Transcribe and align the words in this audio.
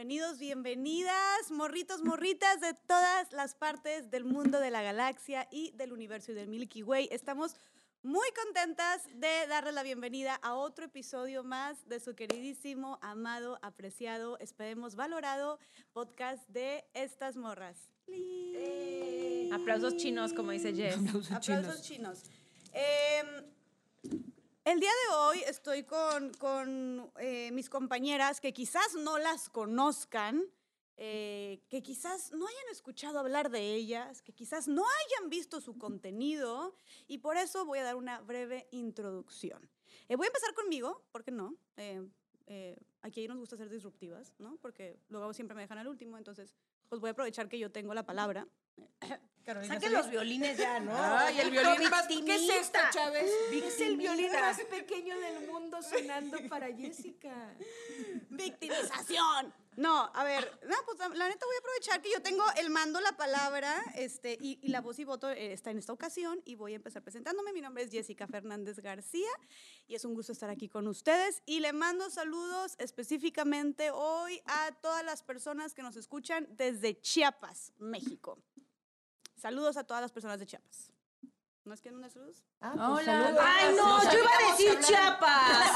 bienvenidos, 0.00 0.38
bienvenidas, 0.38 1.50
morritos, 1.50 2.02
morritas 2.02 2.58
de 2.62 2.72
todas 2.72 3.30
las 3.34 3.54
partes 3.54 4.10
del 4.10 4.24
mundo 4.24 4.58
de 4.58 4.70
la 4.70 4.80
galaxia 4.80 5.46
y 5.50 5.72
del 5.72 5.92
universo 5.92 6.32
y 6.32 6.34
del 6.34 6.48
Milky 6.48 6.82
Way. 6.82 7.10
Estamos 7.12 7.56
muy 8.02 8.26
contentas 8.42 9.02
de 9.12 9.46
darles 9.46 9.74
la 9.74 9.82
bienvenida 9.82 10.36
a 10.36 10.54
otro 10.54 10.86
episodio 10.86 11.44
más 11.44 11.86
de 11.86 12.00
su 12.00 12.14
queridísimo, 12.14 12.98
amado, 13.02 13.58
apreciado, 13.60 14.38
esperemos 14.38 14.96
valorado 14.96 15.58
podcast 15.92 16.48
de 16.48 16.82
Estas 16.94 17.36
Morras. 17.36 17.76
Aplausos 19.52 19.98
chinos, 19.98 20.32
como 20.32 20.52
dice 20.52 20.72
Jess. 20.72 20.96
Aplausos 21.30 21.82
chinos. 21.82 22.22
Em, 22.72 24.29
el 24.70 24.78
día 24.78 24.90
de 25.08 25.14
hoy 25.16 25.38
estoy 25.48 25.82
con, 25.82 26.32
con, 26.34 27.10
eh, 27.18 27.50
mis 27.50 27.68
compañeras 27.68 28.40
que 28.40 28.52
quizás 28.52 28.94
no 28.94 29.18
las 29.18 29.48
conozcan, 29.48 30.44
eh, 30.96 31.60
que 31.68 31.82
quizás 31.82 32.30
no 32.30 32.46
hayan 32.46 32.68
escuchado 32.70 33.18
hablar 33.18 33.50
de 33.50 33.74
ellas, 33.74 34.22
que 34.22 34.32
quizás 34.32 34.68
no 34.68 34.84
hayan 34.84 35.28
visto 35.28 35.60
su 35.60 35.76
contenido 35.76 36.76
y 37.08 37.18
por 37.18 37.36
eso 37.36 37.64
voy 37.64 37.80
a 37.80 37.82
dar 37.82 37.96
una 37.96 38.20
breve 38.20 38.68
introducción. 38.70 39.68
Eh, 40.08 40.14
voy 40.14 40.26
a 40.26 40.28
empezar 40.28 40.54
conmigo, 40.54 41.02
¿por 41.10 41.24
qué 41.24 41.32
no? 41.32 41.56
Eh, 41.76 42.06
eh, 42.46 42.76
aquí 43.02 43.26
nos 43.26 43.38
gusta 43.38 43.56
ser 43.56 43.70
disruptivas, 43.70 44.34
¿no? 44.38 44.56
Porque 44.58 45.00
luego 45.08 45.34
siempre 45.34 45.56
me 45.56 45.62
dejan 45.62 45.78
al 45.78 45.88
último, 45.88 46.16
entonces 46.16 46.54
pues 46.88 47.00
voy 47.00 47.08
a 47.08 47.12
aprovechar 47.12 47.48
que 47.48 47.58
yo 47.58 47.72
tengo 47.72 47.92
la 47.92 48.06
palabra. 48.06 48.46
Carolina 49.44 49.74
Saquen 49.74 49.92
los 49.92 50.10
violines 50.10 50.58
ya, 50.58 50.80
¿no? 50.80 50.92
Ay, 50.94 51.40
el 51.40 51.50
violín 51.50 51.90
más. 51.90 52.06
¿Qué 52.06 52.34
es 52.34 52.48
esto, 52.48 52.78
Chávez? 52.92 53.30
Es 53.52 53.80
el 53.80 53.96
violín 53.96 54.30
más 54.32 54.60
pequeño 54.60 55.18
del 55.18 55.46
mundo 55.46 55.82
sonando 55.82 56.38
para 56.48 56.66
Jessica. 56.74 57.54
victimización. 58.30 59.52
No, 59.76 60.10
a 60.14 60.24
ver, 60.24 60.58
no, 60.68 60.76
pues 60.84 60.98
la, 60.98 61.08
la 61.08 61.28
neta 61.28 61.46
voy 61.46 61.54
a 61.54 61.58
aprovechar 61.60 62.02
que 62.02 62.10
yo 62.10 62.20
tengo 62.20 62.44
el 62.58 62.70
mando, 62.70 63.00
la 63.00 63.16
palabra, 63.16 63.82
este, 63.94 64.36
y, 64.38 64.58
y 64.60 64.68
la 64.68 64.80
voz 64.80 64.98
y 64.98 65.04
voto 65.04 65.30
eh, 65.30 65.52
está 65.52 65.70
en 65.70 65.78
esta 65.78 65.92
ocasión 65.92 66.42
y 66.44 66.56
voy 66.56 66.72
a 66.72 66.76
empezar 66.76 67.02
presentándome. 67.02 67.52
Mi 67.52 67.60
nombre 67.60 67.84
es 67.84 67.90
Jessica 67.90 68.26
Fernández 68.26 68.80
García 68.80 69.30
y 69.86 69.94
es 69.94 70.04
un 70.04 70.14
gusto 70.14 70.32
estar 70.32 70.50
aquí 70.50 70.68
con 70.68 70.86
ustedes 70.88 71.42
y 71.46 71.60
le 71.60 71.72
mando 71.72 72.10
saludos 72.10 72.74
específicamente 72.78 73.90
hoy 73.90 74.42
a 74.44 74.72
todas 74.82 75.04
las 75.04 75.22
personas 75.22 75.72
que 75.72 75.82
nos 75.82 75.96
escuchan 75.96 76.46
desde 76.50 77.00
Chiapas, 77.00 77.72
México. 77.78 78.38
Saludos 79.40 79.78
a 79.78 79.84
todas 79.84 80.02
las 80.02 80.12
personas 80.12 80.38
de 80.38 80.44
Chiapas. 80.44 80.90
¿No 81.64 81.72
es 81.72 81.80
que 81.80 81.90
no 81.90 82.06
saludos? 82.10 82.44
Hola. 82.60 83.34
Ay, 83.40 83.74
no, 83.74 84.02
yo 84.12 84.18
iba 84.18 84.30
a 84.30 84.50
decir 84.50 84.78
Chiapas. 84.80 85.70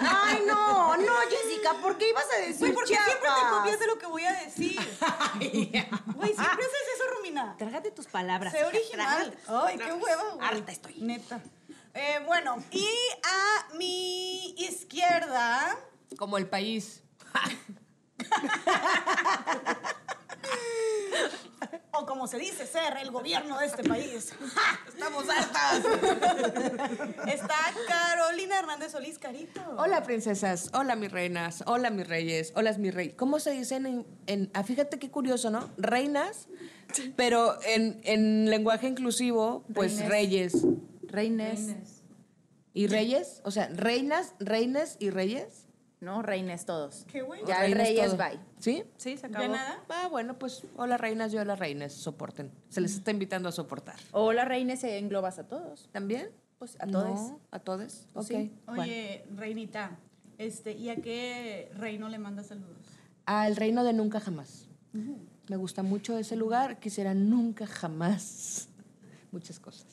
Ay, 0.00 0.42
no, 0.46 0.96
no, 0.96 1.12
Jessica, 1.28 1.74
¿por 1.82 1.98
qué 1.98 2.08
ibas 2.08 2.24
a 2.32 2.36
decir 2.40 2.60
Güey, 2.60 2.72
porque 2.72 2.94
Chiapas? 2.94 3.10
siempre 3.10 3.28
te 3.28 3.50
copias 3.50 3.78
de 3.80 3.86
lo 3.86 3.98
que 3.98 4.06
voy 4.06 4.24
a 4.24 4.32
decir. 4.32 4.80
Güey, 6.14 6.34
siempre 6.34 6.64
haces 6.64 6.86
eso, 6.94 7.04
Romina. 7.14 7.56
Trágate 7.58 7.90
tus 7.90 8.06
palabras. 8.06 8.54
Sé 8.54 8.64
original. 8.64 9.36
Ay, 9.48 9.76
qué 9.76 9.92
hueva, 9.92 10.22
güey. 10.34 10.48
Harta 10.48 10.72
estoy. 10.72 10.94
Neta. 11.00 11.42
Eh, 11.92 12.22
bueno, 12.24 12.56
y 12.70 12.88
a 13.22 13.74
mi 13.74 14.54
izquierda, 14.56 15.76
Como 16.16 16.38
el 16.38 16.48
país. 16.48 17.02
o 21.92 22.06
como 22.06 22.26
se 22.26 22.38
dice 22.38 22.66
ser, 22.66 22.96
el 23.00 23.10
gobierno 23.10 23.58
de 23.58 23.66
este 23.66 23.82
país, 23.84 24.32
¡Estamos 24.88 25.24
hartas! 25.28 25.82
está 27.26 27.54
Carolina 27.88 28.58
Hernández 28.58 28.92
Solís 28.92 29.18
Carito. 29.18 29.60
Hola, 29.76 30.02
princesas. 30.02 30.70
Hola, 30.72 30.96
mis 30.96 31.10
reinas. 31.12 31.62
Hola, 31.66 31.90
mis 31.90 32.06
reyes. 32.08 32.52
Hola, 32.56 32.72
mis 32.78 32.94
rey. 32.94 33.10
¿Cómo 33.10 33.40
se 33.40 33.50
dicen 33.52 33.86
en, 33.86 34.06
en- 34.26 34.50
ah, 34.54 34.62
fíjate 34.62 34.98
qué 34.98 35.10
curioso, 35.10 35.50
¿no? 35.50 35.70
Reinas, 35.76 36.48
pero 37.16 37.58
en, 37.64 38.00
en 38.04 38.50
lenguaje 38.50 38.86
inclusivo, 38.88 39.64
pues 39.74 39.98
Reines. 40.06 40.52
reyes. 40.52 40.66
Reines. 41.02 42.02
¿Y 42.72 42.86
reyes? 42.86 43.40
O 43.44 43.50
sea, 43.50 43.68
reinas, 43.74 44.34
reines 44.38 44.96
y 45.00 45.10
reyes. 45.10 45.66
No, 46.00 46.22
reines 46.22 46.64
todos. 46.64 47.04
Qué 47.12 47.20
güey. 47.22 47.42
Ya 47.46 47.60
Reines 47.60 47.78
reyes, 47.88 48.06
todo. 48.06 48.16
bye. 48.16 48.40
¿Sí? 48.58 48.84
Sí, 48.96 49.16
se 49.16 49.22
¿Ya 49.22 49.38
acabó. 49.38 49.48
nada? 49.54 49.84
Ah, 49.90 50.08
bueno, 50.10 50.38
pues 50.38 50.62
hola, 50.76 50.96
reinas, 50.96 51.30
yo 51.32 51.40
hola, 51.42 51.56
reines. 51.56 51.92
Soporten. 51.92 52.50
Se 52.70 52.80
les 52.80 52.94
está 52.94 53.10
invitando 53.10 53.48
a 53.48 53.52
soportar. 53.52 53.96
O 54.12 54.32
la 54.32 54.44
reines 54.46 54.80
se 54.80 54.96
englobas 54.98 55.38
a 55.38 55.46
todos. 55.46 55.88
¿También? 55.92 56.30
Pues 56.58 56.76
a 56.80 56.86
No, 56.86 57.02
todos. 57.04 57.32
¿A 57.50 57.58
todos? 57.58 58.06
Ok. 58.14 58.24
Sí. 58.26 58.52
bueno. 58.66 58.82
Oye, 58.82 59.24
Reinita, 59.36 59.98
este, 60.38 60.72
¿y 60.72 60.88
a 60.88 60.96
qué 60.96 61.70
reino 61.74 62.08
le 62.08 62.18
manda 62.18 62.42
saludos? 62.44 62.76
Al 63.26 63.56
reino 63.56 63.84
de 63.84 63.92
nunca 63.92 64.20
jamás. 64.20 64.66
Me 64.92 65.56
gusta 65.56 65.82
mucho 65.82 66.16
ese 66.18 66.34
lugar. 66.36 66.80
Quisiera 66.80 67.12
nunca 67.14 67.66
jamás 67.66 68.68
muchas 69.32 69.60
cosas. 69.60 69.86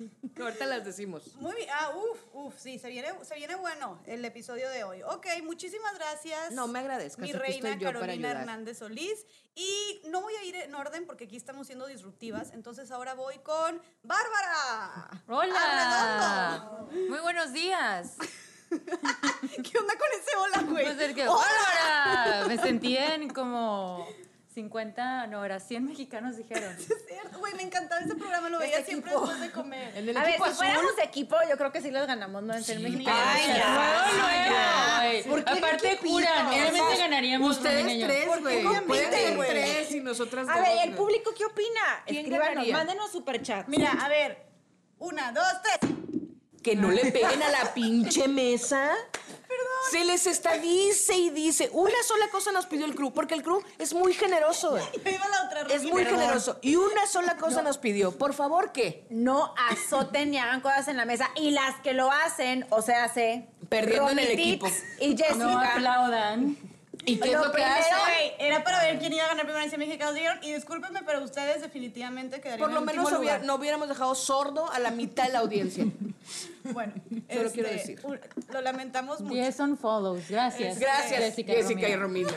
Ahorita 0.40 0.66
las 0.66 0.84
decimos. 0.84 1.34
Muy 1.36 1.54
bien. 1.54 1.68
Ah, 1.72 1.92
uff, 1.94 2.18
uff, 2.32 2.58
sí, 2.58 2.78
se 2.78 2.88
viene, 2.88 3.08
se 3.22 3.34
viene 3.34 3.54
bueno 3.56 4.00
el 4.06 4.24
episodio 4.24 4.68
de 4.70 4.84
hoy. 4.84 5.02
Ok, 5.02 5.26
muchísimas 5.44 5.94
gracias. 5.94 6.52
No 6.52 6.68
me 6.68 6.78
agradezcas, 6.78 7.26
Mi 7.26 7.32
reina 7.32 7.70
estoy 7.70 7.82
yo 7.82 7.88
para 7.88 8.00
Carolina. 8.00 8.30
Hernández 8.30 8.78
Solís. 8.78 9.26
Y 9.54 10.02
no 10.08 10.20
voy 10.20 10.34
a 10.34 10.44
ir 10.44 10.56
en 10.56 10.74
orden 10.74 11.06
porque 11.06 11.24
aquí 11.24 11.36
estamos 11.36 11.66
siendo 11.66 11.86
disruptivas. 11.86 12.52
Entonces 12.52 12.90
ahora 12.90 13.14
voy 13.14 13.38
con 13.38 13.80
Bárbara. 14.02 15.10
Hola. 15.26 16.86
Muy 17.08 17.18
buenos 17.20 17.52
días. 17.52 18.16
¿Qué 18.70 19.78
onda 19.78 19.94
con 19.98 20.08
ese 20.18 20.36
hola, 20.38 20.70
güey? 20.70 20.84
Pues 20.84 21.00
el 21.00 21.14
que, 21.14 21.26
¡Hola! 21.26 22.44
Me 22.46 22.56
sentí 22.56 22.96
en 22.96 23.28
como 23.34 24.06
50, 24.54 25.28
no, 25.28 25.44
era 25.44 25.60
100 25.60 25.84
mexicanos 25.84 26.36
dijeron. 26.36 26.74
Es 26.78 27.06
cierto, 27.06 27.38
Güey, 27.38 27.54
me 27.54 27.62
encantaba 27.62 28.00
ese 28.00 28.14
programa, 28.16 28.48
lo 28.48 28.58
veía 28.58 28.84
siempre 28.84 29.12
después 29.12 29.40
de 29.40 29.50
comer. 29.52 29.96
En 29.96 30.08
el 30.08 30.16
A 30.16 30.24
ver, 30.24 30.36
si 30.36 30.42
azul. 30.42 30.54
fuéramos 30.56 30.92
equipo, 31.02 31.36
yo 31.48 31.56
creo 31.56 31.72
que 31.72 31.80
sí 31.80 31.90
los 31.90 32.06
ganamos, 32.06 32.42
¿no? 32.42 32.54
En 32.54 32.64
ser 32.64 32.80
mexicanos. 32.80 33.20
Ay, 33.24 33.46
ya. 33.56 35.22
¿Por 35.28 35.42
güey. 35.42 35.44
qué 35.44 35.50
Aparte 35.50 35.96
juran, 35.98 36.46
obviamente 36.48 36.96
ganaríamos 36.98 37.56
Ustedes 37.56 38.06
tres, 38.06 38.26
güey. 38.40 38.64
Pueden 38.86 39.12
ser 39.12 39.38
tres 39.38 39.92
y 39.92 40.00
nosotras 40.00 40.48
A 40.48 40.60
ver, 40.60 40.88
el 40.88 40.94
público, 40.94 41.32
¿qué 41.36 41.44
opina? 41.44 41.80
¿Quién 42.06 42.26
Escríbanos, 42.26 42.68
mándenos 42.68 43.12
superchat. 43.12 43.68
Mira, 43.68 43.92
a 43.92 44.08
ver. 44.08 44.46
Una, 44.98 45.32
dos, 45.32 45.44
tres. 45.62 45.90
Que 46.62 46.76
no 46.76 46.90
le 46.90 47.10
peguen 47.10 47.42
a 47.42 47.48
la 47.48 47.72
pinche 47.72 48.28
mesa. 48.28 48.92
Se 49.90 50.04
les 50.04 50.26
está 50.26 50.58
dice 50.58 51.14
y 51.14 51.30
dice. 51.30 51.70
Una 51.72 52.02
sola 52.06 52.28
cosa 52.30 52.52
nos 52.52 52.66
pidió 52.66 52.86
el 52.86 52.94
crew, 52.94 53.12
porque 53.12 53.34
el 53.34 53.42
crew 53.42 53.62
es 53.78 53.94
muy 53.94 54.12
generoso. 54.12 54.70
güey. 54.72 54.84
Yo 55.04 55.10
iba 55.10 55.24
a 55.24 55.28
la 55.28 55.44
otra 55.44 55.74
Es 55.74 55.84
muy 55.84 56.04
generoso. 56.04 56.58
Y 56.62 56.76
una 56.76 57.06
sola 57.06 57.36
cosa 57.36 57.62
nos 57.62 57.78
pidió. 57.78 58.16
Por 58.16 58.34
favor, 58.34 58.72
¿qué? 58.72 59.06
No 59.10 59.54
azoten 59.70 60.30
ni 60.30 60.38
hagan 60.38 60.60
cosas 60.60 60.88
en 60.88 60.96
la 60.96 61.04
mesa. 61.04 61.30
Y 61.36 61.50
las 61.52 61.76
que 61.82 61.92
lo 61.92 62.10
hacen, 62.10 62.66
o 62.70 62.82
sea, 62.82 63.04
hace... 63.04 63.48
Perdiendo 63.68 64.10
en 64.10 64.18
el 64.18 64.30
equipo. 64.32 64.66
Y 65.00 65.16
Jessica. 65.16 65.34
No 65.36 65.58
aplaudan. 65.60 66.56
¿Y 67.06 67.18
qué 67.18 67.28
es 67.28 67.34
Lo 67.34 67.38
lo 67.38 67.44
que 67.46 67.58
primero, 67.58 67.74
hace? 67.74 67.90
Güey, 67.90 68.32
era 68.38 68.62
para 68.62 68.82
ver 68.82 68.98
quién 68.98 69.12
iba 69.12 69.24
a 69.24 69.28
ganar 69.28 69.44
primero 69.44 69.64
en 69.64 69.70
100 69.70 69.80
mexicanos 69.80 70.14
dieron 70.14 70.38
y 70.42 70.52
discúlpenme, 70.52 71.00
pero 71.04 71.22
ustedes 71.24 71.62
definitivamente 71.62 72.40
quedarían 72.40 72.68
Por 72.68 72.72
lo 72.72 72.80
en 72.80 72.86
menos 72.86 73.42
no 73.44 73.54
hubiéramos 73.54 73.88
dejado 73.88 74.14
sordo 74.14 74.70
a 74.70 74.78
la 74.78 74.90
mitad 74.90 75.24
de 75.24 75.32
la 75.32 75.38
audiencia. 75.38 75.86
Bueno, 76.72 76.92
Solo 77.32 77.50
quiero 77.52 77.68
decir. 77.70 78.00
un- 78.04 78.20
lo 78.52 78.60
lamentamos 78.60 79.20
mucho. 79.20 79.34
10 79.34 79.60
on 79.60 79.76
follows. 79.78 80.28
Gracias. 80.28 80.78
Gracias, 80.78 81.18
Jessica, 81.20 81.88
y 81.88 81.96
Romina. 81.96 82.30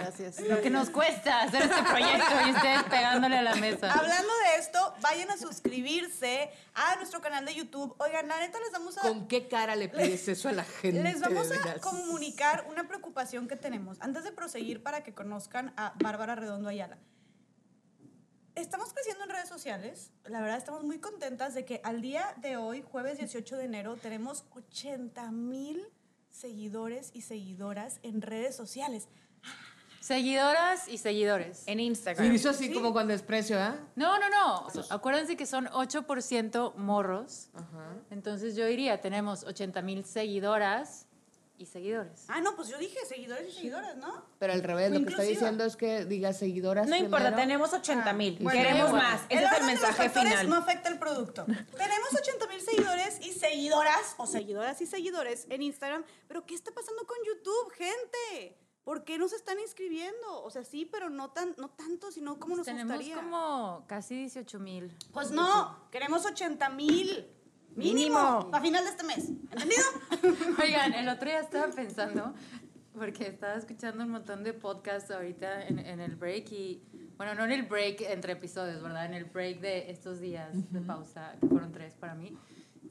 Lo 0.48 0.62
que 0.62 0.70
nos 0.70 0.90
cuesta 0.90 1.42
hacer 1.44 1.64
este 1.64 1.84
proyecto 1.84 2.34
y 2.48 2.52
ustedes 2.52 2.84
pegándole 2.84 3.38
a 3.38 3.42
la 3.42 3.56
mesa. 3.56 3.92
Hablando 3.92 4.34
de 4.52 4.60
esto, 4.60 4.94
vayan 5.02 5.30
a 5.32 5.38
suscribirse 5.38 6.50
a 6.74 6.96
nuestro 6.96 7.22
canal 7.22 7.46
de 7.46 7.56
YouTube. 7.56 7.96
Oigan, 8.00 8.28
la 8.28 8.40
neta 8.40 8.60
les 8.60 8.72
vamos 8.72 8.98
a 8.98 9.02
¿Con 9.02 9.28
qué 9.28 9.48
cara 9.48 9.76
le 9.76 9.90
pides 9.90 10.28
eso 10.28 10.50
a 10.50 10.52
la 10.52 10.64
gente? 10.64 11.02
les 11.04 11.20
vamos 11.20 11.50
a 11.52 11.80
comunicar 11.80 12.66
una 12.70 12.88
preocupación 12.88 13.48
que 13.48 13.56
tenemos. 13.56 13.98
Antes 14.02 14.24
de 14.24 14.32
proseguir 14.32 14.82
para 14.84 15.04
que 15.04 15.14
conozcan 15.14 15.74
a 15.78 15.94
Bárbara 16.00 16.36
Redondo 16.36 16.70
Ayala. 16.70 16.98
Estamos 18.56 18.94
creciendo 18.94 19.24
en 19.24 19.30
redes 19.32 19.50
sociales. 19.50 20.12
La 20.26 20.40
verdad, 20.42 20.58
estamos 20.58 20.84
muy 20.84 21.00
contentas 21.00 21.56
de 21.56 21.66
que 21.66 21.82
al 21.84 22.02
día 22.02 22.36
de 22.38 22.56
hoy, 22.56 22.84
jueves 22.84 23.18
18 23.18 23.58
de 23.58 23.66
enero, 23.66 23.96
tenemos 23.96 24.46
80 24.52 25.32
mil 25.32 25.82
seguidores 26.30 27.10
y 27.14 27.22
seguidoras 27.22 28.00
en 28.04 28.22
redes 28.22 28.56
sociales. 28.56 29.08
Seguidoras 30.00 30.88
y 30.88 30.98
seguidores. 30.98 31.64
En 31.66 31.80
Y 31.80 31.86
Instagram. 31.88 32.32
hizo 32.34 32.50
así 32.50 32.72
como 32.72 32.94
con 32.94 33.08
desprecio, 33.08 33.58
¿ah? 33.60 33.76
No, 33.96 34.20
no, 34.20 34.30
no. 34.30 34.68
Acuérdense 34.90 35.36
que 35.38 35.46
son 35.46 35.66
8% 35.68 36.76
morros. 36.76 37.50
Entonces 38.12 38.56
yo 38.56 38.66
diría, 38.66 39.00
tenemos 39.02 39.44
80 39.46 39.82
mil 39.82 40.04
seguidoras 40.06 41.08
y 41.58 41.66
seguidores. 41.68 42.26
Ah, 42.28 42.42
no, 42.42 42.56
pues 42.56 42.68
yo 42.70 42.78
dije 42.78 42.98
seguidores 43.08 43.48
y 43.50 43.52
seguidoras, 43.54 43.96
¿no? 43.98 44.26
Pero 44.40 44.54
al 44.54 44.64
revés, 44.64 44.92
lo 44.92 45.02
que 45.04 45.10
está 45.12 45.24
diciendo 45.24 45.64
es 45.64 45.76
que 45.76 46.06
diga 46.06 46.34
seguidoras 46.34 46.88
No 46.88 46.96
importa, 46.96 47.28
primero. 47.28 47.38
tenemos 47.38 47.74
80 47.74 48.14
mil. 48.14 48.38
bueno, 48.42 48.60
Queremos 48.60 48.92
bueno. 48.92 49.08
más. 49.08 49.22
Ese 49.30 49.40
El 49.40 49.44
es 49.46 49.60
el 49.60 49.66
mensaje 49.66 50.10
final. 50.10 50.50
no 50.50 50.56
afecta 50.58 50.90
el 50.90 51.00
producto. 51.00 51.46
Tenemos 51.46 52.14
80 52.20 52.48
mil 52.48 52.62
seguidores 52.62 53.20
y 53.26 53.32
seguidoras, 53.34 54.16
o 54.18 54.26
seguidoras 54.28 54.82
y 54.82 54.88
seguidores 54.88 55.46
en 55.50 55.62
Instagram, 55.62 56.04
pero 56.28 56.46
¿qué 56.46 56.56
está 56.56 56.72
pasando 56.72 57.06
con 57.06 57.18
YouTube, 57.26 57.72
gente? 57.74 58.58
¿Por 58.84 59.06
qué 59.06 59.18
no 59.18 59.30
se 59.30 59.38
están 59.38 59.58
inscribiendo? 59.62 60.44
O 60.44 60.50
sea, 60.50 60.66
sí, 60.66 60.84
pero 60.86 61.10
no, 61.10 61.32
tan, 61.32 61.54
no 61.58 61.70
tanto, 61.70 62.12
sino 62.12 62.38
como 62.38 62.58
nos 62.58 62.66
Tenemos 62.66 62.98
gustaría. 62.98 63.16
como 63.16 63.86
casi 63.88 64.16
18 64.18 64.60
mil. 64.60 64.92
Pues 65.14 65.32
no, 65.32 65.88
queremos 65.90 66.26
80 66.26 66.68
mil. 66.72 67.26
Mínimo. 67.76 68.50
Para 68.52 68.64
final 68.64 68.84
de 68.84 68.90
este 68.90 69.04
mes. 69.04 69.30
¿Entendido? 69.30 69.84
Oigan, 70.64 70.94
el 70.94 71.10
otro 71.10 71.30
día 71.30 71.40
estaba 71.40 71.72
pensando, 71.72 72.34
porque 72.94 73.28
estaba 73.28 73.56
escuchando 73.56 74.04
un 74.04 74.12
montón 74.12 74.44
de 74.44 74.54
podcasts 74.54 75.12
ahorita 75.12 75.68
en, 75.68 75.80
en 75.80 76.00
el 76.00 76.16
break 76.16 76.52
y, 76.52 76.84
bueno, 77.18 77.36
no 77.36 77.46
en 77.46 77.52
el 77.52 77.64
break 77.64 78.02
entre 78.02 78.34
episodios, 78.34 78.82
¿verdad? 78.82 79.06
En 79.06 79.14
el 79.14 79.26
break 79.26 79.60
de 79.60 79.92
estos 79.92 80.20
días 80.20 80.72
de 80.72 80.82
pausa, 80.82 81.36
que 81.40 81.48
fueron 81.48 81.72
tres 81.72 81.96
para 81.96 82.16
mí. 82.16 82.38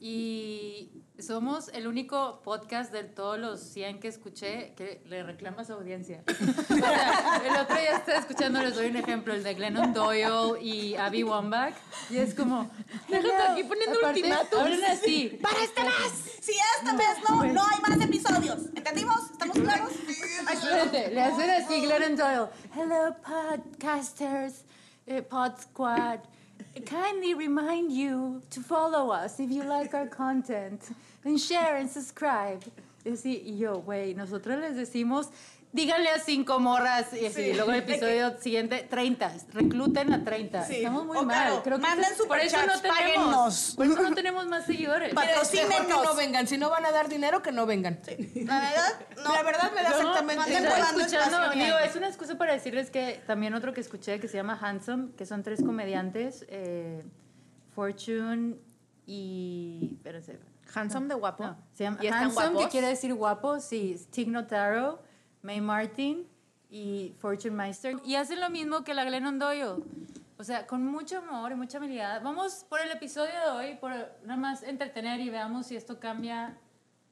Y 0.05 0.91
somos 1.17 1.69
el 1.69 1.87
único 1.87 2.41
podcast 2.43 2.91
de 2.91 3.05
todos 3.05 3.39
los 3.39 3.61
100 3.61 4.01
que 4.01 4.09
escuché 4.09 4.73
que 4.75 5.01
le 5.05 5.23
reclama 5.23 5.61
a 5.61 5.63
su 5.63 5.71
audiencia. 5.71 6.25
O 6.27 6.75
sea, 6.75 7.41
el 7.41 7.55
otro 7.55 7.77
día 7.77 7.95
estaba 7.95 8.19
escuchando, 8.19 8.61
les 8.61 8.75
doy 8.75 8.87
un 8.87 8.97
ejemplo, 8.97 9.33
el 9.33 9.43
de 9.43 9.53
Glennon 9.53 9.93
Doyle 9.93 10.61
y 10.61 10.97
Abby 10.97 11.23
Wambach. 11.23 11.73
Y 12.09 12.17
es 12.17 12.33
como, 12.35 12.69
déjate 13.07 13.33
aquí 13.33 13.63
poniendo 13.63 13.97
ultimátum. 14.05 14.59
Hablan 14.59 14.83
así. 14.83 15.39
¡Para 15.41 15.63
este 15.63 15.81
mes! 15.81 16.37
Si 16.41 16.51
este 16.51 16.93
mes 16.97 17.17
no, 17.29 17.45
no 17.45 17.63
hay 17.65 17.79
más 17.79 18.01
episodios. 18.01 18.57
¿Entendimos? 18.75 19.31
¿Estamos 19.31 19.57
claros? 19.57 19.91
Espérate, 20.51 21.11
le 21.11 21.21
hacen 21.21 21.49
así 21.49 21.79
Glennon 21.79 22.17
Doyle. 22.17 22.49
Hello, 22.75 23.15
podcasters, 23.23 24.65
eh, 25.05 25.21
Pod 25.21 25.53
Squad. 25.61 26.19
Kindly 26.85 27.35
remind 27.35 27.91
you 27.91 28.41
to 28.49 28.59
follow 28.59 29.11
us 29.11 29.39
if 29.39 29.51
you 29.51 29.63
like 29.63 29.93
our 29.93 30.07
content. 30.07 30.81
And 31.23 31.39
share 31.39 31.77
and 31.77 31.89
subscribe. 31.89 32.63
Yo, 33.05 33.81
güey, 33.81 34.15
nosotros 34.15 34.59
les 34.59 34.75
decimos, 34.75 35.29
díganle 35.73 36.09
a 36.09 36.19
cinco 36.19 36.59
morras. 36.59 37.11
Y 37.13 37.25
así, 37.25 37.43
Sí, 37.43 37.53
luego 37.53 37.71
el 37.71 37.79
episodio 37.79 38.37
siguiente, 38.39 38.87
30. 38.89 39.33
Recluten 39.51 40.13
a 40.13 40.23
30. 40.23 40.63
Sí. 40.65 40.75
Estamos 40.77 41.05
muy 41.05 41.17
O 41.17 41.23
mal. 41.23 41.35
claro, 41.35 41.63
Creo 41.63 41.77
que 41.77 41.81
manden 41.81 42.05
eso- 42.13 42.27
por 42.27 42.39
eso 42.39 42.57
no 42.65 42.79
tenemos, 42.79 43.73
por 43.75 43.85
eso 43.85 44.01
no 44.01 44.13
tenemos 44.15 44.45
más 44.47 44.65
seguidores. 44.65 45.13
Pa- 45.13 45.21
Mira, 45.21 45.33
es 45.41 45.51
mejor 45.53 45.67
que 45.67 45.73
Patrocínenos. 45.73 46.05
no 46.05 46.15
vengan. 46.15 46.47
Si 46.47 46.57
no 46.57 46.69
van 46.69 46.85
a 46.85 46.91
dar 46.91 47.09
dinero, 47.09 47.41
que 47.41 47.51
no 47.51 47.65
vengan. 47.65 47.99
La 48.45 48.59
verdad, 48.61 49.01
no. 49.23 49.33
La 49.33 49.43
verdad 49.43 49.71
me 49.75 49.83
da 49.83 49.89
exactamente 49.89 50.41
escuchando, 50.53 51.37
espacio, 51.41 51.63
digo, 51.65 51.77
es 51.79 51.95
una 51.95 52.07
excusa 52.07 52.37
para 52.37 52.53
decirles 52.53 52.89
que 52.91 53.21
también 53.27 53.53
otro 53.53 53.73
que 53.73 53.81
escuché 53.81 54.19
que 54.19 54.27
se 54.27 54.37
llama 54.37 54.57
Handsome, 54.61 55.13
que 55.17 55.25
son 55.25 55.43
tres 55.43 55.61
comediantes, 55.63 56.45
eh, 56.49 57.03
Fortune 57.73 58.55
y... 59.05 59.89
Espérense. 59.95 60.39
Handsome 60.73 61.07
de 61.07 61.15
guapo. 61.15 61.43
No, 61.43 61.57
se 61.73 61.83
llama 61.83 61.97
¿Y 62.01 62.07
están 62.07 62.23
Handsome, 62.25 62.59
que 62.59 62.69
quiere 62.69 62.87
decir 62.87 63.13
guapo, 63.13 63.59
sí. 63.59 63.95
Tig 64.11 64.29
Notaro, 64.29 65.01
May 65.43 65.61
Martin 65.61 66.25
y 66.69 67.13
Fortune 67.19 67.55
Meister. 67.55 67.97
Y 68.03 68.15
hacen 68.15 68.39
lo 68.39 68.49
mismo 68.49 68.83
que 68.83 68.93
la 68.93 69.05
Glennon 69.05 69.37
Doyle. 69.37 69.83
O 70.37 70.43
sea, 70.43 70.65
con 70.65 70.83
mucho 70.85 71.19
amor 71.19 71.51
y 71.51 71.55
mucha 71.55 71.77
habilidad. 71.77 72.21
Vamos 72.23 72.65
por 72.67 72.79
el 72.79 72.89
episodio 72.91 73.33
de 73.33 73.51
hoy, 73.51 73.75
por 73.75 73.91
nada 74.23 74.37
más 74.37 74.63
entretener 74.63 75.19
y 75.19 75.29
veamos 75.29 75.67
si 75.67 75.75
esto 75.75 75.99
cambia 75.99 76.57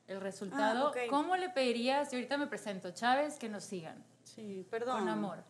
el 0.08 0.20
resultado. 0.20 0.92
Ah. 0.96 1.00
¿Cómo 1.10 1.36
le 1.36 1.50
pedirías, 1.50 2.12
y 2.12 2.16
ahorita 2.16 2.38
me 2.38 2.48
presento, 2.48 2.92
Chávez, 2.92 3.38
que 3.38 3.50
nos 3.50 3.64
sigan? 3.64 4.04
Sí, 4.24 4.66
perdón. 4.70 5.00
Con 5.00 5.10
amor. 5.10 5.44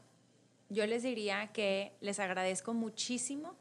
Yo 0.70 0.86
les 0.86 1.04
diría 1.04 1.48
que 1.54 1.96
les 2.02 2.20
agradezco 2.20 2.74
muchísimo 2.74 3.56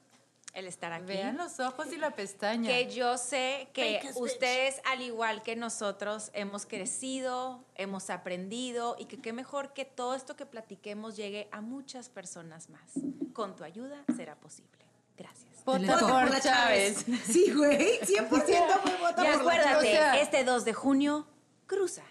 el 0.52 0.67
estar 0.67 0.93
aquí. 0.93 1.06
Vean 1.06 1.37
los 1.37 1.61
ojos 1.61 1.93
y 1.93 1.97
la 1.97 2.11
pestaña. 2.11 2.69
Que 2.69 2.91
yo 2.91 3.17
sé 3.19 3.69
que 3.73 4.00
bitch. 4.02 4.17
ustedes, 4.17 4.81
al 4.85 5.00
igual 5.02 5.43
que 5.43 5.56
nosotros, 5.56 6.31
hemos 6.32 6.67
crecido, 6.67 7.64
hemos 7.76 8.11
aprendido 8.11 8.97
y 8.99 9.05
que 9.06 9.20
qué 9.20 9.32
mejor 9.32 9.73
que 9.73 9.85
todo 9.85 10.14
esto 10.14 10.37
que 10.37 10.47
platiquemos 10.47 11.17
llegue 11.17 11.49
a 11.52 11.61
muchas 11.61 12.08
personas 12.08 12.69
más. 12.69 12.93
Con 13.32 13.55
tu 13.56 13.64
ayuda 13.64 14.05
será 14.17 14.35
posible. 14.37 14.70
Gracias. 15.17 15.64
Vota 15.64 15.99
por 15.99 16.41
Chávez. 16.41 17.05
Sí, 17.26 17.52
güey, 17.55 18.00
100% 18.00 18.29
fue 18.29 18.97
voto 18.99 19.08
Y 19.08 19.14
por 19.14 19.25
la 19.25 19.35
acuérdate, 19.35 19.76
o 19.76 19.81
sea- 19.82 20.20
este 20.20 20.44
2 20.44 20.64
de 20.64 20.73
junio, 20.73 21.26
cruza 21.67 22.02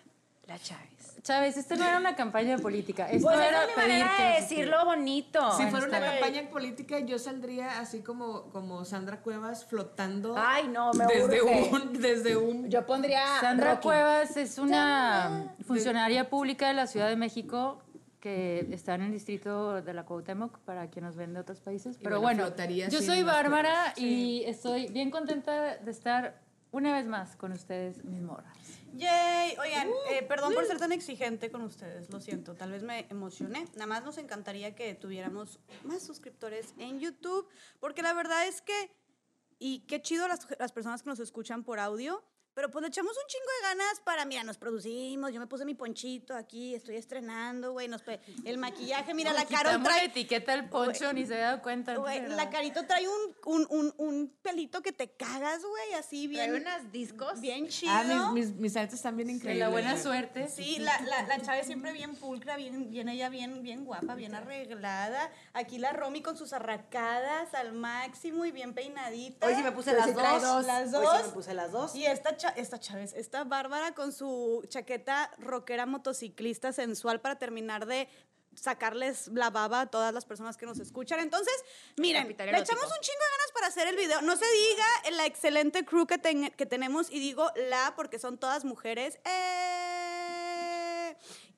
la 0.45 0.59
Chávez. 0.59 0.89
Chávez, 1.21 1.57
esto 1.57 1.75
no 1.75 1.85
era 1.85 1.97
una 1.97 2.15
campaña 2.15 2.57
política. 2.57 3.09
Esto 3.09 3.27
Pues 3.27 3.39
era 3.39 3.63
es 3.63 3.69
mi 3.69 3.75
manera 3.75 4.11
de 4.17 4.41
decirlo 4.41 4.85
bonito. 4.85 5.51
Si 5.51 5.63
Bueno, 5.63 5.71
fuera 5.71 5.87
una 5.87 6.11
campaña 6.11 6.49
política, 6.49 6.99
yo 6.99 7.19
saldría 7.19 7.79
así 7.79 8.01
como, 8.01 8.43
como 8.51 8.85
Sandra 8.85 9.21
Cuevas 9.21 9.65
flotando 9.65 10.35
Ay, 10.37 10.67
no, 10.67 10.91
me 10.93 11.05
desde 11.05 11.41
urge. 11.41 11.69
un, 11.71 11.93
desde 12.01 12.37
un 12.37 12.69
Yo 12.69 12.85
pondría 12.85 13.23
Sandra 13.41 13.75
Rocky. 13.75 13.83
Cuevas 13.83 14.37
es 14.37 14.57
una 14.57 15.55
funcionaria 15.65 16.29
pública 16.29 16.67
de 16.67 16.73
la 16.73 16.87
Ciudad 16.87 17.09
de 17.09 17.15
México 17.15 17.81
que 18.19 18.67
está 18.71 18.95
en 18.95 19.03
el 19.03 19.11
distrito 19.11 19.81
de 19.81 19.93
la 19.93 20.05
Cuauhtémoc 20.05 20.59
para 20.59 20.89
quien 20.89 21.05
nos 21.05 21.15
ven 21.15 21.33
de 21.33 21.39
otros 21.39 21.61
países. 21.61 21.97
Pero 22.03 22.19
bueno, 22.19 22.49
yo 22.89 23.01
soy 23.01 23.19
en 23.19 23.25
Bárbara 23.25 23.93
y 23.95 24.43
estoy 24.45 24.87
bien 24.87 25.09
contenta 25.09 25.77
de 25.77 25.91
estar 25.91 26.41
una 26.71 26.93
vez 26.93 27.07
más 27.07 27.35
con 27.35 27.51
ustedes, 27.53 28.03
mis 28.03 28.21
morras. 28.21 28.57
Yay. 28.93 29.55
Oigan, 29.57 29.89
eh, 30.09 30.23
perdón 30.23 30.53
por 30.53 30.65
ser 30.65 30.77
tan 30.77 30.91
exigente 30.91 31.51
con 31.51 31.61
ustedes, 31.61 32.09
lo 32.09 32.19
siento, 32.19 32.55
tal 32.55 32.71
vez 32.71 32.83
me 32.83 33.07
emocioné. 33.09 33.65
Nada 33.73 33.87
más 33.87 34.03
nos 34.03 34.17
encantaría 34.17 34.75
que 34.75 34.95
tuviéramos 34.95 35.59
más 35.83 36.03
suscriptores 36.03 36.73
en 36.77 36.99
YouTube, 36.99 37.47
porque 37.79 38.01
la 38.01 38.13
verdad 38.13 38.47
es 38.47 38.61
que, 38.61 38.91
y 39.59 39.79
qué 39.81 40.01
chido 40.01 40.27
las, 40.27 40.47
las 40.59 40.71
personas 40.71 41.03
que 41.03 41.09
nos 41.09 41.19
escuchan 41.19 41.63
por 41.63 41.79
audio, 41.79 42.23
pero 42.59 42.71
pues 42.71 42.81
le 42.81 42.89
echamos 42.89 43.15
un 43.15 43.23
chingo 43.27 43.45
de 43.45 43.67
ganas 43.69 44.01
para, 44.01 44.25
mira, 44.25 44.43
nos 44.43 44.57
producimos, 44.57 45.31
yo 45.31 45.39
me 45.39 45.47
puse 45.47 45.63
mi 45.63 45.75
ponchito 45.75 46.35
aquí, 46.35 46.75
estoy 46.75 46.97
estrenando, 46.97 47.71
güey, 47.71 47.87
nos 47.87 48.03
el 48.43 48.57
maquillaje, 48.57 49.13
mira, 49.13 49.31
la 49.31 49.45
cara 49.45 49.81
trae... 49.81 50.07
etiqueta 50.07 50.51
del 50.51 50.67
poncho, 50.67 51.13
ni 51.13 51.25
se 51.25 51.35
había 51.35 51.45
dado 51.45 51.61
cuenta. 51.61 51.95
Güey, 51.95 52.27
la 52.27 52.49
carito 52.49 52.85
trae 52.85 53.07
un, 53.07 53.35
un, 53.45 53.65
un, 53.69 53.93
un 53.97 54.37
pelito 54.41 54.81
que 54.81 54.91
te 54.91 55.09
cagas, 55.09 55.61
güey, 55.63 55.93
así 55.93 56.27
bien... 56.27 56.49
Trae 56.49 56.61
unas 56.61 56.91
discos. 56.91 57.39
Bien 57.39 57.69
chido. 57.69 57.93
Ah, 57.93 58.31
mis, 58.33 58.49
mis, 58.49 58.55
mis 58.55 58.75
están 58.75 59.15
bien 59.15 59.27
De 59.27 59.35
increíbles. 59.35 59.59
la 59.65 59.69
buena 59.69 59.97
suerte. 59.97 60.49
Sí, 60.49 60.79
la, 60.79 60.99
la, 61.01 61.21
la 61.27 61.41
Chávez 61.41 61.65
siempre 61.65 61.93
bien 61.93 62.17
pulcra, 62.17 62.57
bien, 62.57 62.89
bien 62.89 63.07
ella 63.07 63.29
bien, 63.29 63.63
bien 63.63 63.85
guapa, 63.85 64.15
bien 64.15 64.35
arreglada. 64.35 65.31
Aquí 65.53 65.77
la 65.77 65.93
Romy 65.93 66.21
con 66.21 66.35
sus 66.35 66.51
arracadas 66.51 67.53
al 67.53 67.71
máximo 67.71 68.43
y 68.43 68.51
bien 68.51 68.73
peinadita. 68.73 69.47
Hoy 69.47 69.55
sí 69.55 69.63
me 69.63 69.71
puse 69.71 69.91
Hoy 69.91 69.97
las 69.97 70.07
sí 70.07 70.11
dos. 70.11 70.65
Las 70.65 70.93
Hoy 70.93 71.05
dos. 71.05 71.17
sí 71.17 71.27
me 71.27 71.33
puse 71.33 71.53
las 71.53 71.71
dos. 71.71 71.95
Y 71.95 72.05
esta, 72.05 72.35
cha- 72.53 72.59
esta 72.59 72.79
Chávez, 72.79 73.13
esta 73.13 73.43
Bárbara 73.43 73.93
con 73.93 74.11
su 74.11 74.63
chaqueta 74.67 75.31
rockera 75.37 75.85
motociclista 75.85 76.73
sensual 76.73 77.21
para 77.21 77.37
terminar 77.37 77.85
de 77.85 78.07
sacarles 78.55 79.27
la 79.29 79.51
baba 79.51 79.81
a 79.81 79.85
todas 79.85 80.13
las 80.13 80.25
personas 80.25 80.57
que 80.57 80.65
nos 80.65 80.79
escuchan. 80.79 81.19
Entonces, 81.19 81.53
miren, 81.97 82.23
le 82.51 82.57
echamos 82.63 82.83
un 82.91 82.99
chingo 83.01 83.19
de 83.19 83.37
ganas 83.37 83.51
para 83.53 83.67
hacer 83.67 83.87
el 83.87 83.95
video. 83.95 84.21
No 84.21 84.35
se 84.35 84.45
diga 84.51 85.17
la 85.17 85.25
excelente 85.27 85.85
crew 85.85 86.05
que, 86.07 86.17
ten- 86.17 86.51
que 86.51 86.65
tenemos 86.65 87.09
y 87.11 87.19
digo 87.19 87.49
la 87.69 87.93
porque 87.95 88.17
son 88.19 88.37
todas 88.37 88.65
mujeres. 88.65 89.19
Eh, 89.23 90.38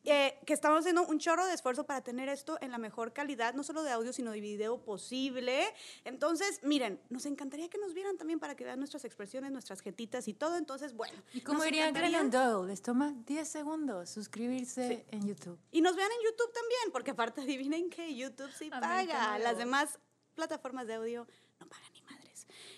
eh, 0.03 0.39
que 0.45 0.53
estamos 0.53 0.79
haciendo 0.79 1.05
un 1.05 1.19
chorro 1.19 1.45
de 1.45 1.53
esfuerzo 1.53 1.85
para 1.85 2.01
tener 2.01 2.29
esto 2.29 2.57
en 2.61 2.71
la 2.71 2.77
mejor 2.77 3.13
calidad, 3.13 3.53
no 3.53 3.63
solo 3.63 3.83
de 3.83 3.91
audio, 3.91 4.13
sino 4.13 4.31
de 4.31 4.41
video 4.41 4.81
posible. 4.81 5.63
Entonces, 6.05 6.59
miren, 6.63 6.99
nos 7.09 7.25
encantaría 7.25 7.69
que 7.69 7.77
nos 7.77 7.93
vieran 7.93 8.17
también 8.17 8.39
para 8.39 8.55
que 8.55 8.63
vean 8.63 8.79
nuestras 8.79 9.05
expresiones, 9.05 9.51
nuestras 9.51 9.81
jetitas 9.81 10.27
y 10.27 10.33
todo. 10.33 10.57
Entonces, 10.57 10.95
bueno. 10.95 11.21
Y 11.33 11.41
nos 11.41 11.63
diría 11.63 11.91
Glennon 11.91 12.31
Doyle, 12.31 12.67
les 12.67 12.81
toma 12.81 13.13
10 13.25 13.47
segundos 13.47 14.09
suscribirse 14.09 15.05
en 15.11 15.27
YouTube. 15.27 15.59
Y 15.71 15.81
nos 15.81 15.95
vean 15.95 16.09
en 16.11 16.25
YouTube 16.25 16.53
también, 16.53 16.91
porque 16.91 17.11
aparte 17.11 17.41
adivinen 17.41 17.89
que 17.89 18.15
YouTube 18.15 18.51
sí 18.57 18.69
paga. 18.69 19.37
Las 19.39 19.57
demás 19.57 19.99
plataformas 20.35 20.87
de 20.87 20.95
audio 20.95 21.27
no 21.59 21.67
pagan 21.67 21.90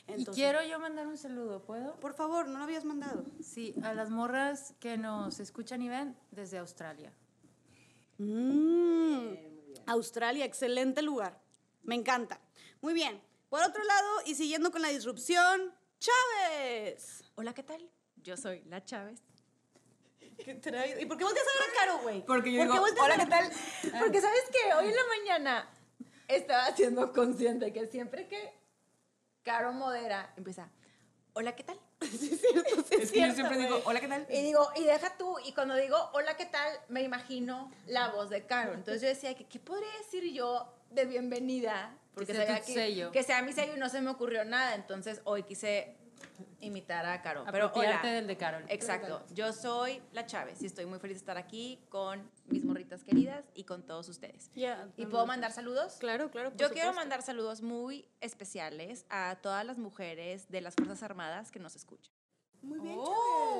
y 0.08 0.26
quiero 0.26 0.64
yo 0.64 0.80
mandar 0.80 1.08
un 1.08 1.18
saludo, 1.18 1.64
¿puedo? 1.64 2.00
Por 2.00 2.14
favor, 2.14 2.48
no 2.48 2.58
lo 2.58 2.64
habías 2.64 2.86
mandado. 2.86 3.24
Sí, 3.42 3.74
a 3.84 3.94
las 3.94 4.10
morras 4.10 4.74
que 4.80 4.98
nos 4.98 5.40
escuchan 5.40 5.82
y 5.82 5.90
ven 5.90 6.18
desde 6.32 6.58
Australia. 6.58 7.14
Mm, 8.18 9.34
Australia, 9.88 10.46
excelente 10.46 11.02
lugar. 11.02 11.40
Me 11.84 11.96
encanta. 11.96 12.40
Muy 12.82 12.94
bien. 12.94 13.22
Por 13.50 13.62
otro 13.62 13.84
lado, 13.84 14.10
y 14.26 14.36
siguiendo 14.36 14.72
con 14.72 14.82
la 14.82 14.90
disrupción, 14.90 15.74
Chávez. 16.00 17.24
Hola, 17.36 17.54
¿qué 17.54 17.64
tal? 17.64 17.90
Yo 18.18 18.36
soy 18.38 18.62
la 18.66 18.84
Chávez. 18.84 19.22
¿Y 20.38 21.06
por 21.06 21.18
qué 21.18 21.24
volteas 21.24 21.46
a 21.48 21.60
ver 21.60 21.70
a 21.70 21.80
Caro, 21.80 22.00
güey? 22.02 22.26
Porque 22.26 22.52
yo 22.52 22.66
¿Por 22.66 22.74
digo, 22.74 23.04
Hola, 23.04 23.18
¿qué 23.18 23.26
tal? 23.26 23.52
Porque 24.00 24.22
sabes 24.22 24.44
que 24.52 24.74
hoy 24.74 24.88
en 24.88 24.96
la 24.96 25.02
mañana 25.20 25.70
estaba 26.28 26.76
siendo 26.76 27.14
consciente 27.14 27.72
que 27.72 27.88
siempre 27.88 28.28
que 28.28 28.63
Caro 29.44 29.74
modera, 29.74 30.34
empieza, 30.38 30.70
hola, 31.34 31.54
¿qué 31.54 31.64
tal? 31.64 31.78
es 32.02 33.12
que 33.12 33.20
yo 33.20 33.34
siempre 33.34 33.58
digo, 33.58 33.82
hola, 33.84 34.00
¿qué 34.00 34.08
tal? 34.08 34.26
Y 34.30 34.42
digo, 34.42 34.70
y 34.78 34.84
deja 34.86 35.18
tú, 35.18 35.36
y 35.44 35.52
cuando 35.54 35.76
digo, 35.76 35.98
hola, 36.14 36.38
¿qué 36.38 36.46
tal? 36.46 36.72
Me 36.88 37.02
imagino 37.02 37.70
la 37.88 38.10
voz 38.10 38.30
de 38.30 38.46
Caro. 38.46 38.74
Entonces 38.74 39.02
yo 39.02 39.10
decía, 39.10 39.36
que, 39.36 39.46
¿qué 39.46 39.60
podría 39.60 39.90
decir 39.98 40.32
yo 40.32 40.74
de 40.92 41.06
bienvenida? 41.06 41.98
Porque 42.14 42.34
sea 42.34 42.46
sabía 42.46 42.62
tu 42.62 42.68
que, 42.68 42.74
sello. 42.74 43.12
que 43.12 43.24
sea 43.24 43.42
mi 43.42 43.52
sello 43.52 43.76
y 43.76 43.80
no 43.80 43.90
se 43.90 44.00
me 44.00 44.12
ocurrió 44.12 44.46
nada. 44.46 44.76
Entonces 44.76 45.20
hoy 45.26 45.44
quise 45.44 45.98
imitar 46.60 47.06
a 47.06 47.22
Caro. 47.22 47.46
Pero 47.52 47.72
hola. 47.74 48.02
del 48.02 48.28
de 48.28 48.38
Carol. 48.38 48.64
Exacto. 48.70 49.24
Yo 49.34 49.54
soy 49.54 50.02
la 50.12 50.26
Chávez 50.26 50.62
y 50.62 50.66
estoy 50.66 50.86
muy 50.86 51.00
feliz 51.00 51.18
de 51.18 51.20
estar 51.20 51.38
aquí 51.38 51.80
con 51.90 52.30
mis 52.48 52.64
morritas 52.64 53.04
queridas 53.04 53.44
y 53.54 53.64
con 53.64 53.84
todos 53.84 54.08
ustedes. 54.10 54.52
¿Y 54.98 55.06
puedo 55.06 55.26
mandar 55.26 55.52
saludos? 55.52 55.96
Claro, 56.00 56.32
claro. 56.32 56.52
Yo 56.56 56.70
quiero 56.72 56.94
mandar 56.94 57.22
saludos 57.22 57.62
muy 57.62 58.08
especiales 58.22 59.06
a 59.10 59.38
todas 59.42 59.66
las 59.66 59.78
mujeres 59.78 60.50
de 60.50 60.62
las 60.62 60.76
Fuerzas 60.76 61.04
Armadas 61.04 61.52
que 61.52 61.60
nos 61.60 61.76
escuchan. 61.76 62.13
Muy 62.64 62.80
bien, 62.80 62.98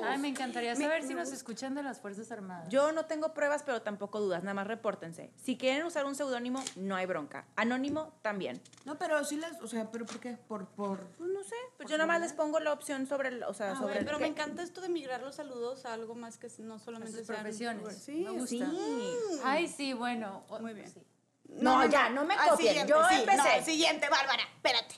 Ay, 0.06 0.18
me 0.18 0.28
encantaría 0.28 0.74
saber 0.74 1.02
me 1.02 1.08
si 1.08 1.14
nos 1.14 1.30
escuchan 1.30 1.74
de 1.74 1.82
las 1.82 2.00
Fuerzas 2.00 2.32
Armadas. 2.32 2.68
Yo 2.70 2.90
no 2.92 3.04
tengo 3.04 3.34
pruebas, 3.34 3.62
pero 3.62 3.82
tampoco 3.82 4.18
dudas, 4.18 4.42
nada 4.42 4.54
más 4.54 4.66
repórtense. 4.66 5.30
Si 5.36 5.58
quieren 5.58 5.84
usar 5.86 6.06
un 6.06 6.14
seudónimo, 6.14 6.62
no 6.76 6.96
hay 6.96 7.04
bronca. 7.04 7.46
Anónimo, 7.54 8.14
también. 8.22 8.62
No, 8.86 8.96
pero 8.98 9.22
sí 9.24 9.36
las, 9.36 9.60
o 9.60 9.68
sea, 9.68 9.90
¿pero 9.90 10.06
por 10.06 10.20
qué? 10.20 10.38
Por, 10.48 10.66
por... 10.68 11.00
Pues 11.18 11.30
no 11.30 11.42
sé, 11.44 11.54
pues 11.76 11.88
yo 11.90 11.98
nada 11.98 12.06
más 12.06 12.20
les 12.22 12.32
pongo 12.32 12.60
la 12.60 12.72
opción 12.72 13.06
sobre, 13.06 13.28
el- 13.28 13.42
o 13.44 13.52
sea, 13.52 13.72
Ah, 13.72 13.74
sobre 13.74 13.84
bueno, 13.94 13.98
el 14.00 14.04
pero 14.06 14.18
que- 14.18 14.24
me 14.24 14.30
encanta 14.30 14.62
esto 14.62 14.80
de 14.80 14.88
migrar 14.88 15.20
los 15.22 15.34
saludos 15.34 15.84
a 15.84 15.92
algo 15.92 16.14
más 16.14 16.38
que 16.38 16.48
no 16.60 16.74
A 16.74 16.78
solamente 16.78 17.18
sus 17.18 17.26
sean- 17.26 17.40
profesiones. 17.42 17.98
Sí, 17.98 18.24
me 18.24 18.30
gusta. 18.30 18.46
sí. 18.48 19.16
Ay, 19.44 19.68
sí, 19.68 19.92
bueno. 19.92 20.44
Muy 20.60 20.72
bien. 20.72 20.88
sí. 20.90 21.02
No, 21.46 21.86
ya, 21.88 22.08
no 22.08 22.24
me 22.24 22.34
Al 22.34 22.50
copien. 22.50 22.68
siguiente, 22.70 22.90
Yo 22.92 23.06
sí, 23.08 23.14
empecé. 23.16 23.36
no, 23.58 23.64
siguiente, 23.64 24.08
Bárbara, 24.08 24.42
espérate. 24.56 24.94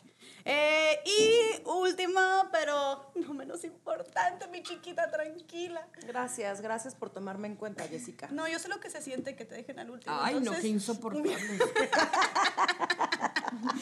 Eh, 0.49 1.01
y 1.05 1.61
última, 1.69 2.49
pero 2.53 3.11
no 3.17 3.35
menos 3.35 3.65
importante, 3.65 4.47
mi 4.47 4.63
chiquita, 4.63 5.11
tranquila. 5.11 5.89
Gracias, 6.07 6.61
gracias 6.61 6.95
por 6.95 7.11
tomarme 7.11 7.49
en 7.49 7.57
cuenta, 7.57 7.89
Jessica. 7.89 8.29
No, 8.31 8.47
yo 8.47 8.61
sé 8.61 8.69
lo 8.69 8.79
que 8.79 8.89
se 8.89 9.03
siente 9.03 9.35
que 9.35 9.45
te 9.45 9.57
dejen 9.57 9.81
al 9.81 9.91
último. 9.91 10.17
Ay, 10.21 10.35
no, 10.35 10.39
entonces- 10.39 10.63
qué 10.63 10.69
insoportable. 10.69 11.37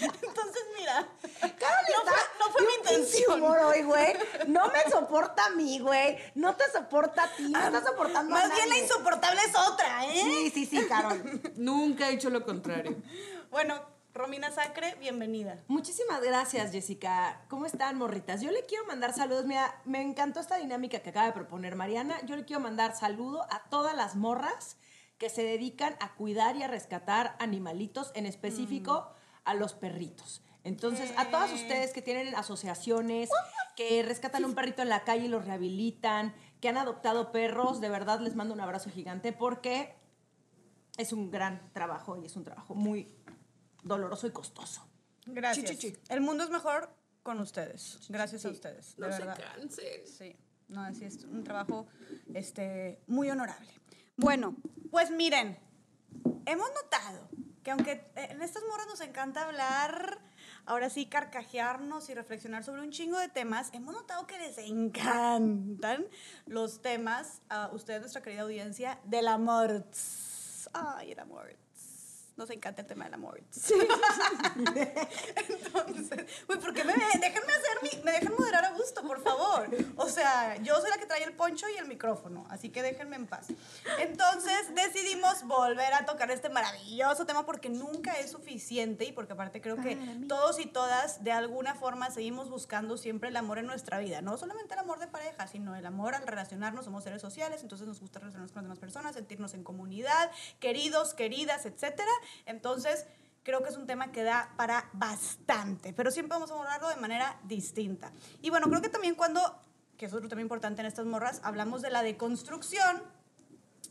Entonces, 0.01 0.63
mira, 0.79 1.07
Carol 1.41 1.85
no 1.89 2.03
fue, 2.05 2.19
no 2.39 2.53
fue 2.53 2.63
mi 2.67 2.75
intención. 2.75 3.43
humor 3.43 3.59
hoy, 3.59 3.83
güey. 3.83 4.15
No 4.47 4.69
me 4.69 4.91
soporta 4.91 5.47
a 5.47 5.51
mí, 5.51 5.79
güey. 5.81 6.19
No 6.35 6.55
te 6.55 6.65
soporta 6.73 7.25
a 7.25 7.29
ti. 7.35 7.49
No 7.49 7.59
está 7.61 7.83
soportando 7.85 8.35
a 8.35 8.39
Más 8.39 8.55
bien 8.55 8.69
la 8.69 8.75
nadie. 8.75 8.85
insoportable 8.85 9.41
es 9.47 9.57
otra, 9.59 10.07
¿eh? 10.07 10.21
Sí, 10.23 10.51
sí, 10.55 10.67
sí, 10.67 10.87
Carol. 10.87 11.23
Nunca 11.57 12.09
he 12.11 12.15
hecho 12.15 12.31
lo 12.31 12.45
contrario. 12.45 12.97
Bueno, 13.51 13.81
Romina 14.15 14.53
Sacre, 14.53 14.95
bienvenida. 15.01 15.65
Muchísimas 15.67 16.23
gracias, 16.23 16.71
Jessica. 16.71 17.45
¿Cómo 17.49 17.67
están, 17.67 17.99
morritas? 17.99 18.41
Yo 18.43 18.53
le 18.53 18.63
quiero 18.65 18.87
mandar 18.87 19.13
saludos. 19.13 19.45
Mira, 19.45 19.81
me 19.85 20.03
encantó 20.03 20.39
esta 20.39 20.57
dinámica 20.57 21.01
que 21.01 21.11
acaba 21.11 21.27
de 21.27 21.33
proponer 21.33 21.75
Mariana. 21.75 22.25
Yo 22.25 22.37
le 22.37 22.45
quiero 22.45 22.61
mandar 22.61 22.95
saludo 22.95 23.43
a 23.51 23.65
todas 23.71 23.97
las 23.97 24.15
morras 24.15 24.77
que 25.19 25.31
se 25.31 25.43
dedican 25.43 25.97
a 25.99 26.15
cuidar 26.15 26.55
y 26.55 26.63
a 26.63 26.69
rescatar 26.69 27.35
animalitos, 27.41 28.13
en 28.15 28.27
específico 28.27 29.11
a 29.45 29.55
los 29.55 29.75
perritos. 29.75 30.45
Entonces, 30.63 31.13
a 31.17 31.31
todas 31.31 31.53
ustedes 31.53 31.93
que 31.93 32.01
tienen 32.01 32.37
asociaciones, 32.37 33.31
que 33.75 34.01
rescatan 34.05 34.45
un 34.45 34.55
perrito 34.55 34.83
en 34.83 34.91
la 34.91 35.03
calle 35.03 35.25
y 35.25 35.29
los 35.29 35.45
rehabilitan, 35.45 36.37
que 36.61 36.69
han 36.69 36.77
adoptado 36.77 37.33
perros, 37.33 37.81
de 37.81 37.89
verdad 37.89 38.21
les 38.21 38.37
mando 38.37 38.55
un 38.55 38.61
abrazo 38.61 38.91
gigante 38.91 39.33
porque 39.33 39.97
es 40.99 41.13
un 41.13 41.33
gran 41.33 41.73
trabajo 41.73 42.17
y 42.17 42.27
es 42.27 42.37
un 42.37 42.45
trabajo 42.45 42.77
muy 42.77 43.13
doloroso 43.85 44.27
y 44.27 44.31
costoso. 44.31 44.87
Gracias. 45.27 45.71
Chi, 45.71 45.77
chi, 45.77 45.93
chi. 45.93 45.99
El 46.09 46.21
mundo 46.21 46.45
es 46.45 46.51
mejor 46.51 46.91
con 47.23 47.41
ustedes. 47.41 48.01
Gracias 48.09 48.45
a 48.45 48.51
ustedes. 48.51 48.97
de 48.97 49.07
No 49.07 49.13
se 49.13 49.19
verdad. 49.25 49.39
cansen. 49.57 50.07
Sí, 50.07 50.37
no, 50.69 50.83
así 50.83 51.05
es 51.05 51.25
un 51.25 51.45
trabajo 51.45 51.87
este, 52.35 53.01
muy 53.07 53.31
honorable. 53.31 53.71
Bueno, 54.17 54.57
pues 54.91 55.11
miren, 55.11 55.59
hemos 56.47 56.69
notado 56.83 57.29
que 57.63 57.71
aunque 57.71 58.05
en 58.15 58.43
estas 58.43 58.63
morras 58.71 58.87
nos 58.87 59.01
encanta 59.01 59.45
hablar, 59.45 60.19
ahora 60.67 60.91
sí, 60.91 61.07
carcajearnos 61.07 62.11
y 62.11 62.15
reflexionar 62.15 62.63
sobre 62.63 62.83
un 62.83 62.91
chingo 62.91 63.19
de 63.19 63.29
temas, 63.29 63.71
hemos 63.73 63.95
notado 63.95 64.27
que 64.27 64.39
les 64.39 64.59
encantan 64.59 66.07
los 66.47 66.83
temas, 66.83 67.41
a 67.49 67.71
ustedes, 67.73 68.01
nuestra 68.03 68.23
querida 68.23 68.43
audiencia, 68.43 69.01
del 69.05 69.29
amor. 69.29 69.87
Ay, 70.75 71.13
el 71.13 71.19
amor. 71.19 71.57
Nos 72.37 72.51
encanta 72.51 72.83
el 72.83 72.89
tema 72.89 73.05
del 73.05 73.15
amor. 73.15 73.41
Entonces, 75.37 76.27
uy, 76.49 76.57
¿por 76.57 76.75
qué 76.75 76.83
me 76.83 76.93
déjenme 76.93 77.53
hacer 77.53 77.79
mi, 77.83 77.91
me 78.03 78.13
dejan 78.13 78.35
moderar 78.37 78.65
a 78.65 78.71
gusto, 78.73 79.03
por 79.03 79.23
favor? 79.23 79.69
O 79.97 80.09
sea, 80.09 80.57
yo 80.57 80.75
soy 80.81 80.91
la 80.91 80.97
que 80.97 81.07
trae 81.07 81.23
el 81.23 81.33
poncho 81.35 81.67
y 81.69 81.79
el 81.79 81.87
micrófono, 81.87 82.45
así 82.51 82.71
que 82.71 82.83
déjenme 82.83 83.17
en 83.17 83.27
paz. 83.29 83.47
Entonces, 84.01 84.75
decidimos 84.75 85.45
volver 85.45 85.95
a 85.95 86.07
tocar 86.07 86.31
este 86.33 86.49
maravilloso 86.49 87.25
tema 87.25 87.47
porque 87.47 87.69
nunca 87.69 88.19
es 88.19 88.33
suficiente 88.33 89.05
y 89.05 89.13
porque 89.13 89.35
aparte 89.35 89.61
creo 89.61 89.77
que 89.77 89.97
todos 90.29 90.59
y 90.59 90.67
todas 90.67 91.23
de 91.23 91.31
alguna 91.31 91.75
forma 91.77 92.11
seguimos 92.11 92.51
buscando 92.51 92.97
siempre 92.97 93.29
el 93.29 93.37
amor 93.37 93.59
en 93.59 93.67
nuestra 93.67 93.99
vida, 93.99 94.23
no 94.23 94.37
solamente 94.37 94.75
el 94.75 94.81
amor 94.81 94.99
de 94.99 95.07
pareja, 95.07 95.47
sino 95.47 95.77
el 95.77 95.87
amor 95.87 96.15
al 96.15 96.27
relacionarnos, 96.27 96.85
somos 96.85 97.05
seres 97.05 97.23
sociales, 97.23 97.63
entonces 97.63 97.87
nos 97.87 98.01
gusta 98.01 98.19
relacionarnos 98.19 98.53
con 98.53 98.63
las 98.63 98.65
demás 98.65 98.79
personas, 98.79 99.15
sentirnos 99.15 99.55
en 99.55 99.63
comunidad, 99.63 100.31
queridos, 100.59 101.15
queridas, 101.15 101.65
etcétera. 101.67 102.11
Entonces, 102.47 103.07
creo 103.45 103.63
que 103.63 103.69
es 103.69 103.77
un 103.77 103.87
tema 103.87 104.11
que 104.11 104.23
da 104.23 104.53
para 104.57 104.89
bastante, 104.95 105.93
pero 105.93 106.11
siempre 106.11 106.31
vamos 106.31 106.51
a 106.51 106.55
abordarlo 106.55 106.89
de 106.89 106.97
manera 106.97 107.39
distinta. 107.45 108.13
Y 108.43 108.51
bueno, 108.51 108.69
creo 108.69 108.81
que 108.81 108.89
también 108.89 109.15
cuando, 109.15 109.61
que 109.97 110.07
es 110.07 110.13
otro 110.15 110.29
tema 110.29 110.43
importante 110.43 110.81
en 110.81 110.87
estas 110.87 111.07
morras, 111.07 111.41
hablamos 111.45 111.83
de 111.83 111.91
la 111.91 112.03
deconstrucción 112.03 113.03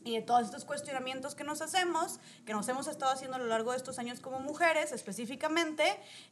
y 0.04 0.16
de 0.16 0.22
todos 0.22 0.44
estos 0.44 0.66
cuestionamientos 0.66 1.36
que 1.36 1.44
nos 1.44 1.62
hacemos, 1.62 2.20
que 2.46 2.54
nos 2.54 2.68
hemos 2.68 2.88
estado 2.88 3.12
haciendo 3.12 3.38
a 3.38 3.40
lo 3.40 3.46
largo 3.46 3.72
de 3.72 3.78
estos 3.78 4.00
años 4.00 4.20
como 4.20 4.40
mujeres 4.40 4.92
específicamente, 4.92 5.84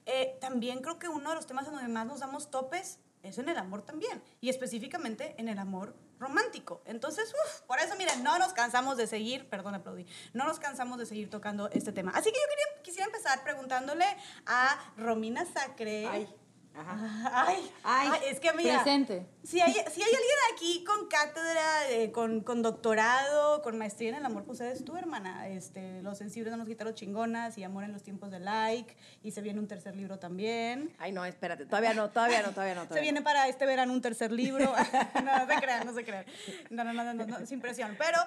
eh, 0.05 0.37
también 0.41 0.81
creo 0.81 0.99
que 0.99 1.07
uno 1.07 1.29
de 1.29 1.35
los 1.35 1.45
temas 1.45 1.67
en 1.67 1.73
donde 1.73 1.87
más 1.87 2.05
nos 2.05 2.19
damos 2.19 2.51
topes 2.51 2.99
es 3.23 3.37
en 3.37 3.49
el 3.49 3.57
amor 3.57 3.83
también, 3.83 4.21
y 4.41 4.49
específicamente 4.49 5.35
en 5.37 5.47
el 5.47 5.59
amor 5.59 5.95
romántico. 6.21 6.81
Entonces, 6.85 7.33
uf, 7.33 7.61
por 7.61 7.79
eso, 7.79 7.95
miren, 7.97 8.23
no 8.23 8.37
nos 8.37 8.53
cansamos 8.53 8.95
de 8.95 9.07
seguir, 9.07 9.49
perdón, 9.49 9.75
aplaudí, 9.75 10.05
no 10.33 10.45
nos 10.45 10.59
cansamos 10.59 10.99
de 10.99 11.05
seguir 11.05 11.29
tocando 11.29 11.69
este 11.71 11.91
tema. 11.91 12.11
Así 12.11 12.31
que 12.31 12.37
yo 12.37 12.45
quería, 12.49 12.83
quisiera 12.83 13.05
empezar 13.07 13.43
preguntándole 13.43 14.05
a 14.45 14.93
Romina 14.95 15.45
Sacre. 15.45 16.07
Ay. 16.07 16.40
Ay, 17.33 17.69
Ay. 17.83 18.09
ay, 18.11 18.21
es 18.27 18.39
que 18.39 18.53
mira, 18.53 18.81
Presente. 18.81 19.25
si 19.43 19.59
hay, 19.59 19.73
si 19.73 20.01
hay 20.01 20.09
alguien 20.09 20.37
aquí 20.53 20.83
con 20.85 21.07
cátedra, 21.07 21.89
eh, 21.89 22.11
con, 22.11 22.41
con 22.41 22.61
doctorado, 22.61 23.61
con 23.61 23.77
maestría 23.77 24.09
en 24.09 24.15
el 24.15 24.25
amor, 24.25 24.45
pues 24.45 24.61
eres 24.61 24.85
tú, 24.85 24.95
hermana. 24.95 25.49
Este, 25.49 26.01
los 26.01 26.17
sensibles 26.17 26.51
no 26.51 26.57
nos 26.57 26.67
quitaron 26.67 26.93
chingonas 26.93 27.57
y 27.57 27.63
amor 27.63 27.83
en 27.83 27.91
los 27.91 28.03
tiempos 28.03 28.31
de 28.31 28.39
like. 28.39 28.95
Y 29.21 29.31
se 29.31 29.41
viene 29.41 29.59
un 29.59 29.67
tercer 29.67 29.95
libro 29.95 30.17
también. 30.17 30.95
Ay, 30.97 31.11
no, 31.11 31.25
espérate. 31.25 31.65
Todavía 31.65 31.93
no, 31.93 32.09
todavía 32.09 32.41
no, 32.41 32.51
todavía 32.51 32.75
no. 32.75 32.87
Se 32.87 33.01
viene 33.01 33.21
para 33.21 33.47
este 33.47 33.65
verano 33.65 33.91
un 33.91 34.01
tercer 34.01 34.31
libro. 34.31 34.73
no, 35.23 35.39
no 35.39 35.47
se 35.47 35.61
crean, 35.61 35.85
no 35.85 35.93
se 35.93 36.05
crean. 36.05 36.25
No, 36.69 36.83
no, 36.83 36.93
no, 36.93 37.03
no, 37.03 37.13
no, 37.13 37.25
no, 37.25 37.45
sin 37.45 37.59
presión. 37.59 37.95
Pero 37.97 38.17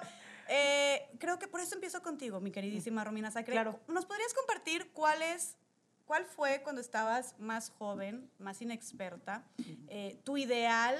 eh, 0.47 1.07
creo 1.19 1.39
que 1.39 1.47
por 1.47 1.61
eso 1.61 1.75
empiezo 1.75 2.01
contigo, 2.03 2.39
mi 2.39 2.51
queridísima 2.51 3.03
Romina 3.03 3.31
Sacre. 3.31 3.53
Claro. 3.53 3.79
¿Nos 3.87 4.05
podrías 4.05 4.33
compartir 4.33 4.91
cuál 4.93 5.21
es, 5.21 5.57
cuál 6.05 6.25
fue 6.25 6.61
cuando 6.63 6.81
estabas 6.81 7.35
más 7.39 7.69
joven, 7.71 8.29
más 8.39 8.61
inexperta, 8.61 9.43
eh, 9.87 10.19
tu 10.23 10.37
ideal 10.37 10.95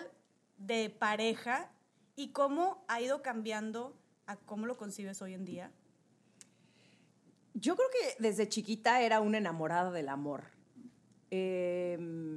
de 0.57 0.89
pareja 0.89 1.71
y 2.15 2.29
cómo 2.31 2.83
ha 2.87 3.01
ido 3.01 3.21
cambiando 3.21 3.97
a 4.25 4.35
cómo 4.37 4.65
lo 4.65 4.77
concibes 4.77 5.21
hoy 5.21 5.33
en 5.33 5.45
día? 5.45 5.71
Yo 7.53 7.75
creo 7.75 7.87
que 7.89 8.21
desde 8.21 8.49
chiquita 8.49 9.01
era 9.01 9.21
una 9.21 9.37
enamorada 9.37 9.91
del 9.91 10.09
amor. 10.09 10.43
Eh, 11.31 11.93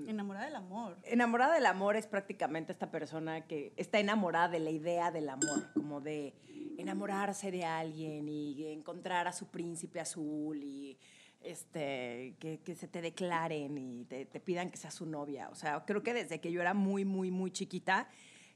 Enamorada 0.07 0.47
del 0.47 0.57
amor. 0.57 0.97
enamorada 1.05 1.55
del 1.55 1.67
amor 1.67 1.97
es 1.97 2.07
prácticamente 2.07 2.73
esta 2.73 2.91
persona 2.91 3.47
que 3.47 3.73
está 3.77 3.99
enamorada 3.99 4.49
de 4.49 4.61
la 4.61 4.71
idea 4.71 5.11
del 5.11 5.29
amor, 5.29 5.73
como 5.75 6.01
de 6.01 6.35
enamorarse 6.79 7.51
de 7.51 7.65
alguien 7.65 8.29
y 8.29 8.67
encontrar 8.69 9.29
a 9.29 9.33
su 9.33 9.47
príncipe 9.49 10.01
azul 10.01 10.63
y 10.63 10.99
este, 11.43 12.35
que, 12.39 12.61
que 12.61 12.75
se 12.75 12.89
te 12.89 13.01
declaren 13.01 13.79
y 13.79 14.05
te, 14.05 14.27
te 14.27 14.41
pidan 14.41 14.71
que 14.71 14.77
seas 14.77 14.95
su 14.95 15.07
novia. 15.07 15.49
O 15.51 15.55
sea, 15.55 15.85
creo 15.85 16.03
que 16.03 16.15
desde 16.15 16.41
que 16.41 16.51
yo 16.53 16.61
era 16.61 16.75
muy, 16.75 17.05
muy, 17.05 17.31
muy 17.31 17.51
chiquita, 17.51 18.09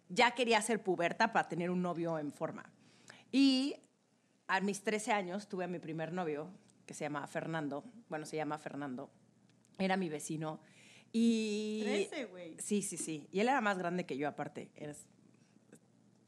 ya 0.08 0.32
quería 0.32 0.60
ser 0.62 0.82
puberta 0.82 1.32
para 1.32 1.48
tener 1.48 1.70
un 1.70 1.82
novio 1.82 2.18
en 2.18 2.32
forma. 2.32 2.70
Y 3.30 3.76
a 4.46 4.60
mis 4.60 4.82
13 4.82 5.12
años 5.12 5.48
tuve 5.48 5.64
a 5.64 5.68
mi 5.68 5.78
primer 5.78 6.12
novio, 6.12 6.50
que 6.86 6.94
se 6.94 7.04
llama 7.04 7.26
Fernando. 7.26 7.84
Bueno, 8.08 8.26
se 8.26 8.36
llama 8.36 8.58
Fernando. 8.58 9.10
Era 9.78 9.96
mi 9.96 10.08
vecino. 10.08 10.60
Y... 11.12 11.80
13, 11.82 12.24
güey. 12.26 12.56
Sí, 12.58 12.82
sí, 12.82 12.96
sí. 12.96 13.26
Y 13.32 13.40
él 13.40 13.48
era 13.48 13.60
más 13.60 13.78
grande 13.78 14.04
que 14.04 14.16
yo, 14.16 14.28
aparte. 14.28 14.70
Eres- 14.76 15.06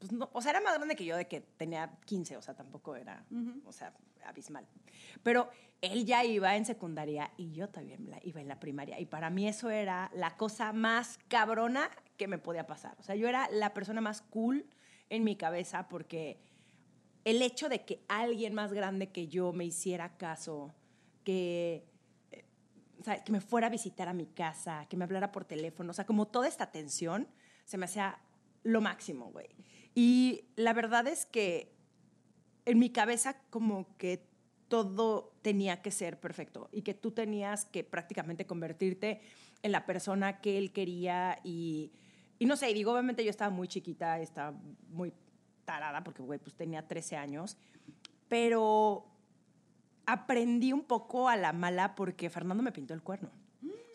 pues 0.05 0.19
no, 0.19 0.29
o 0.33 0.41
sea, 0.41 0.51
era 0.51 0.61
más 0.61 0.75
grande 0.75 0.95
que 0.95 1.03
yo 1.03 1.17
de 1.17 1.27
que 1.27 1.41
tenía 1.41 1.97
15, 2.05 2.37
o 2.37 2.41
sea, 2.41 2.53
tampoco 2.53 2.95
era, 2.95 3.25
o 3.65 3.71
sea, 3.71 3.91
abismal. 4.25 4.67
Pero 5.23 5.49
él 5.81 6.05
ya 6.05 6.23
iba 6.23 6.55
en 6.55 6.65
secundaria 6.65 7.31
y 7.37 7.51
yo 7.51 7.69
también 7.69 8.11
iba 8.23 8.39
en 8.39 8.47
la 8.47 8.59
primaria. 8.59 8.99
Y 8.99 9.07
para 9.07 9.31
mí 9.31 9.47
eso 9.47 9.69
era 9.69 10.11
la 10.13 10.37
cosa 10.37 10.73
más 10.73 11.17
cabrona 11.27 11.89
que 12.17 12.27
me 12.27 12.37
podía 12.37 12.67
pasar. 12.67 12.95
O 12.99 13.03
sea, 13.03 13.15
yo 13.15 13.27
era 13.27 13.49
la 13.49 13.73
persona 13.73 13.99
más 13.99 14.21
cool 14.21 14.67
en 15.09 15.23
mi 15.23 15.35
cabeza 15.35 15.87
porque 15.87 16.39
el 17.23 17.41
hecho 17.41 17.67
de 17.67 17.83
que 17.83 18.03
alguien 18.07 18.53
más 18.53 18.73
grande 18.73 19.09
que 19.09 19.27
yo 19.27 19.53
me 19.53 19.65
hiciera 19.65 20.17
caso, 20.17 20.75
que, 21.23 21.87
eh, 22.31 22.45
o 22.99 23.03
sea, 23.03 23.23
que 23.23 23.31
me 23.31 23.41
fuera 23.41 23.67
a 23.67 23.71
visitar 23.71 24.07
a 24.07 24.13
mi 24.13 24.27
casa, 24.27 24.85
que 24.87 24.97
me 24.97 25.03
hablara 25.03 25.31
por 25.31 25.45
teléfono, 25.45 25.89
o 25.89 25.93
sea, 25.93 26.05
como 26.05 26.27
toda 26.27 26.47
esta 26.47 26.65
atención 26.65 27.27
se 27.63 27.79
me 27.79 27.85
hacía 27.85 28.19
lo 28.65 28.81
máximo, 28.81 29.31
güey. 29.31 29.47
Y 29.95 30.43
la 30.57 30.73
verdad 30.73 31.07
es 31.07 31.25
que 31.25 31.73
en 32.65 32.77
mi 32.79 32.89
cabeza 32.89 33.37
como 33.49 33.95
que 33.97 34.27
todo 34.67 35.33
tenía 35.41 35.81
que 35.81 35.91
ser 35.91 36.19
perfecto 36.19 36.69
y 36.71 36.81
que 36.81 36.93
tú 36.93 37.11
tenías 37.11 37.65
que 37.65 37.83
prácticamente 37.83 38.45
convertirte 38.45 39.21
en 39.63 39.71
la 39.71 39.85
persona 39.85 40.41
que 40.41 40.57
él 40.57 40.73
quería 40.73 41.39
y, 41.43 41.91
no 42.39 42.57
sé, 42.57 42.71
y 42.71 42.73
digo, 42.73 42.91
obviamente 42.91 43.23
yo 43.23 43.29
estaba 43.29 43.51
muy 43.51 43.67
chiquita, 43.67 44.19
estaba 44.19 44.57
muy 44.89 45.13
tarada 45.63 46.03
porque, 46.03 46.21
pues 46.23 46.55
tenía 46.55 46.87
13 46.87 47.15
años, 47.15 47.57
pero 48.27 49.05
aprendí 50.05 50.73
un 50.73 50.83
poco 50.83 51.29
a 51.29 51.37
la 51.37 51.53
mala 51.53 51.95
porque 51.95 52.29
Fernando 52.29 52.63
me 52.63 52.71
pintó 52.71 52.93
el 52.93 53.01
cuerno. 53.01 53.29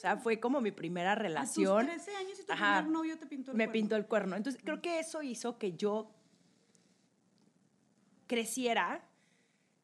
O 0.00 0.02
sea, 0.02 0.16
fue 0.16 0.40
como 0.40 0.62
mi 0.62 0.70
primera 0.70 1.14
relación. 1.14 1.84
13 1.84 2.16
años 2.16 2.40
y 2.40 2.44
tu 2.46 2.52
Ajá. 2.54 2.76
primer 2.78 2.90
novio 2.90 3.18
te 3.18 3.26
pintó 3.26 3.50
el 3.50 3.56
Me 3.58 3.64
cuerno. 3.64 3.72
pintó 3.74 3.96
el 3.96 4.06
cuerno. 4.06 4.34
Entonces, 4.36 4.58
creo 4.64 4.80
que 4.80 4.98
eso 4.98 5.20
hizo 5.22 5.58
que 5.58 5.74
yo 5.74 6.10
creciera 8.26 9.06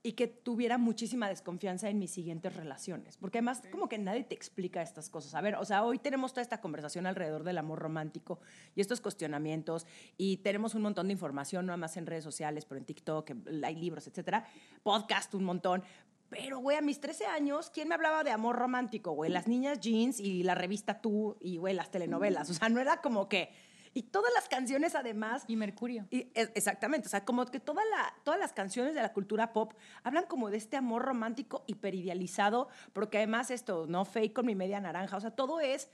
y 0.03 0.13
que 0.13 0.27
tuviera 0.27 0.79
muchísima 0.79 1.29
desconfianza 1.29 1.91
en 1.91 1.99
mis 1.99 2.13
siguientes 2.13 2.57
relaciones. 2.57 3.19
Porque 3.19 3.37
además, 3.41 3.61
como 3.71 3.91
que 3.91 3.99
nadie 3.99 4.25
te 4.25 4.35
explica 4.35 4.81
estas 4.81 5.11
cosas. 5.11 5.35
A 5.35 5.43
ver, 5.43 5.57
o 5.57 5.67
sea, 5.67 5.85
hoy 5.85 5.99
tenemos 5.99 6.33
toda 6.33 6.41
esta 6.41 6.63
conversación 6.63 7.05
alrededor 7.05 7.45
del 7.45 7.59
amor 7.59 7.81
romántico 7.81 8.41
y 8.75 8.81
estos 8.81 9.03
cuestionamientos 9.03 9.87
y 10.17 10.39
tenemos 10.39 10.75
un 10.75 10.81
montón 10.81 11.09
de 11.09 11.13
información, 11.13 11.67
no 11.67 11.73
nada 11.73 11.77
más 11.77 11.99
en 11.99 12.07
redes 12.07 12.25
sociales, 12.25 12.65
pero 12.65 12.79
en 12.79 12.87
TikTok, 12.87 13.33
hay 13.65 13.75
libros, 13.77 14.07
etcétera, 14.07 14.47
podcast 14.83 15.35
un 15.35 15.45
montón. 15.45 15.83
Pero, 16.29 16.59
güey, 16.59 16.77
a 16.77 16.81
mis 16.81 17.01
13 17.01 17.27
años, 17.27 17.71
¿quién 17.71 17.89
me 17.89 17.95
hablaba 17.95 18.25
de 18.25 18.31
amor 18.33 18.57
romántico, 18.57 19.13
güey? 19.13 19.31
Las 19.31 19.47
niñas 19.47 19.81
jeans 19.81 20.19
y 20.19 20.43
la 20.43 20.55
revista 20.57 21.01
Tú 21.01 21.37
y, 21.41 21.57
güey, 21.59 21.73
las 21.75 21.91
telenovelas. 21.91 22.51
O 22.51 22.55
sea, 22.55 22.69
no 22.69 22.81
era 22.81 23.01
como 23.01 23.29
que... 23.29 23.51
Y 23.95 24.03
todas 24.03 24.31
las 24.35 24.47
canciones, 24.47 24.95
además, 24.95 25.45
Y 25.49 25.57
Mercurio. 25.57 26.07
y 26.11 26.31
es- 26.35 26.51
exactamente, 26.55 27.07
o 27.07 27.11
sea, 27.11 27.25
como 27.25 27.47
que 27.47 27.61
toda 27.61 27.83
la, 27.87 28.13
todas 28.25 28.39
las 28.39 28.53
canciones 28.53 28.95
de 28.95 29.01
la 29.01 29.15
cultura 29.15 29.55
pop 29.55 29.73
hablan 30.03 30.27
como 30.27 30.51
de 30.51 30.59
este 30.59 30.77
amor 30.77 31.01
romántico 31.03 31.65
hiperidealizado, 31.67 32.69
porque 32.93 33.17
además 33.17 33.51
esto, 33.51 33.87
¿no? 33.87 34.05
Fake 34.05 34.35
con 34.35 34.45
mi 34.45 34.55
media 34.55 34.81
naranja, 34.81 35.17
o 35.17 35.21
sea, 35.23 35.31
todo 35.31 35.61
es, 35.61 35.89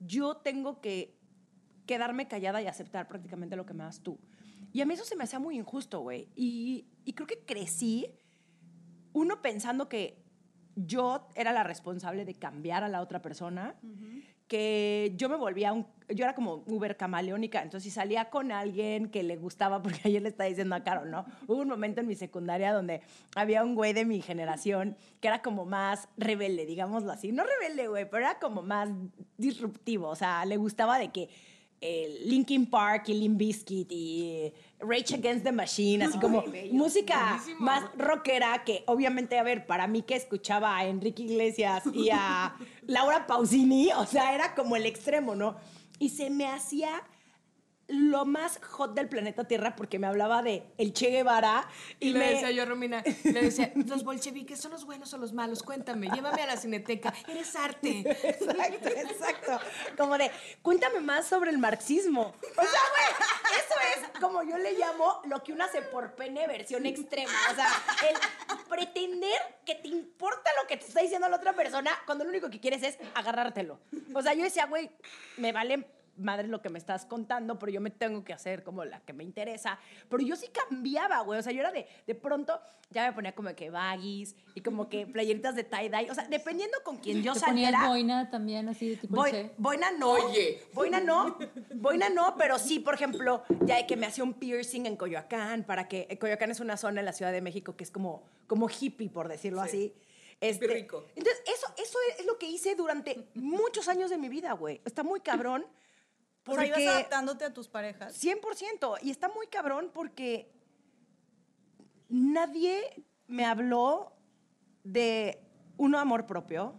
yo 0.00 0.38
tengo 0.38 0.80
que 0.80 1.18
quedarme 1.84 2.26
callada 2.26 2.62
y 2.62 2.68
aceptar 2.68 3.06
prácticamente 3.06 3.54
lo 3.54 3.66
que 3.66 3.74
me 3.74 3.84
das 3.84 4.00
tú. 4.00 4.18
Y 4.72 4.80
a 4.80 4.86
mí 4.86 4.94
eso 4.94 5.04
se 5.04 5.14
me 5.16 5.24
hacía 5.24 5.38
muy 5.38 5.58
injusto, 5.58 6.00
güey. 6.00 6.30
Y, 6.34 6.86
y 7.04 7.12
creo 7.12 7.26
que 7.26 7.40
crecí, 7.44 8.06
uno 9.12 9.42
pensando 9.42 9.88
que 9.88 10.22
yo 10.74 11.28
era 11.34 11.52
la 11.52 11.64
responsable 11.64 12.24
de 12.24 12.34
cambiar 12.34 12.84
a 12.84 12.88
la 12.88 13.00
otra 13.00 13.20
persona, 13.20 13.74
que 14.48 15.12
yo 15.16 15.28
me 15.28 15.36
volvía 15.36 15.72
un, 15.72 15.86
yo 16.08 16.24
era 16.24 16.34
como 16.34 16.62
uber 16.66 16.96
camaleónica, 16.96 17.62
entonces 17.62 17.90
si 17.90 17.94
salía 17.94 18.28
con 18.30 18.52
alguien 18.52 19.08
que 19.08 19.22
le 19.22 19.36
gustaba, 19.36 19.82
porque 19.82 20.00
ayer 20.04 20.22
le 20.22 20.28
estaba 20.28 20.48
diciendo 20.48 20.74
a 20.74 20.82
Caro, 20.82 21.04
¿no? 21.04 21.24
Hubo 21.46 21.62
un 21.62 21.68
momento 21.68 22.00
en 22.00 22.06
mi 22.06 22.14
secundaria 22.14 22.72
donde 22.72 23.02
había 23.34 23.64
un 23.64 23.74
güey 23.74 23.92
de 23.92 24.04
mi 24.04 24.20
generación 24.20 24.96
que 25.20 25.28
era 25.28 25.42
como 25.42 25.64
más 25.64 26.08
rebelde, 26.16 26.66
digámoslo 26.66 27.12
así, 27.12 27.32
no 27.32 27.44
rebelde, 27.44 27.88
güey, 27.88 28.08
pero 28.08 28.24
era 28.24 28.38
como 28.38 28.62
más 28.62 28.90
disruptivo, 29.36 30.08
o 30.08 30.16
sea, 30.16 30.44
le 30.44 30.56
gustaba 30.56 30.98
de 30.98 31.10
que 31.10 31.28
eh, 31.84 32.20
Linkin 32.26 32.66
Park 32.66 33.08
y 33.08 33.14
Limp 33.14 33.38
Bizkit 33.38 33.90
y 33.90 34.52
Rage 34.82 35.14
Against 35.14 35.44
the 35.44 35.52
Machine, 35.52 36.04
así 36.04 36.18
como 36.20 36.44
música 36.70 37.40
más 37.58 37.84
rockera 37.96 38.64
que 38.64 38.84
obviamente, 38.86 39.38
a 39.38 39.42
ver, 39.42 39.66
para 39.66 39.86
mí 39.86 40.02
que 40.02 40.16
escuchaba 40.16 40.76
a 40.76 40.86
Enrique 40.86 41.22
Iglesias 41.22 41.84
y 41.92 42.10
a 42.10 42.56
Laura 42.86 43.26
Pausini, 43.26 43.92
o 43.92 44.06
sea, 44.06 44.34
era 44.34 44.54
como 44.54 44.76
el 44.76 44.86
extremo, 44.86 45.34
¿no? 45.34 45.56
Y 45.98 46.10
se 46.10 46.30
me 46.30 46.46
hacía 46.46 47.02
lo 47.92 48.24
más 48.24 48.58
hot 48.70 48.94
del 48.94 49.08
planeta 49.08 49.44
Tierra 49.44 49.76
porque 49.76 49.98
me 49.98 50.06
hablaba 50.06 50.42
de 50.42 50.64
el 50.78 50.94
Che 50.94 51.10
Guevara 51.10 51.68
Y, 52.00 52.08
y, 52.08 52.12
le 52.14 52.18
me 52.18 52.30
decía 52.30 52.50
yo 52.50 52.64
Romina, 52.64 53.02
le 53.24 53.42
decía, 53.42 53.70
¿los 53.74 54.02
bolcheviques 54.02 54.58
son 54.58 54.72
los 54.72 54.86
buenos 54.86 55.12
o 55.12 55.18
los 55.18 55.32
malos? 55.32 55.62
Cuéntame, 55.62 56.08
llévame 56.08 56.42
a 56.42 56.46
la 56.46 56.56
cineteca, 56.56 57.12
eres 57.28 57.54
arte. 57.54 58.00
Exacto, 58.22 58.88
exacto. 58.88 59.60
Como 59.96 60.16
de, 60.16 60.30
cuéntame 60.62 61.00
más 61.00 61.26
sobre 61.26 61.50
el 61.50 61.58
marxismo. 61.58 62.22
O 62.22 62.62
sea, 62.62 62.80
güey, 62.92 63.58
eso 63.58 63.74
es 64.00 64.20
como 64.20 64.42
yo 64.42 64.56
le 64.56 64.72
llamo 64.72 65.20
lo 65.24 65.42
que 65.42 65.52
una 65.52 65.66
hace 65.66 65.82
por 65.82 66.14
pene 66.14 66.46
versión 66.46 66.86
extrema. 66.86 67.32
O 67.50 67.54
sea, 67.54 67.68
el 68.08 68.58
pretender 68.68 69.60
que 69.66 69.74
te 69.74 69.88
importa 69.88 70.50
lo 70.60 70.66
que 70.66 70.76
te 70.78 70.86
está 70.86 71.00
diciendo 71.00 71.28
la 71.28 71.36
otra 71.36 71.52
persona 71.52 71.90
cuando 72.06 72.24
lo 72.24 72.30
único 72.30 72.48
que 72.48 72.60
quieres 72.60 72.82
es 72.82 72.98
agarrártelo. 73.14 73.78
O 74.14 74.22
sea, 74.22 74.34
yo 74.34 74.44
decía, 74.44 74.66
güey, 74.66 74.90
me 75.36 75.52
vale 75.52 75.86
madre 76.16 76.48
lo 76.48 76.60
que 76.62 76.68
me 76.68 76.78
estás 76.78 77.06
contando, 77.06 77.58
pero 77.58 77.72
yo 77.72 77.80
me 77.80 77.90
tengo 77.90 78.22
que 78.24 78.32
hacer 78.32 78.62
como 78.62 78.84
la 78.84 79.00
que 79.00 79.12
me 79.12 79.24
interesa. 79.24 79.78
Pero 80.08 80.22
yo 80.22 80.36
sí 80.36 80.48
cambiaba, 80.48 81.20
güey. 81.20 81.38
O 81.40 81.42
sea, 81.42 81.52
yo 81.52 81.60
era 81.60 81.72
de, 81.72 81.86
de 82.06 82.14
pronto, 82.14 82.60
ya 82.90 83.06
me 83.06 83.12
ponía 83.12 83.34
como 83.34 83.54
que 83.54 83.70
baggies 83.70 84.36
y 84.54 84.60
como 84.60 84.88
que 84.88 85.06
playeritas 85.06 85.54
de 85.56 85.64
tie-dye. 85.68 86.10
O 86.10 86.14
sea, 86.14 86.26
dependiendo 86.28 86.76
con 86.84 86.98
quien 86.98 87.22
yo 87.22 87.32
Te 87.32 87.40
saliera. 87.40 87.78
ponías 87.78 87.88
boina 87.88 88.30
también, 88.30 88.68
así 88.68 88.90
de 88.90 88.96
tipo 88.96 89.16
Boi- 89.16 89.50
boina 89.56 89.90
no. 89.92 90.12
Oye. 90.12 90.62
Boina 90.74 91.00
no. 91.00 91.38
Boina 91.74 92.08
no, 92.08 92.36
pero 92.36 92.58
sí, 92.58 92.78
por 92.78 92.94
ejemplo, 92.94 93.42
ya 93.64 93.76
de 93.76 93.86
que 93.86 93.96
me 93.96 94.06
hacía 94.06 94.24
un 94.24 94.34
piercing 94.34 94.86
en 94.86 94.96
Coyoacán, 94.96 95.64
para 95.64 95.88
que 95.88 96.06
eh, 96.10 96.18
Coyoacán 96.18 96.50
es 96.50 96.60
una 96.60 96.76
zona 96.76 97.00
en 97.00 97.06
la 97.06 97.12
Ciudad 97.12 97.32
de 97.32 97.40
México 97.40 97.74
que 97.76 97.84
es 97.84 97.90
como, 97.90 98.22
como 98.46 98.68
hippie, 98.68 99.08
por 99.08 99.28
decirlo 99.28 99.60
así. 99.62 99.94
Este, 100.40 100.66
rico. 100.66 101.04
Entonces, 101.14 101.40
eso, 101.46 101.72
eso 101.80 101.98
es 102.18 102.26
lo 102.26 102.36
que 102.36 102.48
hice 102.48 102.74
durante 102.74 103.28
muchos 103.34 103.86
años 103.86 104.10
de 104.10 104.18
mi 104.18 104.28
vida, 104.28 104.52
güey. 104.54 104.80
Está 104.84 105.04
muy 105.04 105.20
cabrón. 105.20 105.64
O 106.46 106.54
sea, 106.54 106.66
ibas 106.66 106.78
Porque 106.78 106.88
adaptándote 106.88 107.44
a 107.44 107.54
tus 107.54 107.68
parejas. 107.68 108.22
100%. 108.22 108.98
Y 109.02 109.10
está 109.10 109.28
muy 109.28 109.46
cabrón 109.46 109.90
porque 109.92 110.52
nadie 112.08 113.04
me 113.26 113.44
habló 113.44 114.16
de 114.84 115.40
un 115.76 115.94
amor 115.94 116.26
propio, 116.26 116.74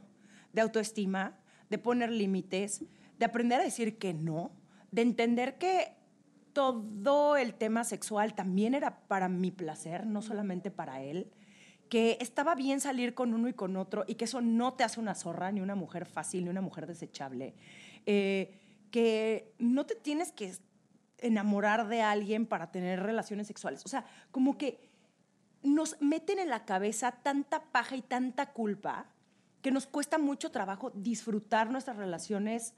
de 0.51 0.61
autoestima, 0.61 1.39
de 1.69 1.77
poner 1.77 2.11
límites, 2.11 2.83
de 3.17 3.25
aprender 3.25 3.59
a 3.59 3.63
decir 3.63 3.97
que 3.97 4.13
no, 4.13 4.51
de 4.91 5.01
entender 5.01 5.57
que 5.57 5.95
todo 6.53 7.35
el 7.35 7.55
tema 7.55 7.83
sexual 7.83 8.35
también 8.35 8.75
era 8.75 9.07
para 9.07 9.27
mi 9.27 9.49
placer, 9.49 10.05
no 10.05 10.21
solamente 10.21 10.69
para 10.69 11.01
él, 11.01 11.31
que 11.89 12.17
estaba 12.21 12.55
bien 12.55 12.79
salir 12.79 13.13
con 13.13 13.33
uno 13.33 13.47
y 13.47 13.53
con 13.53 13.75
otro 13.75 14.03
y 14.07 14.15
que 14.15 14.25
eso 14.25 14.41
no 14.41 14.73
te 14.73 14.83
hace 14.83 14.99
una 14.99 15.15
zorra, 15.15 15.51
ni 15.51 15.61
una 15.61 15.75
mujer 15.75 16.05
fácil, 16.05 16.43
ni 16.43 16.49
una 16.49 16.61
mujer 16.61 16.87
desechable, 16.87 17.55
eh, 18.05 18.59
que 18.93 19.55
no 19.57 19.87
te 19.87 19.95
tienes 19.95 20.31
que 20.31 20.53
enamorar 21.17 21.87
de 21.87 22.03
alguien 22.03 22.45
para 22.45 22.71
tener 22.71 23.01
relaciones 23.01 23.47
sexuales. 23.47 23.81
O 23.85 23.87
sea, 23.87 24.05
como 24.29 24.55
que 24.55 24.87
nos 25.63 25.99
meten 25.99 26.37
en 26.37 26.47
la 26.47 26.63
cabeza 26.63 27.11
tanta 27.23 27.71
paja 27.71 27.95
y 27.95 28.03
tanta 28.03 28.53
culpa 28.53 29.07
que 29.63 29.71
nos 29.71 29.87
cuesta 29.87 30.19
mucho 30.19 30.51
trabajo 30.51 30.91
disfrutar 30.93 31.71
nuestras 31.71 31.97
relaciones 31.97 32.75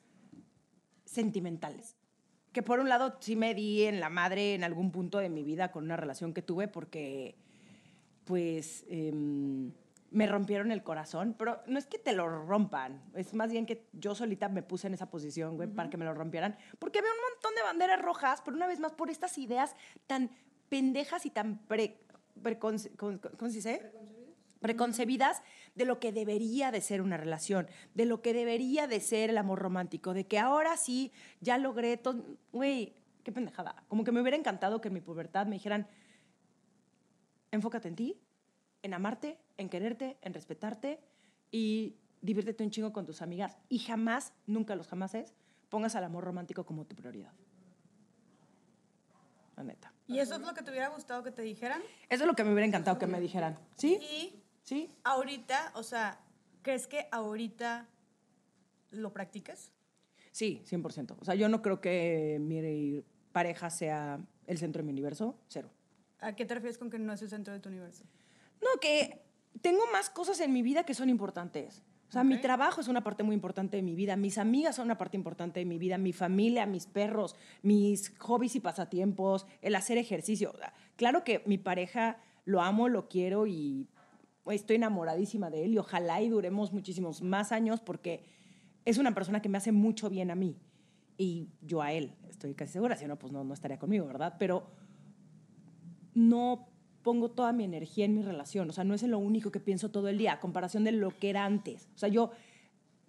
sentimentales. 1.03 1.97
Que 2.53 2.63
por 2.63 2.79
un 2.79 2.87
lado 2.87 3.17
sí 3.19 3.35
me 3.35 3.53
di 3.53 3.83
en 3.83 3.99
la 3.99 4.09
madre 4.09 4.53
en 4.53 4.63
algún 4.63 4.91
punto 4.91 5.17
de 5.17 5.27
mi 5.27 5.43
vida 5.43 5.73
con 5.73 5.83
una 5.83 5.97
relación 5.97 6.33
que 6.33 6.41
tuve 6.41 6.69
porque 6.69 7.35
pues 8.23 8.85
em, 8.87 9.73
me 10.15 10.27
rompieron 10.27 10.71
el 10.71 10.81
corazón, 10.81 11.35
pero 11.37 11.61
no 11.67 11.77
es 11.77 11.87
que 11.87 11.99
te 11.99 12.13
lo 12.13 12.45
rompan, 12.45 13.03
es 13.15 13.33
más 13.33 13.51
bien 13.51 13.65
que 13.65 13.85
yo 13.91 14.15
solita 14.15 14.47
me 14.47 14.63
puse 14.63 14.87
en 14.87 14.93
esa 14.93 15.09
posición, 15.09 15.57
güey, 15.57 15.67
para 15.67 15.89
que 15.89 15.97
me 15.97 16.05
lo 16.05 16.13
rompieran, 16.13 16.57
porque 16.79 16.99
había 16.99 17.11
un 17.11 17.17
montón 17.33 17.53
de 17.53 17.61
banderas 17.63 18.01
rojas, 18.01 18.41
pero 18.45 18.55
una 18.55 18.65
vez 18.65 18.79
más 18.79 18.93
por 18.93 19.09
estas 19.09 19.37
ideas 19.37 19.75
tan 20.07 20.31
pendejas 20.69 21.25
y 21.25 21.31
tan 21.31 21.59
pre, 21.67 21.99
con- 22.59 22.77
¿cómo 22.97 23.49
se 23.49 23.55
dice? 23.57 23.91
preconcebidas 24.61 25.43
de 25.75 25.83
lo 25.85 25.99
que 25.99 26.11
debería 26.13 26.71
de 26.71 26.79
ser 26.79 27.01
una 27.01 27.17
relación, 27.17 27.67
de 27.93 28.05
lo 28.05 28.21
que 28.21 28.33
debería 28.33 28.87
de 28.87 29.01
ser 29.01 29.29
el 29.29 29.37
amor 29.37 29.59
romántico, 29.59 30.13
de 30.13 30.25
que 30.25 30.39
ahora 30.39 30.77
sí 30.77 31.11
ya 31.41 31.57
logré 31.57 31.97
todo, 31.97 32.23
güey, 32.53 32.95
qué 33.23 33.31
pendejada. 33.33 33.83
Como 33.89 34.03
que 34.05 34.11
me 34.13 34.21
hubiera 34.21 34.37
encantado 34.37 34.79
que 34.81 34.87
en 34.87 34.93
mi 34.95 35.01
pubertad 35.01 35.45
me 35.45 35.57
dijeran, 35.57 35.87
enfócate 37.51 37.89
en 37.89 37.95
ti, 37.95 38.21
en 38.81 38.93
amarte, 38.93 39.37
en 39.57 39.69
quererte, 39.69 40.17
en 40.21 40.33
respetarte 40.33 40.99
y 41.51 41.95
diviértete 42.21 42.63
un 42.63 42.71
chingo 42.71 42.91
con 42.93 43.05
tus 43.05 43.21
amigas 43.21 43.57
y 43.69 43.79
jamás, 43.79 44.33
nunca 44.47 44.75
los 44.75 44.87
jamases, 44.87 45.33
pongas 45.69 45.95
al 45.95 46.03
amor 46.03 46.23
romántico 46.23 46.65
como 46.65 46.85
tu 46.85 46.95
prioridad. 46.95 47.33
la 49.55 49.63
neta. 49.63 49.93
¿Y 50.07 50.19
eso 50.19 50.35
es 50.35 50.41
lo 50.41 50.53
que 50.53 50.61
te 50.61 50.71
hubiera 50.71 50.89
gustado 50.89 51.23
que 51.23 51.31
te 51.31 51.41
dijeran? 51.41 51.81
Eso 52.09 52.23
es 52.23 52.27
lo 52.27 52.35
que 52.35 52.43
me 52.43 52.51
hubiera 52.51 52.67
encantado 52.67 52.99
que 52.99 53.07
me 53.07 53.19
dijeran. 53.21 53.57
¿Sí? 53.75 53.97
Y 54.01 54.43
¿Sí? 54.63 54.91
ahorita, 55.03 55.71
o 55.75 55.83
sea, 55.83 56.19
¿crees 56.61 56.87
que 56.87 57.07
ahorita 57.11 57.87
lo 58.91 59.13
practiques? 59.13 59.71
Sí, 60.31 60.61
100%. 60.65 61.15
O 61.19 61.25
sea, 61.25 61.35
yo 61.35 61.47
no 61.47 61.61
creo 61.61 61.79
que 61.79 62.37
mi 62.41 63.01
pareja 63.31 63.69
sea 63.69 64.19
el 64.45 64.57
centro 64.57 64.81
de 64.81 64.85
mi 64.85 64.91
universo. 64.91 65.39
Cero. 65.47 65.69
¿A 66.19 66.35
qué 66.35 66.45
te 66.45 66.53
refieres 66.53 66.77
con 66.77 66.89
que 66.89 66.99
no 66.99 67.13
es 67.13 67.21
el 67.21 67.29
centro 67.29 67.53
de 67.53 67.59
tu 67.59 67.69
universo? 67.69 68.03
No, 68.61 68.79
que 68.79 69.24
tengo 69.61 69.83
más 69.91 70.09
cosas 70.09 70.39
en 70.39 70.53
mi 70.53 70.61
vida 70.61 70.83
que 70.83 70.93
son 70.93 71.09
importantes. 71.09 71.83
O 72.07 72.11
sea, 72.11 72.23
mi 72.23 72.35
Ok. 72.35 72.41
trabajo 72.41 72.81
es 72.81 72.87
una 72.87 73.03
parte 73.03 73.23
muy 73.23 73.33
importante 73.33 73.77
de 73.77 73.83
mi 73.83 73.95
vida, 73.95 74.15
mis 74.15 74.37
amigas 74.37 74.75
son 74.75 74.85
una 74.85 74.97
parte 74.97 75.17
importante 75.17 75.59
de 75.59 75.65
mi 75.65 75.77
vida, 75.79 75.97
mi 75.97 76.13
familia, 76.13 76.65
mis 76.65 76.85
perros, 76.85 77.35
mis 77.63 78.13
hobbies 78.19 78.55
y 78.55 78.59
pasatiempos, 78.59 79.47
el 79.61 79.75
hacer 79.75 79.97
ejercicio. 79.97 80.51
O 80.53 80.57
sea, 80.57 80.73
Claro 80.95 81.23
que 81.23 81.43
mi 81.45 81.57
pareja 81.57 82.17
lo 82.45 82.61
amo, 82.61 82.87
lo 82.89 83.09
quiero 83.09 83.47
y 83.47 83.89
estoy 84.45 84.75
enamoradísima 84.77 85.49
de 85.49 85.65
él 85.65 85.73
y 85.73 85.77
ojalá 85.79 86.21
y 86.21 86.29
duremos 86.29 86.71
muchísimos 86.71 87.21
más 87.21 87.51
años 87.51 87.81
porque 87.81 88.23
es 88.85 88.97
una 88.99 89.13
persona 89.15 89.41
que 89.41 89.49
me 89.49 89.57
hace 89.57 89.71
mucho 89.71 90.09
bien 90.09 90.29
a 90.29 90.35
mí 90.35 90.55
y 91.17 91.49
yo 91.61 91.81
a 91.81 91.91
él, 91.91 92.13
estoy 92.29 92.53
casi 92.53 92.73
segura, 92.73 92.95
si 92.95 93.07
no, 93.07 93.17
pues 93.17 93.33
no, 93.33 93.43
no 93.43 93.53
estaría 93.53 93.79
conmigo, 93.79 94.05
¿verdad? 94.05 94.35
Pero 94.37 94.67
no 96.13 96.69
pongo 97.05 97.29
toda 97.29 97.53
mi 97.53 97.63
energía 97.63 98.03
en 98.03 98.15
mi 98.15 98.23
relación. 98.23 98.69
O 98.69 98.73
sea, 98.73 98.83
no 98.83 98.95
es 98.95 99.03
en 99.03 99.11
lo 99.11 99.19
único 99.19 99.51
que 99.51 99.59
pienso 99.61 99.89
todo 99.91 100.09
el 100.09 100.17
día, 100.17 100.33
a 100.33 100.39
comparación 100.41 100.83
de 100.83 100.91
lo 100.91 101.17
que 101.17 101.29
era 101.29 101.45
antes. 101.45 101.87
O 101.95 101.97
sea, 101.99 102.09
yo 102.09 102.31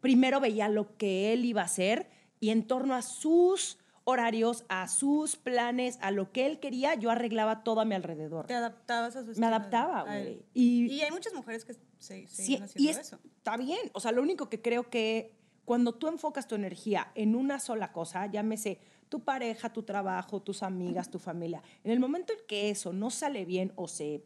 primero 0.00 0.38
veía 0.38 0.68
lo 0.68 0.96
que 0.98 1.32
él 1.32 1.44
iba 1.46 1.62
a 1.62 1.64
hacer 1.64 2.08
y 2.38 2.50
en 2.50 2.66
torno 2.66 2.94
a 2.94 3.00
sus 3.02 3.78
horarios, 4.04 4.64
a 4.68 4.86
sus 4.86 5.34
planes, 5.36 5.98
a 6.02 6.10
lo 6.12 6.30
que 6.30 6.46
él 6.46 6.60
quería, 6.60 6.94
yo 6.94 7.10
arreglaba 7.10 7.64
todo 7.64 7.80
a 7.80 7.84
mi 7.84 7.94
alrededor. 7.96 8.46
¿Te 8.46 8.54
adaptabas 8.54 9.16
a 9.16 9.24
su 9.24 9.40
Me 9.40 9.46
adaptaba, 9.46 10.04
güey. 10.04 10.42
Y, 10.54 10.86
Y 10.92 11.00
hay 11.00 11.10
muchas 11.10 11.32
mujeres 11.34 11.64
que 11.64 11.72
se, 11.74 11.80
sí, 11.98 12.26
siguen 12.28 12.60
y 12.60 12.64
haciendo 12.64 12.90
es- 13.00 13.06
eso. 13.08 13.18
está 13.38 13.56
bien. 13.56 13.80
O 13.94 14.00
sea, 14.00 14.12
lo 14.12 14.22
único 14.22 14.48
que 14.48 14.60
creo 14.62 14.90
que 14.90 15.34
cuando 15.64 15.94
tú 15.94 16.06
enfocas 16.06 16.46
tu 16.46 16.54
energía 16.54 17.10
en 17.16 17.34
una 17.34 17.58
sola 17.58 17.90
cosa, 17.92 18.26
llámese 18.26 18.78
tu 19.08 19.20
pareja, 19.20 19.72
tu 19.72 19.82
trabajo, 19.82 20.40
tus 20.40 20.62
amigas, 20.62 21.10
tu 21.10 21.18
familia, 21.18 21.62
en 21.84 21.92
el 21.92 22.00
momento 22.00 22.32
en 22.32 22.40
que 22.46 22.70
eso 22.70 22.92
no 22.92 23.10
sale 23.10 23.44
bien 23.44 23.72
o 23.76 23.88
se 23.88 24.24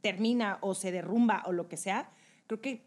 termina 0.00 0.58
o 0.60 0.74
se 0.74 0.92
derrumba 0.92 1.42
o 1.46 1.52
lo 1.52 1.68
que 1.68 1.76
sea, 1.76 2.10
creo 2.46 2.60
que 2.60 2.86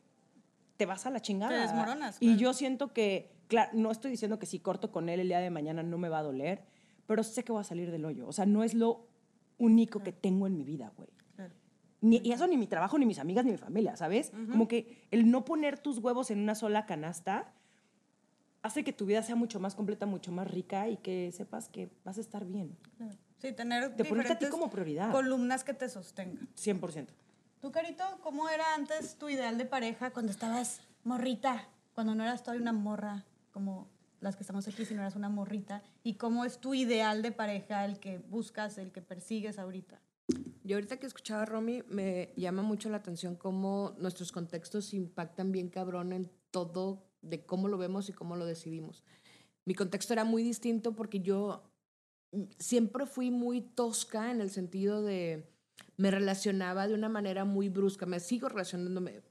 te 0.77 0.85
vas 0.85 1.05
a 1.05 1.09
la 1.09 1.19
chingada. 1.19 1.51
Te 1.51 1.61
desmoronas, 1.61 2.17
Y 2.19 2.27
claro. 2.27 2.39
yo 2.39 2.53
siento 2.53 2.93
que, 2.93 3.31
claro, 3.47 3.71
no 3.73 3.91
estoy 3.91 4.11
diciendo 4.11 4.39
que 4.39 4.45
si 4.45 4.59
corto 4.59 4.91
con 4.91 5.09
él 5.09 5.19
el 5.19 5.27
día 5.27 5.39
de 5.39 5.49
mañana 5.49 5.83
no 5.83 5.97
me 5.97 6.09
va 6.09 6.19
a 6.19 6.23
doler, 6.23 6.63
pero 7.07 7.23
sé 7.23 7.43
que 7.43 7.51
voy 7.51 7.61
a 7.61 7.63
salir 7.63 7.91
del 7.91 8.05
hoyo. 8.05 8.27
O 8.27 8.33
sea, 8.33 8.45
no 8.45 8.63
es 8.63 8.73
lo 8.73 9.07
único 9.57 10.03
que 10.03 10.11
tengo 10.11 10.47
en 10.47 10.57
mi 10.57 10.63
vida, 10.63 10.91
güey. 10.97 11.09
Claro. 11.35 11.53
Ni, 12.01 12.17
y 12.23 12.33
eso 12.33 12.45
ni 12.47 12.57
mi 12.57 12.67
trabajo, 12.67 12.97
ni 12.97 13.05
mis 13.05 13.19
amigas, 13.19 13.45
ni 13.45 13.51
mi 13.51 13.57
familia, 13.57 13.95
¿sabes? 13.95 14.31
Como 14.51 14.67
que 14.67 15.07
el 15.11 15.31
no 15.31 15.45
poner 15.45 15.79
tus 15.79 15.99
huevos 15.99 16.29
en 16.29 16.39
una 16.39 16.55
sola 16.55 16.85
canasta 16.85 17.53
hace 18.65 18.83
que 18.83 18.91
tu 18.91 19.05
vida 19.05 19.21
sea 19.21 19.35
mucho 19.35 19.59
más 19.59 19.75
completa, 19.75 20.07
mucho 20.07 20.31
más 20.31 20.49
rica 20.49 20.89
y 20.89 20.97
que 20.97 21.31
sepas 21.31 21.69
que 21.69 21.87
vas 22.03 22.17
a 22.17 22.21
estar 22.21 22.45
bien. 22.45 22.75
Sí, 23.37 23.51
tener 23.51 23.95
Te 23.95 24.03
ponerte 24.03 24.33
a 24.33 24.39
ti 24.39 24.47
como 24.47 24.71
prioridad. 24.71 25.11
columnas 25.11 25.63
que 25.63 25.75
te 25.75 25.87
sostengan. 25.87 26.49
100%. 26.55 27.07
¿Tú, 27.61 27.71
Carito, 27.71 28.03
cómo 28.23 28.49
era 28.49 28.73
antes 28.73 29.17
tu 29.17 29.29
ideal 29.29 29.59
de 29.59 29.65
pareja 29.65 30.11
cuando 30.11 30.31
estabas 30.31 30.81
morrita? 31.03 31.67
Cuando 31.93 32.15
no 32.15 32.23
eras 32.23 32.41
todavía 32.41 32.63
una 32.63 32.73
morra 32.73 33.23
como 33.51 33.87
las 34.19 34.35
que 34.35 34.41
estamos 34.41 34.67
aquí, 34.67 34.83
sino 34.83 35.01
eras 35.01 35.15
una 35.15 35.29
morrita. 35.29 35.83
¿Y 36.01 36.15
cómo 36.15 36.43
es 36.43 36.57
tu 36.57 36.73
ideal 36.73 37.21
de 37.21 37.31
pareja, 37.31 37.85
el 37.85 37.99
que 37.99 38.17
buscas, 38.17 38.79
el 38.79 38.91
que 38.91 39.03
persigues 39.03 39.59
ahorita? 39.59 40.01
Yo 40.63 40.77
ahorita 40.77 40.97
que 40.97 41.05
escuchaba 41.05 41.43
a 41.43 41.45
Romy, 41.45 41.83
me 41.87 42.33
llama 42.35 42.63
mucho 42.63 42.89
la 42.89 42.97
atención 42.97 43.35
cómo 43.35 43.93
nuestros 43.99 44.31
contextos 44.31 44.91
impactan 44.95 45.51
bien 45.51 45.69
cabrón 45.69 46.11
en 46.13 46.31
todo 46.49 47.04
de 47.25 47.45
cómo 47.45 47.67
lo 47.67 47.77
vemos 47.77 48.09
y 48.09 48.13
cómo 48.13 48.35
lo 48.35 48.45
decidimos. 48.45 49.03
Mi 49.65 49.73
contexto 49.75 50.13
era 50.13 50.23
muy 50.23 50.43
distinto 50.43 50.95
porque 50.95 51.19
yo 51.21 51.63
siempre 52.59 53.05
fui 53.05 53.31
muy 53.31 53.61
tosca 53.61 54.31
en 54.31 54.41
el 54.41 54.49
sentido 54.49 55.01
de 55.01 55.47
me 55.97 56.11
relacionaba 56.11 56.87
de 56.87 56.93
una 56.93 57.09
manera 57.09 57.45
muy 57.45 57.69
brusca, 57.69 58.05
me 58.05 58.19
sigo 58.19 58.49
relacionándome, 58.49 59.21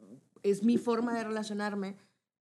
es 0.42 0.62
mi 0.62 0.76
forma 0.78 1.16
de 1.16 1.24
relacionarme. 1.24 1.96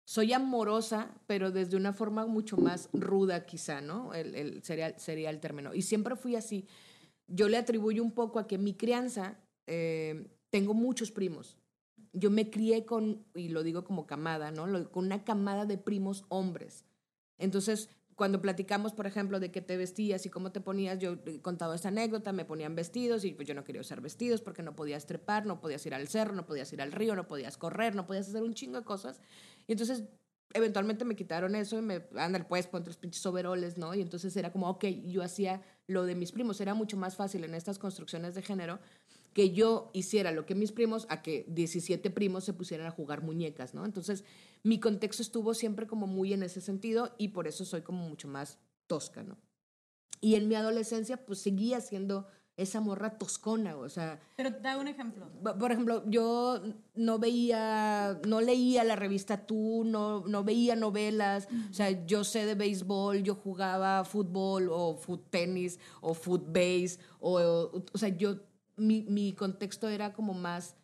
Soy 0.05 0.33
amorosa, 0.33 1.13
pero 1.27 1.51
desde 1.51 1.77
una 1.77 1.93
forma 1.93 2.25
mucho 2.25 2.57
más 2.57 2.89
ruda 2.91 3.45
quizá, 3.45 3.79
¿no? 3.79 4.13
El- 4.13 4.61
sería, 4.63 4.97
sería 4.99 5.29
el 5.29 5.39
término. 5.39 5.73
Y 5.73 5.81
siempre 5.81 6.17
fui 6.17 6.35
así 6.35 6.67
yo 7.27 7.49
le 7.49 7.57
atribuyo 7.57 8.03
un 8.03 8.11
poco 8.11 8.39
a 8.39 8.47
que 8.47 8.57
mi 8.57 8.73
crianza, 8.73 9.37
eh, 9.67 10.27
tengo 10.49 10.73
muchos 10.73 11.11
primos. 11.11 11.57
Yo 12.13 12.29
me 12.29 12.49
crié 12.49 12.85
con, 12.85 13.25
y 13.35 13.49
lo 13.49 13.63
digo 13.63 13.83
como 13.83 14.05
camada, 14.07 14.51
¿no? 14.51 14.89
Con 14.91 15.05
una 15.05 15.23
camada 15.23 15.65
de 15.65 15.77
primos 15.77 16.25
hombres. 16.29 16.85
Entonces, 17.37 17.89
cuando 18.15 18.41
platicamos, 18.41 18.93
por 18.93 19.07
ejemplo, 19.07 19.39
de 19.39 19.51
qué 19.51 19.61
te 19.61 19.75
vestías 19.77 20.25
y 20.25 20.29
cómo 20.29 20.51
te 20.51 20.61
ponías, 20.61 20.99
yo 20.99 21.17
he 21.25 21.41
contado 21.41 21.73
esta 21.73 21.87
anécdota, 21.87 22.31
me 22.31 22.45
ponían 22.45 22.75
vestidos 22.75 23.25
y 23.25 23.33
pues 23.33 23.47
yo 23.47 23.55
no 23.55 23.63
quería 23.63 23.81
usar 23.81 24.01
vestidos 24.01 24.41
porque 24.41 24.61
no 24.61 24.75
podías 24.75 25.05
trepar, 25.05 25.45
no 25.45 25.59
podías 25.59 25.85
ir 25.85 25.93
al 25.93 26.07
cerro, 26.07 26.33
no 26.33 26.45
podías 26.45 26.71
ir 26.73 26.81
al 26.81 26.91
río, 26.91 27.15
no 27.15 27.27
podías 27.27 27.57
correr, 27.57 27.95
no 27.95 28.05
podías 28.05 28.29
hacer 28.29 28.43
un 28.43 28.53
chingo 28.53 28.77
de 28.77 28.85
cosas. 28.85 29.19
Y 29.67 29.71
entonces, 29.71 30.03
eventualmente 30.53 31.05
me 31.05 31.15
quitaron 31.15 31.55
eso 31.55 31.77
y 31.77 31.81
me, 31.81 32.07
ándale, 32.15 32.45
pues, 32.45 32.67
ponte 32.67 32.89
los 32.89 32.97
pinches 32.97 33.25
overoles, 33.25 33.77
¿no? 33.77 33.93
Y 33.95 34.01
entonces 34.01 34.35
era 34.37 34.51
como, 34.51 34.69
ok, 34.69 34.85
yo 35.05 35.23
hacía 35.23 35.61
lo 35.87 36.05
de 36.05 36.15
mis 36.15 36.31
primos. 36.31 36.61
Era 36.61 36.73
mucho 36.73 36.97
más 36.97 37.15
fácil 37.15 37.43
en 37.43 37.55
estas 37.55 37.79
construcciones 37.79 38.35
de 38.35 38.41
género 38.41 38.79
que 39.33 39.51
yo 39.51 39.89
hiciera 39.93 40.31
lo 40.31 40.45
que 40.45 40.55
mis 40.55 40.71
primos 40.71 41.05
a 41.09 41.21
que 41.21 41.45
17 41.49 42.09
primos 42.11 42.43
se 42.43 42.53
pusieran 42.53 42.87
a 42.87 42.91
jugar 42.91 43.23
muñecas, 43.23 43.73
¿no? 43.73 43.85
Entonces, 43.85 44.23
mi 44.63 44.79
contexto 44.79 45.21
estuvo 45.21 45.53
siempre 45.53 45.87
como 45.87 46.07
muy 46.07 46.33
en 46.33 46.43
ese 46.43 46.61
sentido 46.61 47.13
y 47.17 47.29
por 47.29 47.47
eso 47.47 47.65
soy 47.65 47.81
como 47.81 48.07
mucho 48.07 48.27
más 48.27 48.59
tosca, 48.87 49.23
¿no? 49.23 49.37
Y 50.21 50.35
en 50.35 50.47
mi 50.47 50.55
adolescencia, 50.55 51.25
pues 51.25 51.39
seguía 51.39 51.81
siendo 51.81 52.27
esa 52.55 52.79
morra 52.79 53.17
toscona, 53.17 53.75
o 53.75 53.89
sea, 53.89 54.19
Pero 54.37 54.51
da 54.51 54.77
un 54.77 54.87
ejemplo. 54.87 55.27
Por 55.59 55.71
ejemplo, 55.71 56.03
yo 56.07 56.61
no 56.93 57.17
veía, 57.17 58.19
no 58.27 58.41
leía 58.41 58.83
la 58.83 58.95
revista 58.95 59.47
Tú, 59.47 59.83
no, 59.83 60.25
no 60.27 60.43
veía 60.43 60.75
novelas, 60.75 61.47
o 61.71 61.73
sea, 61.73 62.05
yo 62.05 62.23
sé 62.23 62.45
de 62.45 62.53
béisbol, 62.53 63.23
yo 63.23 63.35
jugaba 63.35 64.05
fútbol 64.05 64.69
o 64.71 64.95
foot 64.95 65.31
tenis 65.31 65.79
o 66.01 66.13
foot 66.13 66.45
base, 66.47 66.99
o, 67.19 67.83
o 67.91 67.97
sea, 67.97 68.09
yo, 68.09 68.37
mi, 68.75 69.03
mi 69.03 69.33
contexto 69.33 69.89
era 69.89 70.13
como 70.13 70.33
más 70.33 70.75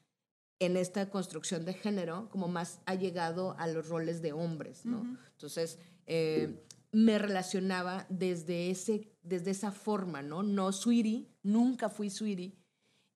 en 0.59 0.75
esta 0.75 1.09
construcción 1.09 1.65
de 1.65 1.73
género, 1.73 2.29
como 2.29 2.47
más 2.47 2.81
allegado 2.85 3.55
a 3.57 3.67
los 3.67 3.87
roles 3.87 4.21
de 4.21 4.33
hombres, 4.33 4.85
¿no? 4.85 5.17
Entonces, 5.31 5.79
eh, 6.05 6.65
me 6.91 7.17
relacionaba 7.17 8.05
desde, 8.09 8.69
ese, 8.69 9.09
desde 9.23 9.51
esa 9.51 9.71
forma, 9.71 10.21
¿no? 10.21 10.43
No 10.43 10.71
sweetie, 10.73 11.27
nunca 11.43 11.89
fui 11.89 12.09
sweetie. 12.09 12.57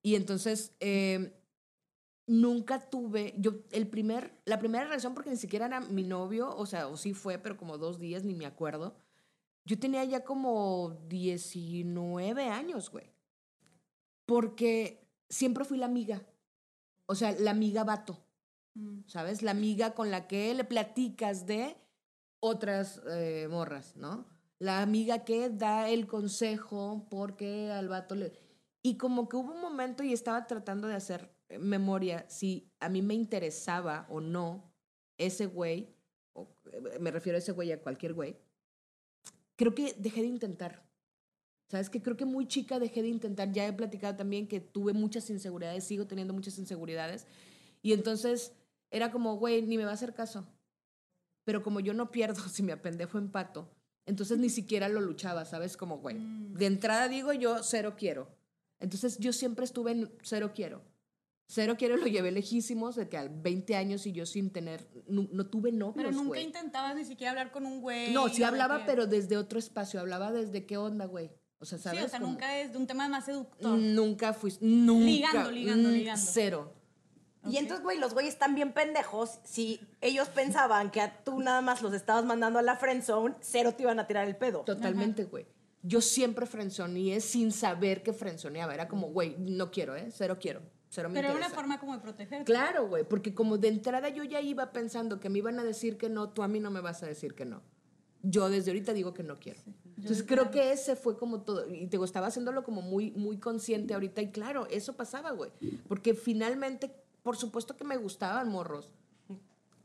Y 0.02 0.16
entonces, 0.16 0.74
eh, 0.80 1.34
nunca 2.28 2.90
tuve, 2.90 3.34
yo, 3.38 3.56
el 3.72 3.88
primer, 3.88 4.40
la 4.46 4.60
primera 4.60 4.86
relación, 4.86 5.14
porque 5.14 5.30
ni 5.30 5.38
siquiera 5.38 5.66
era 5.66 5.82
mi 5.82 6.04
novio, 6.04 6.56
o 6.56 6.66
sea, 6.66 6.88
o 6.88 6.96
sí 6.96 7.14
fue, 7.14 7.38
pero 7.40 7.58
como 7.58 7.78
dos 7.78 8.00
días, 8.00 8.24
ni 8.24 8.36
me 8.36 8.46
acuerdo. 8.46 8.96
Yo 9.66 9.78
tenía 9.80 10.04
ya 10.06 10.24
como 10.24 10.98
19 11.10 12.48
años, 12.48 12.90
güey. 12.90 13.13
Porque 14.34 15.08
siempre 15.30 15.64
fui 15.64 15.78
la 15.78 15.86
amiga. 15.86 16.26
O 17.06 17.14
sea, 17.14 17.34
la 17.34 17.52
amiga 17.52 17.84
vato. 17.84 18.18
¿Sabes? 19.06 19.44
La 19.44 19.52
amiga 19.52 19.94
con 19.94 20.10
la 20.10 20.28
que 20.28 20.52
le 20.56 20.64
platicas 20.64 21.46
de 21.46 21.78
otras 22.40 23.00
eh, 23.12 23.48
morras, 23.48 23.96
¿no? 23.96 24.26
La 24.58 24.82
amiga 24.82 25.24
que 25.24 25.52
da 25.52 25.88
el 25.88 26.08
consejo 26.08 27.06
porque 27.12 27.70
al 27.70 27.90
vato 27.90 28.16
le... 28.16 28.34
Y 28.82 28.98
como 28.98 29.30
que 29.30 29.36
hubo 29.36 29.54
un 29.54 29.62
momento 29.62 30.02
y 30.02 30.14
estaba 30.14 30.48
tratando 30.48 30.88
de 30.88 30.96
hacer 30.96 31.32
eh, 31.50 31.60
memoria 31.60 32.26
si 32.28 32.74
a 32.80 32.90
mí 32.90 33.04
me 33.04 33.14
interesaba 33.14 34.08
o 34.10 34.20
no 34.20 34.74
ese 35.20 35.46
güey, 35.46 35.96
o, 36.34 36.50
eh, 36.72 36.98
me 37.00 37.12
refiero 37.12 37.36
a 37.36 37.40
ese 37.40 37.52
güey 37.52 37.72
a 37.72 37.84
cualquier 37.84 38.16
güey, 38.16 38.36
creo 39.56 39.76
que 39.76 39.94
dejé 40.00 40.22
de 40.22 40.28
intentar. 40.28 40.84
¿Sabes? 41.74 41.90
Que 41.90 42.04
creo 42.04 42.16
que 42.16 42.26
muy 42.26 42.48
chica 42.48 42.78
dejé 42.78 43.02
de 43.02 43.08
intentar. 43.08 43.52
Ya 43.52 43.66
he 43.66 43.74
platicado 43.74 44.16
también 44.16 44.48
que 44.48 44.60
tuve 44.60 44.94
muchas 44.94 45.28
inseguridades, 45.32 45.84
sigo 45.84 46.06
teniendo 46.06 46.32
muchas 46.32 46.60
inseguridades. 46.60 47.26
Y 47.82 47.94
entonces 47.94 48.54
era 48.92 49.12
como, 49.12 49.38
güey, 49.38 49.64
ni 49.64 49.80
me 49.80 49.84
va 49.84 49.90
a 49.90 49.96
hacer 49.96 50.14
caso. 50.14 50.46
Pero 51.44 51.64
como 51.64 51.80
yo 51.80 51.96
no 51.96 52.12
pierdo 52.12 52.44
si 52.48 52.62
me 52.62 52.74
apendejo 52.74 53.18
empato, 53.18 53.72
entonces 54.06 54.38
ni 54.38 54.52
siquiera 54.52 54.88
lo 54.88 55.02
luchaba, 55.02 55.46
¿sabes? 55.46 55.76
Como, 55.76 55.98
güey, 55.98 56.18
de 56.20 56.68
entrada 56.68 57.08
digo 57.08 57.34
yo, 57.34 57.64
cero 57.64 57.96
quiero. 57.98 58.28
Entonces 58.80 59.18
yo 59.18 59.34
siempre 59.34 59.66
estuve 59.66 59.94
en 59.94 60.12
cero 60.22 60.52
quiero. 60.54 60.84
Cero 61.48 61.74
quiero 61.76 61.98
lo 61.98 62.06
llevé 62.06 62.32
lejísimos 62.32 62.96
de 62.96 63.10
que 63.10 63.18
a 63.18 63.28
20 63.28 63.76
años 63.76 64.06
y 64.06 64.12
yo 64.12 64.28
sin 64.28 64.52
tener, 64.52 64.88
no, 65.08 65.28
no 65.32 65.48
tuve 65.48 65.72
novios, 65.72 65.96
Pero 65.96 66.12
nunca 66.12 66.28
güey. 66.28 66.44
intentabas 66.44 66.96
ni 66.96 67.04
siquiera 67.04 67.32
hablar 67.32 67.52
con 67.52 67.66
un 67.66 67.82
güey. 67.82 68.14
No, 68.14 68.30
sí 68.30 68.44
hablaba, 68.44 68.86
pero 68.86 69.08
desde 69.08 69.38
otro 69.38 69.58
espacio. 69.58 70.00
Hablaba 70.00 70.32
desde 70.32 70.68
qué 70.68 70.78
onda, 70.78 71.06
güey. 71.06 71.32
O 71.64 71.66
sea, 71.66 71.78
Sí, 71.78 71.84
¿sabes? 71.86 72.06
o 72.06 72.10
sea, 72.10 72.20
Como- 72.20 72.32
nunca 72.34 72.60
es 72.60 72.72
de 72.72 72.78
un 72.78 72.88
tema 72.88 73.08
más 73.10 73.26
seductor. 73.26 73.78
Nunca 73.78 74.34
fui, 74.34 74.54
nunca. 74.62 75.06
Ligando, 75.06 75.52
ligando, 75.52 75.90
ligando. 75.90 76.22
Cero. 76.24 76.74
Y 77.50 77.58
entonces, 77.58 77.84
güey, 77.84 77.98
los 78.00 78.14
güeyes 78.14 78.34
están 78.34 78.56
bien 78.56 78.72
pendejos. 78.74 79.40
Si 79.44 79.82
ellos 80.00 80.30
pensaban 80.30 80.92
que 80.92 81.02
a 81.02 81.24
tú 81.24 81.40
nada 81.42 81.62
más 81.62 81.82
los 81.82 81.94
estabas 81.94 82.24
mandando 82.24 82.60
a 82.60 82.62
la 82.62 82.78
friend 82.78 83.04
zone, 83.04 83.36
cero 83.42 83.74
te 83.76 83.84
iban 83.84 84.00
a 84.00 84.08
tirar 84.08 84.28
el 84.28 84.36
pedo. 84.38 84.62
Totalmente, 84.62 85.26
güey. 85.26 85.46
Yo 85.82 86.00
siempre 86.00 86.46
frenzoneé 86.46 87.20
sin 87.20 87.52
saber 87.52 88.02
que 88.04 88.14
frenzoneaba. 88.14 88.74
Era 88.74 88.88
como, 88.88 89.08
güey, 89.08 89.36
no 89.40 89.72
quiero, 89.72 89.96
¿eh? 89.98 90.08
Cero 90.12 90.38
quiero. 90.40 90.62
Cero 90.90 91.10
me 91.10 91.16
Pero 91.16 91.30
era 91.30 91.38
una 91.38 91.50
forma 91.50 91.80
como 91.80 91.94
de 91.94 92.00
proteger. 92.00 92.46
Claro, 92.46 92.88
güey, 92.88 93.04
porque 93.04 93.34
como 93.34 93.58
de 93.58 93.68
entrada 93.68 94.08
yo 94.10 94.24
ya 94.24 94.40
iba 94.40 94.72
pensando 94.72 95.20
que 95.20 95.28
me 95.30 95.40
iban 95.40 95.60
a 95.60 95.64
decir 95.64 95.98
que 95.98 96.08
no, 96.08 96.30
tú 96.30 96.44
a 96.44 96.48
mí 96.48 96.62
no 96.62 96.72
me 96.72 96.80
vas 96.80 97.04
a 97.04 97.08
decir 97.08 97.34
que 97.34 97.44
no. 97.46 97.62
Yo 98.24 98.50
desde 98.50 98.72
ahorita 98.72 98.94
digo 98.94 99.14
que 99.14 99.22
no 99.22 99.38
quiero. 99.38 99.60
Entonces 99.98 100.26
creo 100.28 100.50
que 100.50 100.72
ese 100.72 100.96
fue 100.96 101.18
como 101.18 101.42
todo, 101.42 101.70
y 101.70 101.88
te 101.88 101.98
estaba 102.04 102.28
haciéndolo 102.28 102.64
como 102.64 102.82
muy, 102.82 103.12
muy 103.12 103.38
consciente 103.38 103.94
ahorita, 103.94 104.22
y 104.22 104.32
claro, 104.32 104.66
eso 104.72 104.94
pasaba, 104.94 105.32
güey, 105.32 105.52
porque 105.88 106.14
finalmente, 106.14 106.92
por 107.22 107.38
supuesto 107.38 107.78
que 107.78 107.84
me 107.84 107.98
gustaban 107.98 108.50
morros. 108.50 108.90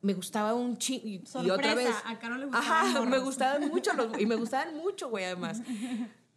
Me 0.01 0.15
gustaba 0.15 0.55
un 0.55 0.79
chingo. 0.79 1.07
Y, 1.07 1.25
y 1.45 1.51
otra 1.51 1.75
vez. 1.75 1.91
a 2.05 2.19
Caro 2.21 2.37
le 2.37 2.47
gustaban 2.47 2.87
Ajá, 2.87 3.05
me 3.05 3.19
gustaban 3.19 3.69
mucho 3.69 3.93
los, 3.95 4.21
y 4.21 4.27
me 4.27 4.37
gustaban 4.37 4.77
mucho, 4.77 5.11
güey, 5.11 5.25
además. 5.25 5.61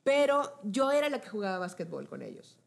Pero 0.03 0.59
yo 0.63 0.91
era 0.91 1.09
la 1.09 1.21
que 1.21 1.29
jugaba 1.29 1.59
básquetbol 1.59 2.07
con 2.09 2.23
ellos. 2.23 2.57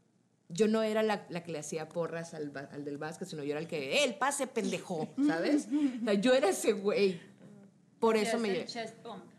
Yo 0.48 0.68
no 0.68 0.82
era 0.82 1.02
la, 1.02 1.26
la 1.30 1.42
que 1.42 1.50
le 1.50 1.58
hacía 1.58 1.88
porras 1.88 2.32
al, 2.34 2.52
al 2.70 2.84
del 2.84 2.98
básquet, 2.98 3.26
sino 3.26 3.42
yo 3.42 3.52
era 3.52 3.60
el 3.60 3.66
que, 3.66 3.96
¡eh, 3.96 4.04
el 4.04 4.14
pase 4.14 4.46
pendejo! 4.46 5.08
¿Sabes? 5.26 5.66
O 6.02 6.04
sea, 6.04 6.14
yo 6.14 6.32
era 6.32 6.50
ese 6.50 6.72
güey. 6.72 7.20
Por 8.04 8.16
eso 8.16 8.38
me 8.38 8.48
llevé. 8.48 8.66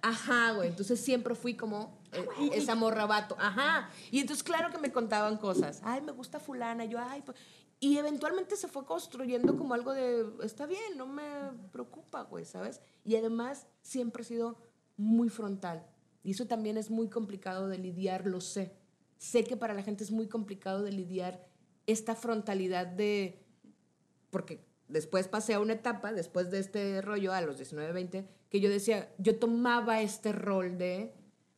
Ajá, 0.01 0.51
güey. 0.54 0.69
Entonces 0.69 0.99
siempre 0.99 1.36
fui 1.36 1.56
como 1.56 1.97
eh, 2.12 2.25
esa 2.54 2.75
morra 2.75 3.06
vato. 3.06 3.36
Ajá. 3.39 3.89
Y 4.12 4.19
entonces, 4.19 4.43
claro 4.43 4.71
que 4.71 4.78
me 4.78 4.91
contaban 4.91 5.38
cosas. 5.38 5.82
Ay, 5.84 6.01
me 6.01 6.12
gusta 6.12 6.39
fulana. 6.39 6.86
Yo, 6.86 6.99
ay. 6.99 7.21
pues- 7.25 7.38
Y 7.80 7.97
eventualmente 7.97 8.56
se 8.56 8.67
fue 8.67 8.86
construyendo 8.86 9.58
como 9.58 9.73
algo 9.73 9.93
de, 9.93 10.25
está 10.43 10.65
bien, 10.65 10.97
no 10.97 11.06
me 11.08 11.23
preocupa, 11.71 12.23
güey, 12.23 12.45
¿sabes? 12.45 12.82
Y 13.04 13.15
además 13.15 13.67
siempre 13.82 14.23
he 14.23 14.25
sido 14.25 14.58
muy 14.97 15.30
frontal. 15.30 15.86
Y 16.23 16.32
eso 16.32 16.47
también 16.47 16.78
es 16.78 16.89
muy 16.89 17.10
complicado 17.10 17.67
de 17.67 17.78
lidiar, 17.78 18.25
lo 18.25 18.41
sé. 18.41 18.75
Sé 19.17 19.43
que 19.43 19.58
para 19.58 19.73
la 19.73 19.84
gente 19.84 20.04
es 20.04 20.12
muy 20.12 20.28
complicado 20.28 20.82
de 20.84 20.91
lidiar 20.91 21.45
esta 21.86 22.15
frontalidad 22.15 22.88
de, 22.88 23.45
porque 24.32 24.65
después 24.88 25.28
pasé 25.28 25.54
a 25.54 25.60
una 25.60 25.74
etapa, 25.74 26.12
después 26.13 26.52
de 26.52 26.60
este 26.60 27.02
rollo, 27.02 27.34
a 27.34 27.41
los 27.41 27.58
19, 27.58 27.91
20, 27.93 28.28
que 28.50 28.60
yo 28.60 28.69
decía, 28.69 29.10
yo 29.17 29.38
tomaba 29.38 30.02
este 30.02 30.32
rol 30.32 30.78
de, 30.78 31.13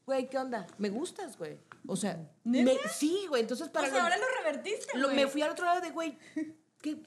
güey, 0.06 0.30
¿qué 0.30 0.38
onda? 0.38 0.68
Me 0.78 0.90
gustas, 0.90 1.38
güey. 1.38 1.58
O 1.88 1.96
sea, 1.96 2.20
me- 2.44 2.66
sí, 2.94 3.26
güey. 3.30 3.42
Entonces, 3.42 3.70
para 3.70 3.88
o 3.88 3.90
sea, 3.90 4.00
lo- 4.00 4.04
ahora 4.06 4.18
lo 4.18 4.26
revertiste, 4.44 4.98
lo- 4.98 5.10
me 5.10 5.28
fui 5.28 5.42
al 5.42 5.52
otro 5.52 5.66
lado 5.66 5.82
de, 5.82 5.92
güey, 5.92 6.18
¿qué? 6.82 6.98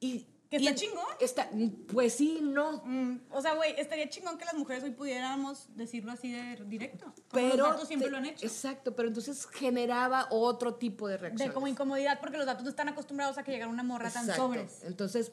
Y, 0.00 0.26
¿Que 0.50 0.58
está 0.58 0.74
chingón? 0.74 1.06
Está, 1.18 1.48
pues 1.90 2.12
sí, 2.12 2.40
no. 2.42 2.82
Mm, 2.84 3.20
o 3.30 3.40
sea, 3.40 3.54
güey, 3.54 3.74
estaría 3.80 4.10
chingón 4.10 4.36
que 4.36 4.44
las 4.44 4.52
mujeres 4.52 4.84
hoy 4.84 4.90
pudiéramos 4.90 5.74
decirlo 5.74 6.12
así 6.12 6.30
de 6.30 6.56
directo. 6.66 7.06
Como 7.06 7.24
Pero 7.32 7.56
los 7.56 7.68
vatos 7.70 7.88
siempre 7.88 8.08
te- 8.08 8.10
lo 8.12 8.18
han 8.18 8.26
hecho. 8.26 8.44
Exacto, 8.44 8.94
pero 8.94 9.08
entonces 9.08 9.46
generaba 9.46 10.26
otro 10.30 10.74
tipo 10.74 11.06
de 11.08 11.14
De 11.14 11.18
reacción. 11.18 11.52
como 11.52 11.68
incomodidad, 11.68 12.20
porque 12.20 12.36
los 12.36 12.44
datos 12.44 12.64
no 12.64 12.68
están 12.68 12.90
acostumbrados 12.90 13.38
a 13.38 13.44
que 13.44 13.50
llegara 13.52 13.70
una 13.70 13.82
morra 13.82 14.10
tan 14.10 14.24
Exacto. 14.24 14.42
sobres. 14.42 14.82
Entonces, 14.84 15.32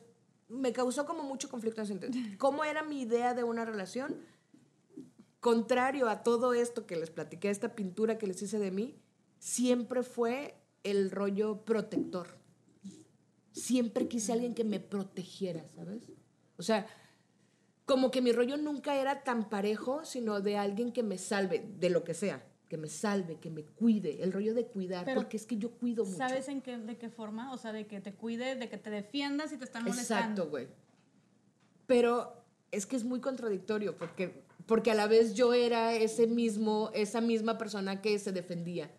me 0.49 0.73
causó 0.73 1.05
como 1.05 1.23
mucho 1.23 1.47
conflicto 1.47 1.81
en 1.81 2.03
ese. 2.03 2.37
¿Cómo 2.37 2.63
era 2.63 2.83
mi 2.83 3.01
idea 3.01 3.33
de 3.33 3.43
una 3.43 3.65
relación? 3.65 4.17
Contrario 5.39 6.09
a 6.09 6.23
todo 6.23 6.53
esto 6.53 6.85
que 6.85 6.97
les 6.97 7.11
platiqué, 7.11 7.49
esta 7.49 7.75
pintura 7.75 8.17
que 8.17 8.27
les 8.27 8.41
hice 8.41 8.59
de 8.59 8.71
mí, 8.71 8.99
siempre 9.37 10.03
fue 10.03 10.55
el 10.83 11.11
rollo 11.11 11.63
protector. 11.63 12.27
Siempre 13.51 14.07
quise 14.07 14.33
alguien 14.33 14.55
que 14.55 14.63
me 14.63 14.79
protegiera, 14.79 15.65
¿sabes? 15.75 16.11
O 16.57 16.63
sea, 16.63 16.87
como 17.85 18.11
que 18.11 18.21
mi 18.21 18.31
rollo 18.31 18.57
nunca 18.57 18.95
era 18.99 19.23
tan 19.23 19.49
parejo, 19.49 20.03
sino 20.03 20.41
de 20.41 20.57
alguien 20.57 20.91
que 20.91 21.03
me 21.03 21.17
salve, 21.17 21.65
de 21.79 21.89
lo 21.89 22.03
que 22.03 22.13
sea, 22.13 22.43
que 22.69 22.77
me 22.77 22.87
salve, 22.87 23.37
que 23.39 23.49
me 23.49 23.63
cuide, 23.63 24.23
el 24.23 24.31
rollo 24.31 24.53
de 24.53 24.67
cuidar, 24.67 25.03
Pero, 25.03 25.21
porque 25.21 25.37
es 25.37 25.45
que 25.45 25.57
yo 25.57 25.71
cuido 25.71 26.05
mucho. 26.05 26.17
¿Sabes 26.17 26.47
en 26.47 26.61
qué, 26.61 26.77
de 26.77 26.97
qué 26.97 27.09
forma? 27.09 27.51
O 27.51 27.57
sea, 27.57 27.73
de 27.73 27.87
que 27.87 27.99
te 27.99 28.13
cuide, 28.13 28.55
de 28.55 28.69
que 28.69 28.77
te 28.77 28.91
defiendas 28.91 29.51
y 29.51 29.57
te 29.57 29.65
están 29.65 29.83
molestando. 29.83 30.43
Exacto, 30.43 30.49
güey. 30.49 30.67
Pero 31.87 32.45
es 32.71 32.85
que 32.85 32.95
es 32.95 33.03
muy 33.03 33.19
contradictorio 33.19 33.97
porque, 33.97 34.43
porque 34.67 34.91
a 34.91 34.93
la 34.93 35.07
vez 35.07 35.33
yo 35.33 35.53
era 35.53 35.95
ese 35.95 36.27
mismo, 36.27 36.91
esa 36.93 37.21
misma 37.21 37.57
persona 37.57 38.01
que 38.01 38.19
se 38.19 38.31
defendía. 38.31 38.91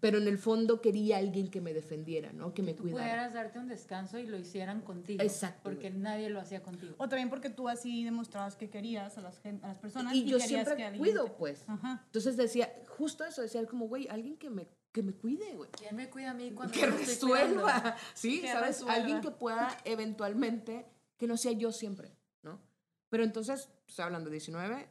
Pero 0.00 0.18
en 0.18 0.26
el 0.28 0.38
fondo 0.38 0.80
quería 0.80 1.18
alguien 1.18 1.48
que 1.50 1.60
me 1.60 1.74
defendiera, 1.74 2.32
¿no? 2.32 2.54
Que 2.54 2.62
me 2.62 2.74
Tú 2.74 2.82
cuidara. 2.84 3.02
pudieras 3.04 3.34
darte 3.34 3.58
un 3.58 3.68
descanso 3.68 4.18
y 4.18 4.26
lo 4.26 4.38
hicieran 4.38 4.80
contigo. 4.80 5.22
Exacto, 5.22 5.60
Porque 5.64 5.90
nadie 5.90 6.30
lo 6.30 6.40
hacía 6.40 6.62
contigo. 6.62 6.94
O 6.98 7.08
también 7.08 7.28
porque 7.28 7.50
tú 7.50 7.68
así 7.68 8.02
demostrabas 8.04 8.56
que 8.56 8.70
querías 8.70 9.18
a 9.18 9.20
las, 9.20 9.40
a 9.44 9.68
las 9.68 9.78
personas. 9.78 10.14
Y 10.14 10.24
yo 10.24 10.38
querías 10.38 10.48
siempre 10.48 10.76
que 10.76 10.84
alguien 10.84 11.00
cuido, 11.04 11.24
te- 11.24 11.30
pues. 11.32 11.64
Ajá. 11.68 12.02
Entonces 12.06 12.36
decía, 12.36 12.72
justo 12.88 13.24
eso, 13.24 13.42
decía 13.42 13.64
como, 13.66 13.86
güey, 13.88 14.08
alguien 14.08 14.36
que 14.36 14.48
me, 14.50 14.66
que 14.92 15.02
me 15.02 15.12
cuide, 15.12 15.54
güey. 15.54 15.68
¿Quién 15.72 15.96
me 15.96 16.08
cuida 16.08 16.30
a 16.30 16.34
mí 16.34 16.50
cuando 16.52 16.72
Que 16.72 16.80
yo 16.80 16.86
estoy 16.88 17.30
cuidando? 17.30 17.66
resuelva. 17.66 17.96
Sí, 18.14 18.40
Que 18.40 18.48
¿sabes? 18.52 18.68
resuelva. 18.68 18.94
Alguien 18.94 19.20
que 19.20 19.30
pueda 19.32 19.76
eventualmente, 19.84 20.86
que 21.16 21.26
no 21.26 21.36
sea 21.36 21.52
yo 21.52 21.72
siempre, 21.72 22.10
¿no? 22.42 22.60
Pero 23.08 23.24
entonces, 23.24 23.68
pues 23.86 23.98
hablando 24.00 24.30
de 24.30 24.34
19, 24.36 24.88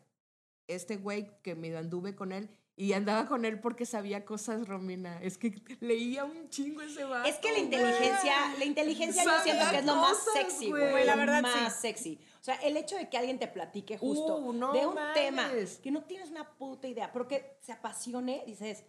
este 0.67 0.97
güey 0.97 1.31
que 1.41 1.55
me 1.55 1.75
anduve 1.75 2.15
con 2.15 2.31
él 2.31 2.49
y 2.75 2.93
andaba 2.93 3.27
con 3.27 3.45
él 3.45 3.59
porque 3.59 3.85
sabía 3.85 4.25
cosas, 4.25 4.67
Romina. 4.67 5.21
Es 5.21 5.37
que 5.37 5.61
leía 5.79 6.25
un 6.25 6.49
chingo 6.49 6.81
ese 6.81 7.03
vato. 7.03 7.27
Es 7.29 7.37
que 7.37 7.51
la 7.51 7.59
inteligencia, 7.59 8.55
la 8.57 8.65
inteligencia 8.65 9.23
yo 9.23 9.43
siento 9.43 9.69
que 9.69 9.77
es 9.77 9.85
lo 9.85 9.95
más 9.95 10.17
cosas, 10.17 10.33
sexy, 10.33 10.69
güey. 10.69 11.05
La 11.05 11.15
verdad, 11.15 11.41
más 11.41 11.79
sexy. 11.79 12.19
O 12.39 12.43
sea, 12.43 12.55
el 12.55 12.75
hecho 12.75 12.95
de 12.95 13.09
que 13.09 13.17
alguien 13.17 13.39
te 13.39 13.47
platique 13.47 13.97
justo 13.97 14.37
Uh, 14.37 14.53
no 14.53 14.73
de 14.73 14.85
un 14.85 14.97
tema 15.13 15.49
que 15.81 15.91
no 15.91 16.03
tienes 16.03 16.29
una 16.29 16.49
puta 16.49 16.87
idea, 16.87 17.11
pero 17.11 17.27
que 17.27 17.57
se 17.61 17.71
apasione, 17.71 18.43
dices, 18.45 18.83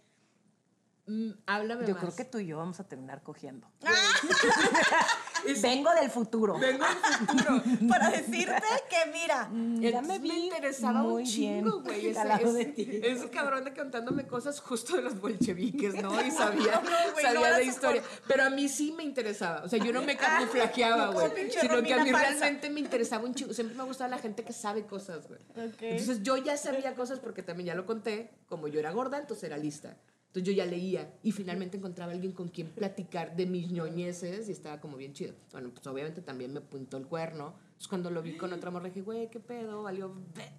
Mm, 1.07 1.31
háblame 1.45 1.85
yo 1.85 1.93
más. 1.93 2.03
creo 2.03 2.15
que 2.15 2.25
tú 2.25 2.39
y 2.39 2.47
yo 2.47 2.57
vamos 2.57 2.79
a 2.79 2.87
terminar 2.87 3.21
cogiendo. 3.21 3.67
Es- 5.47 5.61
Vengo 5.61 5.89
del 5.93 6.09
futuro. 6.09 6.57
Vengo 6.59 6.83
al 6.85 6.95
futuro. 6.95 7.63
Para 7.89 8.09
decirte 8.11 8.61
que, 8.89 9.11
mira, 9.11 9.49
ya 9.81 9.89
Entonces 9.99 10.07
me 10.07 10.19
vi 10.19 10.45
interesaba 10.45 11.03
muy 11.03 11.23
un 11.23 11.27
chingo, 11.29 11.81
güey. 11.81 12.07
Ese, 12.07 12.21
ese- 12.41 13.11
ese 13.11 13.29
cabrón 13.29 13.63
de 13.65 13.73
contándome 13.73 14.25
cosas 14.27 14.59
justo 14.59 14.95
de 14.95 15.01
los 15.03 15.19
bolcheviques, 15.19 16.01
¿no? 16.01 16.13
Y 16.25 16.31
sabía, 16.31 16.81
güey, 17.13 17.25
sabía 17.25 17.49
no 17.51 17.55
su 17.57 17.61
historia. 17.63 18.03
Pero 18.27 18.43
a 18.43 18.49
mí 18.49 18.67
sí 18.69 18.91
me 18.91 19.03
interesaba. 19.03 19.63
O 19.63 19.69
sea, 19.69 19.79
yo 19.79 19.91
no 19.93 20.01
me 20.01 20.13
Ah, 20.13 20.17
camuflajeaba, 20.17 21.11
güey. 21.11 21.51
Sino 21.51 21.83
que 21.83 21.93
a 21.93 22.03
mí 22.03 22.11
falsa. 22.11 22.29
realmente 22.29 22.69
me 22.69 22.79
interesaba 22.79 23.23
un 23.25 23.35
chingo. 23.35 23.53
Siempre 23.53 23.75
me 23.77 23.83
gustaba 23.83 24.09
la 24.09 24.17
gente 24.19 24.43
que 24.43 24.53
sabe 24.53 24.85
cosas, 24.85 25.27
güey. 25.27 25.39
Ok. 25.51 25.81
Entonces 25.81 26.23
yo 26.23 26.37
ya 26.37 26.57
sabía 26.57 26.95
cosas 26.95 27.19
porque 27.19 27.43
también 27.43 27.67
ya 27.67 27.75
lo 27.75 27.85
conté. 27.85 28.31
Como 28.49 28.67
yo 28.67 28.79
era 28.79 28.91
gorda, 28.91 29.17
entonces 29.17 29.43
era 29.45 29.57
lista. 29.57 29.95
Entonces 30.35 30.53
yo 30.53 30.63
ya 30.63 30.69
leía 30.69 31.13
y 31.23 31.31
finalmente 31.31 31.77
encontraba 31.77 32.11
a 32.11 32.15
alguien 32.15 32.33
con 32.33 32.49
quien 32.49 32.67
platicar 32.67 33.37
de 33.37 33.45
mis 33.45 33.71
ñoñeces 33.71 34.49
y 34.49 34.51
estaba 34.51 34.81
como 34.81 34.97
bien 34.97 35.13
chido. 35.13 35.33
Bueno, 35.53 35.69
pues 35.73 35.87
obviamente 35.87 36.21
también 36.21 36.51
me 36.51 36.59
puntó 36.59 36.97
el 36.97 37.07
cuerno. 37.07 37.55
Entonces 37.67 37.87
cuando 37.87 38.11
lo 38.11 38.21
vi 38.21 38.35
con 38.35 38.51
otra 38.51 38.69
morra 38.69 38.87
dije, 38.89 39.01
güey, 39.01 39.29
¿qué 39.29 39.39
pedo? 39.39 39.83
Valió... 39.83 40.13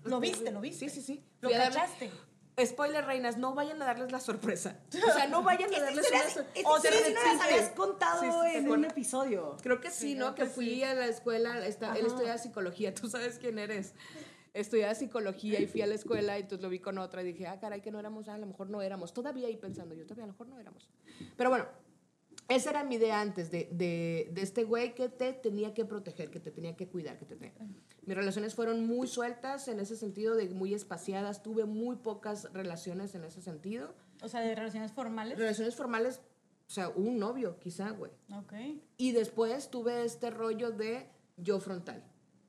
Lo 0.05 0.19
viste, 0.19 0.51
lo 0.51 0.62
viste. 0.62 0.89
Sí, 0.89 1.03
sí, 1.03 1.03
sí. 1.03 1.25
Lo 1.43 1.51
cachaste. 1.51 2.11
Spoiler, 2.65 3.05
reinas, 3.05 3.37
no 3.37 3.55
vayan 3.55 3.83
a 3.83 3.85
darles 3.85 4.11
la 4.12 4.21
sorpresa. 4.21 4.81
O 5.07 5.12
sea, 5.12 5.27
no 5.27 5.43
vayan 5.43 5.75
a 5.75 5.79
darles 5.79 6.09
una 6.11 6.31
sorpresa. 6.31 6.71
O 6.71 6.81
se 6.81 6.89
sea, 6.89 7.05
si 7.05 7.12
no 7.12 7.23
las 7.23 7.41
habías 7.43 7.69
contado 7.73 8.23
Sí, 8.23 8.29
sí, 8.31 8.53
¿te 8.53 8.57
en 8.57 8.71
un 8.71 8.85
episodio. 8.87 9.59
Creo 9.62 9.83
que 9.83 9.91
sí, 9.91 10.15
¿no? 10.15 10.35
Que 10.35 10.47
fui 10.47 10.85
a 10.85 10.95
la 10.95 11.07
escuela, 11.07 11.67
está, 11.67 11.95
él 11.99 12.07
estudiaba 12.07 12.39
psicología, 12.39 12.95
tú 12.95 13.11
sabes 13.11 13.39
quién 13.39 13.59
eres. 13.59 13.93
Estudiaba 14.57 14.95
psicología 14.95 15.61
y 15.61 15.66
fui 15.66 15.83
a 15.83 15.87
la 15.87 15.95
escuela 15.95 16.38
y 16.38 16.42
entonces 16.42 16.62
lo 16.62 16.69
vi 16.69 16.79
con 16.79 16.99
otra 16.99 17.23
y 17.23 17.27
dije, 17.27 17.47
ah, 17.47 17.61
caray, 17.61 17.81
que 17.81 17.90
no 17.90 17.99
éramos, 17.99 18.29
ah, 18.29 18.35
a 18.35 18.38
lo 18.38 18.47
mejor 18.47 18.71
no 18.71 18.83
éramos. 18.83 19.12
Todavía 19.12 19.49
ahí 19.49 19.57
pensando, 19.57 19.95
yo 19.95 20.05
todavía 20.05 20.25
a 20.25 20.29
lo 20.29 20.33
mejor 20.33 20.49
no 20.49 20.59
éramos. 20.59 20.88
Pero 21.37 21.51
bueno, 21.51 21.66
esa 22.49 22.71
era 22.71 22.85
mi 22.85 22.95
idea 22.95 23.21
antes 23.21 23.51
de, 23.51 23.69
de, 23.73 24.31
de 24.33 24.42
este 24.42 24.64
güey 24.64 24.95
que 24.95 25.09
te 25.09 25.33
tenía 25.33 25.75
que 25.75 25.85
proteger, 25.85 26.31
que 26.31 26.40
te 26.40 26.51
tenía 26.51 26.77
que 26.77 26.88
cuidar, 26.88 27.19
que 27.19 27.27
te 27.27 27.37
tenía. 27.37 27.55
Mis 28.07 28.16
relaciones 28.16 28.55
fueron 28.55 28.87
muy 28.87 29.09
sueltas 29.09 29.66
en 29.66 29.81
ese 29.81 29.97
sentido, 29.97 30.37
de 30.37 30.49
muy 30.51 30.73
espaciadas. 30.73 31.42
Tuve 31.42 31.64
muy 31.64 31.97
pocas 31.97 32.53
relaciones 32.53 33.16
en 33.16 33.25
ese 33.25 33.42
sentido. 33.42 33.95
O 34.23 34.29
sea, 34.29 34.40
de 34.40 34.55
relaciones 34.55 34.92
formales. 34.92 35.37
Relaciones 35.37 35.75
formales, 35.75 36.21
o 36.69 36.71
sea, 36.71 36.88
un 36.90 37.19
novio, 37.19 37.59
quizá, 37.59 37.90
güey. 37.90 38.12
Ok. 38.33 38.53
Y 38.97 39.11
después 39.11 39.71
tuve 39.71 40.05
este 40.05 40.31
rollo 40.31 40.71
de 40.71 41.11
yo 41.37 41.59
frontal. 41.59 42.05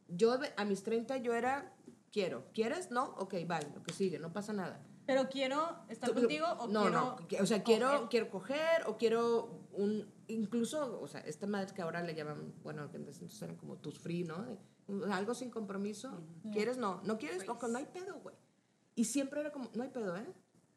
Yo 0.08 0.40
a 0.56 0.66
mis 0.66 0.84
30 0.84 1.18
yo 1.18 1.34
era, 1.34 1.74
quiero. 2.12 2.46
¿Quieres? 2.54 2.92
No, 2.92 3.16
ok, 3.18 3.36
vale, 3.46 3.70
lo 3.74 3.84
que 3.84 3.94
sigue, 3.94 4.20
no 4.20 4.32
pasa 4.34 4.54
nada. 4.54 4.82
Pero 5.06 5.30
quiero 5.30 5.78
estar 5.88 6.10
Tú- 6.10 6.16
contigo 6.16 6.46
o 6.60 6.68
no, 6.68 6.82
quiero. 6.82 7.40
no, 7.40 7.44
o 7.44 7.46
sea, 7.46 7.64
quiero, 7.64 7.88
coger. 7.90 8.10
quiero 8.10 8.30
coger 8.30 8.84
o 8.88 8.98
quiero 8.98 9.62
un, 9.74 10.12
incluso, 10.28 11.00
o 11.02 11.08
sea, 11.08 11.22
esta 11.22 11.48
madre 11.48 11.74
que 11.74 11.82
ahora 11.82 12.02
le 12.02 12.14
llaman, 12.14 12.54
bueno, 12.64 12.90
que 12.92 12.98
entonces 12.98 13.42
eran 13.42 13.56
como 13.56 13.78
tus 13.78 13.98
free, 14.00 14.24
¿no? 14.26 14.46
Algo 15.12 15.34
sin 15.34 15.50
compromiso. 15.50 16.12
¿Quieres? 16.52 16.78
No. 16.78 17.00
¿No 17.04 17.18
quieres? 17.18 17.46
No, 17.48 17.58
no 17.68 17.78
hay 17.78 17.86
pedo, 17.86 18.20
güey. 18.20 18.36
Y 18.96 19.06
siempre 19.06 19.40
era 19.42 19.52
como, 19.52 19.70
no 19.76 19.84
hay 19.84 19.90
pedo, 19.90 20.16
¿eh? 20.18 20.26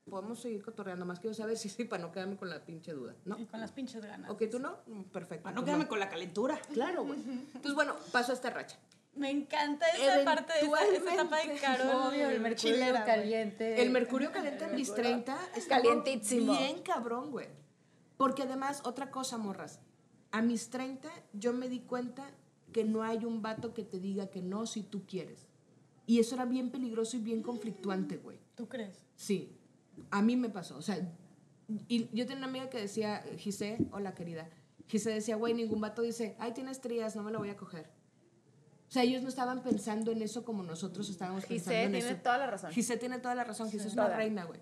podemos 0.09 0.41
seguir 0.41 0.63
cotorreando 0.65 1.07
más. 1.07 1.21
Quiero 1.21 1.35
saber 1.35 1.57
si 1.57 1.69
sí, 1.69 1.85
para 1.85 2.03
no 2.03 2.11
quedarme 2.11 2.37
con 2.37 2.51
la 2.51 2.65
pinche 2.65 2.93
duda, 2.93 3.15
¿no? 3.25 3.39
Y 3.39 3.47
con 3.47 3.61
las 3.61 3.71
pinches 3.71 4.05
ganas. 4.05 4.29
Ok, 4.31 4.43
¿tú 4.51 4.59
no? 4.59 4.79
Mm, 4.87 5.03
Perfecto. 5.05 5.45
Para 5.45 5.55
no 5.55 5.61
Pues 5.61 5.67
quedarme 5.67 5.87
con 5.89 6.01
la 6.01 6.09
calentura. 6.09 6.61
Claro, 6.73 7.05
güey. 7.05 7.21
Entonces, 7.21 7.75
bueno, 7.75 7.95
paso 8.11 8.33
a 8.33 8.35
esta 8.35 8.51
racha. 8.51 8.77
Me 9.15 9.31
encanta 9.31 9.87
esa 9.89 10.25
parte 10.25 10.53
de 10.53 10.61
esa, 10.61 10.85
esa 10.85 11.15
etapa 11.15 11.37
de 11.37 11.43
Eventualmente. 11.43 11.61
Caro. 11.61 12.09
Obvio, 12.09 12.31
el 12.31 12.41
mercurio 12.41 12.75
chilera, 12.75 13.05
caliente. 13.05 13.83
El 13.83 13.91
mercurio 13.91 14.33
caliente 14.33 14.65
en 14.65 14.75
mis 14.75 14.95
30 14.95 15.37
estuvo 15.57 15.69
Calientísimo. 15.69 16.53
bien 16.57 16.83
cabrón, 16.83 17.31
güey. 17.31 17.49
Porque 18.17 18.43
además, 18.43 18.83
otra 18.85 19.11
cosa, 19.11 19.37
morras. 19.37 19.81
A 20.31 20.43
mis 20.43 20.71
30 20.71 21.11
yo 21.33 21.53
me 21.53 21.69
di 21.69 21.81
cuenta 21.81 22.31
que 22.73 22.85
no 22.85 23.03
hay 23.03 23.25
un 23.25 23.43
vato 23.43 23.75
que 23.75 23.83
te 23.83 23.99
diga 23.99 24.31
que 24.31 24.43
no 24.43 24.67
si 24.67 24.83
tú 24.83 25.05
quieres. 25.07 25.47
Y 26.07 26.21
eso 26.21 26.35
era 26.37 26.45
bien 26.45 26.71
peligroso 26.71 27.17
y 27.17 27.21
bien 27.21 27.43
conflictuante, 27.43 28.17
güey. 28.17 28.39
¿Tú 28.55 28.69
crees? 28.69 29.03
Sí, 29.17 29.57
a 30.11 30.23
mí 30.23 30.37
me 30.37 30.49
pasó. 30.49 30.77
O 30.77 30.83
sea, 30.83 30.99
y 31.89 32.09
yo 32.17 32.27
tenía 32.27 32.39
una 32.39 32.47
amiga 32.47 32.71
que 32.71 32.79
decía, 32.79 33.25
Gise, 33.37 33.79
hola 33.93 34.15
querida. 34.15 34.49
Gise 34.89 35.11
decía, 35.11 35.37
güey, 35.37 35.55
ningún 35.55 35.81
vato 35.81 36.03
dice, 36.03 36.37
ay, 36.39 36.53
tienes 36.53 36.81
trías, 36.81 37.15
no 37.17 37.23
me 37.23 37.31
la 37.31 37.39
voy 37.39 37.51
a 37.51 37.57
coger. 37.57 37.91
O 38.91 38.93
sea, 38.93 39.05
ellos 39.05 39.23
no 39.23 39.29
estaban 39.29 39.63
pensando 39.63 40.11
en 40.11 40.21
eso 40.21 40.45
como 40.45 40.65
nosotros 40.65 41.09
estábamos 41.09 41.47
pensando 41.47 41.79
en 41.79 41.93
tiene 41.93 42.11
eso. 42.11 42.21
toda 42.25 42.39
la 42.39 42.49
razón. 42.49 42.73
Gise 42.73 42.97
tiene 42.97 43.21
toda 43.21 43.37
la 43.37 43.45
razón, 43.45 43.71
Gise 43.71 43.87
es 43.87 43.93
una 43.95 44.09
reina, 44.09 44.45
güey. 44.45 44.59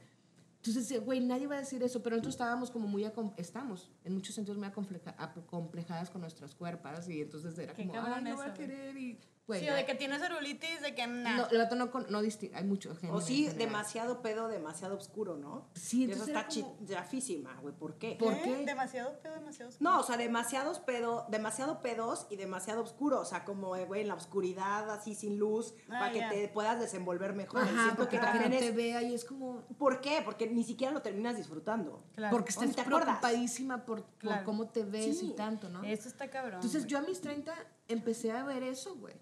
Entonces, 0.62 1.02
güey, 1.02 1.20
nadie 1.20 1.46
va 1.46 1.54
a 1.56 1.60
decir 1.60 1.82
eso, 1.82 2.02
pero 2.02 2.16
nosotros 2.16 2.34
estábamos 2.34 2.70
como 2.70 2.86
muy, 2.88 3.10
estamos 3.38 3.90
en 4.04 4.12
muchos 4.12 4.34
sentidos 4.34 4.58
muy 4.58 4.66
acompleja- 4.68 5.14
acomplejadas 5.16 6.10
con 6.10 6.20
nuestras 6.20 6.54
cuerpos 6.54 7.08
y 7.08 7.22
entonces 7.22 7.56
era 7.58 7.72
como, 7.72 7.94
ay, 7.98 8.22
no 8.22 8.36
voy 8.36 8.46
a 8.46 8.52
querer 8.52 8.96
y, 8.98 9.18
güey, 9.48 9.60
Sí, 9.62 9.68
o 9.68 9.74
de 9.74 9.84
que 9.84 9.94
tienes 9.96 10.20
celulitis, 10.20 10.80
de 10.82 10.94
que 10.94 11.06
nah. 11.08 11.36
no, 11.38 11.46
el 11.48 11.58
vato 11.58 11.74
no, 11.74 11.90
con- 11.90 12.06
no 12.08 12.22
distingue, 12.22 12.54
hay 12.56 12.62
mucho 12.64 12.94
género 12.94 13.18
O 13.18 13.20
sí, 13.20 13.48
demasiado 13.48 14.22
pedo, 14.22 14.46
demasiado 14.46 14.96
oscuro, 14.96 15.36
¿no? 15.36 15.66
Sí, 15.74 16.02
Y 16.02 16.04
eso 16.12 16.12
entonces 16.24 16.36
está 16.36 16.62
como- 16.62 16.86
chafísima, 16.86 17.54
güey. 17.60 17.74
¿Por 17.74 17.94
qué? 17.98 18.14
¿Por 18.18 18.32
¿Eh? 18.34 18.40
qué? 18.44 18.64
Demasiado 18.64 19.18
pedo, 19.20 19.34
demasiado 19.34 19.70
oscuro. 19.70 19.90
No, 19.90 19.98
o 20.00 20.02
sea, 20.04 20.16
demasiados 20.16 20.78
pedo, 20.78 21.26
demasiado 21.30 21.80
pedos 21.80 22.26
y 22.30 22.36
demasiado 22.36 22.82
oscuro. 22.82 23.20
O 23.20 23.24
sea, 23.24 23.44
como, 23.44 23.74
eh, 23.74 23.84
güey, 23.86 24.02
en 24.02 24.08
la 24.08 24.14
oscuridad, 24.14 24.90
así 24.90 25.14
sin 25.14 25.38
luz, 25.38 25.74
Ah, 25.88 25.98
para 25.98 26.12
que 26.12 26.18
ya. 26.20 26.28
te 26.30 26.48
puedas 26.48 26.78
desenvolver 26.78 27.32
mejor. 27.32 27.62
Ajá, 27.62 27.70
Siento 27.72 27.96
porque 27.96 28.18
que 28.18 28.22
también 28.22 28.50
te 28.50 28.68
es- 28.68 28.74
vea 28.76 29.02
y 29.02 29.14
es 29.14 29.24
como... 29.24 29.62
¿Por 29.78 30.00
qué? 30.00 30.20
Porque 30.24 30.46
ni 30.48 30.62
siquiera 30.62 30.92
lo 30.92 31.00
terminas 31.02 31.36
disfrutando. 31.36 32.04
Claro. 32.14 32.36
Porque 32.36 32.50
estás 32.50 32.76
te 32.76 32.82
preocupadísima 32.82 33.84
por, 33.86 34.02
por 34.02 34.18
Claro. 34.18 34.44
cómo 34.44 34.68
te 34.68 34.84
ves 34.84 35.22
y 35.22 35.30
tanto, 35.30 35.68
¿no? 35.70 35.82
Eso 35.84 36.08
está 36.08 36.28
cabrón. 36.28 36.56
Entonces 36.56 36.82
güey. 36.82 36.90
yo 36.90 36.98
a 36.98 37.02
mis 37.02 37.20
30 37.22 37.54
empecé 37.88 38.30
a 38.32 38.44
ver 38.44 38.62
eso, 38.62 38.94
güey. 38.96 39.14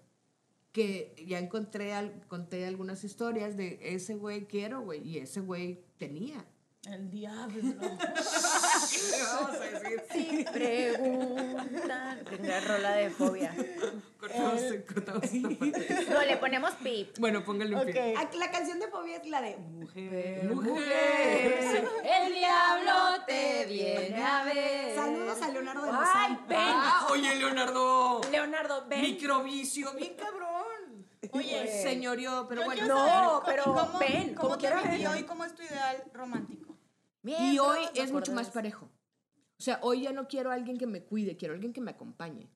Que 0.71 1.15
ya 1.27 1.39
encontré, 1.39 1.93
al- 1.93 2.25
conté 2.27 2.65
algunas 2.65 3.03
historias 3.03 3.57
de 3.57 3.79
ese 3.81 4.15
güey 4.15 4.45
quiero, 4.47 4.81
güey. 4.81 5.01
Y 5.07 5.17
ese 5.17 5.41
güey 5.41 5.83
tenía. 5.97 6.45
El 6.85 7.09
diablo. 7.09 7.61
¿Qué 8.89 9.17
le 9.17 9.23
vamos 9.23 9.55
a 9.55 9.59
decir? 9.59 10.03
Si 10.11 10.45
preguntan. 10.51 12.25
Tenga 12.25 12.59
rola 12.61 12.91
de 12.95 13.09
fobia. 13.09 13.53
Cortamos, 14.19 14.61
cortamos 14.93 15.23
esta 15.23 15.49
parte. 15.49 16.05
No, 16.09 16.21
le 16.23 16.37
ponemos 16.37 16.71
pip. 16.75 17.17
Bueno, 17.19 17.43
póngale 17.43 17.75
un. 17.75 17.89
Ah, 18.17 18.29
La 18.35 18.51
canción 18.51 18.79
de 18.79 18.87
fobia 18.87 19.17
es 19.17 19.27
la 19.27 19.41
de 19.41 19.57
Mujer. 19.57 20.43
¡Mujer! 20.45 21.87
El 22.03 22.33
diablo 22.33 22.93
te 23.25 23.65
viene 23.65 24.23
a 24.23 24.43
ver. 24.43 24.95
Saludos 24.95 25.41
a 25.41 25.47
Leonardo 25.49 25.83
de 25.83 25.91
Ay, 25.91 25.97
Lozán. 26.33 26.47
ven. 26.47 26.57
Ah, 26.59 27.07
oye, 27.11 27.35
Leonardo. 27.35 28.21
Leonardo, 28.31 28.85
ven. 28.87 29.01
Microvicio, 29.01 29.93
bien 29.93 30.15
cabrón. 30.15 30.57
Oye, 31.31 31.81
Señorio, 31.83 32.45
pero 32.47 32.61
yo 32.61 32.65
bueno. 32.67 32.87
no, 32.87 33.05
saber, 33.05 33.41
pero 33.45 33.63
¿cómo, 33.65 33.99
ven, 33.99 34.33
¿cómo 34.35 34.57
te 34.57 34.69
vivió 34.89 35.15
y 35.15 35.23
cómo 35.23 35.43
es 35.45 35.53
tu 35.55 35.61
ideal 35.63 36.03
romántico? 36.13 36.76
Y 37.27 37.59
hoy 37.59 37.79
es 37.95 38.11
mucho 38.11 38.33
más 38.33 38.49
parejo. 38.49 38.89
O 39.59 39.63
sea, 39.63 39.79
hoy 39.81 40.03
ya 40.03 40.11
no 40.11 40.27
quiero 40.27 40.51
a 40.51 40.53
alguien 40.53 40.77
que 40.77 40.87
me 40.87 41.03
cuide, 41.03 41.35
quiero 41.35 41.53
a 41.53 41.55
alguien 41.55 41.73
que 41.73 41.81
me 41.81 41.91
acompañe. 41.91 42.49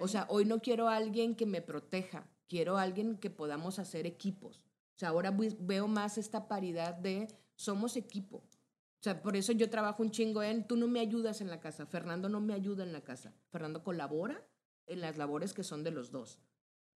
O 0.00 0.08
sea, 0.08 0.26
hoy 0.30 0.44
no 0.44 0.60
quiero 0.60 0.88
a 0.88 0.96
alguien 0.96 1.34
que 1.34 1.46
me 1.46 1.60
proteja, 1.62 2.26
quiero 2.48 2.78
a 2.78 2.82
alguien 2.82 3.16
que 3.18 3.30
podamos 3.30 3.78
hacer 3.78 4.06
equipos. 4.06 4.62
O 4.96 4.98
sea, 4.98 5.10
ahora 5.10 5.34
veo 5.60 5.88
más 5.88 6.18
esta 6.18 6.48
paridad 6.48 6.94
de 6.94 7.28
somos 7.54 7.96
equipo. 7.96 8.38
O 8.38 9.02
sea, 9.02 9.22
por 9.22 9.36
eso 9.36 9.52
yo 9.52 9.70
trabajo 9.70 10.02
un 10.02 10.10
chingo 10.10 10.42
en, 10.42 10.66
tú 10.66 10.76
no 10.76 10.88
me 10.88 11.00
ayudas 11.00 11.40
en 11.40 11.50
la 11.50 11.60
casa, 11.60 11.86
Fernando 11.86 12.28
no 12.28 12.40
me 12.40 12.54
ayuda 12.54 12.82
en 12.82 12.92
la 12.92 13.02
casa. 13.02 13.32
Fernando 13.50 13.84
colabora 13.84 14.44
en 14.86 15.00
las 15.00 15.16
labores 15.18 15.52
que 15.54 15.62
son 15.62 15.84
de 15.84 15.92
los 15.92 16.10
dos. 16.10 16.40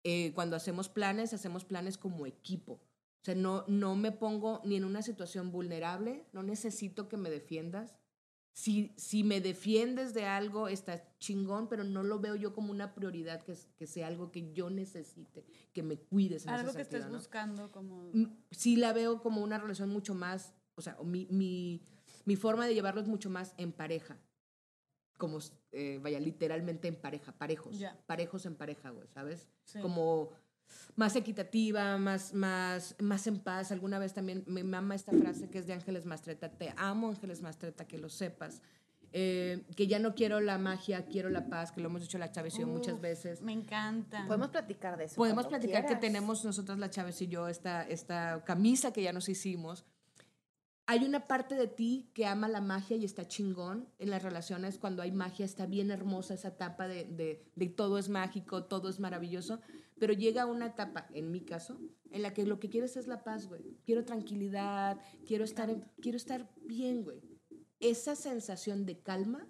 Eh, 0.03 0.31
cuando 0.33 0.55
hacemos 0.55 0.89
planes, 0.89 1.33
hacemos 1.33 1.63
planes 1.63 1.97
como 1.97 2.25
equipo. 2.25 2.81
O 3.21 3.23
sea, 3.23 3.35
no, 3.35 3.65
no 3.67 3.95
me 3.95 4.11
pongo 4.11 4.61
ni 4.65 4.75
en 4.75 4.83
una 4.83 5.03
situación 5.03 5.51
vulnerable, 5.51 6.25
no 6.33 6.41
necesito 6.41 7.07
que 7.07 7.17
me 7.17 7.29
defiendas. 7.29 7.95
Si, 8.53 8.93
si 8.97 9.23
me 9.23 9.41
defiendes 9.41 10.13
de 10.13 10.25
algo, 10.25 10.67
está 10.67 11.07
chingón, 11.19 11.69
pero 11.69 11.83
no 11.83 12.01
lo 12.01 12.19
veo 12.19 12.35
yo 12.35 12.51
como 12.51 12.71
una 12.71 12.95
prioridad 12.95 13.43
que, 13.43 13.55
que 13.77 13.85
sea 13.85 14.07
algo 14.07 14.31
que 14.31 14.51
yo 14.53 14.71
necesite, 14.71 15.45
que 15.71 15.83
me 15.83 15.97
cuides 15.97 16.45
en 16.45 16.49
Algo 16.49 16.69
ese 16.69 16.77
que 16.77 16.81
estés 16.81 17.09
buscando 17.09 17.71
como... 17.71 18.09
Mm, 18.11 18.25
sí 18.49 18.75
la 18.75 18.91
veo 18.91 19.21
como 19.21 19.41
una 19.41 19.59
relación 19.59 19.89
mucho 19.89 20.15
más, 20.15 20.55
o 20.75 20.81
sea, 20.81 20.97
mi, 21.03 21.27
mi, 21.29 21.85
mi 22.25 22.35
forma 22.35 22.65
de 22.65 22.73
llevarlo 22.73 23.01
es 23.01 23.07
mucho 23.07 23.29
más 23.29 23.53
en 23.57 23.71
pareja. 23.71 24.19
Como, 25.17 25.37
eh, 25.71 25.99
vaya, 26.01 26.19
literalmente 26.19 26.87
en 26.87 26.95
pareja, 26.95 27.31
parejos. 27.37 27.77
Ya. 27.77 28.03
Parejos 28.07 28.47
en 28.47 28.55
pareja, 28.55 28.89
güey, 28.89 29.07
¿sabes? 29.09 29.47
Sí. 29.63 29.79
Como 29.79 30.31
más 30.95 31.15
equitativa, 31.15 31.97
más, 31.97 32.33
más, 32.33 32.95
más 32.99 33.27
en 33.27 33.39
paz. 33.39 33.71
Alguna 33.71 33.99
vez 33.99 34.13
también 34.13 34.43
me 34.47 34.63
mama 34.63 34.95
esta 34.95 35.11
frase 35.11 35.49
que 35.49 35.59
es 35.59 35.67
de 35.67 35.73
Ángeles 35.73 36.05
Mastreta. 36.05 36.49
Te 36.49 36.73
amo, 36.77 37.09
Ángeles 37.09 37.41
Mastreta, 37.41 37.85
que 37.85 37.97
lo 37.97 38.09
sepas. 38.09 38.61
Eh, 39.13 39.65
que 39.75 39.87
ya 39.87 39.99
no 39.99 40.15
quiero 40.15 40.39
la 40.39 40.57
magia, 40.57 41.05
quiero 41.05 41.29
la 41.29 41.49
paz, 41.49 41.73
que 41.73 41.81
lo 41.81 41.89
hemos 41.89 42.01
dicho 42.01 42.17
la 42.17 42.31
Chávez 42.31 42.55
y 42.55 42.61
yo 42.61 42.67
muchas 42.67 43.01
veces. 43.01 43.41
Me 43.41 43.51
encanta. 43.51 44.25
Podemos 44.25 44.49
platicar 44.49 44.97
de 44.97 45.05
eso. 45.05 45.15
Podemos 45.15 45.47
platicar 45.47 45.85
que 45.85 45.97
tenemos 45.97 46.45
nosotras, 46.45 46.79
la 46.79 46.89
Chávez 46.89 47.21
y 47.21 47.27
yo, 47.27 47.49
esta, 47.49 47.83
esta 47.83 48.43
camisa 48.45 48.93
que 48.93 49.03
ya 49.03 49.11
nos 49.11 49.27
hicimos. 49.27 49.83
Hay 50.87 51.03
una 51.03 51.27
parte 51.27 51.55
de 51.55 51.67
ti 51.67 52.09
que 52.13 52.25
ama 52.25 52.47
la 52.47 52.61
magia 52.61 52.95
y 52.95 53.03
está 53.03 53.27
chingón 53.27 53.87
en 53.99 54.09
las 54.09 54.23
relaciones. 54.23 54.77
Cuando 54.77 55.01
hay 55.01 55.11
magia 55.11 55.45
está 55.45 55.65
bien 55.65 55.91
hermosa 55.91 56.33
esa 56.33 56.49
etapa 56.49 56.87
de, 56.87 57.05
de, 57.05 57.45
de 57.55 57.67
todo 57.67 57.97
es 57.97 58.07
mágico, 58.07 58.63
todo 58.63 58.89
es 58.89 58.99
maravilloso. 58.99 59.59
Pero 60.01 60.13
llega 60.13 60.47
una 60.47 60.65
etapa, 60.65 61.05
en 61.13 61.29
mi 61.29 61.41
caso, 61.41 61.79
en 62.09 62.23
la 62.23 62.33
que 62.33 62.43
lo 62.47 62.59
que 62.59 62.69
quieres 62.71 62.97
es 62.97 63.05
la 63.05 63.23
paz, 63.23 63.45
güey. 63.45 63.61
Quiero 63.85 64.03
tranquilidad, 64.03 64.99
quiero 65.27 65.43
estar, 65.43 65.69
en- 65.69 65.85
quiero 66.01 66.17
estar 66.17 66.49
bien, 66.63 67.03
güey. 67.03 67.21
Esa 67.79 68.15
sensación 68.15 68.87
de 68.87 68.99
calma 68.99 69.47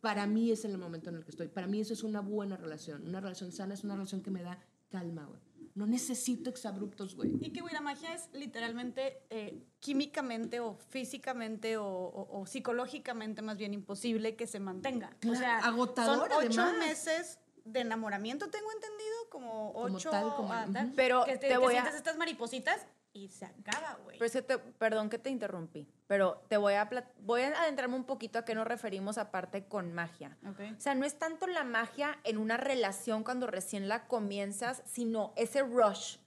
para 0.00 0.26
mí 0.26 0.50
es 0.50 0.64
el 0.64 0.76
momento 0.78 1.10
en 1.10 1.16
el 1.16 1.24
que 1.24 1.30
estoy. 1.30 1.46
Para 1.46 1.68
mí 1.68 1.80
eso 1.80 1.92
es 1.92 2.02
una 2.02 2.20
buena 2.20 2.56
relación. 2.56 3.06
Una 3.06 3.20
relación 3.20 3.52
sana 3.52 3.74
es 3.74 3.84
una 3.84 3.94
relación 3.94 4.20
que 4.20 4.32
me 4.32 4.42
da 4.42 4.58
calma, 4.88 5.26
güey. 5.26 5.40
No 5.76 5.86
necesito 5.86 6.50
exabruptos, 6.50 7.14
güey. 7.14 7.36
Y 7.40 7.52
que, 7.52 7.60
güey, 7.60 7.72
la 7.72 7.80
magia 7.82 8.14
es 8.14 8.28
literalmente 8.32 9.22
eh, 9.30 9.62
químicamente 9.78 10.58
o 10.58 10.74
físicamente 10.88 11.76
o, 11.76 11.86
o- 11.86 12.40
o 12.40 12.46
psicológicamente 12.46 13.42
más 13.42 13.58
bien 13.58 13.74
imposible 13.74 14.34
que 14.34 14.48
se 14.48 14.58
mantenga. 14.58 15.10
o 15.14 15.20
Claro, 15.20 15.38
sea, 15.38 15.58
agotador, 15.58 16.28
son 16.30 16.46
ocho 16.46 16.60
además. 16.62 16.78
meses 16.78 17.38
de 17.66 17.80
enamoramiento, 17.80 18.48
tengo 18.48 18.70
entendido, 18.72 19.14
como 19.30 19.72
Como 19.72 19.96
ocho. 19.96 20.10
tal, 20.10 20.34
como- 20.36 20.52
ah, 20.52 20.66
tal. 20.72 20.92
Pero 20.96 21.24
que 21.24 21.36
te 21.38 21.48
que 21.48 21.56
voy 21.58 21.74
a- 21.74 21.82
sientes 21.82 21.94
estas 21.96 22.16
maripositas 22.16 22.86
y 23.12 23.28
se 23.28 23.44
acaba, 23.46 23.98
güey. 24.04 24.18
Pero 24.18 24.26
es 24.26 24.32
que 24.32 24.42
te- 24.42 24.58
perdón 24.58 25.08
que 25.10 25.18
te 25.18 25.30
interrumpí, 25.30 25.88
pero 26.06 26.42
te 26.48 26.56
voy 26.58 26.74
a, 26.74 26.88
voy 27.20 27.42
a 27.42 27.60
adentrarme 27.62 27.96
un 27.96 28.04
poquito 28.04 28.38
a 28.38 28.44
qué 28.44 28.54
nos 28.54 28.66
referimos 28.66 29.18
aparte 29.18 29.64
con 29.66 29.92
magia. 29.92 30.36
O 30.44 30.80
sea, 30.80 30.94
no 30.94 31.04
es 31.06 31.18
tanto 31.18 31.46
la 31.46 31.64
magia 31.64 32.18
en 32.24 32.38
una 32.38 32.56
relación 32.56 33.24
cuando 33.24 33.46
recién 33.46 33.88
la 33.88 34.06
comienzas, 34.06 34.82
sino 34.86 35.32
ese 35.36 35.62
rush, 35.62 36.18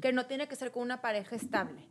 que 0.00 0.12
no 0.12 0.26
tiene 0.26 0.48
que 0.48 0.56
ser 0.56 0.70
con 0.72 0.82
una 0.82 1.00
pareja 1.02 1.36
estable. 1.36 1.88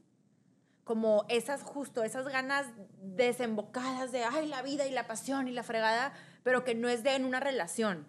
Como 0.83 1.25
esas, 1.27 1.62
justo, 1.63 2.03
esas 2.03 2.27
ganas 2.29 2.65
desembocadas 3.01 4.12
de, 4.13 4.23
ay, 4.23 4.47
la 4.47 4.62
vida 4.62 4.86
y 4.86 4.91
la 4.91 5.05
pasión 5.07 5.47
y 5.49 5.51
la 5.51 5.63
fregada, 5.63 6.13
pero 6.43 6.63
que 6.63 6.75
no 6.75 6.88
es 6.88 7.03
de 7.03 7.15
en 7.15 7.25
una 7.25 7.39
relación. 7.41 8.07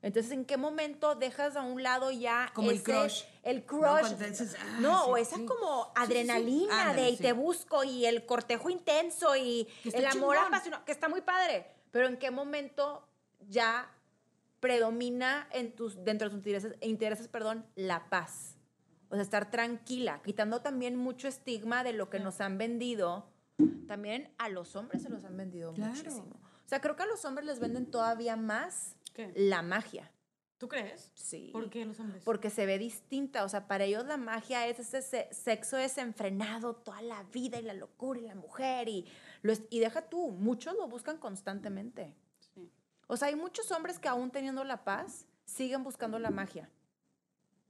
Entonces, 0.00 0.30
¿en 0.32 0.44
qué 0.44 0.56
momento 0.56 1.16
dejas 1.16 1.56
a 1.56 1.62
un 1.62 1.82
lado 1.82 2.10
ya 2.12 2.50
Como 2.54 2.70
el 2.70 2.76
ese- 2.76 2.84
crush. 2.84 3.22
El 3.42 3.64
crush. 3.64 4.12
No, 4.12 4.16
dices, 4.28 4.56
ah, 4.60 4.78
No, 4.80 5.04
sí, 5.04 5.10
o 5.10 5.16
esa 5.16 5.36
sí. 5.36 5.44
como 5.46 5.84
Sí, 5.84 5.90
sí, 5.96 6.02
adrenalina 6.02 6.80
Ándale, 6.82 7.02
de 7.02 7.10
y 7.10 7.16
te 7.16 7.32
busco 7.32 7.82
y 7.82 8.06
el 8.06 8.24
cortejo 8.24 8.70
intenso 8.70 9.34
y 9.34 9.66
el 9.84 10.06
amor 10.06 10.36
chingón. 10.36 10.54
apasionado, 10.54 10.84
que 10.84 10.92
está 10.92 11.08
muy 11.08 11.20
padre. 11.22 11.66
Pero 11.90 12.06
¿en 12.06 12.16
qué 12.16 12.30
momento 12.30 13.08
ya 13.48 13.90
predomina 14.60 15.48
en 15.52 15.74
tus, 15.74 16.02
dentro 16.04 16.28
de 16.28 16.30
tus 16.30 16.38
intereses, 16.38 16.76
intereses 16.80 17.28
perdón, 17.28 17.66
la 17.74 18.08
paz? 18.08 18.56
O 19.10 19.14
sea, 19.14 19.22
estar 19.22 19.50
tranquila, 19.50 20.20
quitando 20.22 20.60
también 20.60 20.94
mucho 20.96 21.28
estigma 21.28 21.82
de 21.82 21.92
lo 21.94 22.10
que 22.10 22.20
nos 22.20 22.40
han 22.40 22.58
vendido. 22.58 23.26
También 23.86 24.32
a 24.38 24.48
los 24.50 24.76
hombres 24.76 25.02
se 25.02 25.08
los 25.08 25.24
han 25.24 25.36
vendido 25.36 25.72
Claro. 25.72 25.92
muchísimo. 25.94 26.36
O 26.64 26.68
sea, 26.68 26.82
creo 26.82 26.94
que 26.94 27.04
a 27.04 27.06
los 27.06 27.24
hombres 27.24 27.46
les 27.46 27.58
venden 27.58 27.90
todavía 27.90 28.36
más 28.36 28.96
¿Qué? 29.18 29.32
la 29.34 29.62
magia. 29.62 30.12
¿Tú 30.58 30.68
crees? 30.68 31.10
Sí. 31.14 31.50
¿Por 31.52 31.70
qué 31.70 31.84
los 31.84 31.98
hombres? 31.98 32.22
Porque 32.24 32.50
se 32.50 32.66
ve 32.66 32.78
distinta, 32.78 33.42
o 33.44 33.48
sea, 33.48 33.66
para 33.66 33.82
ellos 33.84 34.04
la 34.06 34.16
magia 34.16 34.66
es 34.68 34.78
ese 34.78 35.02
se- 35.02 35.28
sexo 35.32 35.76
desenfrenado 35.76 36.74
toda 36.76 37.02
la 37.02 37.24
vida 37.24 37.58
y 37.58 37.62
la 37.62 37.74
locura 37.74 38.20
y 38.20 38.22
la 38.22 38.34
mujer 38.36 38.88
y, 38.88 39.06
lo 39.42 39.52
es- 39.52 39.62
y 39.70 39.80
deja 39.80 40.02
tú, 40.08 40.30
muchos 40.30 40.74
lo 40.76 40.86
buscan 40.86 41.18
constantemente. 41.18 42.14
Sí. 42.54 42.72
O 43.08 43.16
sea, 43.16 43.26
hay 43.28 43.34
muchos 43.36 43.70
hombres 43.72 43.98
que 43.98 44.06
aún 44.08 44.30
teniendo 44.30 44.62
la 44.62 44.84
paz 44.84 45.26
siguen 45.44 45.82
buscando 45.82 46.18
la 46.20 46.30
magia. 46.30 46.70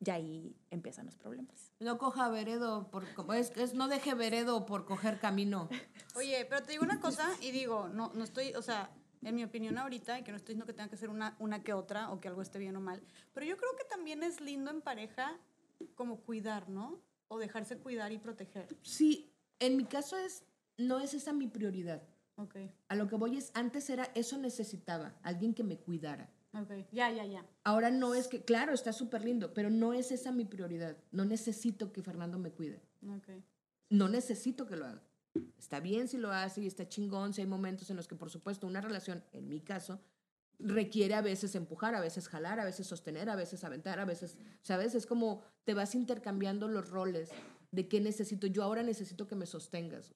Y 0.05 0.11
ahí 0.11 0.57
empiezan 0.71 1.07
los 1.07 1.17
problemas. 1.17 1.73
No 1.81 1.97
coja 1.99 2.29
veredo, 2.29 2.91
por, 2.91 3.13
como 3.15 3.33
es, 3.33 3.51
es 3.57 3.73
no 3.75 3.89
deje 3.89 4.15
veredo 4.15 4.65
por 4.67 4.85
coger 4.85 5.19
camino. 5.19 5.69
Oye, 6.15 6.45
pero 6.49 6.63
te 6.63 6.73
digo 6.73 6.85
una 6.85 7.01
cosa 7.01 7.29
y 7.41 7.51
digo, 7.53 7.89
no, 7.89 8.13
no 8.15 8.23
estoy, 8.25 8.55
o 8.55 8.63
sea, 8.63 8.91
en 9.23 9.35
mi 9.35 9.45
opinión 9.45 9.79
ahorita, 9.79 10.19
y 10.19 10.23
que 10.25 10.31
no 10.31 10.37
estoy 10.37 10.55
diciendo 10.55 10.67
que 10.67 10.73
tenga 10.73 10.89
que 10.91 10.97
ser 10.97 11.11
una, 11.11 11.37
una 11.39 11.63
que 11.63 11.73
otra 11.73 12.11
o 12.11 12.21
que 12.21 12.29
algo 12.29 12.43
esté 12.43 12.59
bien 12.59 12.77
o 12.77 12.81
mal, 12.81 13.03
pero 13.35 13.47
yo 13.47 13.57
creo 13.57 13.75
que 13.77 13.85
también 13.85 14.23
es 14.23 14.41
lindo 14.41 14.71
en 14.71 14.81
pareja 14.81 15.39
como 15.95 16.21
cuidar, 16.21 16.69
¿no? 16.69 17.01
O 17.29 17.39
dejarse 17.39 17.79
cuidar 17.79 18.13
y 18.13 18.19
proteger. 18.19 18.67
Sí, 18.83 19.33
en 19.59 19.77
mi 19.77 19.85
caso 19.85 20.17
es, 20.17 20.45
no 20.77 21.01
es 21.01 21.15
esa 21.15 21.33
mi 21.33 21.47
prioridad. 21.47 22.03
Ok, 22.37 22.57
A 22.89 22.95
lo 22.95 23.09
que 23.09 23.17
voy 23.17 23.37
es, 23.37 23.51
antes 23.55 23.91
era, 23.91 24.05
eso 24.15 24.39
necesitaba, 24.39 25.15
alguien 25.23 25.55
que 25.55 25.65
me 25.65 25.77
cuidara. 25.79 26.31
ok, 26.55 26.71
ya, 26.93 27.11
ya, 27.11 27.25
ya. 27.25 27.45
Ahora 27.65 27.91
no 27.91 28.15
es 28.15 28.29
que, 28.29 28.45
claro, 28.45 28.73
está 28.73 28.93
súper 28.93 29.25
lindo, 29.25 29.53
pero 29.53 29.71
no 29.71 29.93
es 29.93 30.13
esa 30.13 30.31
mi 30.31 30.45
prioridad. 30.45 30.97
No 31.11 31.25
necesito 31.25 31.93
que 31.93 32.03
Fernando 32.03 32.39
me 32.39 32.53
cuide. 32.53 32.81
Ok. 33.09 33.43
No 33.91 34.09
necesito 34.09 34.67
que 34.67 34.77
lo 34.77 34.87
haga. 34.87 35.03
Está 35.59 35.81
bien 35.81 36.09
si 36.09 36.17
lo 36.17 36.31
hace 36.31 36.63
y 36.63 36.67
está 36.67 36.89
chingón, 36.89 37.33
si 37.35 37.43
hay 37.43 37.47
momentos 37.47 37.91
en 37.91 37.97
los 37.97 38.09
que, 38.09 38.17
por 38.17 38.31
supuesto, 38.31 38.67
una 38.67 38.81
relación, 38.81 39.25
en 39.33 39.49
mi 39.49 39.61
caso, 39.61 40.01
requiere 40.59 41.15
a 41.15 41.23
veces 41.23 41.55
empujar, 41.55 41.95
a 41.95 42.01
veces 42.01 42.29
jalar, 42.29 42.59
a 42.61 42.65
veces 42.65 42.87
sostener, 42.87 43.31
a 43.31 43.37
veces 43.37 43.65
aventar, 43.65 44.01
a 44.01 44.05
veces, 44.05 44.39
¿sabes? 44.63 44.95
Es 44.95 45.07
como 45.07 45.43
te 45.65 45.75
vas 45.75 45.95
intercambiando 45.95 46.69
los 46.69 46.91
roles 46.91 47.31
de 47.71 47.89
qué 47.89 48.01
necesito. 48.01 48.47
Yo 48.47 48.63
ahora 48.63 48.83
necesito 48.83 49.27
que 49.27 49.37
me 49.37 49.47
sostengas. 49.47 50.15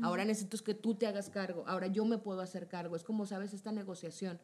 Ahora 0.00 0.24
necesito 0.24 0.56
que 0.64 0.72
tú 0.72 0.94
te 0.94 1.06
hagas 1.06 1.28
cargo. 1.28 1.64
Ahora 1.66 1.86
yo 1.86 2.06
me 2.06 2.16
puedo 2.16 2.40
hacer 2.40 2.66
cargo. 2.66 2.96
Es 2.96 3.04
como, 3.04 3.26
¿sabes? 3.26 3.52
Esta 3.52 3.72
negociación. 3.72 4.40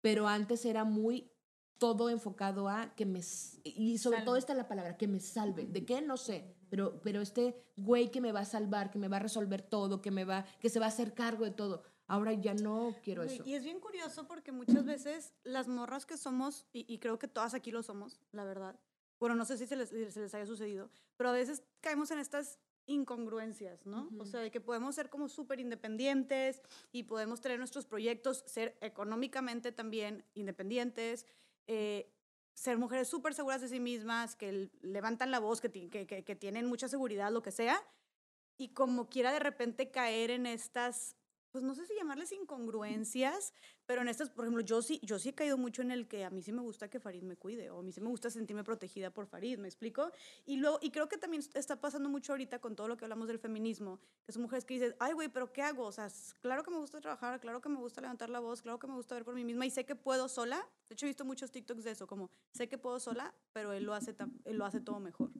Pero 0.00 0.26
antes 0.26 0.64
era 0.64 0.82
muy 0.82 1.30
todo 1.78 2.10
enfocado 2.10 2.68
a 2.68 2.94
que 2.96 3.06
me... 3.06 3.20
Y 3.62 3.98
sobre 3.98 4.22
todo 4.22 4.36
está 4.36 4.54
la 4.54 4.66
palabra, 4.66 4.96
que 4.96 5.06
me 5.06 5.20
salve. 5.20 5.66
¿De 5.66 5.84
qué? 5.84 6.02
No 6.02 6.16
sé. 6.16 6.56
Pero, 6.70 7.00
pero 7.02 7.20
este 7.20 7.56
güey 7.76 8.10
que 8.10 8.20
me 8.20 8.32
va 8.32 8.40
a 8.40 8.44
salvar, 8.44 8.90
que 8.90 8.98
me 8.98 9.08
va 9.08 9.16
a 9.16 9.20
resolver 9.20 9.60
todo, 9.60 10.00
que 10.00 10.10
me 10.10 10.24
va, 10.24 10.46
que 10.60 10.70
se 10.70 10.78
va 10.78 10.86
a 10.86 10.88
hacer 10.88 11.12
cargo 11.12 11.44
de 11.44 11.50
todo. 11.50 11.82
Ahora 12.06 12.32
ya 12.32 12.54
no 12.54 12.96
quiero 13.02 13.22
eso. 13.22 13.42
Y 13.44 13.54
es 13.54 13.62
bien 13.64 13.80
curioso 13.80 14.26
porque 14.26 14.52
muchas 14.52 14.84
veces 14.84 15.34
las 15.44 15.68
morras 15.68 16.06
que 16.06 16.16
somos, 16.16 16.66
y, 16.72 16.92
y 16.92 16.98
creo 16.98 17.18
que 17.18 17.28
todas 17.28 17.54
aquí 17.54 17.70
lo 17.70 17.82
somos, 17.82 18.20
la 18.32 18.44
verdad. 18.44 18.78
Bueno, 19.20 19.34
no 19.34 19.44
sé 19.44 19.58
si 19.58 19.66
se 19.66 19.76
les, 19.76 19.90
se 19.90 20.20
les 20.20 20.34
haya 20.34 20.46
sucedido, 20.46 20.90
pero 21.16 21.28
a 21.28 21.32
veces 21.32 21.62
caemos 21.80 22.10
en 22.10 22.18
estas 22.18 22.58
incongruencias, 22.86 23.86
¿no? 23.86 24.10
O 24.18 24.24
sea, 24.24 24.40
de 24.40 24.50
que 24.50 24.60
podemos 24.60 24.94
ser 24.94 25.10
como 25.10 25.28
súper 25.28 25.60
independientes 25.60 26.62
y 26.90 27.04
podemos 27.04 27.40
tener 27.40 27.58
nuestros 27.58 27.86
proyectos, 27.86 28.42
ser 28.46 28.76
económicamente 28.80 29.70
también 29.70 30.24
independientes, 30.34 31.26
eh, 31.66 32.10
ser 32.60 32.76
mujeres 32.76 33.08
súper 33.08 33.32
seguras 33.32 33.62
de 33.62 33.68
sí 33.68 33.80
mismas, 33.80 34.36
que 34.36 34.68
levantan 34.82 35.30
la 35.30 35.38
voz, 35.38 35.62
que, 35.62 35.70
que, 35.70 36.06
que 36.06 36.36
tienen 36.36 36.66
mucha 36.66 36.88
seguridad, 36.88 37.32
lo 37.32 37.40
que 37.40 37.52
sea, 37.52 37.82
y 38.58 38.74
como 38.74 39.08
quiera 39.08 39.32
de 39.32 39.38
repente 39.38 39.90
caer 39.90 40.30
en 40.30 40.44
estas, 40.44 41.16
pues 41.50 41.64
no 41.64 41.74
sé 41.74 41.86
si 41.86 41.94
llamarles 41.94 42.32
incongruencias, 42.32 43.52
pero 43.86 44.02
en 44.02 44.08
estas, 44.08 44.30
por 44.30 44.44
ejemplo, 44.44 44.62
yo 44.62 44.82
sí, 44.82 45.00
yo 45.02 45.18
sí 45.18 45.30
he 45.30 45.34
caído 45.34 45.58
mucho 45.58 45.82
en 45.82 45.90
el 45.90 46.06
que 46.06 46.24
a 46.24 46.30
mí 46.30 46.42
sí 46.42 46.52
me 46.52 46.62
gusta 46.62 46.88
que 46.88 47.00
Farid 47.00 47.22
me 47.22 47.36
cuide, 47.36 47.70
o 47.70 47.80
a 47.80 47.82
mí 47.82 47.92
sí 47.92 48.00
me 48.00 48.08
gusta 48.08 48.30
sentirme 48.30 48.64
protegida 48.64 49.10
por 49.10 49.26
Farid, 49.26 49.58
¿me 49.58 49.68
explico? 49.68 50.10
Y, 50.46 50.56
luego, 50.56 50.78
y 50.80 50.90
creo 50.90 51.08
que 51.08 51.18
también 51.18 51.42
está 51.54 51.80
pasando 51.80 52.08
mucho 52.08 52.32
ahorita 52.32 52.60
con 52.60 52.76
todo 52.76 52.88
lo 52.88 52.96
que 52.96 53.04
hablamos 53.04 53.28
del 53.28 53.38
feminismo, 53.38 54.00
que 54.24 54.32
son 54.32 54.42
mujeres 54.42 54.64
que 54.64 54.74
dicen, 54.74 54.94
ay, 55.00 55.12
güey, 55.12 55.28
pero 55.28 55.52
¿qué 55.52 55.62
hago? 55.62 55.86
O 55.86 55.92
sea, 55.92 56.08
claro 56.40 56.62
que 56.62 56.70
me 56.70 56.78
gusta 56.78 57.00
trabajar, 57.00 57.40
claro 57.40 57.60
que 57.60 57.68
me 57.68 57.78
gusta 57.78 58.00
levantar 58.00 58.30
la 58.30 58.40
voz, 58.40 58.62
claro 58.62 58.78
que 58.78 58.86
me 58.86 58.94
gusta 58.94 59.14
ver 59.14 59.24
por 59.24 59.34
mí 59.34 59.44
misma 59.44 59.66
y 59.66 59.70
sé 59.70 59.84
que 59.84 59.96
puedo 59.96 60.28
sola. 60.28 60.68
De 60.88 60.94
hecho, 60.94 61.06
he 61.06 61.08
visto 61.08 61.24
muchos 61.24 61.50
TikToks 61.50 61.84
de 61.84 61.90
eso, 61.92 62.06
como, 62.06 62.30
sé 62.52 62.68
que 62.68 62.78
puedo 62.78 63.00
sola, 63.00 63.34
pero 63.52 63.72
él 63.72 63.84
lo 63.84 63.94
hace, 63.94 64.14
él 64.44 64.56
lo 64.56 64.64
hace 64.64 64.80
todo 64.80 65.00
mejor, 65.00 65.30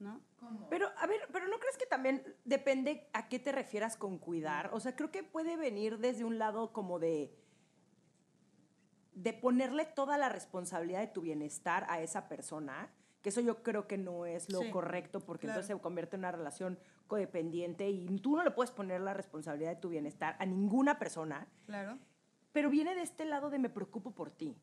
¿no? 0.00 0.20
Pero, 0.68 0.88
a 0.98 1.06
ver, 1.06 1.20
pero 1.32 1.46
¿no 1.48 1.58
crees 1.58 1.76
que 1.76 1.86
también 1.86 2.24
depende 2.44 3.08
a 3.12 3.28
qué 3.28 3.38
te 3.38 3.52
refieras 3.52 3.96
con 3.96 4.18
cuidar? 4.18 4.70
O 4.72 4.80
sea, 4.80 4.96
creo 4.96 5.10
que 5.10 5.22
puede 5.22 5.56
venir 5.56 5.98
desde 5.98 6.24
un 6.24 6.38
lado 6.38 6.72
como 6.72 6.98
de 6.98 7.36
de 9.12 9.34
ponerle 9.34 9.84
toda 9.84 10.16
la 10.16 10.28
responsabilidad 10.30 11.00
de 11.00 11.08
tu 11.08 11.20
bienestar 11.20 11.84
a 11.90 12.00
esa 12.00 12.28
persona, 12.28 12.90
que 13.20 13.28
eso 13.28 13.40
yo 13.42 13.62
creo 13.62 13.86
que 13.86 13.98
no 13.98 14.24
es 14.24 14.50
lo 14.50 14.60
Sí, 14.60 14.70
correcto 14.70 15.20
porque 15.20 15.46
claro. 15.46 15.58
entonces 15.60 15.76
se 15.76 15.82
convierte 15.82 16.16
en 16.16 16.20
una 16.20 16.32
relación 16.32 16.78
codependiente 17.06 17.90
y 17.90 18.06
tú 18.20 18.36
no 18.36 18.44
le 18.44 18.50
puedes 18.52 18.70
poner 18.70 19.00
la 19.02 19.12
responsabilidad 19.12 19.70
de 19.74 19.76
tu 19.80 19.90
bienestar 19.90 20.36
a 20.38 20.46
ninguna 20.46 20.98
persona, 20.98 21.48
Claro. 21.66 21.98
pero 22.52 22.70
viene 22.70 22.94
de 22.94 23.02
este 23.02 23.26
lado 23.26 23.50
de 23.50 23.58
me 23.58 23.68
preocupo 23.68 24.12
por 24.12 24.30
ti, 24.30 24.56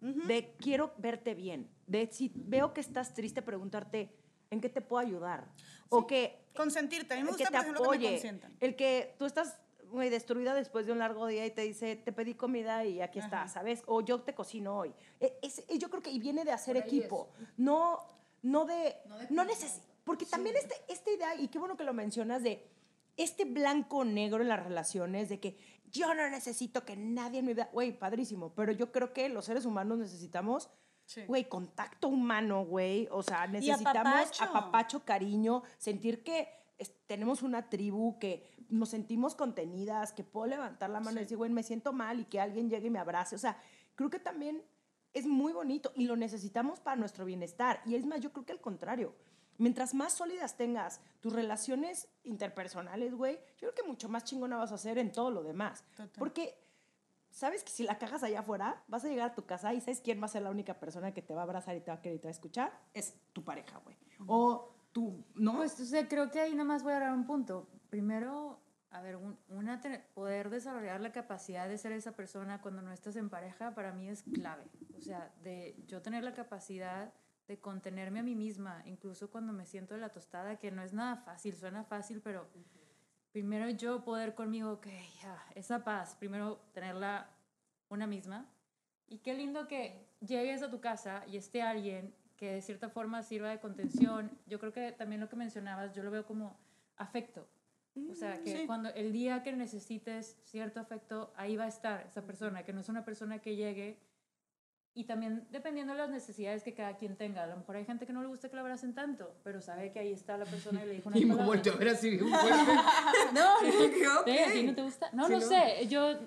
de 0.00 0.56
quiero 0.58 0.92
verte 0.98 1.34
bien, 1.34 1.70
de 1.86 2.08
si 2.12 2.32
veo 2.34 2.74
que 2.74 2.80
estás 2.82 3.14
triste, 3.14 3.40
preguntarte 3.40 4.14
en 4.52 4.60
qué 4.60 4.68
te 4.68 4.80
puedo 4.80 5.04
ayudar, 5.04 5.46
o 5.88 6.06
que 6.06 6.38
Consentirte. 6.54 7.14
A 7.14 7.16
mí 7.16 7.22
me 7.22 7.30
el 7.30 7.36
gusta, 7.36 7.44
que 7.44 7.50
te 7.50 7.56
por 7.56 7.62
ejemplo, 7.62 7.82
que 7.90 7.98
me 7.98 8.06
apoye, 8.06 8.40
el 8.60 8.76
que 8.76 9.14
tú 9.18 9.24
estás 9.24 9.58
muy 9.90 10.10
destruida 10.10 10.54
después 10.54 10.84
de 10.86 10.92
un 10.92 10.98
largo 10.98 11.26
día 11.26 11.44
y 11.46 11.50
te 11.50 11.62
dice, 11.62 11.96
te 11.96 12.12
pedí 12.12 12.34
comida 12.34 12.84
y 12.84 13.00
aquí 13.00 13.18
está, 13.18 13.48
¿sabes? 13.48 13.82
O 13.86 14.02
yo 14.02 14.20
te 14.20 14.34
cocino 14.34 14.76
hoy. 14.78 14.92
E- 15.18 15.38
es- 15.42 15.66
yo 15.78 15.88
creo 15.88 16.02
que 16.02 16.10
y 16.10 16.18
viene 16.18 16.44
de 16.44 16.52
hacer 16.52 16.76
equipo, 16.76 17.30
no, 17.56 18.00
no 18.42 18.64
de, 18.66 18.96
no, 19.30 19.44
necesito, 19.44 19.86
porque 20.04 20.26
también 20.26 20.56
este, 20.56 20.74
esta 20.88 21.10
idea, 21.10 21.34
y 21.36 21.48
qué 21.48 21.58
bueno 21.58 21.76
que 21.76 21.84
lo 21.84 21.94
mencionas, 21.94 22.42
de 22.42 22.66
este 23.16 23.44
blanco 23.46 24.04
negro 24.04 24.42
en 24.42 24.48
las 24.48 24.62
relaciones, 24.62 25.28
de 25.30 25.40
que 25.40 25.56
yo 25.90 26.12
no 26.14 26.28
necesito 26.28 26.84
que 26.84 26.96
nadie 26.96 27.38
en 27.40 27.46
mi 27.46 27.52
vida, 27.54 27.68
güey, 27.72 27.98
padrísimo, 27.98 28.54
pero 28.54 28.72
yo 28.72 28.92
creo 28.92 29.12
que 29.14 29.28
los 29.30 29.44
seres 29.46 29.64
humanos 29.66 29.98
necesitamos 29.98 30.68
Sí. 31.12 31.24
Güey, 31.26 31.48
contacto 31.48 32.08
humano, 32.08 32.64
güey. 32.64 33.08
O 33.10 33.22
sea, 33.22 33.46
necesitamos 33.46 33.86
apapacho. 34.30 34.44
apapacho, 34.44 35.04
cariño, 35.04 35.62
sentir 35.78 36.22
que 36.22 36.48
es- 36.78 36.94
tenemos 37.06 37.42
una 37.42 37.68
tribu, 37.68 38.18
que 38.18 38.50
nos 38.68 38.88
sentimos 38.88 39.34
contenidas, 39.34 40.12
que 40.12 40.24
puedo 40.24 40.46
levantar 40.46 40.88
la 40.90 41.00
mano 41.00 41.18
y 41.18 41.24
decir, 41.24 41.36
güey, 41.36 41.50
me 41.50 41.62
siento 41.62 41.92
mal 41.92 42.20
y 42.20 42.24
que 42.24 42.40
alguien 42.40 42.70
llegue 42.70 42.86
y 42.86 42.90
me 42.90 42.98
abrace. 42.98 43.34
O 43.36 43.38
sea, 43.38 43.58
creo 43.94 44.08
que 44.08 44.18
también 44.18 44.62
es 45.12 45.26
muy 45.26 45.52
bonito 45.52 45.92
y 45.94 46.06
lo 46.06 46.16
necesitamos 46.16 46.80
para 46.80 46.96
nuestro 46.96 47.26
bienestar. 47.26 47.82
Y 47.84 47.94
es 47.96 48.06
más, 48.06 48.20
yo 48.20 48.32
creo 48.32 48.46
que 48.46 48.52
al 48.52 48.60
contrario. 48.62 49.14
Mientras 49.58 49.92
más 49.92 50.14
sólidas 50.14 50.56
tengas 50.56 51.02
tus 51.20 51.34
relaciones 51.34 52.08
interpersonales, 52.24 53.14
güey, 53.14 53.36
yo 53.58 53.68
creo 53.70 53.74
que 53.74 53.82
mucho 53.82 54.08
más 54.08 54.24
chingona 54.24 54.56
vas 54.56 54.72
a 54.72 54.76
hacer 54.76 54.96
en 54.98 55.12
todo 55.12 55.30
lo 55.30 55.42
demás. 55.42 55.84
Total. 55.90 56.10
Porque 56.18 56.54
sabes 57.32 57.64
que 57.64 57.70
si 57.70 57.82
la 57.84 57.98
cagas 57.98 58.22
allá 58.22 58.40
afuera, 58.40 58.82
vas 58.88 59.04
a 59.04 59.08
llegar 59.08 59.30
a 59.30 59.34
tu 59.34 59.44
casa 59.44 59.74
y 59.74 59.80
sabes 59.80 60.00
quién 60.00 60.20
va 60.20 60.26
a 60.26 60.28
ser 60.28 60.42
la 60.42 60.50
única 60.50 60.78
persona 60.78 61.12
que 61.12 61.22
te 61.22 61.34
va 61.34 61.40
a 61.40 61.44
abrazar 61.44 61.74
y 61.76 61.80
te 61.80 61.90
va 61.90 61.96
a 61.96 62.00
querer 62.00 62.16
y 62.16 62.18
te 62.20 62.28
va 62.28 62.30
a 62.30 62.32
escuchar, 62.32 62.72
es 62.94 63.14
tu 63.32 63.42
pareja, 63.44 63.78
güey. 63.78 63.96
O 64.26 64.74
tú, 64.92 65.24
¿no? 65.34 65.56
Pues, 65.56 65.78
o 65.80 65.84
sea, 65.84 66.06
creo 66.06 66.30
que 66.30 66.40
ahí 66.40 66.54
nomás 66.54 66.82
voy 66.82 66.92
a 66.92 67.00
dar 67.00 67.12
un 67.12 67.26
punto. 67.26 67.68
Primero, 67.90 68.60
a 68.90 69.00
ver, 69.00 69.16
un- 69.16 69.38
una, 69.48 69.80
poder 70.14 70.50
desarrollar 70.50 71.00
la 71.00 71.12
capacidad 71.12 71.68
de 71.68 71.78
ser 71.78 71.92
esa 71.92 72.12
persona 72.12 72.60
cuando 72.60 72.82
no 72.82 72.92
estás 72.92 73.16
en 73.16 73.30
pareja, 73.30 73.74
para 73.74 73.92
mí 73.92 74.08
es 74.08 74.22
clave. 74.22 74.64
O 74.96 75.00
sea, 75.00 75.32
de 75.42 75.74
yo 75.86 76.02
tener 76.02 76.22
la 76.24 76.34
capacidad 76.34 77.12
de 77.48 77.58
contenerme 77.58 78.20
a 78.20 78.22
mí 78.22 78.34
misma, 78.34 78.82
incluso 78.86 79.30
cuando 79.30 79.52
me 79.52 79.66
siento 79.66 79.94
de 79.94 80.00
la 80.00 80.10
tostada, 80.10 80.56
que 80.58 80.70
no 80.70 80.82
es 80.82 80.92
nada 80.92 81.16
fácil, 81.16 81.56
suena 81.56 81.84
fácil, 81.84 82.20
pero 82.22 82.46
primero 83.32 83.68
yo 83.70 84.04
poder 84.04 84.34
conmigo, 84.34 84.72
ok, 84.72 84.86
ya, 85.22 85.42
esa 85.54 85.82
paz, 85.84 86.14
primero 86.18 86.60
tenerla 86.72 87.30
una 87.88 88.06
misma. 88.06 88.46
Y 89.08 89.18
qué 89.18 89.34
lindo 89.34 89.66
que 89.66 90.06
llegues 90.20 90.62
a 90.62 90.70
tu 90.70 90.80
casa 90.80 91.24
y 91.26 91.36
esté 91.36 91.62
alguien 91.62 92.14
que 92.36 92.52
de 92.52 92.62
cierta 92.62 92.88
forma 92.88 93.22
sirva 93.22 93.50
de 93.50 93.60
contención. 93.60 94.30
Yo 94.46 94.58
creo 94.58 94.72
que 94.72 94.92
también 94.92 95.20
lo 95.20 95.28
que 95.28 95.36
mencionabas, 95.36 95.92
yo 95.94 96.02
lo 96.02 96.10
veo 96.10 96.26
como 96.26 96.58
afecto. 96.96 97.46
O 98.10 98.14
sea, 98.14 98.42
que 98.42 98.60
sí. 98.60 98.66
cuando 98.66 98.88
el 98.94 99.12
día 99.12 99.42
que 99.42 99.52
necesites 99.52 100.38
cierto 100.44 100.80
afecto, 100.80 101.32
ahí 101.36 101.56
va 101.56 101.64
a 101.64 101.68
estar 101.68 102.06
esa 102.06 102.24
persona, 102.24 102.64
que 102.64 102.72
no 102.72 102.80
es 102.80 102.88
una 102.88 103.04
persona 103.04 103.40
que 103.40 103.54
llegue. 103.54 103.98
Y 104.94 105.04
también 105.04 105.46
dependiendo 105.50 105.94
de 105.94 106.00
las 106.00 106.10
necesidades 106.10 106.62
que 106.62 106.74
cada 106.74 106.96
quien 106.96 107.16
tenga. 107.16 107.44
A 107.44 107.46
lo 107.46 107.56
mejor 107.56 107.76
hay 107.76 107.84
gente 107.86 108.06
que 108.06 108.12
no 108.12 108.20
le 108.20 108.28
gusta 108.28 108.50
que 108.50 108.56
la 108.56 108.60
abracen 108.62 108.94
tanto, 108.94 109.34
pero 109.42 109.62
sabe 109.62 109.90
que 109.90 109.98
ahí 110.00 110.12
está 110.12 110.36
la 110.36 110.44
persona 110.44 110.84
y 110.84 110.86
le 110.88 110.94
dijo 110.94 111.08
una 111.08 111.18
Y 111.20 111.24
me 111.24 111.34
volteó 111.34 111.72
a 111.72 111.76
ver 111.76 111.88
así 111.88 112.18
fuerte. 112.18 112.72
No, 113.32 113.56
ok. 114.20 114.26
¿Eh? 114.28 114.44
¿A 114.44 114.52
ti 114.52 114.62
no 114.64 114.74
te 114.74 114.82
gusta? 114.82 115.08
No, 115.12 115.26
Sí, 115.28 115.32
no, 115.32 115.40
no. 115.40 115.46
sé. 115.46 115.86
Yo, 115.88 116.18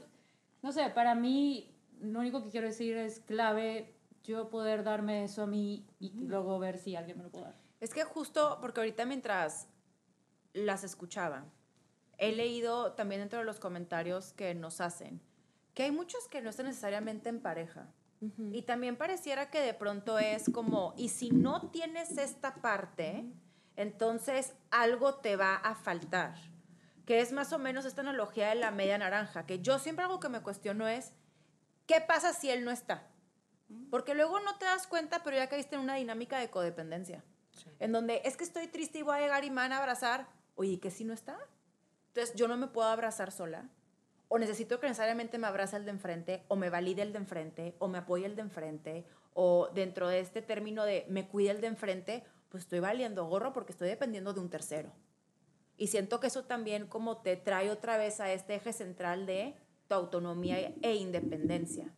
no 0.64 0.72
sé, 0.72 0.90
para 0.90 1.14
mí, 1.14 1.76
lo 2.02 2.20
único 2.20 2.44
que 2.44 2.50
quiero 2.50 2.66
decir 2.68 2.98
es 2.98 3.20
clave 3.20 3.94
yo 4.24 4.50
poder 4.50 4.84
darme 4.84 5.24
eso 5.24 5.44
a 5.44 5.48
mí 5.48 5.86
y 6.00 6.10
luego 6.26 6.58
ver 6.58 6.80
si 6.80 6.96
alguien 6.96 7.18
me 7.20 7.24
lo 7.26 7.30
puede 7.30 7.46
dar. 7.46 7.56
Es 7.80 7.94
que 7.94 8.04
justo 8.04 8.58
porque 8.62 8.80
ahorita 8.80 9.06
mientras 9.06 9.68
las 10.54 10.84
escuchaba, 10.84 11.46
he 12.18 12.32
leído 12.32 12.94
también 12.94 13.22
dentro 13.22 13.38
de 13.38 13.46
los 13.46 13.60
comentarios 13.60 14.34
que 14.34 14.56
nos 14.56 14.82
hacen 14.82 15.22
que 15.76 15.84
hay 15.84 15.92
muchos 15.92 16.28
que 16.30 16.42
no 16.42 16.50
están 16.50 16.66
necesariamente 16.68 17.28
en 17.30 17.42
pareja 17.42 17.88
Y 18.52 18.62
también 18.64 18.96
pareciera 18.96 19.50
que 19.50 19.60
de 19.62 19.74
pronto 19.74 20.20
es 20.20 20.50
como, 20.52 20.94
y 20.98 21.10
si 21.10 21.30
no 21.30 21.70
tienes 21.70 22.18
esta 22.18 22.56
parte, 22.56 23.26
entonces 23.76 24.54
algo 24.72 25.16
te 25.16 25.36
va 25.36 25.56
a 25.56 25.76
faltar. 25.76 26.36
Que 27.06 27.22
es 27.22 27.32
más 27.32 27.54
o 27.54 27.60
menos 27.60 27.86
esta 27.86 28.02
analogía 28.02 28.50
de 28.50 28.56
la 28.56 28.72
media 28.72 28.98
naranja, 28.98 29.46
que 29.46 29.60
yo 29.60 29.80
siempre 29.80 30.06
algo 30.06 30.20
que 30.20 30.30
me 30.30 30.42
cuestiono 30.42 30.88
es, 30.88 31.14
¿qué 31.86 32.02
pasa 32.02 32.34
si 32.34 32.50
él 32.50 32.66
no 32.66 32.72
está? 32.72 33.08
Porque 33.90 34.14
luego 34.14 34.40
no 34.40 34.58
te 34.58 34.66
das 34.66 34.88
cuenta, 34.88 35.24
pero 35.24 35.38
ya 35.38 35.48
caíste 35.48 35.76
en 35.76 35.82
una 35.82 35.96
dinámica 35.96 36.40
de 36.40 36.50
codependencia. 36.50 37.24
En 37.80 37.92
donde 37.92 38.22
es 38.26 38.38
que 38.38 38.44
estoy 38.44 38.68
triste 38.68 39.00
y 39.00 39.02
voy 39.02 39.18
a 39.18 39.22
llegar 39.22 39.44
y 39.44 39.50
me 39.50 39.58
van 39.58 39.72
a 39.72 39.78
abrazar. 39.78 40.28
Oye, 40.56 40.72
¿y 40.72 40.78
qué 40.78 40.92
si 40.92 41.04
no 41.04 41.14
está? 41.14 41.38
Entonces 42.08 42.36
yo 42.36 42.48
no 42.48 42.58
me 42.58 42.68
puedo 42.68 42.88
abrazar 42.88 43.32
sola. 43.32 43.70
O 44.28 44.40
necesito 44.40 44.80
que 44.80 44.88
necesariamente 44.88 45.38
me 45.38 45.48
abrace 45.48 45.78
el 45.78 45.86
de 45.86 45.92
enfrente, 45.92 46.44
o 46.48 46.56
me 46.56 46.70
valide 46.70 47.02
el 47.02 47.14
de 47.14 47.20
enfrente, 47.20 47.76
o 47.80 47.88
me 47.88 48.00
apoye 48.00 48.26
el 48.26 48.36
de 48.36 48.42
enfrente, 48.42 49.06
o 49.34 49.70
dentro 49.74 50.08
de 50.08 50.20
este 50.20 50.42
término 50.42 50.84
de 50.86 51.06
me 51.10 51.28
cuide 51.28 51.52
el 51.52 51.62
de 51.62 51.68
enfrente, 51.68 52.24
pues 52.50 52.64
estoy 52.64 52.80
valiendo 52.80 53.26
gorro 53.26 53.54
porque 53.54 53.72
estoy 53.72 53.90
dependiendo 53.90 54.34
de 54.34 54.40
un 54.40 54.50
tercero. 54.50 54.92
Y 55.78 55.88
siento 55.88 56.20
que 56.20 56.28
eso 56.28 56.46
también 56.46 56.88
como 56.88 57.18
te 57.18 57.36
trae 57.36 57.70
otra 57.70 57.98
vez 57.98 58.20
a 58.20 58.32
este 58.32 58.56
eje 58.56 58.72
central 58.72 59.26
de 59.26 59.56
tu 59.88 59.96
autonomía 59.96 60.74
e 60.82 60.96
independencia. 60.96 61.94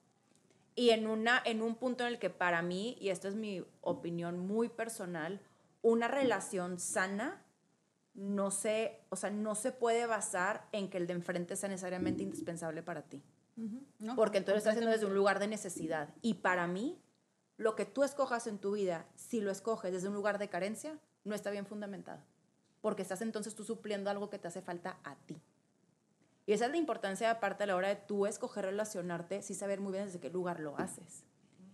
Y 0.76 0.92
en, 0.92 1.08
una, 1.08 1.42
en 1.46 1.62
un 1.62 1.76
punto 1.76 2.04
en 2.06 2.14
el 2.14 2.20
que 2.20 2.30
para 2.30 2.62
mí, 2.62 2.98
y 3.00 3.10
esto 3.10 3.28
es 3.28 3.36
mi 3.36 3.64
opinión 3.82 4.40
muy 4.40 4.70
personal, 4.70 5.42
una 5.82 6.08
relación 6.08 6.80
sana 6.80 7.44
no 8.18 8.50
se, 8.50 9.00
o 9.10 9.16
sea, 9.16 9.30
no 9.30 9.54
se 9.54 9.72
puede 9.72 10.08
basar 10.08 10.68
en 10.72 10.90
que 10.90 10.98
el 10.98 11.06
de 11.06 11.14
enfrente 11.14 11.56
sea 11.56 11.70
necesariamente 11.70 12.24
indispensable 12.24 12.82
para 12.82 13.04
ti. 13.04 13.24
¿no? 14.00 14.16
Porque 14.16 14.40
entonces 14.40 14.60
estás 14.60 14.72
haciendo 14.72 14.92
desde 14.92 15.06
un 15.06 15.14
lugar 15.14 15.40
de 15.40 15.48
necesidad. 15.48 16.10
Y 16.22 16.36
para 16.36 16.68
mí, 16.68 17.00
lo 17.58 17.76
que 17.76 17.86
tú 17.86 18.04
escojas 18.04 18.48
en 18.48 18.58
tu 18.58 18.72
vida, 18.72 19.06
si 19.16 19.40
lo 19.40 19.52
escoges 19.52 19.94
desde 19.94 20.08
un 20.08 20.16
lugar 20.16 20.40
de 20.40 20.50
carencia, 20.50 20.98
no 21.24 21.36
está 21.36 21.52
bien 21.52 21.68
fundamentado. 21.68 22.22
Porque 22.82 23.04
estás 23.04 23.22
entonces 23.22 23.54
tú 23.54 23.64
supliendo 23.64 24.10
algo 24.10 24.30
que 24.30 24.40
te 24.40 24.48
hace 24.48 24.62
falta 24.62 24.98
a 25.04 25.16
ti. 25.16 25.40
Y 26.48 26.54
esa 26.54 26.66
es 26.66 26.72
la 26.72 26.78
importancia, 26.78 27.30
aparte, 27.30 27.66
a 27.66 27.68
la 27.68 27.76
hora 27.76 27.90
de 27.90 27.98
tú 27.98 28.26
escoger 28.26 28.66
relacionarte, 28.66 29.44
sí 29.44 29.54
saber 29.54 29.80
muy 29.80 29.92
bien 29.92 30.06
desde 30.06 30.20
qué 30.20 30.30
lugar 30.32 30.60
lo 30.60 30.78
haces. 30.78 31.24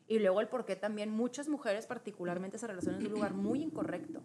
Y 0.07 0.19
luego 0.19 0.41
el 0.41 0.49
por 0.49 0.65
qué 0.65 0.75
también 0.75 1.09
muchas 1.09 1.47
mujeres 1.47 1.85
particularmente 1.85 2.57
se 2.57 2.67
relacionan 2.67 2.99
en 2.99 3.07
un 3.07 3.13
lugar 3.13 3.33
muy 3.33 3.61
incorrecto. 3.61 4.21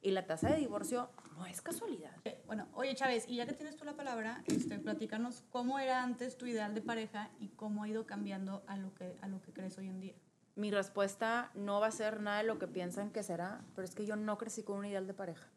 Y 0.00 0.12
la 0.12 0.26
tasa 0.26 0.50
de 0.50 0.56
divorcio 0.58 1.10
no 1.36 1.46
es 1.46 1.60
casualidad. 1.60 2.12
Eh, 2.24 2.40
Bueno, 2.46 2.68
oye 2.74 2.94
Chávez, 2.94 3.24
y 3.28 3.36
ya 3.36 3.46
que 3.46 3.52
tienes 3.52 3.76
tú 3.76 3.84
la 3.84 3.94
palabra, 3.94 4.42
este, 4.46 4.78
platícanos 4.78 5.44
cómo 5.50 5.78
era 5.78 6.02
antes 6.02 6.36
tu 6.38 6.46
ideal 6.46 6.74
de 6.74 6.80
pareja 6.82 7.30
y 7.40 7.48
cómo 7.48 7.82
ha 7.82 7.88
ido 7.88 8.06
cambiando 8.06 8.62
a 8.66 8.76
lo 8.76 8.94
que, 8.94 9.16
a 9.20 9.28
lo 9.28 9.42
que 9.42 9.52
crees 9.52 9.76
hoy 9.78 9.88
en 9.88 10.00
día. 10.00 10.14
Mi 10.54 10.70
respuesta 10.70 11.50
no 11.54 11.80
va 11.80 11.88
a 11.88 11.92
ser 11.92 12.20
nada 12.20 12.38
de 12.38 12.44
lo 12.44 12.58
que 12.58 12.66
piensan 12.66 13.10
que 13.10 13.22
será, 13.22 13.64
pero 13.74 13.84
es 13.84 13.94
que 13.94 14.06
yo 14.06 14.16
no 14.16 14.38
crecí 14.38 14.62
con 14.62 14.78
un 14.78 14.86
ideal 14.86 15.06
de 15.06 15.14
pareja. 15.14 15.48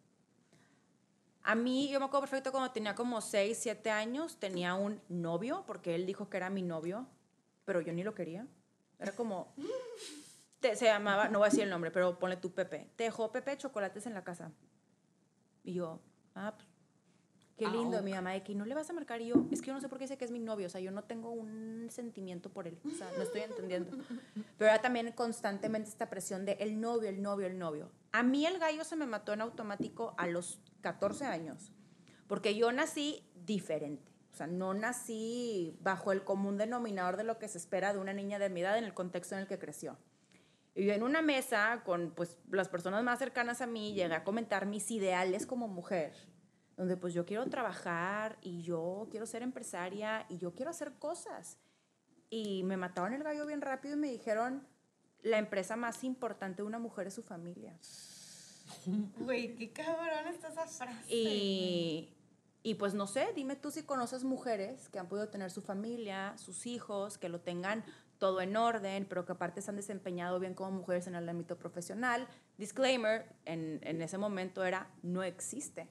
A 1.43 1.55
mí, 1.55 1.89
yo 1.89 1.99
me 1.99 2.05
acuerdo 2.05 2.21
perfecto 2.21 2.51
cuando 2.51 2.71
tenía 2.71 2.93
como 2.93 3.19
6, 3.19 3.57
7 3.59 3.89
años, 3.89 4.37
tenía 4.37 4.75
un 4.75 5.01
novio, 5.09 5.63
porque 5.65 5.95
él 5.95 6.05
dijo 6.05 6.29
que 6.29 6.37
era 6.37 6.51
mi 6.51 6.61
novio, 6.61 7.07
pero 7.65 7.81
yo 7.81 7.93
ni 7.93 8.03
lo 8.03 8.13
quería. 8.13 8.45
Era 8.99 9.11
como, 9.13 9.51
te- 10.61 10.75
se 10.75 10.85
llamaba, 10.85 11.27
no 11.27 11.39
voy 11.39 11.47
a 11.47 11.49
decir 11.49 11.63
el 11.63 11.69
nombre, 11.69 11.91
pero 11.91 12.17
ponle 12.17 12.37
tú 12.37 12.53
Pepe. 12.53 12.89
Te 12.95 13.03
dejó 13.05 13.31
Pepe 13.31 13.57
chocolates 13.57 14.05
en 14.05 14.13
la 14.13 14.23
casa. 14.23 14.51
Y 15.63 15.73
yo, 15.73 15.99
ah, 16.35 16.53
pues, 16.55 16.67
qué 17.57 17.67
lindo, 17.67 18.01
mi 18.01 18.11
mamá, 18.13 18.31
de 18.31 18.41
que 18.43 18.55
no 18.55 18.65
le 18.65 18.73
vas 18.73 18.89
a 18.89 18.93
marcar. 18.93 19.21
Y 19.21 19.27
yo, 19.27 19.35
es 19.51 19.61
que 19.61 19.67
yo 19.67 19.73
no 19.73 19.81
sé 19.81 19.89
por 19.89 19.97
qué 19.99 20.05
dice 20.05 20.17
que 20.17 20.25
es 20.25 20.31
mi 20.31 20.39
novio, 20.39 20.67
o 20.67 20.69
sea, 20.69 20.81
yo 20.81 20.91
no 20.91 21.03
tengo 21.03 21.29
un 21.31 21.87
sentimiento 21.91 22.49
por 22.51 22.67
él, 22.67 22.79
o 22.85 22.89
sea, 22.95 23.09
no 23.17 23.21
estoy 23.23 23.41
entendiendo. 23.41 23.97
Pero 24.57 24.71
era 24.71 24.81
también 24.81 25.11
constantemente 25.11 25.89
esta 25.89 26.09
presión 26.09 26.45
de 26.45 26.53
el 26.53 26.79
novio, 26.81 27.09
el 27.09 27.21
novio, 27.21 27.45
el 27.47 27.59
novio. 27.59 27.91
A 28.11 28.23
mí 28.23 28.45
el 28.45 28.57
gallo 28.57 28.83
se 28.83 28.95
me 28.95 29.05
mató 29.05 29.33
en 29.33 29.41
automático 29.41 30.15
a 30.17 30.25
los 30.27 30.59
14 30.81 31.25
años, 31.25 31.71
porque 32.27 32.55
yo 32.55 32.71
nací 32.71 33.23
diferente. 33.45 34.11
O 34.31 34.35
sea, 34.35 34.47
no 34.47 34.73
nací 34.73 35.77
bajo 35.81 36.11
el 36.13 36.23
común 36.23 36.57
denominador 36.57 37.17
de 37.17 37.25
lo 37.25 37.37
que 37.37 37.47
se 37.49 37.57
espera 37.57 37.91
de 37.93 37.99
una 37.99 38.13
niña 38.13 38.39
de 38.39 38.49
mi 38.49 38.61
edad 38.61 38.77
en 38.77 38.85
el 38.85 38.93
contexto 38.93 39.35
en 39.35 39.41
el 39.41 39.47
que 39.47 39.59
creció. 39.59 39.97
Y 40.73 40.85
yo 40.85 40.93
en 40.93 41.03
una 41.03 41.21
mesa 41.21 41.81
con 41.85 42.11
pues, 42.11 42.37
las 42.49 42.69
personas 42.69 43.03
más 43.03 43.19
cercanas 43.19 43.61
a 43.61 43.67
mí 43.67 43.93
llegué 43.93 44.13
a 44.13 44.23
comentar 44.23 44.65
mis 44.65 44.89
ideales 44.91 45.45
como 45.45 45.67
mujer, 45.67 46.13
donde 46.77 46.95
pues 46.95 47.13
yo 47.13 47.25
quiero 47.25 47.45
trabajar 47.47 48.37
y 48.41 48.61
yo 48.61 49.07
quiero 49.11 49.25
ser 49.25 49.43
empresaria 49.43 50.25
y 50.29 50.37
yo 50.37 50.53
quiero 50.53 50.71
hacer 50.71 50.93
cosas. 50.93 51.57
Y 52.29 52.63
me 52.63 52.77
mataron 52.77 53.13
el 53.13 53.23
gallo 53.23 53.45
bien 53.45 53.61
rápido 53.61 53.95
y 53.95 53.99
me 53.99 54.09
dijeron, 54.09 54.65
la 55.21 55.37
empresa 55.37 55.75
más 55.75 56.03
importante 56.03 56.61
de 56.61 56.67
una 56.67 56.79
mujer 56.79 57.07
es 57.07 57.13
su 57.13 57.23
familia. 57.23 57.77
Güey, 59.19 59.55
qué 59.55 59.73
cabrón 59.73 60.27
está 60.29 60.47
esa 60.47 60.65
frase. 60.65 61.05
Y, 61.13 62.15
y 62.63 62.75
pues 62.75 62.93
no 62.93 63.07
sé, 63.07 63.33
dime 63.35 63.57
tú 63.57 63.71
si 63.71 63.83
conoces 63.83 64.23
mujeres 64.23 64.87
que 64.89 64.99
han 64.99 65.09
podido 65.09 65.27
tener 65.27 65.51
su 65.51 65.61
familia, 65.61 66.37
sus 66.37 66.65
hijos, 66.65 67.17
que 67.17 67.27
lo 67.27 67.41
tengan 67.41 67.83
todo 68.21 68.39
en 68.41 68.55
orden, 68.55 69.07
pero 69.09 69.25
que 69.25 69.31
aparte 69.31 69.63
se 69.63 69.71
han 69.71 69.77
desempeñado 69.77 70.39
bien 70.39 70.53
como 70.53 70.69
mujeres 70.69 71.07
en 71.07 71.15
el 71.15 71.27
ámbito 71.27 71.57
profesional. 71.57 72.27
Disclaimer, 72.59 73.35
en, 73.45 73.79
en 73.81 73.99
ese 74.03 74.19
momento 74.19 74.63
era, 74.63 74.91
no 75.01 75.23
existe. 75.23 75.89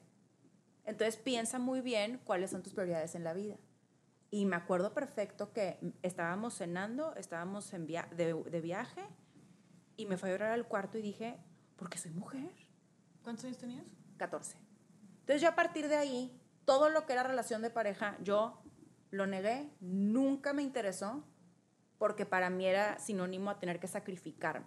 Entonces 0.85 1.17
piensa 1.17 1.59
muy 1.59 1.81
bien 1.81 2.21
cuáles 2.23 2.51
son 2.51 2.63
tus 2.63 2.73
prioridades 2.73 3.15
en 3.15 3.25
la 3.25 3.33
vida. 3.33 3.57
Y 4.29 4.45
me 4.45 4.55
acuerdo 4.55 4.93
perfecto 4.93 5.51
que 5.51 5.77
estábamos 6.03 6.53
cenando, 6.57 7.13
estábamos 7.17 7.73
en 7.73 7.85
via- 7.85 8.07
de, 8.15 8.33
de 8.33 8.61
viaje, 8.61 9.01
y 9.97 10.05
me 10.05 10.15
fui 10.15 10.29
a 10.29 10.31
llorar 10.31 10.51
al 10.53 10.65
cuarto 10.69 10.97
y 10.97 11.01
dije, 11.01 11.37
porque 11.75 11.97
soy 11.97 12.11
mujer. 12.11 12.49
¿Cuántos 13.23 13.43
años 13.43 13.57
tenías? 13.57 13.85
14. 14.15 14.57
Entonces 15.19 15.41
yo 15.41 15.49
a 15.49 15.55
partir 15.55 15.89
de 15.89 15.97
ahí, 15.97 16.41
todo 16.63 16.87
lo 16.89 17.05
que 17.05 17.11
era 17.11 17.23
relación 17.23 17.61
de 17.61 17.71
pareja, 17.71 18.17
yo 18.23 18.63
lo 19.09 19.27
negué, 19.27 19.69
nunca 19.81 20.53
me 20.53 20.61
interesó, 20.63 21.25
porque 22.01 22.25
para 22.25 22.49
mí 22.49 22.65
era 22.65 22.97
sinónimo 22.97 23.51
a 23.51 23.59
tener 23.59 23.79
que 23.79 23.85
sacrificarme. 23.87 24.65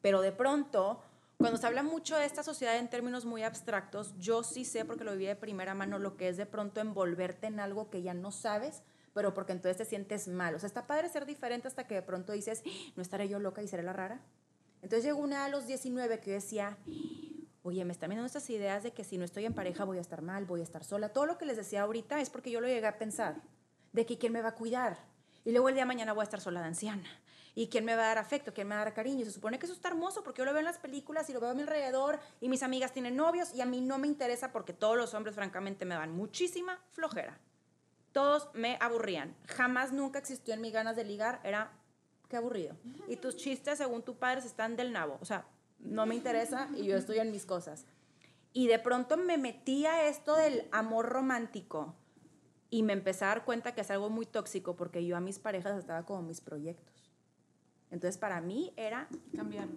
Pero 0.00 0.20
de 0.20 0.30
pronto, 0.30 1.02
cuando 1.38 1.58
se 1.58 1.66
habla 1.66 1.82
mucho 1.82 2.16
de 2.16 2.24
esta 2.24 2.44
sociedad 2.44 2.76
en 2.76 2.88
términos 2.88 3.24
muy 3.24 3.42
abstractos, 3.42 4.14
yo 4.20 4.44
sí 4.44 4.64
sé, 4.64 4.84
porque 4.84 5.02
lo 5.02 5.10
viví 5.10 5.26
de 5.26 5.34
primera 5.34 5.74
mano, 5.74 5.98
lo 5.98 6.16
que 6.16 6.28
es 6.28 6.36
de 6.36 6.46
pronto 6.46 6.80
envolverte 6.80 7.48
en 7.48 7.58
algo 7.58 7.90
que 7.90 8.02
ya 8.02 8.14
no 8.14 8.30
sabes, 8.30 8.84
pero 9.12 9.34
porque 9.34 9.50
entonces 9.50 9.76
te 9.76 9.84
sientes 9.84 10.28
mal. 10.28 10.54
O 10.54 10.60
sea, 10.60 10.68
está 10.68 10.86
padre 10.86 11.08
ser 11.08 11.26
diferente 11.26 11.66
hasta 11.66 11.88
que 11.88 11.96
de 11.96 12.02
pronto 12.02 12.32
dices, 12.32 12.62
"Ah, 12.64 12.92
no 12.94 13.02
estaré 13.02 13.28
yo 13.28 13.40
loca 13.40 13.60
y 13.60 13.66
seré 13.66 13.82
la 13.82 13.92
rara. 13.92 14.20
Entonces 14.82 15.02
llegó 15.02 15.18
una 15.18 15.46
a 15.46 15.48
los 15.48 15.66
19 15.66 16.20
que 16.20 16.30
yo 16.30 16.34
decía, 16.34 16.78
oye, 17.64 17.84
me 17.84 17.90
están 17.90 18.10
viendo 18.10 18.24
estas 18.24 18.48
ideas 18.50 18.84
de 18.84 18.92
que 18.92 19.02
si 19.02 19.18
no 19.18 19.24
estoy 19.24 19.46
en 19.46 19.52
pareja 19.52 19.82
voy 19.82 19.98
a 19.98 20.00
estar 20.00 20.22
mal, 20.22 20.44
voy 20.44 20.60
a 20.60 20.62
estar 20.62 20.84
sola. 20.84 21.08
Todo 21.08 21.26
lo 21.26 21.38
que 21.38 21.44
les 21.44 21.56
decía 21.56 21.82
ahorita 21.82 22.20
es 22.20 22.30
porque 22.30 22.52
yo 22.52 22.60
lo 22.60 22.68
llegué 22.68 22.86
a 22.86 22.98
pensar, 22.98 23.42
de 23.92 24.06
que 24.06 24.16
quién 24.16 24.32
me 24.32 24.42
va 24.42 24.50
a 24.50 24.54
cuidar. 24.54 25.15
Y 25.46 25.52
luego 25.52 25.68
el 25.68 25.76
día 25.76 25.84
de 25.84 25.86
mañana 25.86 26.12
voy 26.12 26.22
a 26.22 26.24
estar 26.24 26.40
sola 26.40 26.60
de 26.60 26.66
anciana. 26.66 27.08
¿Y 27.54 27.68
quién 27.68 27.84
me 27.84 27.94
va 27.94 28.02
a 28.02 28.06
dar 28.08 28.18
afecto? 28.18 28.52
¿Quién 28.52 28.66
me 28.66 28.74
va 28.74 28.80
a 28.80 28.84
dar 28.86 28.94
cariño? 28.94 29.24
Se 29.24 29.30
supone 29.30 29.60
que 29.60 29.66
eso 29.66 29.74
está 29.76 29.86
hermoso 29.86 30.24
porque 30.24 30.40
yo 30.40 30.44
lo 30.44 30.52
veo 30.52 30.58
en 30.58 30.64
las 30.64 30.78
películas 30.78 31.30
y 31.30 31.32
lo 31.32 31.38
veo 31.38 31.50
a 31.50 31.54
mi 31.54 31.62
alrededor 31.62 32.18
y 32.40 32.48
mis 32.48 32.64
amigas 32.64 32.92
tienen 32.92 33.14
novios 33.14 33.54
y 33.54 33.60
a 33.60 33.64
mí 33.64 33.80
no 33.80 33.96
me 33.96 34.08
interesa 34.08 34.50
porque 34.50 34.72
todos 34.72 34.96
los 34.96 35.14
hombres 35.14 35.36
francamente 35.36 35.84
me 35.84 35.94
dan 35.94 36.10
muchísima 36.10 36.82
flojera. 36.90 37.38
Todos 38.10 38.50
me 38.54 38.76
aburrían. 38.80 39.36
Jamás 39.46 39.92
nunca 39.92 40.18
existió 40.18 40.52
en 40.52 40.60
mis 40.62 40.72
ganas 40.72 40.96
de 40.96 41.04
ligar. 41.04 41.40
Era, 41.44 41.70
qué 42.28 42.36
aburrido. 42.36 42.76
Y 43.06 43.14
tus 43.14 43.36
chistes, 43.36 43.78
según 43.78 44.02
tu 44.02 44.16
padre, 44.16 44.44
están 44.44 44.74
del 44.74 44.92
nabo. 44.92 45.16
O 45.20 45.24
sea, 45.24 45.46
no 45.78 46.06
me 46.06 46.16
interesa 46.16 46.68
y 46.74 46.86
yo 46.86 46.96
estoy 46.96 47.20
en 47.20 47.30
mis 47.30 47.46
cosas. 47.46 47.86
Y 48.52 48.66
de 48.66 48.80
pronto 48.80 49.16
me 49.16 49.38
metí 49.38 49.86
a 49.86 50.08
esto 50.08 50.34
del 50.34 50.66
amor 50.72 51.08
romántico 51.08 51.94
y 52.70 52.82
me 52.82 52.92
empecé 52.92 53.24
a 53.24 53.28
dar 53.28 53.44
cuenta 53.44 53.74
que 53.74 53.80
es 53.80 53.90
algo 53.90 54.10
muy 54.10 54.26
tóxico 54.26 54.76
porque 54.76 55.04
yo 55.06 55.16
a 55.16 55.20
mis 55.20 55.38
parejas 55.38 55.78
estaba 55.78 56.04
como 56.04 56.22
mis 56.22 56.40
proyectos. 56.40 57.10
Entonces 57.90 58.18
para 58.18 58.40
mí 58.40 58.72
era, 58.76 59.08
Cambiarlos. 59.34 59.76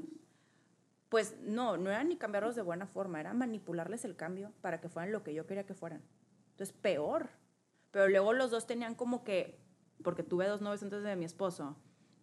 pues 1.10 1.36
no, 1.42 1.78
no 1.78 1.90
era 1.90 2.04
ni 2.04 2.18
cambiarlos 2.18 2.56
de 2.56 2.62
buena 2.62 2.88
forma, 2.88 3.20
era 3.20 3.34
manipularles 3.34 4.06
el 4.06 4.16
cambio 4.16 4.52
para 4.62 4.82
que 4.82 4.90
fueran 4.90 5.12
lo 5.12 5.24
que 5.24 5.34
yo 5.34 5.46
quería 5.46 5.66
que 5.66 5.74
fueran. 5.74 6.02
Entonces 6.52 6.76
peor. 6.76 7.30
Pero 7.92 8.08
luego 8.08 8.34
los 8.34 8.52
dos 8.52 8.68
tenían 8.68 8.96
como 8.96 9.24
que, 9.24 9.60
porque 10.04 10.24
tuve 10.24 10.48
dos 10.48 10.62
novios 10.62 10.84
antes 10.84 11.04
de 11.04 11.16
mi 11.16 11.26
esposo, 11.26 11.76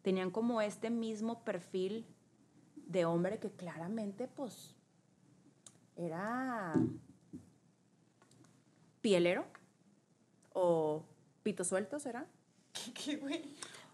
tenían 0.03 0.31
como 0.31 0.61
este 0.61 0.91
mismo 0.91 1.45
perfil 1.45 2.07
de 2.77 3.05
hombre 3.05 3.39
que 3.39 3.51
claramente 3.51 4.29
pues 4.29 4.77
era 5.97 6.75
pielero 9.01 9.47
o 10.57 11.05
pito 11.43 11.65
suelto, 11.65 12.01
¿será? 12.01 12.27
¿Qué, 12.95 13.17
güey? 13.17 13.43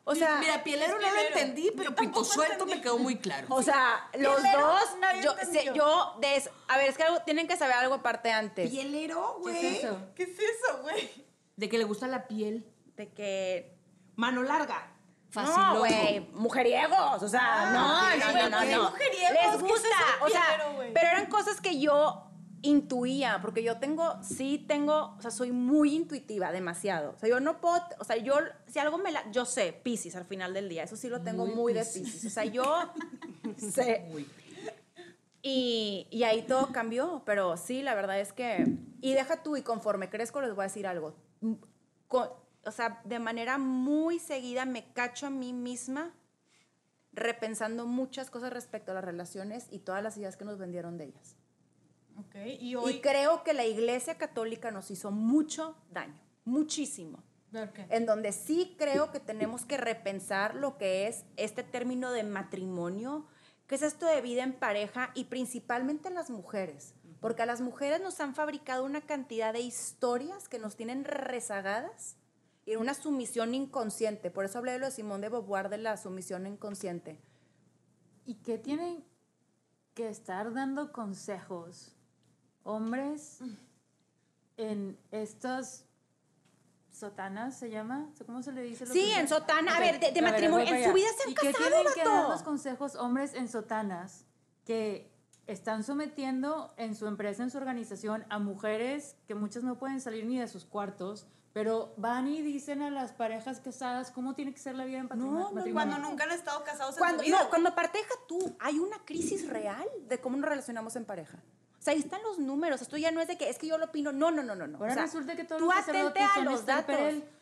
O 0.05 0.15
sea, 0.15 0.39
Mira, 0.39 0.65
pielero 0.65 0.99
no 1.01 1.11
lo 1.11 1.21
entendí, 1.21 1.71
pero 1.77 1.95
pito 1.95 2.25
suelto 2.25 2.67
me 2.67 2.81
quedó 2.81 2.99
muy 2.99 3.17
claro. 3.17 3.47
o 3.51 3.63
sea, 3.63 4.09
los 4.19 4.41
dos, 4.43 4.85
yo, 5.23 5.75
yo 5.75 6.21
a 6.69 6.77
ver, 6.77 6.89
es 6.89 6.97
que 6.97 7.03
algo, 7.03 7.21
tienen 7.23 7.47
que 7.47 7.57
saber 7.57 7.75
algo 7.75 7.95
aparte 7.95 8.31
antes, 8.31 8.71
Pielero, 8.71 9.39
güey. 9.41 9.61
¿Qué 9.61 9.71
es 9.71 9.85
eso? 9.85 9.99
¿Qué 10.15 10.23
es 10.25 10.39
eso, 10.39 10.83
güey? 10.83 11.11
De 11.57 11.69
que 11.69 11.79
le 11.79 11.85
gusta 11.85 12.07
la 12.09 12.27
piel. 12.27 12.67
de 12.97 13.13
que 13.13 13.77
Mano 14.17 14.43
larga. 14.43 14.89
Facilongo. 15.31 15.73
No, 15.75 15.79
güey, 15.79 16.21
mujeriegos, 16.33 17.23
o 17.23 17.29
sea, 17.29 17.71
no, 17.73 18.17
no, 18.17 18.33
no, 18.33 18.49
no, 18.51 18.65
no. 18.65 18.91
mujeriegos, 18.91 19.31
Les 19.33 19.41
¿qué 19.41 19.57
es 19.57 19.63
gusta, 19.63 19.89
o 20.21 20.29
sea, 20.29 20.75
pero 20.93 21.09
eran 21.09 21.27
cosas 21.27 21.61
que 21.61 21.81
yo 21.81 22.32
intuía, 22.63 23.41
porque 23.43 23.63
yo 23.63 23.79
tengo, 23.79 24.23
sí 24.23 24.65
tengo, 24.69 25.15
o 25.19 25.21
sea, 25.21 25.31
soy 25.31 25.51
muy 25.53 25.95
intuitiva, 25.95 26.53
demasiado. 26.53 27.13
O 27.13 27.19
sea, 27.19 27.29
yo 27.29 27.41
no 27.41 27.61
puedo, 27.61 27.83
o 27.99 28.05
sea, 28.05 28.17
yo, 28.17 28.35
si 28.69 28.79
algo 28.79 28.99
me 28.99 29.11
la, 29.13 29.29
yo 29.33 29.45
sé, 29.45 29.73
Pisces 29.73 30.15
al 30.17 30.25
final 30.25 30.55
del 30.55 30.69
día, 30.69 30.85
eso 30.85 30.97
sí 30.97 31.09
lo 31.09 31.23
tengo 31.23 31.47
Muy 31.47 31.55
muy, 31.55 31.73
de. 31.73 31.81
Pisces. 31.81 32.25
O 32.25 32.31
sea, 32.31 32.45
yo 32.45 32.65
sé. 33.59 34.07
Y, 35.43 36.07
y 36.11 36.23
ahí 36.23 36.43
todo 36.43 36.69
cambió, 36.73 37.23
pero 37.27 37.57
sí, 37.57 37.83
la 37.83 37.95
verdad 37.97 38.21
es 38.21 38.33
que, 38.33 38.65
y 39.01 39.13
deja 39.15 39.43
tú, 39.43 39.57
y 39.57 39.63
conforme 39.63 40.09
crezco 40.09 40.41
les 40.41 40.55
voy 40.55 40.63
a 40.63 40.69
decir 40.69 40.87
algo. 40.87 41.17
Con- 42.07 42.31
o 42.65 42.71
sea, 42.71 43.01
de 43.05 43.19
manera 43.19 43.59
muy 43.59 44.21
seguida 44.21 44.65
me 44.67 44.93
cacho 44.93 45.27
a 45.27 45.31
mí 45.31 45.53
misma 45.53 46.15
repensando 47.13 47.87
muchas 47.87 48.31
cosas 48.31 48.53
respecto 48.53 48.93
a 48.93 48.95
las 48.95 49.05
relaciones 49.05 49.67
y 49.71 49.81
todas 49.81 50.01
las 50.03 50.17
ideas 50.17 50.37
que 50.37 50.45
nos 50.45 50.59
vendieron 50.59 50.97
de 50.97 51.07
ellas. 51.07 51.37
Ok, 52.19 52.37
y 52.61 52.75
hoy... 52.75 52.95
Y 52.95 53.01
creo 53.01 53.43
que 53.43 53.53
la 53.53 53.65
Iglesia 53.65 54.17
Católica 54.19 54.71
nos 54.71 54.91
hizo 54.91 55.11
mucho 55.11 55.77
daño, 55.91 56.21
muchísimo. 56.45 57.23
¿Por 57.51 57.73
qué? 57.73 57.87
En 57.91 58.07
donde 58.07 58.33
sí 58.33 58.75
creo 58.79 59.13
que 59.13 59.21
tenemos 59.21 59.65
que 59.65 59.77
repensar 59.77 60.55
lo 60.55 60.79
que 60.79 61.07
es 61.07 61.25
este 61.37 61.63
término 61.63 62.11
de 62.11 62.25
matrimonio, 62.25 63.27
que 63.67 63.75
es 63.75 63.83
esto 63.83 64.07
de 64.07 64.21
vida 64.21 64.43
en 64.43 64.55
pareja 64.55 65.11
y 65.15 65.25
principalmente 65.25 66.11
las 66.11 66.31
mujeres. 66.31 66.95
Porque 67.21 67.43
a 67.43 67.47
las 67.47 67.61
mujeres 67.61 68.01
nos 68.01 68.21
han 68.21 68.35
fabricado 68.35 68.85
una 68.85 69.01
cantidad 69.03 69.53
de 69.53 69.61
historias 69.61 70.49
que 70.49 70.59
nos 70.59 70.77
tienen 70.77 71.05
rezagadas 71.05 72.17
y 72.65 72.77
una 72.77 72.95
sumisión 72.95 73.55
inconsciente. 73.55 74.31
Por 74.31 74.45
eso 74.45 74.59
hablé 74.59 74.73
de 74.73 74.79
lo 74.79 74.87
de 74.87 74.93
Simón 74.93 75.21
de 75.21 75.29
Beauvoir 75.29 75.69
de 75.69 75.79
la 75.79 75.97
sumisión 75.97 76.47
inconsciente. 76.47 77.21
¿Y 78.25 78.37
qué 78.37 78.59
tienen 78.59 79.05
que 79.95 80.09
estar 80.09 80.53
dando 80.53 80.93
consejos 80.93 81.95
hombres 82.65 83.41
en 84.57 84.99
estas 85.11 85.85
sotanas, 86.91 87.59
se 87.59 87.71
llama? 87.71 88.11
¿Cómo 88.27 88.43
se 88.43 88.53
le 88.53 88.63
dice? 88.63 88.87
lo 88.87 88.93
Sí, 88.93 89.01
que- 89.01 89.21
en 89.21 89.29
sotana. 89.29 89.73
A 89.73 89.79
Ok, 89.79 89.81
ver, 89.81 90.01
de- 90.01 90.13
de 90.13 90.21
a 90.21 90.23
matrimonio. 90.23 90.67
para 90.67 90.79
En 90.79 90.89
su 90.89 90.95
vida 90.95 91.09
se 91.17 91.23
han 91.25 91.31
¿Y 91.31 91.35
qué 91.35 91.53
casado, 91.53 91.69
tienen 91.71 91.93
que 91.95 92.05
dar 92.05 92.29
los 92.29 92.43
consejos 92.43 92.95
hombres 92.97 93.35
en 93.35 93.49
sotanas 93.49 94.27
que 94.65 95.11
están 95.47 95.83
sometiendo 95.85 96.73
en 96.77 96.95
su 96.95 97.07
empresa, 97.07 97.43
en 97.43 97.51
su 97.51 97.59
organización, 97.59 98.25
a 98.29 98.39
mujeres 98.39 99.17
que 99.27 99.35
muchas 99.35 99.65
no 99.65 99.79
pueden 99.79 100.01
salir 100.01 100.25
ni 100.27 100.39
de 100.39 100.47
sus 100.49 100.65
cuartos, 100.65 101.27
pero 101.53 101.93
van 101.97 102.29
y 102.29 102.41
dicen 102.43 102.81
a 102.83 102.91
las 102.91 103.13
parejas 103.13 103.61
casadas 103.61 104.11
cómo 104.11 104.35
tiene 104.35 104.53
que 104.55 104.61
ser 104.61 104.75
la 104.77 104.85
vida 104.85 104.99
en 104.99 105.09
No, 105.09 105.17
no, 105.17 105.53
matrimonio? 105.53 105.73
Cuando 105.75 105.99
nunca 105.99 106.25
han 106.25 106.31
estado 106.33 106.63
casados 106.63 106.97
Cuando, 106.97 107.23
en 107.23 107.29
su 107.29 107.33
vida. 107.35 107.43
no, 107.45 107.51
cuando 107.51 107.75
pareja 107.75 108.15
tú, 108.29 108.57
hay 108.61 108.79
una 108.79 108.99
crisis 109.05 109.49
real 109.49 109.87
de 110.09 110.21
cómo 110.21 110.37
nos 110.37 110.49
relacionamos 110.49 110.95
en 110.97 111.05
pareja. 111.05 111.43
O 111.83 111.85
sea, 111.85 111.95
ahí 111.95 111.99
están 111.99 112.23
los 112.23 112.39
números. 112.39 112.81
Esto 112.81 112.97
ya 112.97 113.11
no 113.11 113.21
es 113.21 113.27
de 113.27 113.37
que 113.37 113.49
es 113.49 113.59
que 113.59 113.67
yo 113.67 113.77
lo 113.77 113.87
opino. 113.87 114.13
No, 114.13 114.31
no, 114.31 114.45
no, 114.45 114.55
no. 114.55 114.69
no. 114.69 114.79
Ahora 114.79 114.93
O 114.93 114.95
sea, 114.95 115.03
resulta 115.03 115.35
que 115.35 115.43
todos 115.43 115.61
tú 115.61 115.73
atente 115.73 116.21
a 116.21 116.39
los 116.45 116.65
datos. 116.65 116.97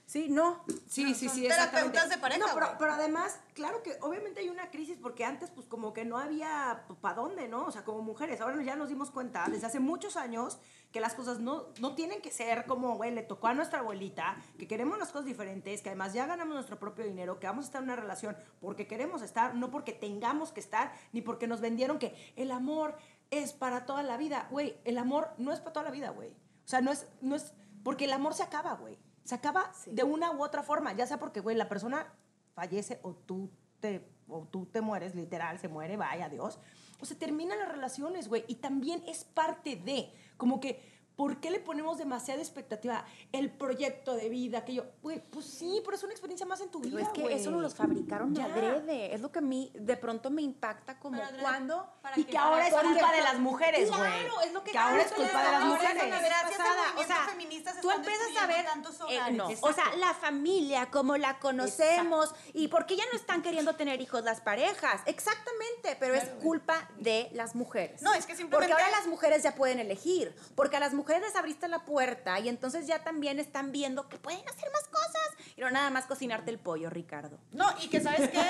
Sí, 0.06 0.28
no. 0.30 0.64
Sí, 0.88 1.14
sí, 1.14 1.28
sí, 1.28 1.46
terapeutas 1.46 2.08
de 2.08 2.16
pareja, 2.16 2.40
No, 2.40 2.76
pero, 2.78 2.94
además, 2.94 3.38
claro 3.52 3.82
que 3.82 3.98
obviamente 4.00 4.40
hay 4.40 4.48
una 4.48 4.70
crisis 4.70 4.96
porque 5.00 5.26
antes 5.26 5.50
pues 5.50 5.66
como 5.68 5.92
que 5.92 6.06
no 6.06 6.18
había 6.18 6.84
para 7.02 7.16
dónde, 7.16 7.48
¿no? 7.48 7.66
O 7.66 7.70
sea, 7.70 7.84
como 7.84 8.02
mujeres, 8.02 8.40
ahora 8.40 8.60
ya 8.62 8.76
nos 8.76 8.88
dimos 8.88 9.10
cuenta 9.10 9.46
desde 9.48 9.66
hace 9.66 9.78
muchos 9.78 10.16
años 10.16 10.58
que 10.90 11.00
las 11.00 11.14
cosas 11.14 11.38
no, 11.38 11.66
no 11.78 11.94
tienen 11.94 12.22
que 12.22 12.32
ser 12.32 12.64
como, 12.64 12.96
güey, 12.96 13.12
le 13.12 13.22
tocó 13.22 13.46
a 13.46 13.54
nuestra 13.54 13.80
abuelita, 13.80 14.36
que 14.58 14.66
queremos 14.66 14.98
las 14.98 15.10
cosas 15.10 15.26
diferentes, 15.26 15.80
que 15.82 15.90
además 15.90 16.12
ya 16.12 16.26
ganamos 16.26 16.54
nuestro 16.54 16.80
propio 16.80 17.04
dinero, 17.04 17.38
que 17.38 17.46
vamos 17.46 17.66
a 17.66 17.68
estar 17.68 17.80
en 17.80 17.90
una 17.90 17.96
relación 17.96 18.36
porque 18.60 18.88
queremos 18.88 19.22
estar, 19.22 19.54
no 19.54 19.70
porque 19.70 19.92
tengamos 19.92 20.50
que 20.50 20.58
estar, 20.58 20.92
ni 21.12 21.20
porque 21.20 21.46
nos 21.46 21.60
vendieron 21.60 22.00
que 22.00 22.16
el 22.34 22.50
amor 22.50 22.96
es 23.30 23.52
para 23.52 23.86
toda 23.86 24.02
la 24.02 24.16
vida. 24.16 24.48
Güey, 24.50 24.76
el 24.84 24.98
amor 24.98 25.30
no 25.38 25.52
es 25.52 25.60
para 25.60 25.72
toda 25.72 25.84
la 25.86 25.90
vida, 25.90 26.10
güey. 26.10 26.30
O 26.30 26.68
sea, 26.68 26.80
no 26.80 26.92
es, 26.92 27.06
no 27.20 27.36
es, 27.36 27.52
porque 27.82 28.04
el 28.04 28.12
amor 28.12 28.34
se 28.34 28.42
acaba, 28.42 28.74
güey. 28.74 28.98
Se 29.24 29.34
acaba 29.34 29.72
de 29.86 30.02
una 30.02 30.32
u 30.32 30.42
otra 30.42 30.62
forma, 30.62 30.92
ya 30.92 31.06
sea 31.06 31.18
porque, 31.18 31.40
güey, 31.40 31.56
la 31.56 31.68
persona 31.68 32.12
fallece 32.54 33.00
o 33.02 33.14
tú 33.14 33.50
te, 33.80 34.08
o 34.28 34.46
tú 34.46 34.66
te 34.66 34.80
mueres, 34.80 35.14
literal, 35.14 35.58
se 35.58 35.68
muere, 35.68 35.96
vaya, 35.96 36.26
adiós. 36.26 36.58
O 37.00 37.04
se 37.04 37.14
terminan 37.14 37.58
las 37.58 37.68
relaciones, 37.68 38.28
güey, 38.28 38.44
y 38.46 38.56
también 38.56 39.02
es 39.06 39.24
parte 39.24 39.76
de, 39.76 40.12
como 40.36 40.60
que, 40.60 40.99
¿por 41.20 41.36
qué 41.38 41.50
le 41.50 41.60
ponemos 41.60 41.98
demasiada 41.98 42.40
expectativa? 42.40 43.04
El 43.30 43.50
proyecto 43.50 44.14
de 44.14 44.30
vida, 44.30 44.64
que 44.64 44.72
yo, 44.72 44.84
güey, 45.02 45.20
pues 45.20 45.44
sí, 45.44 45.82
pero 45.84 45.94
es 45.94 46.02
una 46.02 46.12
experiencia 46.12 46.46
más 46.46 46.62
en 46.62 46.70
tu 46.70 46.80
vida, 46.80 46.96
Pero 46.96 47.06
es 47.08 47.12
que 47.12 47.34
eso 47.34 47.50
nos 47.50 47.60
los 47.60 47.74
fabricaron 47.74 48.34
Ya. 48.34 48.46
adrede. 48.46 49.14
Es 49.14 49.20
lo 49.20 49.30
que 49.30 49.40
a 49.40 49.42
mí 49.42 49.70
de 49.74 49.98
pronto 49.98 50.30
me 50.30 50.40
impacta 50.40 50.98
como 50.98 51.20
cuando... 51.42 51.92
¿para 52.00 52.18
Y 52.18 52.24
que 52.24 52.38
ahora 52.38 52.68
es 52.68 52.72
culpa 52.74 53.12
de 53.12 53.20
las 53.20 53.38
mujeres, 53.38 53.90
güey. 53.90 54.00
Claro, 54.00 54.40
es 54.40 54.52
lo 54.54 54.64
que, 54.64 54.70
Que 54.70 54.78
ahora 54.78 55.02
es 55.02 55.12
culpa 55.12 55.44
de 55.44 55.52
las 55.52 55.64
mujeres. 55.66 56.04
Gracias. 56.08 56.60
O 56.96 57.04
sea, 57.04 57.26
feminista 57.28 57.74
se 57.74 57.82
tú 57.82 57.90
están 57.90 58.02
empiezas 58.02 58.42
a 58.42 58.46
ver... 58.46 58.64
tantos 58.64 58.96
eh, 59.10 59.20
no, 59.32 59.48
o 59.60 59.72
sea, 59.74 59.94
la 59.96 60.14
familia, 60.14 60.90
como 60.90 61.18
la 61.18 61.38
conocemos, 61.38 62.34
y 62.54 62.68
por 62.68 62.86
qué 62.86 62.96
ya 62.96 63.04
no 63.12 63.18
están 63.18 63.42
queriendo 63.42 63.76
tener 63.76 64.00
hijos 64.00 64.24
las 64.24 64.40
parejas. 64.40 65.02
Exactamente, 65.04 65.98
pero 66.00 66.14
es 66.14 66.24
culpa 66.42 66.88
de 66.96 67.28
las 67.34 67.54
mujeres. 67.54 68.00
No, 68.00 68.14
es 68.14 68.24
que 68.24 68.34
simplemente- 68.36 68.56
Porque 68.56 68.72
ahora 68.72 68.90
las 68.96 69.06
mujeres 69.06 69.42
ya 69.42 69.54
pueden 69.54 69.80
elegir, 69.80 70.34
porque 70.54 70.78
a 70.78 70.80
las 70.80 70.94
mujeres 70.94 71.09
les 71.18 71.34
abriste 71.34 71.66
la 71.66 71.84
puerta 71.84 72.38
y 72.38 72.48
entonces 72.48 72.86
ya 72.86 73.02
también 73.02 73.38
están 73.40 73.72
viendo 73.72 74.08
que 74.08 74.18
pueden 74.18 74.46
hacer 74.48 74.70
más 74.70 74.86
cosas 74.88 75.54
y 75.56 75.60
no 75.62 75.70
nada 75.70 75.90
más 75.90 76.06
cocinarte 76.06 76.50
el 76.50 76.58
pollo, 76.58 76.90
Ricardo. 76.90 77.38
No, 77.52 77.66
y 77.82 77.88
que 77.88 78.00
sabes 78.00 78.28
qué, 78.30 78.44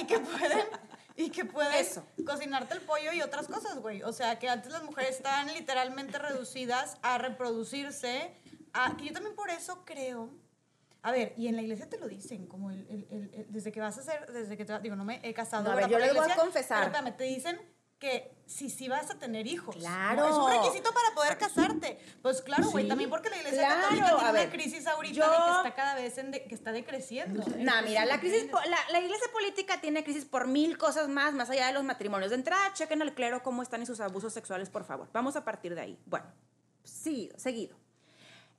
y 0.00 0.06
que 0.06 0.20
pueden, 0.20 0.66
y 1.16 1.30
que 1.30 1.44
puedes 1.44 1.90
Eso. 1.92 2.06
cocinarte 2.24 2.74
el 2.74 2.82
pollo 2.82 3.12
y 3.12 3.22
otras 3.22 3.48
cosas, 3.48 3.78
güey. 3.80 4.02
O 4.02 4.12
sea, 4.12 4.38
que 4.38 4.48
antes 4.48 4.70
las 4.70 4.82
mujeres 4.84 5.16
estaban 5.16 5.52
literalmente 5.54 6.18
reducidas 6.18 6.98
a 7.02 7.18
reproducirse, 7.18 8.30
a, 8.72 8.96
que 8.96 9.06
yo 9.06 9.12
también 9.12 9.34
por 9.34 9.50
eso 9.50 9.82
creo. 9.84 10.30
A 11.02 11.12
ver, 11.12 11.34
y 11.36 11.46
en 11.48 11.56
la 11.56 11.62
iglesia 11.62 11.88
te 11.88 11.98
lo 11.98 12.08
dicen, 12.08 12.46
como 12.46 12.70
el, 12.70 12.86
el- 12.88 13.30
el- 13.32 13.46
desde 13.52 13.70
que 13.70 13.80
vas 13.80 13.96
a 13.96 14.00
hacer, 14.00 14.30
desde 14.32 14.56
que 14.56 14.64
te, 14.64 14.76
digo, 14.80 14.96
no 14.96 15.04
me 15.04 15.20
he 15.22 15.32
casado. 15.32 15.62
No, 15.64 15.70
a 15.70 15.74
ver, 15.76 15.88
yo 15.88 15.98
les 15.98 16.12
voy 16.14 16.30
a 16.30 16.34
confesar. 16.34 16.78
pero 16.78 16.96
espérame, 16.96 17.16
te 17.16 17.24
dicen 17.24 17.60
que 17.98 18.30
si 18.46 18.68
sí 18.68 18.88
vas 18.88 19.10
a 19.10 19.18
tener 19.18 19.46
hijos. 19.46 19.74
Claro. 19.76 20.28
Es 20.28 20.34
un 20.34 20.50
requisito 20.62 20.92
para 20.92 21.14
poder 21.14 21.38
casarte. 21.38 21.98
Pues 22.22 22.42
claro, 22.42 22.68
güey, 22.70 22.84
Sí. 22.84 22.88
también 22.88 23.08
porque 23.10 23.30
la 23.30 23.36
iglesia 23.38 23.60
Claro, 23.66 23.80
católica 23.82 24.06
tiene 24.06 24.28
a 24.28 24.32
ver, 24.32 24.42
una 24.48 24.52
crisis 24.52 24.86
ahorita 24.86 25.14
yo- 25.14 25.24
de 25.30 25.36
que 25.36 25.56
está 25.68 25.74
cada 25.74 25.94
vez 25.94 26.18
en 26.18 26.30
de- 26.30 26.44
que 26.44 26.54
está 26.54 26.72
decreciendo. 26.72 27.42
No, 27.58 27.82
mira, 27.82 28.04
la 28.04 28.20
crisis, 28.20 28.50
la, 28.52 28.78
la 28.90 29.00
iglesia 29.00 29.26
política 29.32 29.80
tiene 29.80 30.04
crisis 30.04 30.26
por 30.26 30.46
mil 30.46 30.76
cosas 30.76 31.08
más, 31.08 31.32
más 31.32 31.48
allá 31.50 31.68
de 31.68 31.72
los 31.72 31.84
matrimonios. 31.84 32.30
De 32.30 32.36
entrada, 32.36 32.72
chequen 32.74 33.00
al 33.00 33.14
clero 33.14 33.42
cómo 33.42 33.62
están 33.62 33.82
y 33.82 33.86
sus 33.86 34.00
abusos 34.00 34.32
sexuales, 34.34 34.68
por 34.68 34.84
favor. 34.84 35.08
Vamos 35.12 35.34
a 35.36 35.44
partir 35.44 35.74
de 35.74 35.80
ahí. 35.80 35.98
Bueno, 36.04 36.26
sí, 36.84 37.30
seguido. 37.36 37.76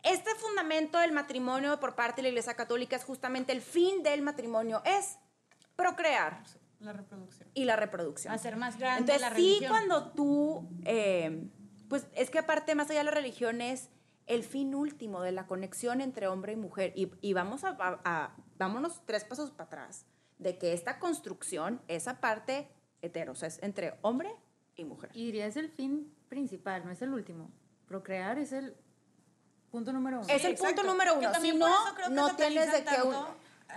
Este 0.04 0.34
fundamento 0.36 0.98
del 1.00 1.12
matrimonio 1.12 1.80
por 1.80 1.96
parte 1.96 2.18
de 2.18 2.24
la 2.24 2.28
iglesia 2.30 2.56
católica 2.56 2.96
es 2.96 3.04
justamente 3.04 3.52
el 3.52 3.62
fin 3.62 4.02
del 4.04 4.22
matrimonio, 4.24 4.82
es 4.84 5.18
procrear 5.76 6.42
La 6.80 6.94
reproducción. 6.94 7.50
y 7.54 7.66
la 7.66 7.76
reproducción. 7.76 8.34
Hacer 8.34 8.56
más 8.56 8.78
grande 8.78 9.14
Entonces, 9.14 9.22
la 9.22 9.36
sí, 9.36 9.44
religión. 9.44 9.70
cuando 9.72 10.12
tú, 10.12 10.70
eh, 10.86 11.50
pues 11.90 12.08
es 12.14 12.30
que 12.30 12.40
aparte, 12.40 12.76
más 12.76 12.90
allá 12.90 13.00
de 13.00 13.06
la 13.06 13.12
religión, 13.12 13.62
es 13.62 13.90
el 14.28 14.44
fin 14.44 14.76
último 14.76 15.22
de 15.22 15.32
la 15.32 15.48
conexión 15.48 16.02
entre 16.02 16.28
hombre 16.28 16.54
y 16.54 16.56
mujer. 16.56 16.94
Y, 16.96 17.12
y 17.22 17.34
vamos 17.34 17.64
a, 17.64 17.70
a- 17.80 18.00
a- 18.06 18.36
vámonos 18.58 19.02
tres 19.06 19.24
pasos 19.24 19.52
para 19.52 19.66
atrás, 19.66 20.06
de 20.38 20.58
que 20.58 20.74
esta 20.74 21.00
construcción, 21.00 21.82
esa 21.88 22.20
parte 22.20 22.68
hetero, 23.02 23.32
o 23.32 23.36
sea, 23.36 23.48
es 23.48 23.62
entre 23.64 23.98
hombre 24.02 24.30
y 24.76 24.84
mujer. 24.86 25.10
Y 25.14 25.26
diría 25.26 25.46
es 25.48 25.56
el 25.58 25.70
fin 25.70 26.14
principal, 26.30 26.86
no 26.86 26.92
es 26.92 27.02
el 27.02 27.14
último. 27.14 27.50
Procrear 27.88 28.38
es 28.38 28.52
el 28.52 28.76
punto 29.72 29.94
número 29.94 30.18
uno. 30.20 30.28
Es 30.28 30.44
el 30.46 30.52
exacto. 30.52 30.76
punto 30.76 30.92
número 30.92 31.18
uno. 31.18 31.34
Si 31.42 31.54
no, 31.54 31.68
eso 31.68 31.96
creo 31.96 32.08
que 32.10 32.14
no 32.14 32.36
tienes 32.36 32.72
de 32.72 32.84
que... 32.84 33.02
un- 33.02 33.16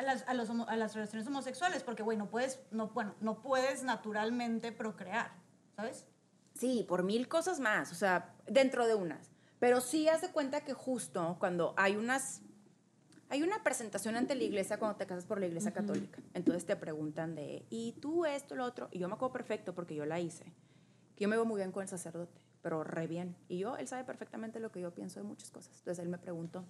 A 0.00 0.02
las, 0.02 0.26
a, 0.26 0.32
los 0.32 0.48
homo- 0.48 0.66
a 0.66 0.76
las 0.76 0.94
relaciones 0.94 1.26
homosexuales, 1.28 1.82
porque, 1.82 2.02
güey, 2.02 2.16
no 2.16 2.30
puedes, 2.30 2.58
no, 2.70 2.88
bueno, 2.88 3.14
no 3.20 3.42
puedes 3.42 3.82
naturalmente 3.82 4.72
procrear, 4.72 5.30
¿sabes? 5.76 6.06
Sí, 6.54 6.86
por 6.88 7.02
mil 7.02 7.28
cosas 7.28 7.60
más, 7.60 7.92
o 7.92 7.94
sea, 7.94 8.34
dentro 8.46 8.86
de 8.86 8.94
unas. 8.94 9.30
Pero 9.58 9.82
sí 9.82 10.08
haz 10.08 10.22
de 10.22 10.30
cuenta 10.30 10.62
que 10.64 10.72
justo 10.72 11.36
cuando 11.38 11.74
hay 11.76 11.96
unas... 11.96 12.40
Hay 13.28 13.42
una 13.42 13.62
presentación 13.62 14.16
ante 14.16 14.34
la 14.34 14.42
iglesia 14.42 14.78
cuando 14.78 14.96
te 14.96 15.06
casas 15.06 15.26
por 15.26 15.38
la 15.38 15.46
iglesia 15.46 15.72
católica. 15.72 16.20
Entonces 16.34 16.64
te 16.64 16.74
preguntan 16.76 17.34
de, 17.34 17.66
¿y 17.68 17.92
tú 18.00 18.24
esto, 18.24 18.56
lo 18.56 18.64
otro? 18.64 18.88
Y 18.90 18.98
yo 18.98 19.06
me 19.06 19.14
acuerdo 19.14 19.34
perfecto 19.34 19.74
porque 19.74 19.94
yo 19.94 20.04
la 20.06 20.18
hice. 20.18 20.44
Que 21.14 21.24
yo 21.24 21.28
me 21.28 21.36
veo 21.36 21.44
muy 21.44 21.58
bien 21.58 21.70
con 21.72 21.82
el 21.82 21.88
sacerdote, 21.88 22.40
pero 22.62 22.82
re 22.82 23.06
bien. 23.06 23.36
Y 23.48 23.58
yo, 23.58 23.76
él 23.76 23.86
sabe 23.86 24.02
perfectamente 24.04 24.58
lo 24.58 24.72
que 24.72 24.80
yo 24.80 24.92
pienso 24.94 25.20
de 25.20 25.26
muchas 25.26 25.50
cosas. 25.50 25.78
Entonces 25.78 26.02
él 26.02 26.08
me 26.08 26.18
preguntó, 26.18 26.64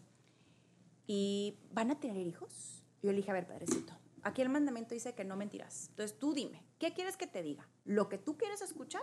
¿y 1.06 1.56
van 1.72 1.90
a 1.92 1.98
tener 1.98 2.26
hijos? 2.26 2.79
Y 3.02 3.06
yo 3.06 3.12
le 3.12 3.18
dije, 3.18 3.30
a 3.30 3.34
ver, 3.34 3.46
padrecito, 3.46 3.92
aquí 4.22 4.42
el 4.42 4.48
mandamiento 4.48 4.94
dice 4.94 5.14
que 5.14 5.24
no 5.24 5.36
mentirás. 5.36 5.88
Entonces 5.90 6.18
tú 6.18 6.34
dime, 6.34 6.64
¿qué 6.78 6.92
quieres 6.92 7.16
que 7.16 7.26
te 7.26 7.42
diga? 7.42 7.68
¿Lo 7.84 8.08
que 8.08 8.18
tú 8.18 8.36
quieres 8.36 8.60
escuchar 8.62 9.02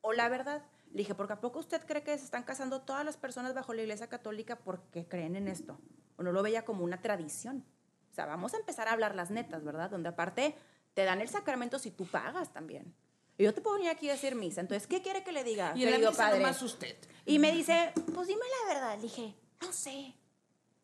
o 0.00 0.12
la 0.12 0.28
verdad? 0.28 0.64
Le 0.90 0.98
dije, 0.98 1.14
porque 1.14 1.34
¿a 1.34 1.40
poco 1.40 1.58
usted 1.58 1.84
cree 1.86 2.02
que 2.02 2.16
se 2.18 2.24
están 2.24 2.42
casando 2.42 2.82
todas 2.82 3.04
las 3.04 3.16
personas 3.16 3.54
bajo 3.54 3.74
la 3.74 3.82
iglesia 3.82 4.08
católica 4.08 4.56
porque 4.58 5.06
creen 5.06 5.36
en 5.36 5.48
esto? 5.48 5.78
¿O 6.16 6.22
no 6.22 6.32
lo 6.32 6.42
veía 6.42 6.64
como 6.64 6.84
una 6.84 7.00
tradición? 7.00 7.64
O 8.10 8.14
sea, 8.14 8.26
vamos 8.26 8.54
a 8.54 8.56
empezar 8.56 8.88
a 8.88 8.92
hablar 8.92 9.14
las 9.14 9.30
netas, 9.30 9.62
¿verdad? 9.62 9.90
Donde 9.90 10.08
aparte 10.08 10.56
te 10.94 11.04
dan 11.04 11.20
el 11.20 11.28
sacramento 11.28 11.78
si 11.78 11.90
tú 11.90 12.06
pagas 12.06 12.52
también. 12.52 12.94
Y 13.38 13.44
yo 13.44 13.54
te 13.54 13.60
puedo 13.60 13.76
venir 13.76 13.90
aquí 13.90 14.08
a 14.08 14.12
decir 14.12 14.34
misa. 14.34 14.60
Entonces, 14.60 14.86
¿qué 14.86 15.00
quiere 15.00 15.22
que 15.22 15.32
le 15.32 15.44
diga, 15.44 15.72
Y 15.76 15.84
querido 15.84 16.10
misa 16.10 16.30
padre? 16.30 16.44
usted. 16.62 16.96
Y 17.24 17.38
me 17.38 17.52
dice, 17.52 17.92
pues 18.14 18.26
dime 18.26 18.42
la 18.66 18.74
verdad. 18.74 18.96
Le 18.96 19.02
dije, 19.02 19.34
no 19.62 19.72
sé. 19.72 20.14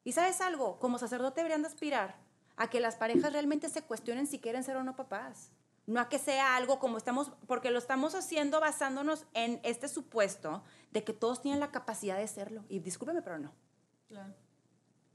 ¿Y 0.05 0.12
sabes 0.12 0.41
algo? 0.41 0.78
Como 0.78 0.99
sacerdote 0.99 1.41
deberían 1.41 1.62
de 1.62 1.68
aspirar 1.68 2.26
a 2.57 2.68
que 2.68 2.80
las 2.80 2.96
parejas 2.96 3.32
realmente 3.32 3.68
se 3.68 3.82
cuestionen 3.82 4.26
si 4.26 4.38
quieren 4.38 4.64
ser 4.64 4.76
o 4.76 4.84
no 4.84 4.96
papás. 4.96 5.50
No 5.86 6.00
a 6.00 6.09
que 6.09 6.18
sea 6.18 6.57
algo 6.57 6.78
como 6.80 6.98
estamos, 6.98 7.30
porque 7.46 7.70
lo 7.70 7.78
estamos 7.78 8.14
haciendo 8.14 8.61
basándonos 8.61 9.26
en 9.34 9.61
este 9.62 9.88
supuesto 9.88 10.64
de 10.90 11.04
que 11.04 11.12
todos 11.12 11.42
tienen 11.42 11.61
la 11.61 11.70
capacidad 11.70 12.18
de 12.18 12.26
serlo. 12.26 12.64
Y 12.68 12.80
discúlpeme, 12.80 13.22
pero 13.22 13.38
no. 13.38 13.52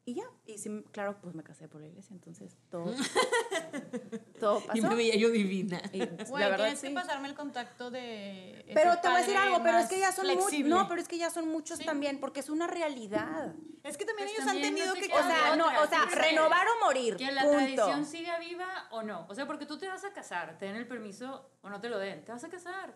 Y 0.03 0.15
ya, 0.15 0.23
y 0.47 0.57
sí, 0.57 0.83
claro, 0.91 1.19
pues 1.21 1.35
me 1.35 1.43
casé 1.43 1.67
por 1.67 1.79
la 1.79 1.87
iglesia, 1.87 2.15
entonces 2.15 2.57
todo, 2.71 2.85
todo 4.39 4.59
pasó. 4.61 4.75
Y 4.77 4.81
me 4.81 4.95
veía 4.95 5.15
yo 5.15 5.29
divina. 5.29 5.79
Y 5.93 5.99
Güey, 5.99 6.41
la 6.43 6.49
verdad, 6.49 6.65
tienes 6.65 6.79
sí. 6.79 6.87
que 6.87 6.93
pasarme 6.93 7.27
el 7.27 7.35
contacto 7.35 7.91
de. 7.91 8.65
Pero 8.73 8.97
te 8.99 9.07
voy 9.07 9.17
a 9.17 9.19
decir 9.19 9.37
algo, 9.37 9.61
pero 9.61 9.77
es 9.77 9.87
que 9.87 9.99
ya 9.99 10.11
son 10.11 10.27
muchos. 10.27 10.59
No, 10.61 10.87
pero 10.87 11.01
es 11.01 11.07
que 11.07 11.19
ya 11.19 11.29
son 11.29 11.47
muchos 11.49 11.79
también, 11.79 12.19
porque 12.19 12.39
es 12.39 12.49
una 12.49 12.65
realidad. 12.65 13.53
Es 13.83 13.95
que 13.97 14.05
también 14.05 14.27
Pues 14.27 14.39
ellos 14.39 14.45
también 14.45 14.67
han 14.69 14.75
tenido 14.75 14.95
no 14.95 15.01
que 15.01 15.07
O 15.13 15.23
sea, 15.23 15.55
no, 15.55 15.65
o 15.65 15.87
sea, 15.87 16.03
sí, 16.03 16.09
sí. 16.09 16.15
renovar 16.15 16.65
o 16.67 16.85
morir. 16.85 17.15
Que 17.17 17.31
la 17.31 17.43
punto. 17.43 17.57
tradición 17.57 18.05
siga 18.05 18.39
viva 18.39 18.87
o 18.91 19.03
no. 19.03 19.27
O 19.29 19.35
sea, 19.35 19.45
porque 19.45 19.65
tú 19.67 19.77
te 19.77 19.87
vas 19.87 20.03
a 20.03 20.13
casar, 20.13 20.57
te 20.57 20.65
den 20.65 20.75
el 20.77 20.87
permiso 20.87 21.49
o 21.61 21.69
no 21.69 21.79
te 21.79 21.89
lo 21.89 21.99
den, 21.99 22.25
te 22.25 22.31
vas 22.31 22.43
a 22.43 22.49
casar. 22.49 22.95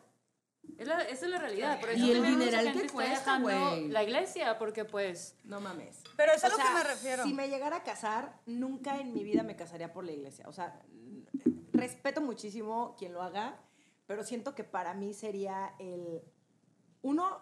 Es 0.78 0.88
la- 0.88 1.02
esa 1.04 1.26
es 1.26 1.32
la 1.32 1.38
realidad. 1.40 1.80
Por 1.80 1.90
eso 1.90 2.06
Y 2.06 2.12
el 2.12 2.24
dineral 2.24 2.74
que 2.74 2.80
está 2.82 2.94
cuesta, 2.94 3.40
güey. 3.40 3.88
La 3.90 4.04
iglesia, 4.04 4.58
porque 4.58 4.86
pues. 4.86 5.36
No 5.44 5.62
mames. 5.62 6.02
Pero 6.18 6.34
es 6.34 6.44
a 6.44 6.50
lo 6.50 6.56
sea, 6.56 6.66
que 6.66 6.74
me 6.74 6.84
refiero. 6.84 7.24
Si 7.24 7.34
me 7.34 7.48
llegara 7.50 7.78
a 7.78 7.84
casar, 7.84 8.40
nunca 8.46 9.00
en 9.00 9.14
mi 9.14 9.24
vida 9.24 9.44
me 9.44 9.56
casaría 9.56 9.94
por 9.94 10.04
la 10.04 10.12
iglesia. 10.12 10.46
O 10.48 10.54
sea, 10.54 10.82
respeto 11.74 12.22
muchísimo 12.22 12.96
quien 12.98 13.14
lo 13.14 13.22
haga, 13.22 13.60
pero 14.08 14.24
siento 14.24 14.56
que 14.56 14.64
para 14.64 14.94
mí 14.94 15.14
sería 15.14 15.76
el... 15.80 16.22
Uno, 17.02 17.40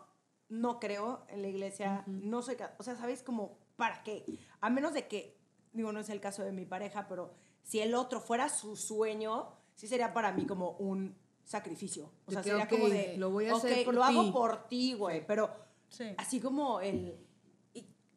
no 0.49 0.79
creo 0.79 1.25
en 1.29 1.41
la 1.41 1.47
iglesia, 1.47 2.03
no 2.07 2.41
soy... 2.41 2.57
O 2.77 2.83
sea, 2.83 2.95
¿sabéis 2.95 3.23
como 3.23 3.57
para 3.75 4.03
qué? 4.03 4.25
A 4.61 4.69
menos 4.69 4.93
de 4.93 5.07
que, 5.07 5.39
digo, 5.71 5.91
no 5.91 5.99
es 5.99 6.09
el 6.09 6.19
caso 6.21 6.43
de 6.43 6.51
mi 6.51 6.65
pareja, 6.65 7.07
pero 7.07 7.33
si 7.63 7.79
el 7.79 7.95
otro 7.95 8.19
fuera 8.19 8.49
su 8.49 8.75
sueño, 8.75 9.53
sí 9.75 9.87
sería 9.87 10.13
para 10.13 10.31
mí 10.31 10.45
como 10.45 10.71
un 10.71 11.17
sacrificio. 11.43 12.09
O 12.25 12.31
sea, 12.31 12.43
sería 12.43 12.67
como 12.67 12.89
de... 12.89 13.17
lo 13.17 13.29
voy 13.31 13.47
a 13.47 13.55
hacer 13.55 13.79
"Ok, 13.79 13.85
por 13.85 13.93
lo 13.95 14.01
ti". 14.01 14.07
hago 14.07 14.31
por 14.33 14.67
ti, 14.67 14.93
güey, 14.93 15.25
pero 15.25 15.49
Sí. 15.89 16.05
así 16.17 16.39
como 16.39 16.79
el... 16.81 17.15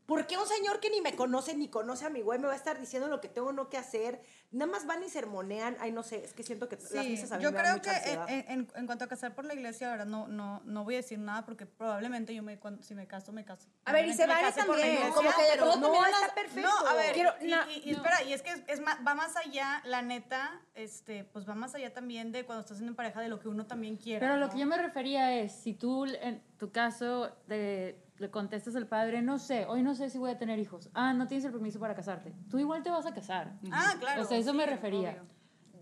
¿y 0.07 0.09
¿Por 0.09 0.27
qué 0.27 0.39
un 0.39 0.47
señor 0.47 0.81
que 0.81 0.89
ni 0.91 1.01
me 1.01 1.15
conoce 1.17 1.55
ni 1.57 1.69
conoce 1.69 2.05
a 2.07 2.11
mi 2.11 2.23
güey 2.23 2.39
me 2.39 2.47
va 2.47 2.53
a 2.53 2.57
estar 2.57 2.79
diciendo 2.79 3.09
lo 3.09 3.21
que 3.21 3.29
tengo 3.29 3.49
o 3.49 3.53
no 3.53 3.69
que 3.69 3.77
hacer? 3.77 4.21
Nada 4.53 4.71
más 4.71 4.87
van 4.87 5.03
y 5.03 5.09
sermonean. 5.09 5.77
Ay, 5.81 5.91
no 5.93 6.03
sé, 6.05 6.25
es 6.25 6.33
que 6.33 6.43
siento 6.45 6.69
que 6.69 6.77
las 6.77 7.05
Sí, 7.05 7.11
misas 7.11 7.33
a 7.33 7.37
mí 7.39 7.43
yo 7.43 7.51
me 7.51 7.57
dan 7.57 7.65
creo 7.65 7.77
mucha 7.79 7.91
que 7.91 7.97
ansiedad. 8.17 8.31
en, 8.31 8.51
en- 8.61 8.69
en 8.75 8.87
cuanto 8.87 9.05
a 9.05 9.09
casar 9.09 9.35
por 9.35 9.45
la 9.45 9.55
iglesia, 9.55 9.91
ahora 9.91 10.05
no, 10.05 10.29
no, 10.29 10.63
no 10.65 10.85
voy 10.85 10.95
a 10.95 10.99
decir 10.99 11.19
nada 11.19 11.45
porque 11.45 11.67
probablemente 11.67 12.35
yo 12.35 12.43
me, 12.43 12.59
cuando- 12.59 12.83
si 12.83 12.95
me 12.95 13.07
caso, 13.09 13.33
me 13.33 13.45
caso. 13.45 13.67
A 13.85 13.93
ver, 13.93 14.07
y 14.07 14.15
se 14.15 14.27
vale 14.27 14.53
también. 14.53 14.87
iglesia. 14.95 15.11
Como 15.13 15.29
que 15.31 15.37
pero 15.53 15.67
no, 15.67 15.73
también 15.81 16.05
está 16.05 16.21
las- 16.21 16.31
perfecto. 16.33 16.69
No, 16.71 16.89
a 16.89 16.95
ver, 16.95 17.13
Quiero- 17.13 17.35
y, 17.41 17.47
na- 17.49 17.67
y- 17.71 17.83
y 17.91 17.93
espera, 17.93 18.23
y 18.23 18.33
es 18.33 18.43
que 18.43 18.51
es, 18.51 18.63
es 18.69 18.81
ma- 18.81 19.01
va 19.07 19.15
más 19.15 19.35
allá, 19.37 19.83
la 19.85 20.03
neta, 20.03 20.61
este, 20.75 21.25
pues 21.25 21.49
va 21.49 21.55
más 21.57 21.75
allá 21.75 21.93
también 21.93 22.31
de 22.33 22.45
cuando 22.47 22.61
estás 22.61 22.81
en 22.81 22.95
pareja 22.95 23.21
de 23.21 23.29
lo 23.29 23.41
que 23.41 23.49
uno 23.49 23.67
también 23.67 23.97
quiere. 23.97 24.21
Pero 24.21 24.37
lo 24.37 24.49
que 24.51 24.59
yo 24.59 24.67
me 24.67 24.79
refería 24.79 25.35
es, 25.41 25.53
si 25.53 25.75
tú 25.75 26.05
en 26.07 26.41
tu 26.59 26.71
caso 26.71 27.33
de- 27.49 28.01
le 28.19 28.31
contestas 28.31 28.75
al 28.77 28.87
padre, 28.87 29.21
no 29.23 29.39
sé, 29.39 29.67
hoy 29.67 29.83
no 29.83 29.95
sé 29.95 30.09
si 30.11 30.19
voy 30.19 30.31
a 30.31 30.39
tener 30.39 30.59
hijos. 30.59 30.89
Ah, 30.95 31.13
no 31.13 31.27
tienes 31.27 31.45
el 31.45 31.53
permiso 31.53 31.79
para 31.79 31.95
casarte. 31.95 32.35
Tú 32.51 32.59
igual 32.59 32.83
te 32.83 32.91
vas 32.91 33.07
a 33.07 33.13
casar. 33.15 33.59
Ah, 33.71 33.95
claro. 33.99 34.23
O 34.23 34.25
sea, 34.25 34.39
eso 34.39 34.55
me 34.55 34.65
sí, 34.65 34.71
refería. 34.71 35.11
obvio. 35.11 35.27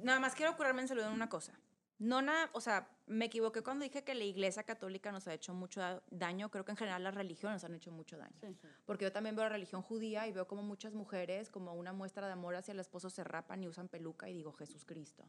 Nada 0.03 0.21
más 0.21 0.35
quiero 0.35 0.57
curarme 0.57 0.83
en 0.83 0.89
salud 0.89 1.03
en 1.05 1.13
una 1.13 1.29
cosa. 1.29 1.53
No 1.99 2.21
nada, 2.21 2.51
o 2.53 2.61
sea, 2.61 2.89
me 3.07 3.27
equivoqué 3.27 3.63
cuando 3.63 3.85
dije 3.85 4.03
que 4.03 4.15
la 4.17 4.25
iglesia 4.25 4.65
católica 4.65 5.13
nos 5.13 5.29
ha 5.29 5.33
hecho 5.33 5.55
mucho 5.55 5.81
da- 5.81 6.03
daño. 6.11 6.51
Creo 6.51 6.65
que 6.65 6.73
en 6.73 6.77
general 6.77 7.05
las 7.05 7.15
religiones 7.15 7.63
nos 7.63 7.65
han 7.71 7.75
hecho 7.77 7.93
mucho 7.93 8.19
daño. 8.19 8.35
Porque 8.85 9.05
yo 9.05 9.13
también 9.13 9.37
veo 9.37 9.45
la 9.45 9.51
religión 9.51 9.81
judía 9.81 10.27
y 10.27 10.33
veo 10.33 10.47
como 10.49 10.63
muchas 10.63 10.93
mujeres, 10.93 11.51
como 11.51 11.73
una 11.75 11.93
muestra 11.93 12.27
de 12.27 12.33
amor 12.33 12.57
hacia 12.57 12.73
el 12.73 12.81
esposo, 12.81 13.11
se 13.11 13.23
rapan 13.23 13.63
y 13.63 13.69
usan 13.69 13.89
peluca 13.89 14.29
y 14.29 14.35
digo, 14.35 14.53
Jesús 14.53 14.85
Cristo. 14.85 15.25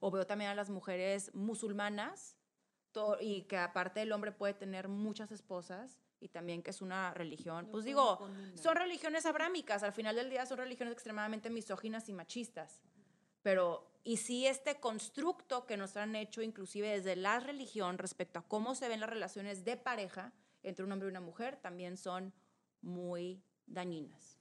O 0.00 0.10
veo 0.10 0.26
también 0.26 0.50
a 0.50 0.54
las 0.56 0.70
mujeres 0.70 1.30
musulmanas 1.34 2.36
y 3.20 3.42
que 3.42 3.56
aparte 3.56 4.02
el 4.02 4.10
hombre 4.12 4.32
puede 4.32 4.54
tener 4.54 4.88
muchas 4.88 5.30
esposas 5.30 6.00
y 6.20 6.28
también 6.28 6.62
que 6.62 6.70
es 6.70 6.82
una 6.82 7.14
religión, 7.14 7.68
pues 7.70 7.84
digo, 7.84 8.18
son 8.54 8.76
religiones 8.76 9.24
abrámicas, 9.26 9.82
al 9.82 9.92
final 9.92 10.16
del 10.16 10.30
día 10.30 10.46
son 10.46 10.58
religiones 10.58 10.92
extremadamente 10.92 11.50
misóginas 11.50 12.08
y 12.08 12.12
machistas. 12.12 12.80
Pero, 13.42 13.88
y 14.02 14.16
sí 14.16 14.46
este 14.46 14.80
constructo 14.80 15.64
que 15.64 15.76
nos 15.76 15.96
han 15.96 16.16
hecho 16.16 16.42
inclusive 16.42 16.88
desde 16.88 17.14
la 17.16 17.38
religión 17.40 17.98
respecto 17.98 18.40
a 18.40 18.42
cómo 18.42 18.74
se 18.74 18.88
ven 18.88 19.00
las 19.00 19.08
relaciones 19.10 19.64
de 19.64 19.76
pareja 19.76 20.32
entre 20.64 20.84
un 20.84 20.90
hombre 20.92 21.08
y 21.08 21.10
una 21.10 21.20
mujer, 21.20 21.56
también 21.56 21.96
son 21.96 22.32
muy 22.82 23.40
dañinas. 23.66 24.36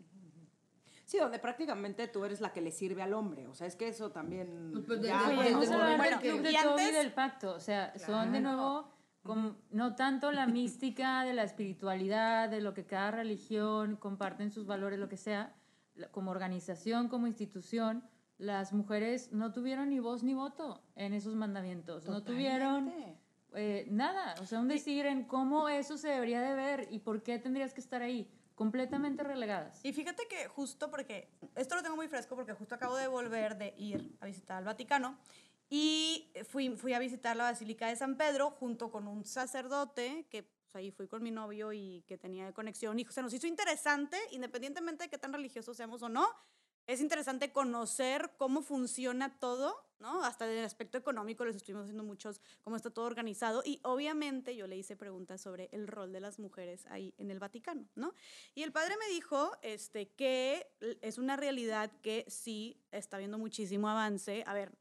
Sí, 1.06 1.20
donde 1.20 1.40
prácticamente 1.40 2.08
tú 2.10 2.26
eres 2.26 2.42
la 2.42 2.52
que 2.52 2.60
le 2.60 2.72
sirve 2.72 3.02
al 3.02 3.14
hombre. 3.14 3.48
O 3.48 3.54
sea, 3.54 3.66
es 3.68 3.78
que 3.78 3.88
eso 3.88 4.12
también... 4.12 4.72
Pues, 4.74 4.84
pues, 4.86 5.02
ya, 5.02 5.20
desde- 5.30 5.36
güey, 5.36 5.54
desde 5.54 5.54
Vamos 5.54 5.68
el 5.68 5.72
a 5.72 5.76
hablar 5.76 5.90
del 5.90 5.98
momento 5.98 6.20
club 6.22 6.36
que- 6.36 6.42
de 6.42 6.52
y 6.52 6.56
antes- 6.58 6.94
del 6.96 7.14
pacto. 7.14 7.54
O 7.54 7.60
sea, 7.62 7.98
son 8.00 8.32
de 8.34 8.42
nuevo 8.42 8.92
no 9.36 9.96
tanto 9.96 10.32
la 10.32 10.48
mística 10.48 11.24
de 11.24 11.34
la 11.34 11.44
espiritualidad, 11.44 12.50
de 12.50 12.62
lo 12.62 12.74
que 12.74 12.86
cada 12.86 13.12
religión 13.12 13.96
comparten 13.96 14.52
sus 14.52 14.66
valores, 14.66 15.00
lo 15.00 15.10
que 15.10 15.18
sea, 15.18 15.56
como 16.12 16.32
organización, 16.32 17.08
como 17.08 17.28
institución, 17.28 18.04
las 18.38 18.72
mujeres 18.74 19.32
no 19.32 19.52
tuvieron 19.52 19.90
ni 19.90 20.00
voz 20.00 20.24
ni 20.24 20.34
voto 20.34 20.82
en 20.96 21.14
esos 21.14 21.36
mandamientos. 21.36 22.06
No 22.06 22.24
tuvieron 22.24 22.94
eh, 23.54 23.88
nada. 23.90 24.36
O 24.42 24.46
sea, 24.46 24.60
un 24.60 24.68
decir 24.68 25.06
en 25.06 25.24
cómo 25.24 25.70
eso 25.70 25.98
se 25.98 26.10
debería 26.10 26.42
de 26.42 26.54
ver 26.54 26.88
y 26.92 27.00
por 27.00 27.24
qué 27.24 27.40
tendrías 27.40 27.74
que 27.74 27.82
estar 27.82 28.02
ahí. 28.02 28.32
Completamente 28.54 29.24
relegadas. 29.24 29.86
Y 29.86 29.94
fíjate 29.94 30.28
que 30.28 30.48
justo 30.48 30.90
porque, 30.90 31.30
esto 31.56 31.76
lo 31.76 31.84
tengo 31.84 31.96
muy 31.96 32.08
fresco 32.08 32.36
porque 32.36 32.54
justo 32.54 32.74
acabo 32.74 32.96
de 32.96 33.08
volver 33.08 33.56
de 33.56 33.76
ir 33.78 34.18
a 34.20 34.26
visitar 34.26 34.58
al 34.58 34.64
Vaticano 34.64 35.16
y 35.70 36.32
fui, 36.50 36.70
fui 36.76 36.94
a 36.94 37.00
visitar 37.00 37.36
la 37.36 37.44
Basílica 37.44 37.88
de 37.88 37.96
San 37.96 38.18
Pedro 38.18 38.52
junto 38.52 38.90
con 38.90 39.08
un 39.08 39.26
sacerdote 39.26 40.26
que 40.30 40.44
pues, 40.44 40.76
ahí 40.76 40.92
fui 40.92 41.08
con 41.08 41.24
mi 41.24 41.32
novio 41.32 41.74
y 41.74 42.04
que 42.08 42.18
tenía 42.18 42.54
conexión 42.54 43.00
y 43.00 43.06
se 43.06 43.22
nos 43.22 43.34
hizo 43.34 43.48
interesante, 43.48 44.18
independientemente 44.32 45.06
de 45.06 45.10
qué 45.10 45.18
tan 45.18 45.34
religiosos 45.34 45.76
seamos 45.76 46.02
o 46.04 46.10
no, 46.10 46.28
es 46.88 47.02
interesante 47.02 47.52
conocer 47.52 48.32
cómo 48.38 48.62
funciona 48.62 49.38
todo, 49.40 49.76
¿no? 50.00 50.24
Hasta 50.24 50.48
del 50.48 50.64
aspecto 50.64 50.98
económico 50.98 51.44
les 51.44 51.58
estuvimos 51.58 51.84
haciendo 51.84 52.06
muchos, 52.06 52.42
cómo 52.62 52.78
está 52.78 52.90
todo 52.90 53.06
organizado 53.06 53.62
y 53.66 53.82
obviamente 53.84 54.56
yo 54.56 54.68
le 54.68 54.78
hice 54.78 54.96
preguntas 54.96 55.42
sobre 55.42 55.68
el 55.74 55.88
rol 55.88 56.14
de 56.14 56.22
las 56.22 56.40
mujeres 56.40 56.86
ahí 56.88 57.14
en 57.18 57.30
el 57.30 57.40
Vaticano, 57.40 57.90
¿no? 57.96 58.14
Y 58.56 58.64
el 58.64 58.72
padre 58.72 58.96
me 58.98 59.14
dijo 59.14 59.52
este, 59.64 60.12
que 60.12 60.66
es 61.02 61.18
una 61.18 61.36
realidad 61.36 61.92
que 62.02 62.24
sí 62.30 62.82
está 62.92 63.18
viendo 63.18 63.38
muchísimo 63.38 63.90
avance. 63.90 64.46
A 64.48 64.54
ver, 64.54 64.72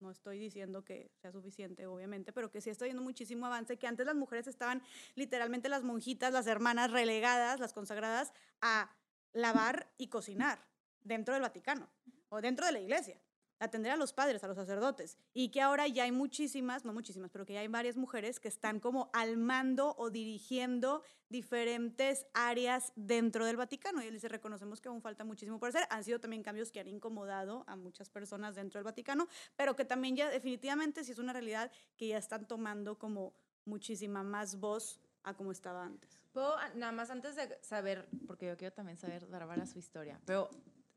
no 0.00 0.10
estoy 0.10 0.38
diciendo 0.38 0.84
que 0.84 1.10
sea 1.20 1.32
suficiente, 1.32 1.86
obviamente, 1.86 2.32
pero 2.32 2.50
que 2.50 2.60
sí 2.60 2.70
está 2.70 2.84
viendo 2.84 3.02
muchísimo 3.02 3.46
avance, 3.46 3.78
que 3.78 3.86
antes 3.86 4.06
las 4.06 4.14
mujeres 4.14 4.46
estaban 4.46 4.82
literalmente 5.14 5.68
las 5.68 5.82
monjitas, 5.82 6.32
las 6.32 6.46
hermanas 6.46 6.90
relegadas, 6.90 7.60
las 7.60 7.72
consagradas, 7.72 8.32
a 8.60 8.90
lavar 9.32 9.92
y 9.98 10.08
cocinar 10.08 10.58
dentro 11.02 11.34
del 11.34 11.42
Vaticano 11.42 11.88
o 12.28 12.40
dentro 12.40 12.66
de 12.66 12.72
la 12.72 12.80
iglesia, 12.80 13.20
atender 13.58 13.92
a 13.92 13.96
los 13.96 14.12
padres, 14.12 14.42
a 14.44 14.48
los 14.48 14.56
sacerdotes, 14.56 15.16
y 15.32 15.50
que 15.50 15.60
ahora 15.60 15.86
ya 15.86 16.04
hay 16.04 16.12
muchísimas, 16.12 16.84
no 16.84 16.92
muchísimas, 16.92 17.30
pero 17.30 17.44
que 17.44 17.54
ya 17.54 17.60
hay 17.60 17.68
varias 17.68 17.96
mujeres 17.96 18.40
que 18.40 18.48
están 18.48 18.80
como 18.80 19.10
al 19.12 19.36
mando 19.36 19.94
o 19.98 20.10
dirigiendo 20.10 21.02
diferentes 21.28 22.26
áreas 22.34 22.92
dentro 22.96 23.44
del 23.44 23.56
Vaticano. 23.56 24.02
Y 24.02 24.06
él 24.06 24.14
dice, 24.14 24.28
reconocemos 24.28 24.80
que 24.80 24.88
aún 24.88 25.02
falta 25.02 25.24
muchísimo 25.24 25.58
por 25.58 25.70
hacer. 25.70 25.86
Han 25.90 26.04
sido 26.04 26.20
también 26.20 26.42
cambios 26.42 26.70
que 26.70 26.80
han 26.80 26.88
incomodado 26.88 27.64
a 27.66 27.76
muchas 27.76 28.08
personas 28.10 28.54
dentro 28.54 28.78
del 28.78 28.84
Vaticano, 28.84 29.28
pero 29.56 29.76
que 29.76 29.84
también 29.84 30.16
ya 30.16 30.30
definitivamente 30.30 31.04
sí 31.04 31.12
es 31.12 31.18
una 31.18 31.32
realidad 31.32 31.70
que 31.96 32.08
ya 32.08 32.18
están 32.18 32.46
tomando 32.46 32.98
como 32.98 33.34
muchísima 33.64 34.22
más 34.22 34.58
voz 34.58 35.00
a 35.22 35.34
como 35.34 35.52
estaba 35.52 35.84
antes. 35.84 36.10
Puedo, 36.32 36.56
ah, 36.56 36.70
nada 36.74 36.92
más 36.92 37.10
antes 37.10 37.36
de 37.36 37.58
saber, 37.62 38.08
porque 38.26 38.46
yo 38.46 38.56
quiero 38.56 38.74
también 38.74 38.96
saber 38.96 39.26
Bárbara 39.26 39.66
su 39.66 39.78
historia, 39.78 40.20
pero 40.24 40.48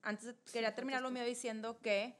antes 0.01 0.35
quería 0.51 0.73
terminar 0.73 1.01
lo 1.01 1.11
mío 1.11 1.25
diciendo 1.25 1.79
que 1.81 2.15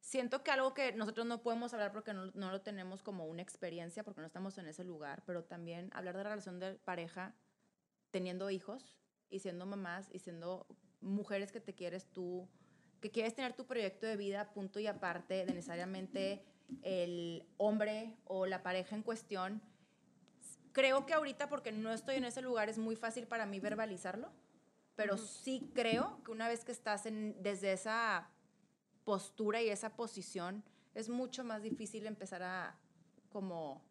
siento 0.00 0.42
que 0.42 0.50
algo 0.50 0.74
que 0.74 0.92
nosotros 0.92 1.26
no 1.26 1.42
podemos 1.42 1.72
hablar 1.74 1.92
porque 1.92 2.12
no, 2.12 2.26
no 2.34 2.50
lo 2.50 2.60
tenemos 2.62 3.02
como 3.02 3.26
una 3.26 3.42
experiencia, 3.42 4.02
porque 4.02 4.20
no 4.20 4.26
estamos 4.26 4.58
en 4.58 4.66
ese 4.66 4.84
lugar, 4.84 5.22
pero 5.26 5.44
también 5.44 5.90
hablar 5.92 6.16
de 6.16 6.24
la 6.24 6.30
relación 6.30 6.58
de 6.58 6.74
pareja 6.74 7.34
teniendo 8.10 8.50
hijos 8.50 8.96
y 9.28 9.40
siendo 9.40 9.66
mamás 9.66 10.08
y 10.12 10.18
siendo 10.18 10.66
mujeres 11.00 11.52
que 11.52 11.60
te 11.60 11.74
quieres 11.74 12.10
tú, 12.10 12.48
que 13.00 13.10
quieres 13.10 13.34
tener 13.34 13.54
tu 13.54 13.66
proyecto 13.66 14.06
de 14.06 14.16
vida 14.16 14.52
punto 14.52 14.80
y 14.80 14.86
aparte 14.86 15.46
de 15.46 15.54
necesariamente 15.54 16.44
el 16.82 17.46
hombre 17.56 18.16
o 18.24 18.46
la 18.46 18.62
pareja 18.62 18.94
en 18.94 19.02
cuestión. 19.02 19.62
Creo 20.72 21.06
que 21.06 21.14
ahorita 21.14 21.48
porque 21.48 21.72
no 21.72 21.92
estoy 21.92 22.16
en 22.16 22.24
ese 22.24 22.42
lugar 22.42 22.68
es 22.68 22.78
muy 22.78 22.96
fácil 22.96 23.26
para 23.26 23.46
mí 23.46 23.58
verbalizarlo, 23.58 24.30
pero 24.94 25.16
sí 25.16 25.70
creo 25.74 26.22
que 26.24 26.30
una 26.30 26.48
vez 26.48 26.64
que 26.64 26.72
estás 26.72 27.06
en, 27.06 27.36
desde 27.42 27.72
esa 27.72 28.30
postura 29.10 29.60
y 29.60 29.68
esa 29.70 29.96
posición, 29.96 30.62
es 30.94 31.08
mucho 31.08 31.42
más 31.42 31.62
difícil 31.62 32.06
empezar 32.06 32.44
a 32.44 32.78
como 33.28 33.82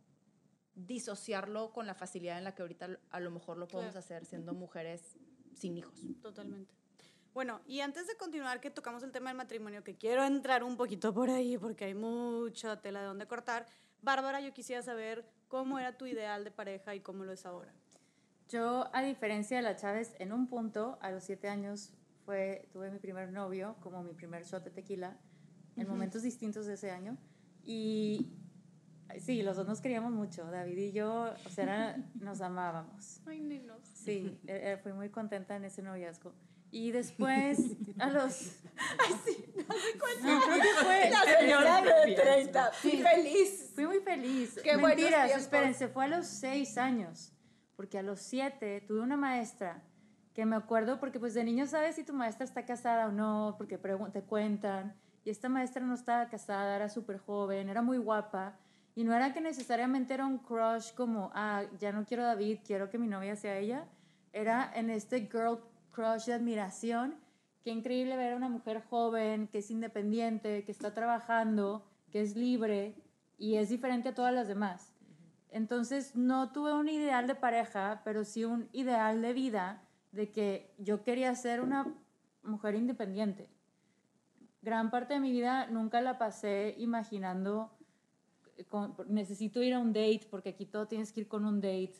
disociarlo 0.76 1.74
con 1.74 1.86
la 1.86 1.93
facilidad 1.93 2.38
en 2.38 2.45
la 2.45 2.55
que 2.55 2.61
ahorita 2.61 2.97
a 3.09 3.20
lo 3.20 3.32
mejor 3.32 3.57
lo 3.57 3.67
podemos 3.67 3.91
Claro. 3.91 3.99
hacer 4.05 4.26
siendo 4.26 4.53
mujeres 4.53 5.17
sin 5.53 5.78
hijos. 5.78 5.99
Totalmente. 6.22 6.74
Bueno, 7.34 7.59
y 7.67 7.82
antes 7.82 8.07
de 8.07 8.15
continuar, 8.15 8.61
que 8.61 8.70
tocamos 8.72 9.03
el 9.03 9.11
tema 9.11 9.30
del 9.30 9.36
matrimonio, 9.38 9.84
que 9.84 9.95
quiero 9.95 10.24
entrar 10.24 10.63
un 10.63 10.78
poquito 10.78 11.13
por 11.13 11.30
ahí 11.30 11.57
porque 11.57 11.84
hay 11.86 11.93
mucha 11.95 12.80
tela 12.82 13.01
de 13.01 13.07
dónde 13.07 13.28
cortar. 13.28 13.65
Bárbara, 14.01 14.39
yo 14.39 14.53
quisiera 14.53 14.82
saber 14.82 15.26
cómo 15.49 15.80
era 15.80 15.97
tu 15.97 16.05
ideal 16.05 16.45
de 16.45 16.51
pareja 16.51 16.95
y 16.95 17.01
cómo 17.01 17.26
lo 17.26 17.34
es 17.34 17.45
ahora. 17.45 17.74
Yo, 18.47 18.89
a 18.93 19.01
diferencia 19.03 19.57
de 19.57 19.63
la 19.63 19.76
Chávez, 19.76 20.15
en 20.20 20.32
un 20.32 20.47
punto, 20.47 20.97
a 21.01 21.11
los 21.11 21.24
siete 21.26 21.49
años, 21.49 21.91
fue, 22.30 22.70
tuve 22.72 22.92
mi 22.92 23.00
primer 23.00 23.32
novio, 23.32 23.76
como 23.80 24.04
mi 24.04 24.14
primer 24.14 24.44
shot 24.44 24.64
de 24.64 24.70
tequila, 24.70 25.18
en 25.76 25.88
momentos 25.88 26.22
distintos 26.22 26.68
de 26.68 26.76
ese 26.76 26.92
año. 26.92 27.18
Y 27.64 28.28
sí, 29.18 29.42
los 29.42 29.58
dos 29.58 29.66
nos 29.68 29.82
queríamos 29.82 30.12
mucho, 30.12 30.46
David 30.46 30.78
y 30.78 30.92
yo, 30.92 31.34
o 31.44 31.50
sea, 31.50 31.64
era- 31.64 31.98
nos 32.22 32.40
amábamos. 32.42 33.20
Ay, 33.26 33.40
nenos. 33.40 33.82
Sí, 33.96 34.40
eh, 34.46 34.78
fui 34.84 34.94
muy 34.94 35.10
contenta 35.10 35.56
en 35.56 35.66
ese 35.66 35.82
noviazgo. 35.82 36.36
Y 36.70 36.92
después, 36.92 37.76
a 37.98 38.12
los... 38.12 38.60
Ay, 38.78 39.16
sí, 39.26 39.46
no 39.68 39.74
sé 39.74 39.94
creo 39.98 40.62
que 40.62 40.86
fue... 40.86 41.12
señora 41.40 41.82
de 41.82 42.14
30, 42.14 42.72
feliz. 42.74 43.72
Fui 43.74 43.88
muy 43.88 44.02
feliz. 44.02 44.60
Qué 44.64 44.78
Mentiras, 44.78 45.32
espérense, 45.32 45.88
fue 45.88 46.06
a 46.06 46.10
los 46.10 46.28
seis 46.28 46.78
años. 46.78 47.34
Porque 47.76 47.98
a 47.98 48.04
los 48.04 48.20
siete 48.20 48.82
tuve 48.82 49.00
una 49.00 49.18
maestra 49.18 49.82
que 50.40 50.46
me 50.46 50.56
acuerdo, 50.56 51.02
porque 51.02 51.20
pues 51.20 51.34
de 51.34 51.44
niño 51.44 51.68
sabes 51.68 51.98
si 51.98 52.06
tu 52.06 52.14
maestra 52.14 52.46
está 52.46 52.64
casada 52.64 53.08
o 53.08 53.12
no, 53.12 53.56
porque 53.58 53.78
te 53.78 54.22
cuentan. 54.22 54.96
Y 55.26 55.32
esta 55.32 55.50
maestra 55.50 55.86
no 55.86 55.94
estaba 55.94 56.30
casada, 56.30 56.78
era 56.78 56.88
súper 56.88 57.18
joven, 57.18 57.68
era 57.68 57.82
muy 57.82 57.98
guapa. 57.98 58.58
Y 58.96 59.04
no 59.04 59.14
era 59.14 59.34
que 59.34 59.42
necesariamente 59.42 60.14
era 60.14 60.26
un 60.26 60.38
crush 60.38 60.94
como, 60.94 61.30
ah, 61.36 61.64
ya 61.78 61.92
no 61.92 62.06
quiero 62.06 62.24
a 62.24 62.28
David, 62.28 62.60
quiero 62.66 62.90
que 62.90 62.98
mi 62.98 63.08
novia 63.08 63.36
sea 63.36 63.58
ella. 63.58 63.86
Era 64.32 64.72
en 64.74 64.90
este 64.90 65.28
girl 65.30 65.60
crush 65.92 66.28
de 66.28 66.36
admiración. 66.36 67.16
Qué 67.62 67.72
increíble 67.72 68.16
ver 68.16 68.32
a 68.32 68.38
una 68.38 68.48
mujer 68.48 68.82
joven, 68.90 69.50
que 69.50 69.58
es 69.58 69.70
independiente, 69.70 70.64
que 70.64 70.72
está 70.72 70.94
trabajando, 70.94 71.86
que 72.12 72.22
es 72.22 72.38
libre 72.38 72.96
y 73.38 73.56
es 73.56 73.68
diferente 73.68 74.08
a 74.08 74.16
todas 74.16 74.34
las 74.34 74.48
demás. 74.48 74.94
Entonces 75.52 76.16
no 76.16 76.54
tuve 76.54 76.72
un 76.72 76.88
ideal 76.88 77.28
de 77.28 77.36
pareja, 77.36 78.04
pero 78.06 78.24
sí 78.24 78.46
un 78.46 78.70
ideal 78.72 79.22
de 79.22 79.34
vida 79.34 79.84
de 80.12 80.32
que 80.32 80.74
yo 80.78 81.03
quería 81.03 81.34
ser 81.36 81.62
una 81.62 81.93
mujer 82.43 82.76
independiente. 82.76 83.49
Gran 84.62 84.91
parte 84.91 85.14
de 85.14 85.20
mi 85.20 85.32
vida 85.32 85.68
nunca 85.68 86.01
la 86.01 86.18
pasé 86.18 86.76
imaginando, 86.78 87.72
eh, 88.57 88.66
con- 88.66 88.95
necesito 89.07 89.62
ir 89.64 89.74
a 89.74 89.80
un 89.80 89.93
date, 89.93 90.28
porque 90.30 90.49
aquí 90.49 90.66
todo 90.66 90.88
tienes 90.88 91.12
que 91.12 91.22
ir 91.22 91.28
con 91.28 91.45
un 91.45 91.62
date. 91.62 91.95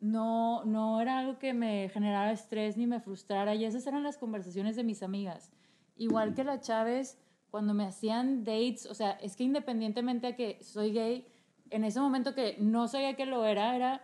No, 0.00 0.64
no 0.64 1.00
era 1.00 1.18
algo 1.18 1.38
que 1.38 1.52
me 1.54 1.88
generara 1.88 2.30
estrés 2.30 2.76
ni 2.76 2.86
me 2.86 3.00
frustrara, 3.00 3.54
y 3.56 3.64
esas 3.64 3.86
eran 3.86 4.04
las 4.04 4.16
conversaciones 4.16 4.76
de 4.76 4.84
mis 4.84 5.02
amigas. 5.02 5.50
Igual 5.96 6.34
que 6.34 6.44
la 6.44 6.60
Chávez, 6.60 7.18
cuando 7.50 7.74
me 7.74 7.84
hacían 7.84 8.44
dates, 8.44 8.86
o 8.86 8.94
sea, 8.94 9.12
es 9.12 9.34
que 9.34 9.42
independientemente 9.42 10.28
de 10.28 10.36
que 10.36 10.62
soy 10.62 10.92
gay, 10.92 11.26
en 11.70 11.82
ese 11.84 11.98
momento 12.00 12.34
que 12.34 12.56
no 12.60 12.86
sabía 12.86 13.14
que 13.16 13.26
lo 13.26 13.44
era, 13.44 13.74
era, 13.74 14.02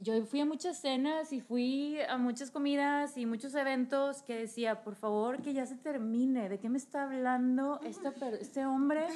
yo 0.00 0.24
fui 0.26 0.40
a 0.40 0.44
muchas 0.44 0.78
cenas 0.78 1.32
y 1.32 1.40
fui 1.40 2.00
a 2.00 2.18
muchas 2.18 2.50
comidas 2.50 3.16
y 3.16 3.26
muchos 3.26 3.54
eventos 3.54 4.22
que 4.22 4.36
decía, 4.36 4.82
por 4.82 4.94
favor, 4.94 5.42
que 5.42 5.52
ya 5.52 5.66
se 5.66 5.76
termine, 5.76 6.48
¿de 6.48 6.58
qué 6.58 6.68
me 6.68 6.78
está 6.78 7.04
hablando 7.04 7.80
esta 7.82 8.12
este 8.40 8.64
hombre? 8.64 9.06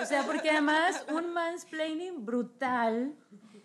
O 0.00 0.04
sea, 0.04 0.24
porque 0.24 0.50
además 0.50 1.04
un 1.12 1.32
mansplaining 1.32 2.24
brutal 2.24 3.14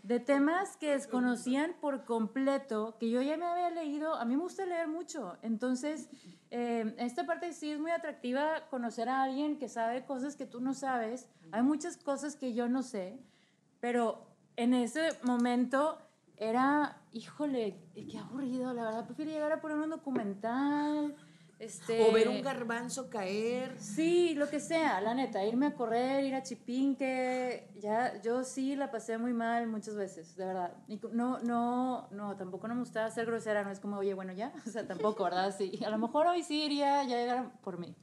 de 0.04 0.20
temas 0.20 0.76
que 0.76 0.92
desconocían 0.92 1.76
por 1.80 2.06
completo, 2.06 2.98
que 3.00 3.10
yo 3.10 3.22
ya 3.22 3.38
me 3.38 3.46
había 3.46 3.70
leído, 3.70 4.16
a 4.16 4.26
mí 4.26 4.36
me 4.36 4.44
gusta 4.44 4.66
leer 4.66 4.88
mucho, 4.88 5.38
entonces 5.42 6.10
eh, 6.52 6.94
esta 6.98 7.26
parte 7.26 7.54
sí 7.54 7.72
es 7.72 7.80
muy 7.80 7.92
atractiva 7.92 8.68
conocer 8.70 9.08
a 9.08 9.24
alguien 9.24 9.58
que 9.58 9.70
sabe 9.70 10.06
cosas 10.06 10.36
que 10.36 10.46
tú 10.46 10.60
no 10.60 10.74
sabes, 10.74 11.30
hay 11.52 11.64
muchas 11.64 11.96
cosas 11.98 12.36
que 12.36 12.54
yo 12.54 12.68
no 12.68 12.84
sé, 12.84 13.18
pero 13.80 14.28
en 14.56 14.74
ese 14.74 15.10
momento 15.24 15.98
era, 16.50 17.02
híjole, 17.12 17.78
qué 17.94 18.18
aburrido, 18.18 18.74
la 18.74 18.84
verdad, 18.84 19.06
prefiero 19.06 19.32
llegar 19.32 19.52
a 19.52 19.62
poner 19.62 19.78
un 19.78 19.90
documental. 19.90 21.16
Este, 21.60 22.04
O 22.04 22.12
ver 22.12 22.28
un 22.28 22.42
garbanzo 22.42 23.10
caer. 23.10 23.80
Sí, 23.80 24.34
lo 24.36 24.50
que 24.50 24.60
sea, 24.60 25.00
la 25.00 25.14
neta, 25.14 25.46
irme 25.46 25.68
a 25.68 25.74
correr, 25.76 26.26
ir 26.26 26.36
a 26.36 26.44
Chipinque, 26.44 27.70
ya, 27.80 28.22
yo 28.22 28.44
sí 28.44 28.76
la 28.76 28.92
pasé 28.92 29.18
muy 29.18 29.32
mal 29.32 29.68
muchas 29.68 29.96
veces, 29.96 30.36
de 30.36 30.46
verdad. 30.46 30.74
Y 30.90 31.00
no, 31.14 31.40
no, 31.40 32.10
no, 32.12 32.36
tampoco 32.36 32.68
no 32.68 32.74
me 32.76 32.82
gustaba 32.82 33.10
ser 33.12 33.28
grosera, 33.28 33.64
no 33.64 33.72
es 33.72 33.80
como, 33.80 33.98
oye, 33.98 34.14
bueno, 34.14 34.34
ya, 34.34 34.52
o 34.68 34.70
sea, 34.70 34.86
tampoco, 34.86 35.24
¿verdad? 35.24 35.56
Sí, 35.58 35.80
a 35.86 35.90
lo 35.90 35.98
mejor 35.98 36.28
hoy 36.28 36.44
sí 36.44 36.64
iría, 36.66 37.04
ya 37.04 37.16
llegaron 37.16 37.52
por 37.64 37.78
mí, 37.78 37.96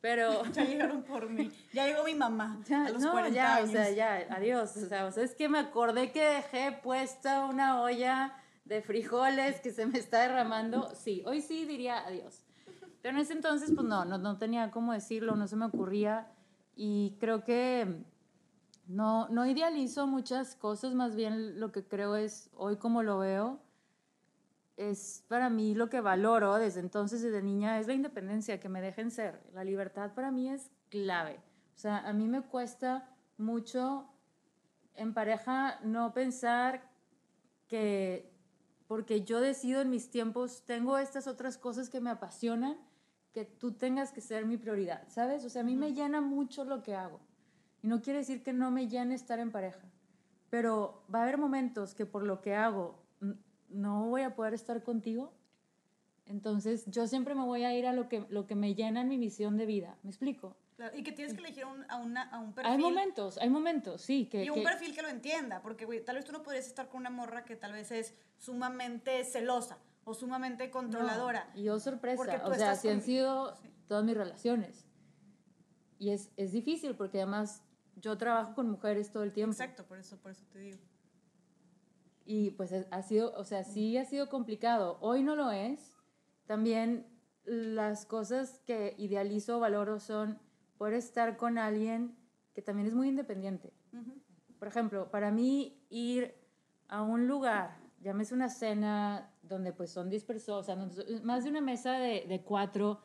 pero... 0.00 0.42
Ya 0.52 0.64
llegaron 0.64 1.02
por 1.02 1.28
mí. 1.28 1.50
Ya 1.72 1.86
llegó 1.86 2.04
mi 2.04 2.14
mamá 2.14 2.60
Ya, 2.68 2.86
a 2.86 2.90
los 2.90 3.02
no, 3.02 3.12
40 3.12 3.34
ya, 3.34 3.56
años. 3.56 3.68
o 3.68 3.72
sea, 3.72 3.90
ya, 3.90 4.26
adiós. 4.30 4.76
O 4.76 4.86
sea, 4.88 5.06
o 5.06 5.10
sea, 5.12 5.24
es 5.24 5.34
que 5.34 5.48
me 5.48 5.58
acordé 5.58 6.12
que 6.12 6.22
dejé 6.24 6.72
puesta 6.82 7.46
una 7.46 7.80
olla 7.80 8.34
de 8.64 8.82
frijoles 8.82 9.60
que 9.60 9.70
se 9.70 9.86
me 9.86 9.98
está 9.98 10.20
derramando. 10.22 10.90
Sí, 10.94 11.22
hoy 11.26 11.40
sí 11.40 11.64
diría 11.66 12.04
adiós. 12.06 12.42
Pero 13.02 13.16
en 13.16 13.22
ese 13.22 13.34
entonces, 13.34 13.70
pues 13.74 13.86
no, 13.86 14.04
no, 14.04 14.18
no 14.18 14.36
tenía 14.38 14.70
cómo 14.70 14.92
decirlo, 14.92 15.36
no 15.36 15.46
se 15.46 15.56
me 15.56 15.66
ocurría. 15.66 16.26
Y 16.74 17.16
creo 17.20 17.44
que 17.44 18.04
no, 18.86 19.28
no 19.28 19.46
idealizo 19.46 20.06
muchas 20.06 20.54
cosas, 20.56 20.94
más 20.94 21.14
bien 21.14 21.60
lo 21.60 21.72
que 21.72 21.84
creo 21.84 22.16
es, 22.16 22.50
hoy 22.54 22.76
como 22.76 23.02
lo 23.02 23.18
veo, 23.18 23.60
es 24.76 25.24
para 25.28 25.48
mí 25.48 25.74
lo 25.74 25.88
que 25.88 26.00
valoro 26.00 26.54
desde 26.56 26.80
entonces, 26.80 27.22
desde 27.22 27.42
niña, 27.42 27.78
es 27.80 27.86
la 27.86 27.94
independencia, 27.94 28.60
que 28.60 28.68
me 28.68 28.80
dejen 28.80 29.10
ser. 29.10 29.42
La 29.52 29.64
libertad 29.64 30.12
para 30.14 30.30
mí 30.30 30.50
es 30.50 30.70
clave. 30.90 31.40
O 31.74 31.78
sea, 31.78 31.98
a 31.98 32.12
mí 32.12 32.28
me 32.28 32.42
cuesta 32.42 33.08
mucho 33.38 34.08
en 34.94 35.14
pareja 35.14 35.78
no 35.82 36.12
pensar 36.12 36.90
que 37.68 38.32
porque 38.86 39.22
yo 39.22 39.40
decido 39.40 39.80
en 39.80 39.90
mis 39.90 40.10
tiempos, 40.10 40.62
tengo 40.64 40.96
estas 40.96 41.26
otras 41.26 41.58
cosas 41.58 41.90
que 41.90 42.00
me 42.00 42.10
apasionan, 42.10 42.76
que 43.32 43.44
tú 43.44 43.72
tengas 43.72 44.12
que 44.12 44.20
ser 44.20 44.46
mi 44.46 44.56
prioridad, 44.56 45.02
¿sabes? 45.08 45.44
O 45.44 45.50
sea, 45.50 45.62
a 45.62 45.64
mí 45.64 45.76
me 45.76 45.92
llena 45.92 46.20
mucho 46.20 46.64
lo 46.64 46.82
que 46.82 46.94
hago. 46.94 47.20
Y 47.82 47.88
no 47.88 48.00
quiere 48.00 48.20
decir 48.20 48.42
que 48.42 48.52
no 48.52 48.70
me 48.70 48.88
llene 48.88 49.14
estar 49.14 49.38
en 49.38 49.50
pareja, 49.50 49.84
pero 50.50 51.02
va 51.12 51.20
a 51.20 51.22
haber 51.24 51.36
momentos 51.36 51.94
que 51.94 52.06
por 52.06 52.22
lo 52.22 52.40
que 52.40 52.54
hago 52.54 53.05
no 53.68 54.06
voy 54.08 54.22
a 54.22 54.34
poder 54.34 54.54
estar 54.54 54.82
contigo. 54.82 55.32
Entonces, 56.26 56.84
yo 56.86 57.06
siempre 57.06 57.34
me 57.34 57.44
voy 57.44 57.64
a 57.64 57.74
ir 57.76 57.86
a 57.86 57.92
lo 57.92 58.08
que, 58.08 58.26
lo 58.30 58.46
que 58.46 58.54
me 58.56 58.74
llena 58.74 59.02
en 59.02 59.08
mi 59.08 59.16
misión 59.18 59.56
de 59.56 59.66
vida. 59.66 59.96
¿Me 60.02 60.10
explico? 60.10 60.56
Claro, 60.76 60.96
y 60.96 61.02
que 61.02 61.12
tienes 61.12 61.32
que 61.34 61.40
elegir 61.40 61.64
un- 61.64 61.84
a, 61.88 61.96
una- 61.96 62.24
a 62.30 62.38
un 62.40 62.52
perfil. 62.52 62.72
Hay 62.72 62.78
momentos, 62.78 63.38
hay 63.38 63.48
momentos, 63.48 64.02
sí. 64.02 64.26
Que, 64.26 64.44
y 64.44 64.50
un 64.50 64.56
que- 64.56 64.62
perfil 64.62 64.94
que 64.94 65.02
lo 65.02 65.08
entienda, 65.08 65.62
porque 65.62 65.84
güey, 65.86 66.04
tal 66.04 66.16
vez 66.16 66.24
tú 66.24 66.32
no 66.32 66.42
podrías 66.42 66.66
estar 66.66 66.88
con 66.88 67.00
una 67.00 67.10
morra 67.10 67.44
que 67.44 67.54
tal 67.56 67.72
vez 67.72 67.90
es 67.92 68.14
sumamente 68.38 69.24
celosa 69.24 69.78
o 70.04 70.12
sumamente 70.14 70.70
controladora. 70.70 71.48
No, 71.54 71.60
y 71.60 71.64
yo 71.64 71.78
sorpresa, 71.80 72.16
Porque 72.16 72.38
tú 72.38 72.50
o 72.50 72.54
sea, 72.54 72.72
así 72.72 72.88
han 72.88 72.96
con- 72.98 73.04
sido 73.06 73.54
Sí. 73.56 73.70
todas 73.88 74.04
mis 74.04 74.16
relaciones. 74.16 74.84
Y 75.98 76.10
es, 76.10 76.30
es 76.36 76.52
difícil 76.52 76.94
porque 76.94 77.18
además 77.22 77.62
yo 77.96 78.18
trabajo 78.18 78.54
con 78.54 78.68
mujeres 78.70 79.10
todo 79.12 79.22
el 79.22 79.32
tiempo. 79.32 79.52
Exacto, 79.52 79.84
por 79.86 79.98
eso, 79.98 80.18
por 80.18 80.32
eso 80.32 80.44
te 80.52 80.58
digo. 80.58 80.78
Y 82.26 82.50
pues 82.50 82.72
es- 82.72 82.86
ha 82.90 83.02
sido, 83.02 83.32
o 83.36 83.44
sea, 83.44 83.64
sí 83.64 83.96
ha 83.96 84.04
sido 84.04 84.28
complicado. 84.28 84.98
Hoy 85.00 85.22
no 85.22 85.36
lo 85.36 85.50
es. 85.52 85.94
También 86.46 87.06
las 87.44 88.04
cosas 88.04 88.60
que 88.66 88.94
idealizo 88.98 89.56
o 89.56 89.60
valoro 89.60 90.00
son 90.00 90.38
poder 90.76 90.94
estar 90.94 91.36
con 91.36 91.56
alguien 91.56 92.16
que 92.54 92.60
también 92.62 92.88
es 92.88 92.94
muy 92.94 93.08
independiente. 93.08 93.72
Por 94.58 94.68
ejemplo, 94.68 95.10
para 95.10 95.30
mí 95.30 95.80
ir 95.88 96.34
a 96.88 97.02
un 97.02 97.28
lugar, 97.28 97.76
llámese 98.00 98.34
una 98.34 98.48
cena 98.48 99.30
donde 99.42 99.72
pues 99.72 99.90
son 99.90 100.10
10 100.10 100.24
personas, 100.24 100.60
o 100.60 100.64
sea, 100.64 101.20
más 101.22 101.44
de 101.44 101.50
una 101.50 101.60
mesa 101.60 101.92
de, 101.92 102.26
de 102.28 102.42
cuatro, 102.42 103.00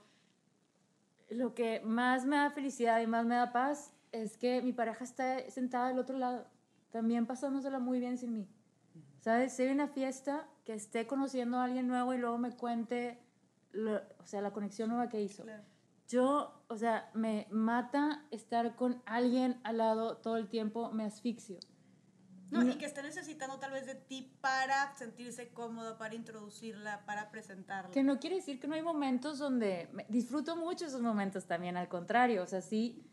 lo 1.30 1.54
que 1.54 1.82
más 1.82 2.26
me 2.26 2.36
da 2.38 2.50
felicidad 2.50 3.00
y 3.02 3.08
más 3.08 3.26
me 3.26 3.36
da 3.36 3.52
paz 3.52 3.94
es 4.12 4.38
que 4.38 4.62
mi 4.62 4.74
pareja 4.74 5.04
está 5.04 5.50
sentada 5.50 5.88
del 5.90 6.00
otro 6.00 6.18
lado, 6.18 6.46
también 6.92 7.26
pasándosela 7.26 7.80
muy 7.80 8.00
bien 8.00 8.18
sin 8.18 8.34
mí. 8.34 8.48
¿Sabes? 9.22 9.54
Si 9.54 9.62
hay 9.64 9.70
una 9.72 9.88
fiesta, 9.88 10.48
que 10.66 10.74
esté 10.74 11.08
conociendo 11.08 11.58
a 11.58 11.64
alguien 11.64 11.88
nuevo 11.88 12.14
y 12.14 12.18
luego 12.18 12.38
me 12.38 12.52
cuente, 12.52 13.20
lo- 13.72 14.02
o 14.20 14.26
sea, 14.26 14.42
la 14.42 14.52
conexión 14.52 14.90
nueva 14.90 15.10
que 15.10 15.22
hizo. 15.22 15.44
Claro. 15.44 15.64
Yo, 16.08 16.64
o 16.68 16.76
sea, 16.78 17.10
me 17.14 17.48
mata 17.52 18.26
estar 18.32 18.76
con 18.76 19.02
alguien 19.06 19.62
al 19.64 19.78
lado 19.78 20.18
todo 20.18 20.38
el 20.38 20.50
tiempo, 20.50 20.92
me 20.92 21.06
asfixio. 21.06 21.60
No, 22.50 22.68
y 22.68 22.76
que 22.78 22.86
esté 22.86 23.02
necesitando 23.02 23.60
tal 23.60 23.72
vez 23.72 23.86
de 23.86 23.96
ti 23.96 24.36
para 24.42 24.94
sentirse 24.98 25.54
cómoda, 25.54 25.98
para 25.98 26.16
introducirla, 26.16 27.06
para 27.06 27.32
presentarla. 27.32 27.92
Que 27.92 28.04
no 28.04 28.20
quiere 28.20 28.38
decir 28.38 28.60
que 28.60 28.68
no 28.68 28.76
hay 28.76 28.82
momentos 28.82 29.38
donde 29.40 29.88
me- 29.94 30.06
disfruto 30.10 30.58
mucho 30.58 30.86
esos 30.86 31.02
momentos 31.02 31.46
también, 31.46 31.78
al 31.78 31.88
contrario, 31.88 32.44
o 32.44 32.48
sea, 32.48 32.62
sí, 32.62 33.08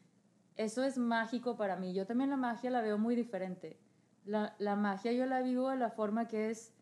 eso 0.57 0.83
es 0.83 0.99
mágico 0.99 1.57
para 1.57 1.77
mí. 1.77 1.95
Yo 1.95 2.05
también 2.05 2.31
la 2.31 2.37
magia 2.37 2.71
la 2.71 2.81
veo 2.81 2.99
muy 2.99 3.15
diferente. 3.15 3.79
La, 4.29 4.55
la 4.59 4.77
magia 4.77 5.13
yo 5.13 5.25
la 5.25 5.41
vivo 5.41 5.71
de 5.71 5.77
la 5.77 5.91
forma 5.91 6.29
que 6.29 6.51
es, 6.51 6.75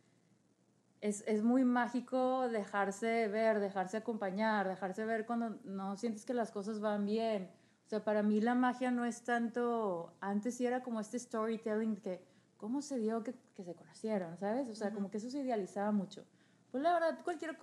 es, 1.00 1.22
es 1.28 1.44
muy 1.44 1.64
mágico 1.64 2.48
dejarse 2.48 3.28
ver, 3.28 3.60
dejarse 3.60 3.98
acompañar, 3.98 4.66
dejarse 4.66 5.04
ver 5.04 5.26
cuando 5.26 5.50
no 5.64 5.96
sientes 5.96 6.24
que 6.24 6.34
las 6.34 6.50
cosas 6.50 6.80
van 6.80 7.06
bien. 7.06 7.50
O 7.86 7.88
sea, 7.88 8.02
para 8.02 8.24
mí 8.24 8.40
la 8.40 8.56
magia 8.56 8.90
no 8.90 9.04
es 9.04 9.22
tanto, 9.22 10.12
antes 10.20 10.56
sí 10.56 10.66
era 10.66 10.82
como 10.82 10.98
este 10.98 11.20
storytelling 11.20 11.96
que, 11.96 12.20
¿cómo 12.56 12.82
se 12.82 12.98
dio 12.98 13.22
que, 13.22 13.32
que 13.54 13.62
se 13.62 13.76
conocieron? 13.76 14.36
¿Sabes? 14.38 14.68
O 14.68 14.74
sea, 14.74 14.92
como 14.92 15.08
que 15.08 15.18
eso 15.18 15.30
se 15.30 15.38
idealizaba 15.38 15.92
mucho. 15.92 16.24
Pues 16.72 16.82
la 16.82 16.94
verdad, 16.94 17.22
cualquier, 17.22 17.56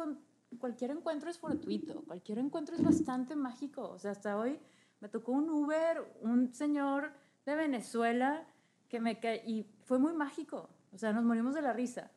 cualquier 0.59 0.91
encuentro 0.91 1.29
es 1.29 1.37
fortuito, 1.37 2.03
cualquier 2.05 2.39
encuentro 2.39 2.73
es 2.73 2.83
bastante 2.83 3.35
mágico. 3.35 3.89
O 3.89 3.99
sea, 3.99 4.11
hasta 4.11 4.37
hoy 4.37 4.61
me 5.01 5.09
tocó 5.09 5.33
un 5.33 5.49
Uber, 5.49 6.17
un 6.21 6.53
señor 6.53 7.11
de 7.45 7.55
Venezuela 7.55 8.47
que 8.87 9.01
me 9.01 9.19
y 9.45 9.65
fue 9.83 9.99
muy 9.99 10.13
mágico. 10.13 10.69
O 10.93 10.97
sea, 10.97 11.13
nos 11.13 11.23
morimos 11.23 11.55
de 11.55 11.61
la 11.61 11.73
risa, 11.73 12.11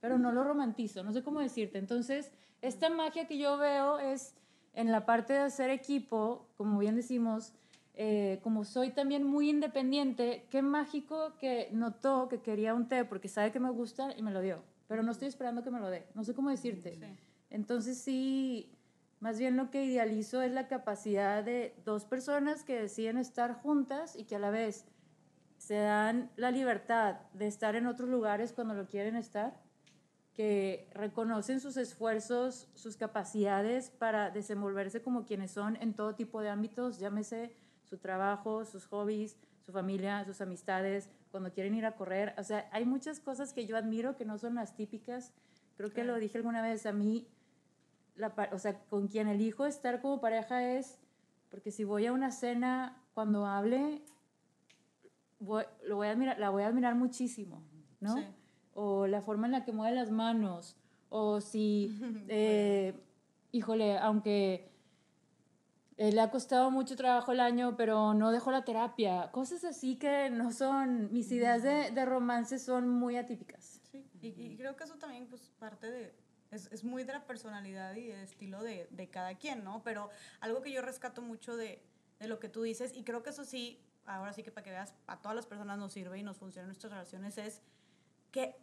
pero 0.00 0.18
no 0.18 0.32
lo 0.32 0.44
romantizo, 0.44 1.02
no 1.02 1.12
sé 1.12 1.22
cómo 1.22 1.40
decirte. 1.40 1.78
Entonces, 1.78 2.32
esta 2.62 2.90
magia 2.90 3.26
que 3.26 3.38
yo 3.38 3.58
veo 3.58 3.98
es 3.98 4.34
en 4.74 4.90
la 4.90 5.04
parte 5.04 5.34
de 5.34 5.40
hacer 5.40 5.70
equipo, 5.70 6.48
como 6.56 6.78
bien 6.78 6.96
decimos, 6.96 7.52
eh, 7.94 8.40
como 8.42 8.64
soy 8.64 8.90
también 8.90 9.24
muy 9.24 9.50
independiente, 9.50 10.46
qué 10.50 10.62
mágico 10.62 11.36
que 11.38 11.68
notó 11.72 12.28
que 12.28 12.40
quería 12.40 12.74
un 12.74 12.88
té 12.88 13.04
porque 13.04 13.28
sabe 13.28 13.52
que 13.52 13.60
me 13.60 13.70
gusta 13.70 14.14
y 14.16 14.22
me 14.22 14.30
lo 14.30 14.40
dio. 14.40 14.62
Pero 14.88 15.02
no 15.02 15.12
estoy 15.12 15.28
esperando 15.28 15.62
que 15.62 15.70
me 15.70 15.80
lo 15.80 15.90
dé. 15.90 16.06
No 16.14 16.24
sé 16.24 16.34
cómo 16.34 16.50
decirte. 16.50 16.98
Entonces 17.50 17.98
sí, 17.98 18.72
más 19.20 19.38
bien 19.38 19.56
lo 19.56 19.70
que 19.70 19.84
idealizo 19.84 20.40
es 20.42 20.52
la 20.52 20.68
capacidad 20.68 21.44
de 21.44 21.74
dos 21.84 22.04
personas 22.04 22.64
que 22.64 22.80
deciden 22.80 23.18
estar 23.18 23.54
juntas 23.54 24.16
y 24.16 24.24
que 24.24 24.36
a 24.36 24.38
la 24.38 24.50
vez 24.50 24.86
se 25.62 25.76
dan 25.76 26.28
la 26.34 26.50
libertad 26.50 27.20
de 27.34 27.46
estar 27.46 27.76
en 27.76 27.86
otros 27.86 28.08
lugares 28.08 28.52
cuando 28.52 28.74
lo 28.74 28.88
quieren 28.88 29.14
estar, 29.14 29.62
que 30.34 30.90
reconocen 30.92 31.60
sus 31.60 31.76
esfuerzos, 31.76 32.68
sus 32.74 32.96
capacidades 32.96 33.88
para 33.88 34.30
desenvolverse 34.30 35.02
como 35.02 35.24
quienes 35.24 35.52
son 35.52 35.76
en 35.76 35.94
todo 35.94 36.16
tipo 36.16 36.40
de 36.40 36.48
ámbitos, 36.48 36.98
llámese 36.98 37.54
su 37.84 37.98
trabajo, 37.98 38.64
sus 38.64 38.86
hobbies, 38.86 39.36
su 39.64 39.70
familia, 39.70 40.24
sus 40.24 40.40
amistades, 40.40 41.08
cuando 41.30 41.52
quieren 41.52 41.76
ir 41.76 41.86
a 41.86 41.94
correr. 41.94 42.34
O 42.38 42.42
sea, 42.42 42.68
hay 42.72 42.84
muchas 42.84 43.20
cosas 43.20 43.52
que 43.52 43.64
yo 43.64 43.76
admiro 43.76 44.16
que 44.16 44.24
no 44.24 44.38
son 44.38 44.56
las 44.56 44.74
típicas. 44.74 45.32
Creo 45.76 45.92
que 45.92 46.02
lo 46.02 46.16
dije 46.16 46.38
alguna 46.38 46.60
vez, 46.60 46.86
a 46.86 46.92
mí, 46.92 47.28
la, 48.16 48.34
o 48.50 48.58
sea, 48.58 48.80
con 48.86 49.06
quien 49.06 49.28
elijo 49.28 49.64
estar 49.66 50.02
como 50.02 50.20
pareja 50.20 50.72
es, 50.72 50.98
porque 51.50 51.70
si 51.70 51.84
voy 51.84 52.06
a 52.06 52.12
una 52.12 52.32
cena, 52.32 53.00
cuando 53.14 53.46
hable, 53.46 54.02
voy- 55.42 55.64
lo 55.84 55.96
voy 55.96 56.06
a 56.08 56.10
admirar, 56.12 56.38
la 56.38 56.50
voy 56.50 56.62
a 56.62 56.68
admirar 56.68 56.94
muchísimo, 56.94 57.62
¿no? 58.00 58.16
Sí. 58.16 58.24
O 58.74 59.06
la 59.06 59.20
forma 59.20 59.46
en 59.46 59.52
la 59.52 59.64
que 59.64 59.72
mueve 59.72 59.94
las 59.94 60.10
manos, 60.10 60.76
o 61.10 61.40
si, 61.40 61.90
eh, 62.28 62.94
híjole, 63.52 63.98
aunque 63.98 64.70
eh, 65.98 66.10
le 66.10 66.20
ha 66.20 66.30
costado 66.30 66.70
mucho 66.70 66.96
trabajo 66.96 67.32
el 67.32 67.40
año, 67.40 67.76
pero 67.76 68.14
no 68.14 68.30
dejó 68.32 68.50
la 68.50 68.64
terapia, 68.64 69.30
cosas 69.30 69.62
así 69.64 69.96
que 69.96 70.30
no 70.30 70.50
son, 70.52 71.12
mis 71.12 71.30
ideas 71.32 71.62
de, 71.62 71.90
de 71.90 72.04
romance 72.06 72.58
son 72.58 72.88
muy 72.88 73.16
atípicas. 73.16 73.80
Sí, 73.90 74.06
y, 74.22 74.28
y 74.28 74.56
creo 74.56 74.74
que 74.74 74.84
eso 74.84 74.94
también, 74.96 75.26
pues, 75.28 75.52
parte 75.58 75.90
de, 75.90 76.14
es, 76.50 76.70
es 76.72 76.82
muy 76.82 77.04
de 77.04 77.12
la 77.12 77.26
personalidad 77.26 77.94
y 77.94 78.06
del 78.06 78.20
estilo 78.20 78.62
de, 78.62 78.88
de 78.90 79.08
cada 79.10 79.34
quien, 79.36 79.64
¿no? 79.64 79.82
Pero 79.84 80.08
algo 80.40 80.62
que 80.62 80.72
yo 80.72 80.80
rescato 80.80 81.20
mucho 81.20 81.56
de, 81.56 81.82
de 82.18 82.26
lo 82.28 82.38
que 82.38 82.48
tú 82.48 82.62
dices, 82.62 82.96
y 82.96 83.04
creo 83.04 83.22
que 83.22 83.30
eso 83.30 83.44
sí, 83.44 83.78
ahora 84.06 84.32
sí 84.32 84.42
que 84.42 84.50
para 84.50 84.64
que 84.64 84.70
veas, 84.70 84.94
a 85.06 85.20
todas 85.20 85.34
las 85.34 85.46
personas 85.46 85.78
nos 85.78 85.92
sirve 85.92 86.18
y 86.18 86.22
nos 86.22 86.38
funciona 86.38 86.64
en 86.64 86.68
nuestras 86.68 86.92
relaciones, 86.92 87.38
es 87.38 87.62
que 88.30 88.56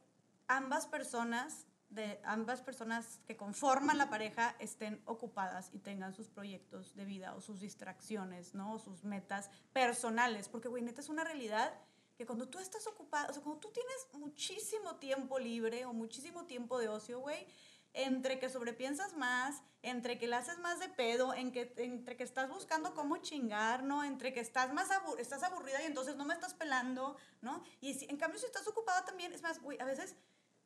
ambas 0.47 0.87
personas, 0.87 1.67
de 1.89 2.19
ambas 2.23 2.61
personas 2.61 3.19
que 3.25 3.35
conforman 3.35 3.97
la 3.97 4.09
pareja 4.09 4.55
estén 4.59 5.01
ocupadas 5.05 5.69
y 5.73 5.79
tengan 5.79 6.13
sus 6.13 6.29
proyectos 6.29 6.95
de 6.95 7.05
vida 7.05 7.35
o 7.35 7.41
sus 7.41 7.61
distracciones, 7.61 8.53
¿no? 8.53 8.73
O 8.73 8.79
sus 8.79 9.03
metas 9.03 9.49
personales, 9.73 10.49
porque, 10.49 10.67
güey, 10.67 10.83
neta 10.83 11.01
es 11.01 11.09
una 11.09 11.23
realidad 11.23 11.73
que 12.15 12.25
cuando 12.25 12.49
tú 12.49 12.59
estás 12.59 12.85
ocupado, 12.85 13.29
o 13.29 13.33
sea, 13.33 13.41
cuando 13.41 13.61
tú 13.61 13.71
tienes 13.71 14.07
muchísimo 14.11 14.97
tiempo 14.97 15.39
libre 15.39 15.85
o 15.85 15.93
muchísimo 15.93 16.45
tiempo 16.45 16.77
de 16.77 16.89
ocio, 16.89 17.21
güey, 17.21 17.47
entre 17.93 18.39
que 18.39 18.49
sobrepiensas 18.49 19.13
más, 19.13 19.61
entre 19.81 20.17
que 20.19 20.27
le 20.27 20.35
haces 20.35 20.59
más 20.59 20.79
de 20.79 20.89
pedo, 20.89 21.33
en 21.33 21.51
que, 21.51 21.73
entre 21.77 22.17
que 22.17 22.23
estás 22.23 22.49
buscando 22.49 22.93
cómo 22.93 23.17
chingar, 23.17 23.83
¿no? 23.83 24.03
Entre 24.03 24.33
que 24.33 24.39
estás 24.41 24.73
más 24.73 24.91
abu- 24.91 25.15
estás 25.17 25.43
aburrida 25.43 25.81
y 25.81 25.85
entonces 25.85 26.15
no 26.15 26.25
me 26.25 26.33
estás 26.33 26.53
pelando, 26.53 27.17
¿no? 27.41 27.63
Y 27.81 27.93
si- 27.93 28.05
en 28.09 28.17
cambio 28.17 28.39
si 28.39 28.45
estás 28.45 28.67
ocupada 28.67 29.05
también, 29.05 29.33
es 29.33 29.41
más, 29.41 29.59
güey, 29.61 29.79
a 29.79 29.85
veces 29.85 30.15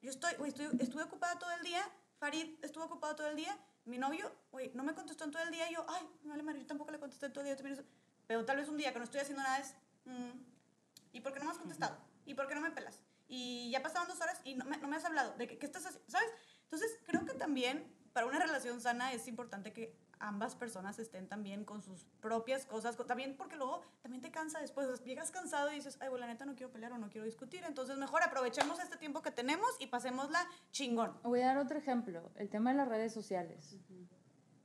yo 0.01 0.09
estoy, 0.09 0.33
güey, 0.35 0.49
estoy, 0.49 0.67
estuve 0.79 1.03
ocupada 1.03 1.37
todo 1.39 1.51
el 1.51 1.63
día, 1.63 1.81
Farid 2.19 2.57
estuvo 2.63 2.83
ocupado 2.85 3.15
todo 3.15 3.27
el 3.27 3.35
día, 3.35 3.57
mi 3.85 3.97
novio, 3.97 4.31
güey, 4.51 4.71
no 4.73 4.83
me 4.83 4.93
contestó 4.93 5.23
en 5.25 5.31
todo 5.31 5.43
el 5.43 5.51
día, 5.51 5.69
y 5.69 5.73
yo, 5.73 5.85
ay, 5.87 6.07
no 6.23 6.35
madre, 6.43 6.59
yo 6.61 6.65
tampoco 6.65 6.91
le 6.91 6.99
contesté 6.99 7.27
en 7.27 7.33
todo 7.33 7.41
el 7.41 7.47
día, 7.47 7.55
también 7.55 7.79
eso". 7.79 7.87
pero 8.27 8.45
tal 8.45 8.57
vez 8.57 8.67
un 8.69 8.77
día 8.77 8.91
que 8.93 8.99
no 8.99 9.05
estoy 9.05 9.19
haciendo 9.21 9.43
nada 9.43 9.59
es, 9.59 9.75
mm, 10.05 10.31
¿y 11.13 11.21
por 11.21 11.33
qué 11.33 11.39
no 11.39 11.45
me 11.45 11.51
has 11.51 11.57
contestado? 11.57 11.97
¿Y 12.25 12.33
por 12.33 12.47
qué 12.47 12.55
no 12.55 12.61
me 12.61 12.71
pelas? 12.71 12.99
Y 13.27 13.69
ya 13.71 13.81
pasaron 13.81 14.07
dos 14.07 14.19
horas 14.21 14.39
y 14.43 14.55
no 14.55 14.65
me, 14.65 14.77
no 14.77 14.87
me 14.87 14.95
has 14.95 15.05
hablado, 15.05 15.33
¿de 15.37 15.47
qué, 15.47 15.57
qué 15.57 15.65
estás 15.65 15.85
haciendo? 15.85 16.09
¿Sabes? 16.09 16.29
Entonces, 16.73 16.97
creo 17.05 17.23
que 17.23 17.35
también 17.35 17.85
para 18.13 18.25
una 18.25 18.39
relación 18.39 18.81
sana 18.81 19.13
es 19.13 19.27
importante 19.27 19.71
que 19.73 19.95
ambas 20.17 20.55
personas 20.55 20.97
estén 20.97 21.27
también 21.27 21.65
con 21.65 21.83
sus 21.83 22.05
propias 22.19 22.65
cosas, 22.65 22.97
también 23.05 23.35
porque 23.37 23.57
luego 23.57 23.83
también 24.01 24.23
te 24.23 24.31
cansa 24.31 24.59
después, 24.59 24.87
llegas 25.03 25.29
cansado 25.29 25.71
y 25.71 25.75
dices, 25.75 25.99
ay, 26.01 26.09
bueno, 26.09 26.25
la 26.25 26.33
neta 26.33 26.45
no 26.45 26.55
quiero 26.55 26.71
pelear 26.71 26.91
o 26.93 26.97
no 26.97 27.11
quiero 27.11 27.25
discutir, 27.25 27.63
entonces 27.63 27.99
mejor 27.99 28.23
aprovechemos 28.23 28.79
este 28.79 28.97
tiempo 28.97 29.21
que 29.21 29.29
tenemos 29.29 29.69
y 29.79 29.85
pasémosla 29.85 30.47
chingón. 30.71 31.15
Voy 31.21 31.41
a 31.41 31.45
dar 31.45 31.59
otro 31.59 31.77
ejemplo, 31.77 32.31
el 32.37 32.49
tema 32.49 32.71
de 32.71 32.77
las 32.77 32.87
redes 32.87 33.13
sociales. 33.13 33.77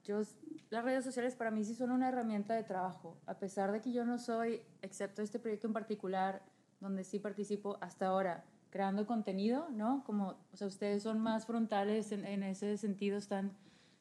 Yo, 0.02 0.22
las 0.70 0.82
redes 0.82 1.04
sociales 1.04 1.36
para 1.36 1.50
mí 1.50 1.62
sí 1.62 1.74
son 1.74 1.90
una 1.90 2.08
herramienta 2.08 2.54
de 2.54 2.64
trabajo, 2.64 3.18
a 3.26 3.38
pesar 3.38 3.70
de 3.70 3.82
que 3.82 3.92
yo 3.92 4.06
no 4.06 4.16
soy, 4.16 4.62
excepto 4.80 5.20
este 5.20 5.38
proyecto 5.38 5.66
en 5.66 5.74
particular, 5.74 6.42
donde 6.80 7.04
sí 7.04 7.18
participo 7.18 7.76
hasta 7.82 8.06
ahora, 8.06 8.46
creando 8.70 9.06
contenido, 9.06 9.68
¿no? 9.70 10.02
Como, 10.04 10.36
o 10.52 10.56
sea, 10.56 10.66
ustedes 10.66 11.02
son 11.02 11.20
más 11.20 11.46
frontales 11.46 12.12
en, 12.12 12.42
ese 12.42 12.76
sentido, 12.76 13.16
están, 13.16 13.52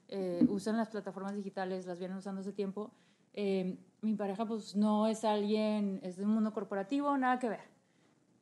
eh, 0.09 0.45
usan 0.49 0.78
las 0.78 0.89
plataformas 0.89 1.36
digitales, 1.36 1.86
las 1.86 1.99
vienen 1.99 2.18
usando 2.18 2.41
hace 2.41 2.53
tiempo. 2.53 2.91
Eh, 3.34 3.78
mi 4.01 4.15
pareja, 4.15 4.45
pues, 4.45 4.76
no 4.76 5.07
es 5.07 5.24
alguien, 5.24 5.99
es 6.03 6.18
de 6.18 6.26
un 6.26 6.32
mundo 6.32 6.53
corporativo, 6.53 7.18
nada 7.18 7.39
que 7.39 7.49
ver. 7.49 7.78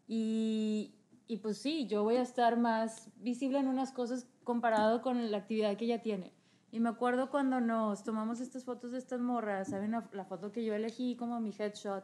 Y, 0.07 0.95
y 1.27 1.37
pues 1.37 1.57
sí, 1.57 1.87
yo 1.87 2.03
voy 2.03 2.17
a 2.17 2.21
estar 2.21 2.57
más 2.57 3.09
visible 3.17 3.59
en 3.59 3.67
unas 3.67 3.91
cosas 3.91 4.27
comparado 4.43 5.01
con 5.01 5.31
la 5.31 5.37
actividad 5.37 5.75
que 5.77 5.85
ella 5.85 6.01
tiene. 6.01 6.33
Y 6.71 6.79
me 6.79 6.89
acuerdo 6.89 7.29
cuando 7.29 7.61
nos 7.61 8.03
tomamos 8.03 8.41
estas 8.41 8.65
fotos 8.65 8.91
de 8.91 8.97
estas 8.97 9.21
morras, 9.21 9.69
¿saben? 9.69 9.95
La 10.11 10.25
foto 10.25 10.51
que 10.51 10.63
yo 10.63 10.73
elegí 10.73 11.15
como 11.15 11.39
mi 11.39 11.53
headshot. 11.57 12.03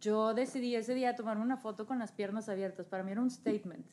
Yo 0.00 0.34
decidí 0.34 0.74
ese 0.74 0.94
día 0.94 1.14
tomarme 1.14 1.42
una 1.42 1.56
foto 1.56 1.86
con 1.86 1.98
las 1.98 2.12
piernas 2.12 2.48
abiertas. 2.48 2.86
Para 2.86 3.02
mí 3.02 3.12
era 3.12 3.20
un 3.20 3.30
statement, 3.30 3.86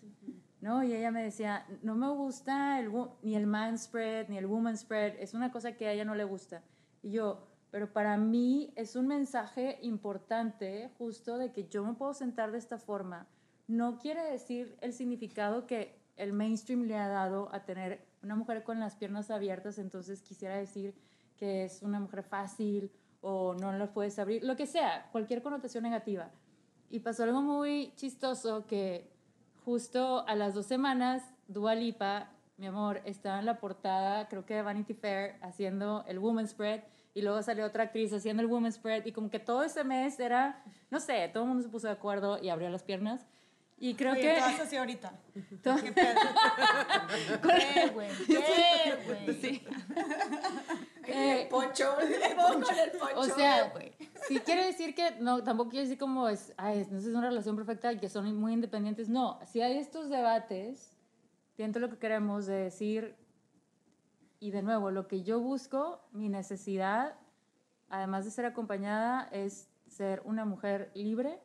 ¿no? 0.62 0.84
Y 0.84 0.94
ella 0.94 1.12
me 1.12 1.24
decía, 1.24 1.66
no 1.84 1.96
me 1.96 2.10
gusta 2.10 2.80
el, 2.80 2.92
ni 3.22 3.36
el 3.36 3.48
man 3.48 3.78
spread, 3.78 4.30
ni 4.30 4.38
el 4.38 4.48
woman 4.48 4.78
spread. 4.78 5.16
Es 5.20 5.34
una 5.34 5.52
cosa 5.52 5.74
que 5.74 5.88
a 5.88 5.92
ella 5.92 6.06
no 6.06 6.16
le 6.16 6.24
gusta. 6.24 6.64
Y 7.04 7.12
yo, 7.12 7.48
pero 7.72 7.92
para 7.94 8.18
mí 8.18 8.74
es 8.76 8.96
un 8.96 9.08
mensaje 9.08 9.78
importante 9.82 10.90
justo 10.98 11.38
de 11.38 11.52
que 11.52 11.68
yo 11.68 11.84
me 11.84 11.94
puedo 11.94 12.14
sentar 12.14 12.52
de 12.52 12.58
esta 12.58 12.78
forma. 12.78 13.28
No 13.68 14.00
quiere 14.00 14.24
decir 14.24 14.78
el 14.82 14.94
significado 14.94 15.68
que 15.68 16.00
el 16.18 16.34
mainstream 16.34 16.84
le 16.84 16.98
ha 16.98 17.08
dado 17.08 17.54
a 17.54 17.66
tener 17.66 18.06
una 18.24 18.36
mujer 18.36 18.64
con 18.64 18.80
las 18.80 18.96
piernas 18.96 19.30
abiertas, 19.32 19.78
entonces 19.78 20.22
quisiera 20.22 20.58
decir 20.58 20.96
que 21.38 21.64
es 21.64 21.82
una 21.82 22.00
mujer 22.00 22.24
fácil 22.24 22.92
o 23.22 23.54
no 23.54 23.72
la 23.74 23.92
puedes 23.92 24.18
abrir, 24.20 24.44
lo 24.44 24.56
que 24.56 24.66
sea, 24.66 25.10
cualquier 25.12 25.42
connotación 25.42 25.84
negativa. 25.84 26.32
Y 26.90 27.00
pasó 27.00 27.24
algo 27.24 27.42
muy 27.42 27.94
chistoso 27.96 28.66
que 28.66 29.12
justo 29.64 30.26
a 30.28 30.36
las 30.36 30.54
dos 30.54 30.66
semanas, 30.66 31.24
Dua 31.48 31.76
Lipa, 31.76 32.32
mi 32.58 32.68
amor, 32.68 33.02
estaba 33.06 33.40
en 33.40 33.46
la 33.46 33.60
portada, 33.60 34.28
creo 34.28 34.46
que 34.46 34.56
de 34.56 34.62
Vanity 34.62 34.94
Fair, 34.94 35.36
haciendo 35.42 36.04
el 36.08 36.20
Woman 36.20 36.48
Spread, 36.48 36.82
y 37.14 37.22
luego 37.22 37.42
salió 37.42 37.66
otra 37.66 37.84
actriz 37.84 38.12
haciendo 38.14 38.42
el 38.42 38.48
Woman 38.48 38.72
Spread, 38.72 39.06
y 39.06 39.12
como 39.12 39.30
que 39.30 39.40
todo 39.40 39.64
ese 39.64 39.84
mes 39.84 40.20
era, 40.20 40.64
no 40.90 41.00
sé, 41.00 41.30
todo 41.34 41.44
el 41.44 41.50
mundo 41.50 41.64
se 41.64 41.70
puso 41.70 41.88
de 41.88 41.94
acuerdo 41.94 42.42
y 42.42 42.50
abrió 42.50 42.70
las 42.70 42.84
piernas. 42.84 43.26
Y 43.78 43.94
creo 43.94 44.12
Oye, 44.12 44.22
que... 44.22 44.36
todas 44.36 44.60
así 44.60 44.76
ahorita. 44.76 45.14
¿Qué 45.34 45.92
pedo? 45.94 46.20
¿Qué, 47.42 47.90
güey? 47.94 48.10
¿Qué, 48.28 48.98
güey? 49.06 49.62
Eh, 51.14 51.48
Poncho, 51.50 52.00
el 52.00 52.36
poncho, 52.36 52.72
el 52.72 52.92
poncho. 52.92 53.20
o 53.20 53.24
sea, 53.26 53.74
sí 54.28 54.40
quiere 54.40 54.66
decir 54.66 54.96
que, 54.96 55.12
no, 55.20 55.44
tampoco 55.44 55.72
quiere 55.72 55.86
decir 55.86 56.00
como 56.00 56.28
es, 56.28 56.54
ay, 56.58 56.88
no 56.90 56.98
es 56.98 57.06
una 57.06 57.30
relación 57.30 57.56
perfecta 57.56 57.92
y 57.92 57.98
que 57.98 58.10
son 58.10 58.34
muy 58.36 58.54
independientes. 58.54 59.10
No, 59.10 59.40
si 59.46 59.62
hay 59.62 59.78
estos 59.78 60.10
debates, 60.10 60.96
siento 61.56 61.80
lo 61.80 61.90
que 61.90 61.98
queremos 61.98 62.46
de 62.46 62.56
decir, 62.56 63.16
y 64.40 64.52
de 64.52 64.62
nuevo, 64.62 64.92
lo 64.92 65.08
que 65.08 65.24
yo 65.24 65.40
busco, 65.40 66.02
mi 66.12 66.30
necesidad, 66.30 67.16
además 67.90 68.26
de 68.26 68.32
ser 68.32 68.46
acompañada, 68.46 69.28
es 69.32 69.68
ser 69.88 70.22
una 70.24 70.46
mujer 70.46 70.92
libre 70.94 71.42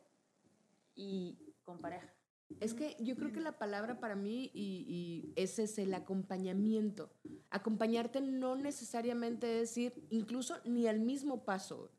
y 0.95 1.37
con 1.65 1.79
pareja. 1.79 2.14
Es 2.61 2.75
que 2.75 2.97
yo 3.01 3.17
creo 3.17 3.33
que 3.33 3.41
la 3.41 3.59
palabra 3.59 4.01
para 4.01 4.17
mí 4.17 4.51
y, 4.55 4.85
y 4.89 5.33
ese 5.37 5.65
es 5.65 5.79
el 5.79 5.93
acompañamiento. 5.95 7.11
Acompañarte 7.51 8.21
no 8.21 8.57
necesariamente 8.57 9.61
es 9.61 9.77
ir 9.77 10.07
incluso 10.11 10.57
ni 10.65 10.87
al 10.87 11.01
mismo 11.01 11.45
paso. 11.45 11.91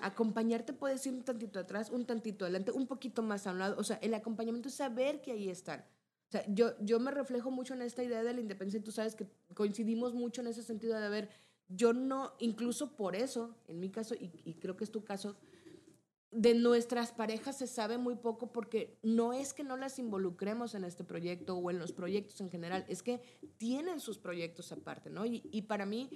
Acompañarte 0.00 0.72
puede 0.72 0.96
ir 1.04 1.12
un 1.12 1.22
tantito 1.22 1.58
atrás, 1.58 1.90
un 1.90 2.06
tantito 2.06 2.46
adelante, 2.46 2.72
un 2.72 2.86
poquito 2.86 3.22
más 3.22 3.46
a 3.46 3.52
un 3.52 3.58
lado. 3.58 3.76
O 3.78 3.84
sea, 3.84 3.96
el 3.96 4.14
acompañamiento 4.14 4.68
es 4.68 4.74
saber 4.74 5.20
que 5.20 5.32
ahí 5.32 5.50
están. 5.50 5.80
O 5.80 6.30
sea, 6.30 6.44
yo, 6.48 6.72
yo 6.80 7.00
me 7.00 7.10
reflejo 7.10 7.50
mucho 7.50 7.74
en 7.74 7.82
esta 7.82 8.02
idea 8.02 8.22
de 8.22 8.32
la 8.32 8.40
independencia 8.40 8.80
y 8.80 8.82
tú 8.82 8.92
sabes 8.92 9.14
que 9.14 9.26
coincidimos 9.54 10.14
mucho 10.14 10.40
en 10.40 10.46
ese 10.46 10.62
sentido 10.62 10.98
de, 10.98 11.08
ver, 11.08 11.28
yo 11.68 11.92
no, 11.92 12.32
incluso 12.38 12.96
por 12.96 13.14
eso, 13.14 13.56
en 13.66 13.80
mi 13.80 13.90
caso, 13.90 14.14
y, 14.14 14.30
y 14.44 14.54
creo 14.54 14.76
que 14.76 14.84
es 14.84 14.90
tu 14.90 15.04
caso, 15.04 15.36
de 16.30 16.54
nuestras 16.54 17.12
parejas 17.12 17.58
se 17.58 17.66
sabe 17.66 17.96
muy 17.96 18.16
poco 18.16 18.52
porque 18.52 18.98
no 19.02 19.32
es 19.32 19.54
que 19.54 19.64
no 19.64 19.76
las 19.76 19.98
involucremos 19.98 20.74
en 20.74 20.84
este 20.84 21.04
proyecto 21.04 21.56
o 21.56 21.70
en 21.70 21.78
los 21.78 21.92
proyectos 21.92 22.40
en 22.40 22.50
general, 22.50 22.84
es 22.88 23.02
que 23.02 23.22
tienen 23.56 24.00
sus 24.00 24.18
proyectos 24.18 24.70
aparte, 24.72 25.08
¿no? 25.10 25.24
Y, 25.24 25.42
y 25.50 25.62
para 25.62 25.86
mí 25.86 26.10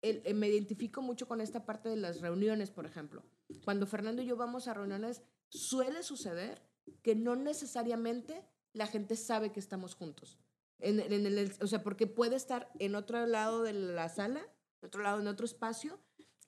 eh, 0.00 0.32
me 0.32 0.48
identifico 0.48 1.02
mucho 1.02 1.26
con 1.26 1.40
esta 1.40 1.66
parte 1.66 1.88
de 1.88 1.96
las 1.96 2.20
reuniones, 2.20 2.70
por 2.70 2.86
ejemplo. 2.86 3.24
Cuando 3.64 3.86
Fernando 3.86 4.22
y 4.22 4.26
yo 4.26 4.36
vamos 4.36 4.68
a 4.68 4.74
reuniones, 4.74 5.22
suele 5.48 6.02
suceder 6.02 6.62
que 7.02 7.16
no 7.16 7.34
necesariamente 7.34 8.44
la 8.72 8.86
gente 8.86 9.16
sabe 9.16 9.50
que 9.50 9.60
estamos 9.60 9.94
juntos. 9.94 10.38
En, 10.78 11.00
en 11.00 11.26
el, 11.26 11.52
o 11.60 11.66
sea, 11.66 11.82
porque 11.82 12.06
puede 12.06 12.36
estar 12.36 12.70
en 12.78 12.94
otro 12.94 13.26
lado 13.26 13.62
de 13.62 13.72
la 13.72 14.08
sala, 14.08 14.40
en 14.80 14.86
otro 14.86 15.02
lado, 15.02 15.20
en 15.20 15.26
otro 15.26 15.44
espacio, 15.44 15.98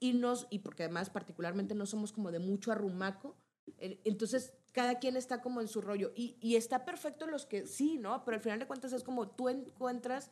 y 0.01 0.15
nos, 0.15 0.47
y 0.51 0.61
porque 0.61 0.85
además 0.85 1.11
particularmente 1.11 1.75
no 1.75 1.87
somos 1.87 2.11
como 2.13 2.33
de 2.33 2.39
mucho 2.39 2.73
arrumaco, 2.73 3.37
entonces 3.79 4.55
cada 4.73 4.99
quien 4.99 5.17
está 5.17 5.41
como 5.43 5.61
en 5.61 5.69
su 5.69 5.81
rollo 5.81 6.13
y, 6.17 6.37
y, 6.41 6.57
está 6.57 6.85
perfecto 6.85 7.27
los 7.27 7.47
que 7.47 7.67
sí, 7.67 7.99
¿no? 7.99 8.25
Pero 8.25 8.37
al 8.37 8.43
final 8.43 8.59
de 8.59 8.67
cuentas 8.67 8.93
es 8.93 9.05
como 9.05 9.29
tú 9.29 9.49
encuentras 9.49 10.31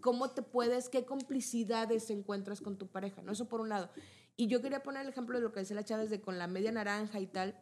cómo 0.00 0.30
te 0.30 0.42
puedes, 0.42 0.88
qué 0.88 1.04
complicidades 1.04 2.10
encuentras 2.10 2.60
con 2.60 2.76
tu 2.76 2.88
pareja, 2.88 3.22
¿no? 3.22 3.32
Eso 3.32 3.48
por 3.48 3.60
un 3.60 3.68
lado. 3.68 3.90
Y 4.36 4.46
yo 4.46 4.62
quería 4.62 4.82
poner 4.82 5.02
el 5.02 5.08
ejemplo 5.08 5.38
de 5.38 5.44
lo 5.44 5.52
que 5.52 5.60
decía 5.60 5.76
la 5.76 5.84
Chávez 5.84 6.10
de 6.10 6.20
con 6.20 6.38
la 6.38 6.46
media 6.46 6.72
naranja 6.72 7.20
y 7.20 7.26
tal. 7.26 7.60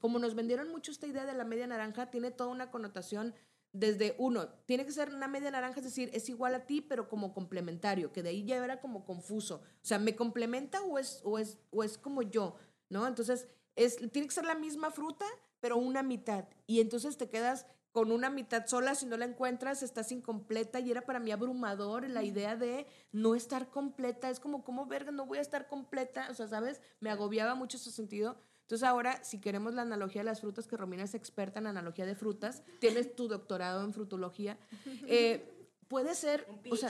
Como 0.00 0.18
nos 0.18 0.34
vendieron 0.34 0.68
mucho 0.68 0.92
esta 0.92 1.06
idea 1.06 1.24
de 1.24 1.34
la 1.34 1.44
media 1.44 1.66
naranja, 1.66 2.10
tiene 2.10 2.30
toda 2.30 2.50
una 2.50 2.70
connotación 2.70 3.34
desde 3.74 4.14
uno, 4.18 4.48
tiene 4.66 4.86
que 4.86 4.92
ser 4.92 5.12
una 5.12 5.26
media 5.26 5.50
naranja, 5.50 5.80
es 5.80 5.84
decir, 5.84 6.08
es 6.14 6.28
igual 6.28 6.54
a 6.54 6.64
ti, 6.64 6.80
pero 6.80 7.08
como 7.08 7.34
complementario, 7.34 8.12
que 8.12 8.22
de 8.22 8.28
ahí 8.30 8.44
ya 8.44 8.64
era 8.64 8.80
como 8.80 9.04
confuso. 9.04 9.56
O 9.56 9.84
sea, 9.84 9.98
¿me 9.98 10.14
complementa 10.14 10.80
o 10.82 10.96
es, 10.96 11.20
o 11.24 11.40
es, 11.40 11.58
o 11.72 11.82
es 11.82 11.98
como 11.98 12.22
yo? 12.22 12.54
¿No? 12.88 13.04
Entonces, 13.06 13.48
es, 13.74 13.96
tiene 14.12 14.28
que 14.28 14.34
ser 14.34 14.44
la 14.44 14.54
misma 14.54 14.92
fruta, 14.92 15.26
pero 15.58 15.76
una 15.76 16.04
mitad. 16.04 16.44
Y 16.68 16.80
entonces 16.80 17.16
te 17.16 17.28
quedas 17.28 17.66
con 17.90 18.12
una 18.12 18.30
mitad 18.30 18.64
sola, 18.66 18.94
si 18.94 19.06
no 19.06 19.16
la 19.16 19.24
encuentras, 19.24 19.82
estás 19.82 20.12
incompleta. 20.12 20.78
Y 20.78 20.92
era 20.92 21.04
para 21.04 21.18
mí 21.18 21.32
abrumador 21.32 22.08
la 22.08 22.22
idea 22.22 22.54
de 22.54 22.86
no 23.10 23.34
estar 23.34 23.70
completa. 23.70 24.30
Es 24.30 24.38
como, 24.38 24.62
¿cómo 24.62 24.86
verga 24.86 25.10
no 25.10 25.26
voy 25.26 25.38
a 25.38 25.42
estar 25.42 25.66
completa? 25.66 26.28
O 26.30 26.34
sea, 26.34 26.46
¿sabes? 26.46 26.80
Me 27.00 27.10
agobiaba 27.10 27.56
mucho 27.56 27.76
ese 27.76 27.90
sentido. 27.90 28.36
Entonces 28.64 28.88
ahora, 28.88 29.22
si 29.22 29.40
queremos 29.40 29.74
la 29.74 29.82
analogía 29.82 30.22
de 30.22 30.24
las 30.24 30.40
frutas, 30.40 30.66
que 30.66 30.78
Romina 30.78 31.04
es 31.04 31.14
experta 31.14 31.58
en 31.58 31.66
analogía 31.66 32.06
de 32.06 32.14
frutas, 32.14 32.62
tienes 32.78 33.14
tu 33.14 33.28
doctorado 33.28 33.84
en 33.84 33.92
frutología, 33.92 34.56
eh, 35.06 35.68
puede 35.86 36.14
ser, 36.14 36.46
Un 36.48 36.72
o 36.72 36.76
sea, 36.76 36.88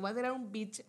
vas 0.00 0.16
a 0.24 0.32
un 0.32 0.52
bitch, 0.52 0.84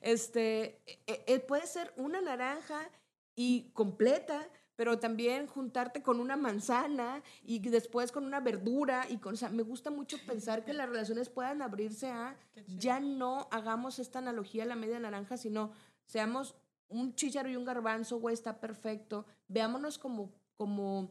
este, 0.00 0.80
eh, 0.86 1.24
eh, 1.26 1.40
puede 1.40 1.66
ser 1.66 1.92
una 1.96 2.20
naranja 2.20 2.88
y 3.34 3.72
completa, 3.72 4.48
pero 4.76 5.00
también 5.00 5.48
juntarte 5.48 6.00
con 6.00 6.20
una 6.20 6.36
manzana 6.36 7.20
y 7.42 7.58
después 7.68 8.12
con 8.12 8.24
una 8.24 8.38
verdura 8.38 9.06
y 9.08 9.18
con, 9.18 9.34
o 9.34 9.36
sea, 9.36 9.48
me 9.48 9.64
gusta 9.64 9.90
mucho 9.90 10.18
pensar 10.24 10.64
que 10.64 10.72
las 10.72 10.88
relaciones 10.88 11.28
puedan 11.28 11.62
abrirse 11.62 12.10
a 12.10 12.36
ya 12.68 13.00
no 13.00 13.48
hagamos 13.50 13.98
esta 13.98 14.20
analogía 14.20 14.62
a 14.62 14.66
la 14.66 14.76
media 14.76 15.00
naranja, 15.00 15.36
sino 15.36 15.72
seamos 16.06 16.54
un 16.92 17.14
chícharo 17.14 17.48
y 17.48 17.56
un 17.56 17.64
garbanzo, 17.64 18.20
güey, 18.20 18.34
está 18.34 18.60
perfecto. 18.60 19.26
Veámonos 19.48 19.98
como, 19.98 20.32
como, 20.56 21.10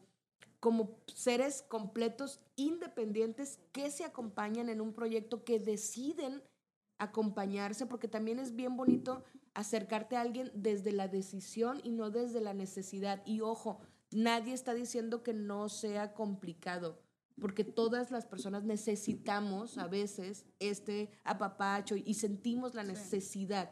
como 0.59 0.99
seres 1.13 1.63
completos, 1.67 2.39
independientes, 2.55 3.59
que 3.71 3.89
se 3.91 4.05
acompañan 4.05 4.69
en 4.69 4.81
un 4.81 4.93
proyecto, 4.93 5.43
que 5.43 5.59
deciden 5.59 6.41
acompañarse, 6.97 7.87
porque 7.87 8.07
también 8.07 8.39
es 8.39 8.55
bien 8.55 8.77
bonito 8.77 9.23
acercarte 9.53 10.15
a 10.15 10.21
alguien 10.21 10.51
desde 10.53 10.91
la 10.91 11.07
decisión 11.07 11.81
y 11.83 11.91
no 11.91 12.11
desde 12.11 12.41
la 12.41 12.53
necesidad. 12.53 13.21
Y 13.25 13.41
ojo, 13.41 13.79
nadie 14.11 14.53
está 14.53 14.73
diciendo 14.73 15.23
que 15.23 15.33
no 15.33 15.67
sea 15.67 16.13
complicado, 16.13 17.01
porque 17.39 17.63
todas 17.63 18.11
las 18.11 18.25
personas 18.27 18.63
necesitamos 18.63 19.79
a 19.79 19.87
veces 19.87 20.45
este 20.59 21.09
apapacho 21.23 21.95
y 21.95 22.13
sentimos 22.13 22.75
la 22.75 22.83
necesidad 22.83 23.71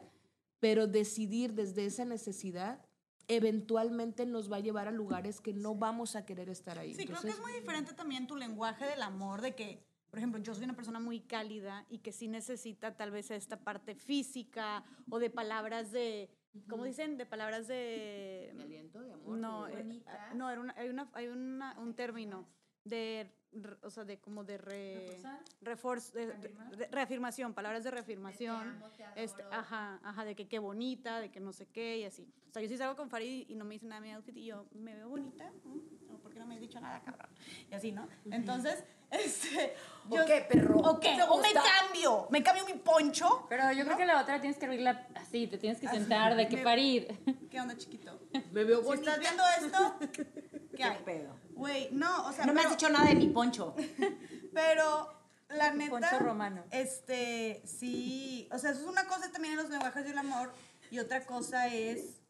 pero 0.60 0.86
decidir 0.86 1.54
desde 1.54 1.86
esa 1.86 2.04
necesidad 2.04 2.84
eventualmente 3.28 4.26
nos 4.26 4.50
va 4.50 4.56
a 4.56 4.60
llevar 4.60 4.88
a 4.88 4.90
lugares 4.90 5.40
que 5.40 5.52
no 5.52 5.74
vamos 5.74 6.16
a 6.16 6.24
querer 6.26 6.48
estar 6.48 6.78
ahí. 6.78 6.94
Sí, 6.94 7.06
creo 7.06 7.20
que 7.20 7.28
es 7.28 7.40
muy 7.40 7.52
diferente 7.52 7.92
también 7.94 8.26
tu 8.26 8.36
lenguaje 8.36 8.84
del 8.86 9.02
amor, 9.02 9.40
de 9.40 9.54
que, 9.54 9.84
por 10.10 10.18
ejemplo, 10.18 10.40
yo 10.42 10.52
soy 10.54 10.64
una 10.64 10.74
persona 10.74 10.98
muy 10.98 11.20
cálida 11.20 11.86
y 11.88 11.98
que 11.98 12.10
sí 12.12 12.26
necesita 12.28 12.96
tal 12.96 13.10
vez 13.12 13.30
esta 13.30 13.60
parte 13.60 13.94
física 13.94 14.82
o 15.08 15.20
de 15.20 15.30
palabras 15.30 15.92
de, 15.92 16.28
¿cómo 16.68 16.84
dicen? 16.84 17.16
De 17.16 17.24
palabras 17.26 17.68
de... 17.68 18.52
¿De 18.56 18.62
aliento, 18.64 19.00
de 19.00 19.12
amor? 19.12 19.38
No, 19.38 19.66
de- 19.66 19.80
eh, 19.80 20.02
no, 20.34 20.50
era 20.50 20.60
una- 20.60 20.74
hay, 20.76 20.88
una, 20.88 21.08
hay 21.12 21.28
una, 21.28 21.78
un 21.78 21.94
término 21.94 22.48
de, 22.84 23.30
re- 23.52 23.76
o 23.82 23.90
sea, 23.90 24.04
de 24.04 24.18
como 24.18 24.44
de 24.44 24.58
re, 24.58 25.06
¿Reforzar? 25.06 25.40
refor- 25.62 26.12
de- 26.12 26.76
de- 26.76 26.86
reafirmación, 26.88 27.52
palabras 27.54 27.84
de 27.84 27.90
reafirmación. 27.90 28.82
Este, 29.16 29.42
ajá, 29.50 30.00
ajá, 30.02 30.24
de 30.24 30.34
que 30.34 30.48
qué 30.48 30.58
bonita, 30.58 31.20
de 31.20 31.30
que 31.30 31.40
no 31.40 31.52
sé 31.52 31.66
qué 31.66 31.98
y 31.98 32.04
así. 32.04 32.26
O 32.48 32.52
sea, 32.52 32.62
yo 32.62 32.68
sí 32.68 32.76
salgo 32.76 32.96
con 32.96 33.10
Farid 33.10 33.44
y 33.48 33.54
no 33.54 33.64
me 33.64 33.74
dice 33.74 33.86
nada 33.86 34.00
de 34.00 34.08
mi 34.08 34.12
outfit 34.14 34.36
y 34.36 34.44
yo, 34.46 34.66
¿me 34.72 34.94
veo 34.94 35.08
bonita? 35.08 35.52
¿O 36.12 36.18
¿Por 36.18 36.32
qué 36.32 36.38
no 36.40 36.46
me 36.46 36.54
has 36.54 36.60
dicho 36.60 36.80
nada, 36.80 37.00
cabrón? 37.02 37.28
Y 37.70 37.74
así, 37.74 37.92
¿no? 37.92 38.08
Entonces, 38.30 38.82
este... 39.10 39.74
¿O 40.08 40.16
yo- 40.16 40.24
qué, 40.26 40.44
perro? 40.48 40.78
¿O 40.78 40.98
qué? 40.98 41.14
¿Te 41.16 41.22
¿O 41.22 41.40
me 41.40 41.48
cambio? 41.52 42.26
¿Me 42.30 42.42
cambio 42.42 42.64
mi 42.66 42.74
poncho? 42.74 43.46
Pero 43.48 43.70
yo 43.72 43.84
creo 43.84 43.96
que 43.96 44.06
la 44.06 44.20
otra 44.20 44.40
tienes 44.40 44.58
que 44.58 44.64
abrirla 44.66 45.06
así, 45.14 45.46
te 45.46 45.58
tienes 45.58 45.78
que 45.80 45.88
sentar, 45.88 46.34
de 46.34 46.48
que 46.48 46.56
Me- 46.56 46.62
parir. 46.64 47.18
¿Qué 47.50 47.60
onda, 47.60 47.76
chiquito? 47.76 48.18
Me 48.52 48.64
veo 48.64 48.80
Si 48.80 48.86
bonita. 48.86 49.14
estás 49.14 49.20
viendo 49.20 49.42
esto, 49.60 49.98
¿qué 50.12 50.76
¿Qué 50.76 50.82
hay? 50.82 51.02
pedo? 51.04 51.36
Güey, 51.60 51.90
no, 51.92 52.26
o 52.26 52.32
sea, 52.32 52.46
No 52.46 52.54
me 52.54 52.62
has 52.62 52.70
dicho 52.70 52.88
nada 52.88 53.04
de 53.04 53.14
mi 53.16 53.28
poncho. 53.28 53.76
Pero 54.54 55.12
la 55.50 55.74
neta. 55.74 55.90
poncho 55.90 56.18
romano. 56.18 56.64
Este, 56.70 57.60
sí. 57.66 58.48
O 58.50 58.58
sea, 58.58 58.70
eso 58.70 58.80
es 58.80 58.86
una 58.86 59.06
cosa 59.06 59.30
también 59.30 59.52
en 59.52 59.58
los 59.60 59.68
lenguajes 59.68 60.06
del 60.06 60.16
amor. 60.16 60.54
Y 60.90 61.00
otra 61.00 61.26
cosa 61.26 61.66
es 61.68 62.22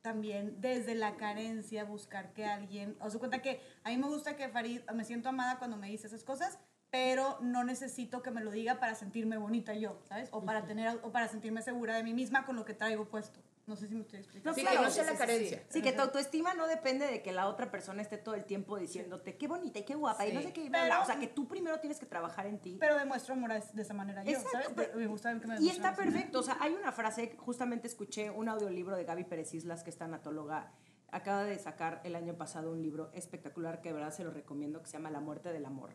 también 0.00 0.58
desde 0.62 0.94
la 0.94 1.16
carencia 1.16 1.84
buscar 1.84 2.32
que 2.32 2.46
alguien. 2.46 2.96
O 3.00 3.10
sea, 3.10 3.18
cuenta 3.18 3.42
que 3.42 3.60
a 3.84 3.90
mí 3.90 3.98
me 3.98 4.06
gusta 4.06 4.36
que 4.36 4.48
Farid. 4.48 4.80
Me 4.94 5.04
siento 5.04 5.28
amada 5.28 5.58
cuando 5.58 5.76
me 5.76 5.88
dice 5.88 6.06
esas 6.06 6.24
cosas. 6.24 6.58
Pero 6.90 7.36
no 7.42 7.64
necesito 7.64 8.22
que 8.22 8.30
me 8.30 8.42
lo 8.42 8.50
diga 8.50 8.80
para 8.80 8.94
sentirme 8.94 9.36
bonita 9.36 9.74
yo, 9.74 10.00
¿sabes? 10.08 10.30
O 10.32 10.46
para 10.46 10.64
tener, 10.64 10.98
o 11.02 11.12
para 11.12 11.28
sentirme 11.28 11.60
segura 11.60 11.94
de 11.94 12.02
mí 12.02 12.14
misma 12.14 12.46
con 12.46 12.56
lo 12.56 12.64
que 12.64 12.72
traigo 12.72 13.04
puesto. 13.10 13.40
No 13.68 13.76
sé 13.76 13.86
si 13.86 13.94
me 13.94 14.00
estoy 14.00 14.18
explicando. 14.20 14.54
Sí, 14.54 14.62
claro, 14.62 14.78
que 14.78 14.84
no 14.86 14.90
sea 14.90 15.04
sí, 15.04 15.10
la 15.10 15.12
sí, 15.12 15.18
carencia. 15.18 15.62
Sí, 15.68 15.82
que 15.82 15.92
tu 15.92 16.00
autoestima 16.00 16.54
no 16.54 16.66
depende 16.66 17.06
de 17.06 17.22
que 17.22 17.32
la 17.32 17.46
otra 17.48 17.70
persona 17.70 18.00
esté 18.00 18.16
todo 18.16 18.34
el 18.34 18.44
tiempo 18.46 18.78
diciéndote 18.78 19.36
qué 19.36 19.46
bonita 19.46 19.78
y 19.78 19.82
qué 19.84 19.94
guapa 19.94 20.26
y 20.26 20.32
no 20.32 20.40
sé 20.40 20.52
qué. 20.54 20.68
Pero- 20.72 21.02
o 21.02 21.04
sea, 21.04 21.18
que 21.20 21.28
tú 21.28 21.46
primero 21.46 21.78
tienes 21.78 21.98
que 21.98 22.06
trabajar 22.06 22.46
en 22.46 22.58
ti. 22.58 22.78
Pero 22.80 22.96
demuestro 22.96 23.34
amor 23.34 23.52
de 23.52 23.82
esa 23.82 23.94
manera 23.94 24.24
yo, 24.24 24.30
Exacto, 24.32 24.50
¿sabes? 24.52 24.68
pero- 24.74 24.96
me 24.98 25.06
gusta 25.06 25.38
que 25.38 25.46
me 25.46 25.60
Y 25.60 25.68
está 25.68 25.94
perfecto. 25.94 26.40
O 26.40 26.42
sea, 26.42 26.56
hay 26.60 26.72
una 26.72 26.92
frase, 26.92 27.36
justamente 27.38 27.86
escuché 27.86 28.30
un 28.30 28.48
audiolibro 28.48 28.96
de 28.96 29.04
Gaby 29.04 29.24
Pérez 29.24 29.52
Islas, 29.54 29.84
que 29.84 29.90
es 29.90 29.96
tanatóloga. 29.98 30.72
Acaba 31.10 31.44
de 31.44 31.58
sacar 31.58 32.00
el 32.04 32.16
año 32.16 32.36
pasado 32.36 32.72
un 32.72 32.82
libro 32.82 33.10
espectacular 33.14 33.80
que 33.80 33.90
de 33.90 33.94
verdad 33.94 34.12
se 34.12 34.24
lo 34.24 34.30
recomiendo, 34.30 34.80
que 34.82 34.86
se 34.88 34.94
llama 34.94 35.10
La 35.10 35.20
muerte 35.20 35.52
del 35.52 35.64
amor. 35.66 35.94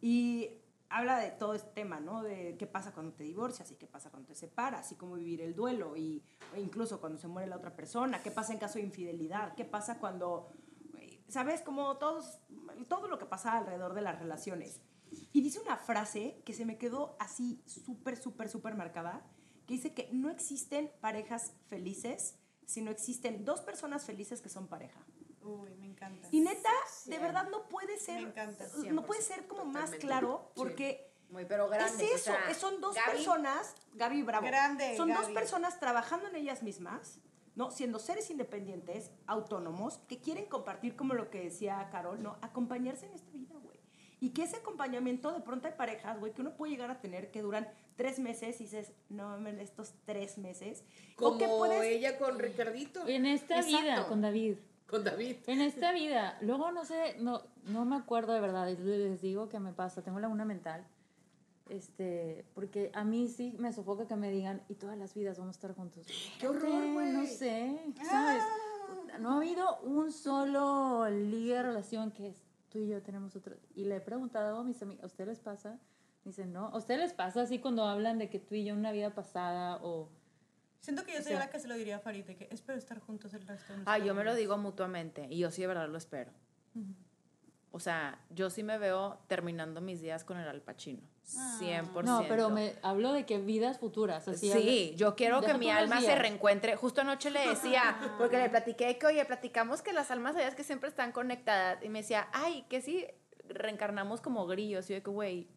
Y 0.00 0.62
habla 0.88 1.18
de 1.18 1.30
todo 1.30 1.54
este 1.54 1.70
tema, 1.70 2.00
¿no? 2.00 2.22
De 2.22 2.56
qué 2.58 2.66
pasa 2.66 2.92
cuando 2.92 3.12
te 3.12 3.24
divorcias 3.24 3.70
y 3.70 3.76
qué 3.76 3.86
pasa 3.86 4.10
cuando 4.10 4.28
te 4.28 4.34
separas 4.34 4.90
y 4.92 4.94
cómo 4.96 5.14
vivir 5.14 5.40
el 5.40 5.54
duelo 5.54 5.96
y 5.96 6.22
o 6.54 6.58
incluso 6.58 7.00
cuando 7.00 7.18
se 7.18 7.28
muere 7.28 7.48
la 7.48 7.56
otra 7.56 7.74
persona, 7.74 8.22
qué 8.22 8.30
pasa 8.30 8.52
en 8.52 8.58
caso 8.58 8.78
de 8.78 8.84
infidelidad, 8.84 9.54
qué 9.54 9.64
pasa 9.64 9.98
cuando, 9.98 10.48
¿sabes? 11.28 11.62
Como 11.62 11.96
todos, 11.96 12.40
todo 12.88 13.08
lo 13.08 13.18
que 13.18 13.26
pasa 13.26 13.56
alrededor 13.56 13.94
de 13.94 14.02
las 14.02 14.18
relaciones. 14.18 14.80
Y 15.32 15.40
dice 15.40 15.60
una 15.60 15.76
frase 15.76 16.42
que 16.44 16.52
se 16.52 16.64
me 16.64 16.78
quedó 16.78 17.16
así 17.18 17.62
súper, 17.66 18.16
súper, 18.16 18.48
súper 18.48 18.74
marcada, 18.74 19.24
que 19.66 19.74
dice 19.74 19.94
que 19.94 20.08
no 20.12 20.30
existen 20.30 20.90
parejas 21.00 21.54
felices, 21.68 22.38
sino 22.66 22.90
existen 22.90 23.44
dos 23.44 23.60
personas 23.60 24.04
felices 24.04 24.40
que 24.40 24.48
son 24.48 24.68
pareja. 24.68 25.04
Uy, 25.46 25.74
me 25.76 25.86
encanta. 25.86 26.28
Y 26.32 26.40
neta, 26.40 26.70
de 27.06 27.18
verdad 27.18 27.48
no 27.50 27.68
puede 27.68 27.98
ser, 27.98 28.20
Me 28.22 28.28
encanta. 28.28 28.66
no 28.90 29.04
puede 29.06 29.22
ser 29.22 29.46
como 29.46 29.64
más 29.64 29.90
claro 29.92 30.50
porque 30.54 31.10
Muy, 31.30 31.44
pero 31.44 31.68
grande. 31.68 32.04
es 32.04 32.26
eso, 32.26 32.32
son 32.58 32.80
dos 32.80 32.96
personas, 32.96 33.74
Gaby 33.94 34.22
Bravo, 34.22 34.46
Grande, 34.46 34.96
son 34.96 35.12
dos 35.12 35.28
personas 35.30 35.78
trabajando 35.78 36.26
en 36.28 36.36
ellas 36.36 36.62
mismas, 36.62 37.18
¿no? 37.54 37.70
Siendo 37.70 37.98
seres 37.98 38.28
independientes, 38.30 39.10
autónomos, 39.26 39.98
que 40.08 40.18
quieren 40.20 40.46
compartir, 40.46 40.96
como 40.96 41.14
lo 41.14 41.30
que 41.30 41.42
decía 41.44 41.88
Carol, 41.90 42.22
¿no? 42.22 42.36
Acompañarse 42.42 43.06
en 43.06 43.12
esta 43.14 43.30
vida, 43.30 43.54
güey. 43.62 43.76
Y 44.18 44.30
que 44.30 44.44
ese 44.44 44.56
acompañamiento, 44.56 45.30
de 45.32 45.40
pronto 45.40 45.68
hay 45.68 45.74
parejas, 45.74 46.18
güey, 46.18 46.32
que 46.32 46.40
uno 46.40 46.54
puede 46.56 46.72
llegar 46.72 46.90
a 46.90 47.00
tener 47.00 47.30
que 47.30 47.42
duran 47.42 47.68
tres 47.96 48.18
meses 48.18 48.60
y 48.60 48.64
dices, 48.64 48.92
no 49.10 49.28
mames, 49.28 49.58
estos 49.60 49.94
tres 50.06 50.38
meses. 50.38 50.84
Como 51.16 51.36
o 51.36 51.38
que 51.38 51.46
puedes, 51.46 51.82
ella 51.84 52.18
con 52.18 52.38
Ricardito. 52.38 53.06
En 53.06 53.26
esta 53.26 53.56
Exacto. 53.58 53.78
vida, 53.82 54.06
con 54.08 54.22
David. 54.22 54.56
Con 54.86 55.02
David. 55.04 55.36
En 55.46 55.60
esta 55.60 55.92
vida. 55.92 56.38
Luego 56.40 56.70
no 56.70 56.84
sé, 56.84 57.16
no, 57.18 57.42
no 57.64 57.84
me 57.84 57.96
acuerdo 57.96 58.32
de 58.32 58.40
verdad. 58.40 58.66
Les- 58.66 59.20
digo 59.20 59.48
que 59.48 59.58
me 59.58 59.72
pasa. 59.72 60.02
Tengo 60.02 60.20
laguna 60.20 60.44
mental. 60.44 60.84
Este, 61.68 62.44
porque 62.54 62.92
a 62.94 63.02
mí 63.02 63.26
sí 63.26 63.56
me 63.58 63.72
sofoca 63.72 64.06
que 64.06 64.14
me 64.14 64.30
digan, 64.30 64.62
y 64.68 64.74
todas 64.74 64.96
las 64.96 65.14
vidas 65.14 65.36
vamos 65.38 65.56
a 65.56 65.58
estar 65.58 65.74
juntos. 65.74 66.06
¡Qué 66.40 66.46
horror, 66.46 66.92
güey! 66.92 67.12
No 67.12 67.26
sé, 67.26 67.92
¿sabes? 68.08 68.42
No 69.18 69.32
ha 69.32 69.36
habido 69.38 69.80
un 69.80 70.12
solo 70.12 71.08
ligue 71.10 71.54
de 71.54 71.62
relación 71.64 72.12
que 72.12 72.28
es 72.28 72.36
tú 72.68 72.78
y 72.78 72.86
yo 72.86 73.02
tenemos 73.02 73.34
otro. 73.34 73.56
Y 73.74 73.84
le 73.84 73.96
he 73.96 74.00
preguntado 74.00 74.58
a 74.60 74.62
mis 74.64 74.80
amigos, 74.82 75.02
¿a 75.02 75.06
ustedes 75.06 75.28
les 75.28 75.40
pasa? 75.40 75.78
Dicen, 76.24 76.52
no. 76.52 76.66
¿A 76.66 76.76
ustedes 76.76 77.00
les 77.00 77.12
pasa 77.12 77.42
así 77.42 77.58
cuando 77.58 77.84
hablan 77.84 78.18
de 78.18 78.28
que 78.30 78.38
tú 78.38 78.54
y 78.54 78.64
yo 78.64 78.74
en 78.74 78.80
una 78.80 78.92
vida 78.92 79.14
pasada 79.14 79.80
o... 79.82 80.08
Siento 80.80 81.04
que 81.04 81.12
yo 81.12 81.18
O 81.18 81.22
sería 81.22 81.38
sea- 81.38 81.46
la 81.46 81.52
que 81.52 81.58
se 81.60 81.68
lo 81.68 81.74
diría 81.74 81.96
a 81.96 82.00
Farid, 82.00 82.24
de 82.24 82.36
que 82.36 82.48
espero 82.50 82.78
estar 82.78 82.98
juntos 83.00 83.32
el 83.34 83.46
resto 83.46 83.72
de 83.74 83.82
Ah, 83.86 83.98
yo 83.98 84.14
me 84.14 84.22
lo 84.24 84.30
vida". 84.30 84.38
digo 84.40 84.56
mutuamente 84.58 85.26
y 85.30 85.38
yo 85.38 85.50
sí 85.50 85.62
de 85.62 85.68
verdad 85.68 85.88
lo 85.88 85.98
espero. 85.98 86.30
O 87.72 87.80
sea, 87.80 88.18
yo 88.30 88.48
sí 88.48 88.62
me 88.62 88.78
veo 88.78 89.18
terminando 89.26 89.80
mis 89.80 90.00
días 90.00 90.24
con 90.24 90.38
el 90.38 90.48
Al 90.48 90.62
Pacino. 90.62 91.00
100%. 91.58 92.04
No, 92.04 92.24
pero 92.28 92.48
me 92.50 92.74
hablo 92.82 93.12
de 93.12 93.26
que 93.26 93.38
vidas 93.38 93.78
futuras. 93.78 94.26
Así 94.28 94.50
Sí, 94.52 94.90
hablo- 94.92 94.96
yo 94.96 95.16
quiero 95.16 95.40
que 95.42 95.54
mi 95.54 95.70
alma 95.70 95.96
se 96.00 96.06
días. 96.06 96.18
reencuentre. 96.20 96.76
Justo 96.76 97.00
anoche 97.00 97.30
le 97.30 97.46
decía, 97.48 98.14
porque 98.16 98.38
le 98.38 98.48
platiqué 98.48 98.96
que, 98.96 99.06
oye, 99.06 99.24
platicamos 99.24 99.82
que 99.82 99.92
las 99.92 100.10
almas 100.10 100.34
sabías 100.34 100.54
que 100.54 100.62
siempre 100.64 100.88
están 100.88 101.10
conectadas. 101.12 101.82
Y 101.82 101.88
me 101.88 102.00
decía, 102.02 102.28
ay, 102.32 102.64
que 102.70 102.80
si 102.80 103.04
reencarnamos 103.48 104.20
como 104.20 104.46
grillos. 104.46 104.86
Y 104.90 104.92
yo 104.92 104.94
de 104.96 105.02
que, 105.02 105.10
güey, 105.10 105.48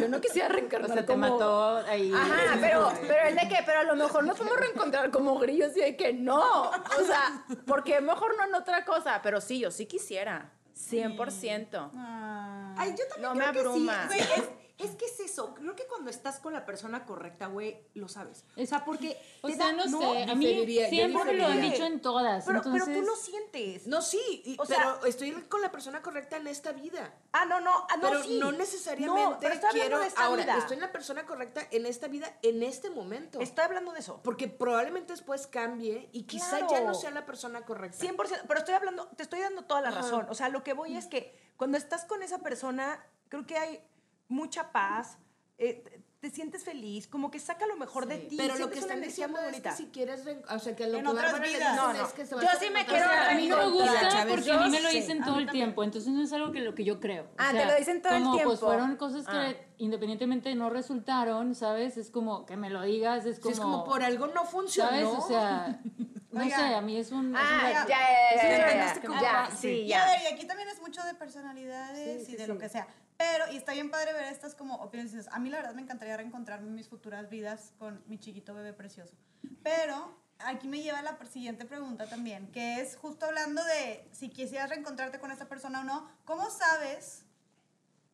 yo 0.00 0.08
no 0.08 0.20
quisiera 0.20 0.48
O 0.52 0.52
reencarnar 0.52 0.92
sea, 0.92 1.06
te 1.06 1.16
mató 1.16 1.76
ahí. 1.78 2.12
Ajá, 2.14 2.58
pero, 2.60 2.92
pero 3.06 3.28
el 3.28 3.34
de 3.36 3.48
que, 3.48 3.56
pero 3.64 3.80
a 3.80 3.84
lo 3.84 3.96
mejor 3.96 4.24
nos 4.24 4.36
podemos 4.38 4.58
reencontrar 4.60 5.10
como 5.10 5.38
grillos 5.38 5.76
y 5.76 5.80
de 5.80 5.96
que 5.96 6.12
no. 6.12 6.70
O 6.70 7.04
sea, 7.06 7.44
porque 7.66 8.00
mejor 8.00 8.36
no 8.36 8.44
en 8.44 8.54
otra 8.54 8.84
cosa. 8.84 9.20
Pero 9.22 9.40
sí, 9.40 9.60
yo 9.60 9.70
sí 9.70 9.86
quisiera. 9.86 10.52
100%. 10.76 11.90
Ah. 11.96 12.74
Ay, 12.76 12.94
yo 12.96 13.04
también 13.08 13.22
No 13.22 13.32
creo 13.32 13.34
me 13.34 13.52
que 13.52 13.58
sí. 13.58 13.66
abruma. 13.66 14.06
Güey, 14.06 14.20
es, 14.20 14.50
es 14.78 14.92
que 14.92 15.04
es 15.06 15.20
eso. 15.20 15.54
Creo 15.54 15.74
que 15.74 15.86
cuando 15.86 16.08
estás 16.10 16.38
con 16.38 16.52
la 16.52 16.64
persona 16.64 17.04
correcta, 17.04 17.46
güey, 17.46 17.84
lo 17.94 18.08
sabes. 18.08 18.44
O 18.56 18.64
sea, 18.66 18.84
porque. 18.84 19.20
O 19.42 19.48
te 19.48 19.54
sea, 19.56 19.66
da- 19.66 19.72
no, 19.86 19.98
sé, 20.00 20.22
a 20.30 20.34
mí 20.34 20.66
siempre 20.88 21.24
me 21.24 21.34
lo 21.34 21.46
han 21.46 21.60
dicho 21.60 21.84
en 21.84 22.00
todas. 22.00 22.44
Pero, 22.44 22.58
entonces, 22.58 22.82
pero 22.86 23.00
tú 23.00 23.06
lo 23.06 23.16
sientes. 23.16 23.86
No, 23.86 24.00
sí, 24.02 24.42
y- 24.44 24.56
O 24.58 24.64
sea- 24.66 24.78
pero 24.78 25.04
estoy 25.06 25.32
con 25.48 25.60
la 25.62 25.70
persona 25.72 26.00
correcta 26.02 26.36
en 26.36 26.46
esta 26.46 26.72
vida. 26.72 27.12
Ah, 27.32 27.44
no, 27.44 27.60
no. 27.60 27.72
Ah, 27.90 27.96
no, 27.96 28.08
pero 28.08 28.22
sí. 28.22 28.38
no 28.38 28.52
necesariamente 28.52 29.22
No, 29.22 29.38
pero 29.40 29.54
estoy 29.54 29.70
quiero. 29.70 29.98
de 29.98 30.06
esta 30.06 30.24
ahora, 30.24 30.44
vida. 30.44 30.58
estoy 30.58 30.74
en 30.76 30.80
la 30.82 30.92
persona 30.92 31.26
correcta 31.26 31.66
en 31.70 31.84
esta 31.86 32.06
vida, 32.08 32.32
en 32.42 32.62
este 32.62 32.90
momento. 32.90 33.40
Estoy 33.40 33.64
hablando 33.64 33.92
de 33.92 34.00
eso. 34.00 34.20
Porque 34.22 34.48
probablemente 34.48 35.12
después 35.12 35.46
cambie 35.46 36.08
y 36.12 36.22
quizá 36.24 36.58
Claro. 36.58 36.68
ya 36.70 36.80
no 36.82 36.94
sea 36.94 37.10
la 37.10 37.26
persona 37.26 37.64
correcta. 37.64 37.98
100%, 37.98 38.44
pero 38.46 38.60
estoy 38.60 38.74
hablando, 38.74 39.08
te 39.16 39.22
estoy 39.24 39.40
dando 39.40 39.62
toda 39.64 39.80
la 39.80 39.90
razón. 39.90 40.26
O 40.30 40.34
sea, 40.34 40.48
lo 40.48 40.62
que 40.62 40.72
voy 40.72 40.96
es 40.96 41.06
que 41.06 41.36
cuando 41.56 41.76
estás 41.78 42.04
con 42.04 42.22
esa 42.22 42.38
persona, 42.38 43.04
creo 43.28 43.46
que 43.46 43.56
hay 43.58 43.80
mucha 44.28 44.70
paz, 44.72 45.18
eh, 45.58 45.82
te, 45.84 46.02
te 46.20 46.30
sientes 46.30 46.64
feliz, 46.64 47.06
como 47.06 47.30
que 47.30 47.38
saca 47.38 47.64
lo 47.66 47.76
mejor 47.76 48.06
de 48.06 48.18
ti. 48.18 48.36
Pero 48.36 48.56
lo 48.58 48.70
que 48.70 48.78
están 48.80 49.00
diciendo 49.00 49.38
es 49.40 49.60
que 49.60 49.70
si 49.72 49.86
quieres, 49.86 50.24
o 50.50 50.58
sea, 50.58 50.74
que 50.74 50.86
lo 50.88 50.98
En 50.98 51.04
que 51.04 51.10
otras 51.10 51.32
vidas. 51.40 51.52
dicen 51.52 51.76
No, 51.76 51.92
no. 51.92 52.04
es 52.06 52.12
que 52.12 52.26
se 52.26 52.34
va 52.34 52.42
Yo 52.42 52.48
a 52.50 52.56
sí 52.56 52.66
me 52.72 52.84
quiero 52.84 53.06
a 53.08 53.34
mí 53.34 53.46
no 53.46 53.56
me 53.56 53.68
gusta 53.70 54.26
porque 54.28 54.52
a 54.52 54.58
mí 54.64 54.70
me 54.70 54.80
lo 54.80 54.88
sí. 54.90 54.96
dicen 55.00 55.22
todo 55.24 55.38
el 55.38 55.48
tiempo, 55.50 55.84
entonces 55.84 56.12
no 56.12 56.20
es 56.22 56.32
algo 56.32 56.50
que 56.52 56.60
lo 56.60 56.74
que 56.74 56.84
yo 56.84 56.98
creo. 56.98 57.24
O 57.24 57.28
Ah, 57.38 57.50
te 57.52 57.58
sea, 57.58 57.66
lo 57.72 57.76
dicen 57.78 58.02
todo 58.02 58.12
el 58.14 58.22
como, 58.24 58.32
Pues 58.34 58.44
tiempo. 58.46 58.66
fueron 58.66 58.96
cosas 58.96 59.26
que 59.26 59.36
Ah. 59.36 59.54
independientemente 59.78 60.52
no 60.56 60.70
resultaron, 60.70 61.54
¿sabes? 61.54 61.96
Es 61.96 62.10
como 62.10 62.46
que 62.46 62.56
me 62.56 62.68
lo 62.70 62.82
digas, 62.82 63.24
es 63.24 63.36
Sí, 63.36 63.42
como... 63.42 63.52
es 63.54 63.60
como 63.60 63.84
por 63.84 64.02
algo 64.02 64.26
no 64.28 64.44
funcionó. 64.44 64.90
¿Sabes? 64.90 65.06
O 65.06 65.28
sea, 65.28 65.80
no 66.30 66.44
sé, 66.44 66.54
a 66.54 66.80
mí 66.80 66.96
es 66.98 67.10
un... 67.10 67.34
es 67.34 67.40
Ah, 67.42 67.60
un- 67.64 67.72
ya, 67.72 67.86
ya. 67.88 68.36
ya, 68.36 68.74
ya, 68.74 68.94
Sí, 68.94 69.00
ya, 69.20 69.50
sí, 69.56 69.86
ya. 69.86 70.04
ver, 70.06 70.22
y 70.22 70.26
aquí 70.34 70.46
también 70.46 70.68
es 70.68 70.80
mucho 70.80 71.02
de 71.04 71.14
personalidades 71.14 72.28
y 72.28 72.36
de 72.36 72.46
lo 72.46 72.58
que 72.58 72.68
sea. 72.68 72.86
Pero, 73.16 73.50
y 73.52 73.56
está 73.56 73.72
bien 73.72 73.90
padre 73.90 74.12
ver 74.12 74.24
estas 74.24 74.54
como 74.54 74.76
opiniones. 74.76 75.26
A 75.32 75.38
mí 75.38 75.50
la 75.50 75.56
verdad 75.58 75.74
me 75.74 75.82
encantaría 75.82 76.16
reencontrarme 76.16 76.68
en 76.68 76.74
mis 76.74 76.88
futuras 76.88 77.28
vidas 77.28 77.72
con 77.78 78.02
mi 78.06 78.18
chiquito 78.18 78.54
bebé 78.54 78.72
precioso. 78.72 79.16
Pero 79.62 80.16
aquí 80.38 80.68
me 80.68 80.80
lleva 80.82 81.02
la 81.02 81.18
siguiente 81.30 81.64
pregunta 81.64 82.06
también, 82.08 82.46
que 82.52 82.80
es 82.80 82.96
justo 82.96 83.26
hablando 83.26 83.64
de 83.64 84.08
si 84.12 84.28
quisieras 84.28 84.70
reencontrarte 84.70 85.18
con 85.18 85.32
esta 85.32 85.48
persona 85.48 85.80
o 85.80 85.84
no, 85.84 86.08
¿cómo 86.24 86.48
sabes? 86.50 87.24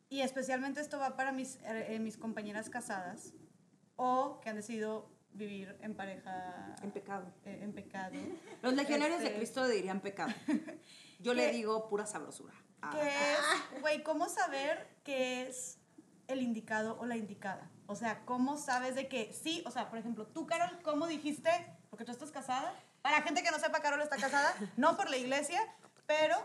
Y 0.09 0.21
especialmente 0.21 0.81
esto 0.81 0.97
va 0.97 1.15
para 1.15 1.31
mis, 1.31 1.59
eh, 1.65 1.97
mis 1.99 2.17
compañeras 2.17 2.69
casadas 2.69 3.33
o 3.97 4.39
que 4.41 4.49
han 4.49 4.55
decidido 4.55 5.09
vivir 5.35 5.77
en 5.81 5.95
pareja 5.95 6.75
En 6.81 6.91
pecado. 6.91 7.31
eh, 7.45 7.59
en 7.61 7.73
pecado. 7.73 8.13
Los 8.61 8.73
legionarios 8.73 9.19
de 9.19 9.25
Este, 9.27 9.37
Cristo 9.37 9.67
dirían 9.67 9.99
pecado. 10.01 10.33
Yo 11.19 11.33
le 11.33 11.51
digo 11.51 11.87
pura 11.87 12.05
sabrosura. 12.05 12.53
Ah. 12.81 12.91
que 12.91 13.01
es, 13.33 13.81
güey, 13.81 14.03
¿cómo 14.03 14.29
saber 14.29 14.87
qué 15.03 15.47
es 15.47 15.79
el 16.27 16.41
indicado 16.41 16.97
o 16.99 17.05
la 17.05 17.17
indicada? 17.17 17.69
O 17.87 17.95
sea, 17.95 18.23
¿cómo 18.25 18.57
sabes 18.57 18.95
de 18.95 19.07
que 19.07 19.33
sí? 19.33 19.63
O 19.65 19.71
sea, 19.71 19.89
por 19.89 19.99
ejemplo, 19.99 20.27
tú, 20.27 20.45
Carol, 20.45 20.79
¿cómo 20.83 21.07
dijiste? 21.07 21.49
Porque 21.89 22.05
tú 22.05 22.11
estás 22.11 22.31
casada. 22.31 22.73
Para 23.01 23.21
gente 23.21 23.43
que 23.43 23.51
no 23.51 23.59
sepa, 23.59 23.79
Carol 23.81 24.01
está 24.01 24.17
casada, 24.17 24.53
no 24.77 24.97
por 24.97 25.09
la 25.09 25.17
iglesia, 25.17 25.61
pero 26.05 26.35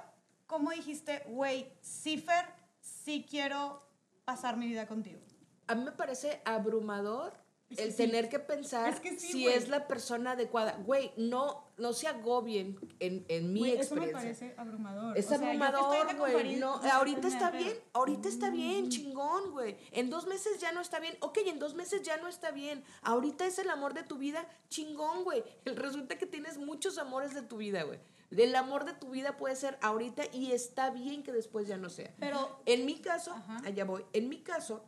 ¿cómo 0.46 0.70
dijiste, 0.70 1.24
güey, 1.28 1.72
sí, 1.80 2.18
Fer, 2.18 2.46
sí 2.80 3.26
quiero 3.28 3.82
pasar 4.24 4.56
mi 4.56 4.66
vida 4.66 4.86
contigo? 4.86 5.20
A 5.66 5.74
mí 5.74 5.84
me 5.84 5.92
parece 5.92 6.42
abrumador 6.44 7.32
el 7.78 7.90
sí. 7.92 7.96
tener 7.96 8.28
que 8.28 8.38
pensar 8.38 8.92
Es 8.92 9.00
que 9.00 9.18
sí, 9.18 9.32
si 9.32 9.46
es 9.48 9.68
la 9.68 9.86
persona 9.86 10.32
adecuada. 10.32 10.76
Güey, 10.84 11.12
no, 11.16 11.64
no 11.78 11.92
se 11.92 12.08
agobien 12.08 12.78
en, 12.98 13.24
en 13.28 13.52
mi 13.52 13.60
Güey, 13.60 13.72
eso 13.76 13.94
me 13.94 14.06
experiencia. 14.06 14.46
parece 14.48 14.54
abrumador. 14.60 15.16
Es 15.16 15.30
O 15.30 15.34
abrumador, 15.34 16.16
güey. 16.16 16.56
No, 16.56 16.74
ahorita 16.92 17.28
está 17.28 17.50
bien, 17.50 17.72
ahorita 17.92 18.28
está 18.28 18.50
bien, 18.50 18.88
chingón, 18.88 19.52
güey. 19.52 19.76
En 19.92 20.10
dos 20.10 20.26
meses 20.26 20.58
ya 20.60 20.72
no 20.72 20.80
está 20.80 20.98
bien. 21.00 21.16
Ok, 21.20 21.38
en 21.46 21.58
dos 21.58 21.74
meses 21.74 22.02
ya 22.02 22.16
no 22.16 22.28
está 22.28 22.50
bien. 22.50 22.82
Ahorita 23.02 23.46
es 23.46 23.58
el 23.58 23.70
amor 23.70 23.94
de 23.94 24.02
tu 24.02 24.18
vida, 24.18 24.46
chingón, 24.68 25.24
güey. 25.24 25.42
Resulta 25.64 26.18
que 26.18 26.26
tienes 26.26 26.58
muchos 26.58 26.98
amores 26.98 27.34
de 27.34 27.42
tu 27.42 27.56
vida, 27.58 27.82
güey. 27.84 27.98
El 28.30 28.54
amor 28.54 28.84
de 28.84 28.92
tu 28.92 29.10
vida 29.10 29.36
puede 29.36 29.56
ser 29.56 29.76
ahorita 29.82 30.22
y 30.32 30.52
está 30.52 30.90
bien 30.90 31.24
que 31.24 31.32
después 31.32 31.66
ya 31.66 31.76
no 31.76 31.90
sea. 31.90 32.14
Pero- 32.20 32.60
en 32.64 32.86
mi 32.86 33.00
caso, 33.00 33.32
Ajá. 33.32 33.60
allá 33.64 33.84
voy. 33.84 34.04
En 34.12 34.28
mi 34.28 34.38
caso, 34.42 34.84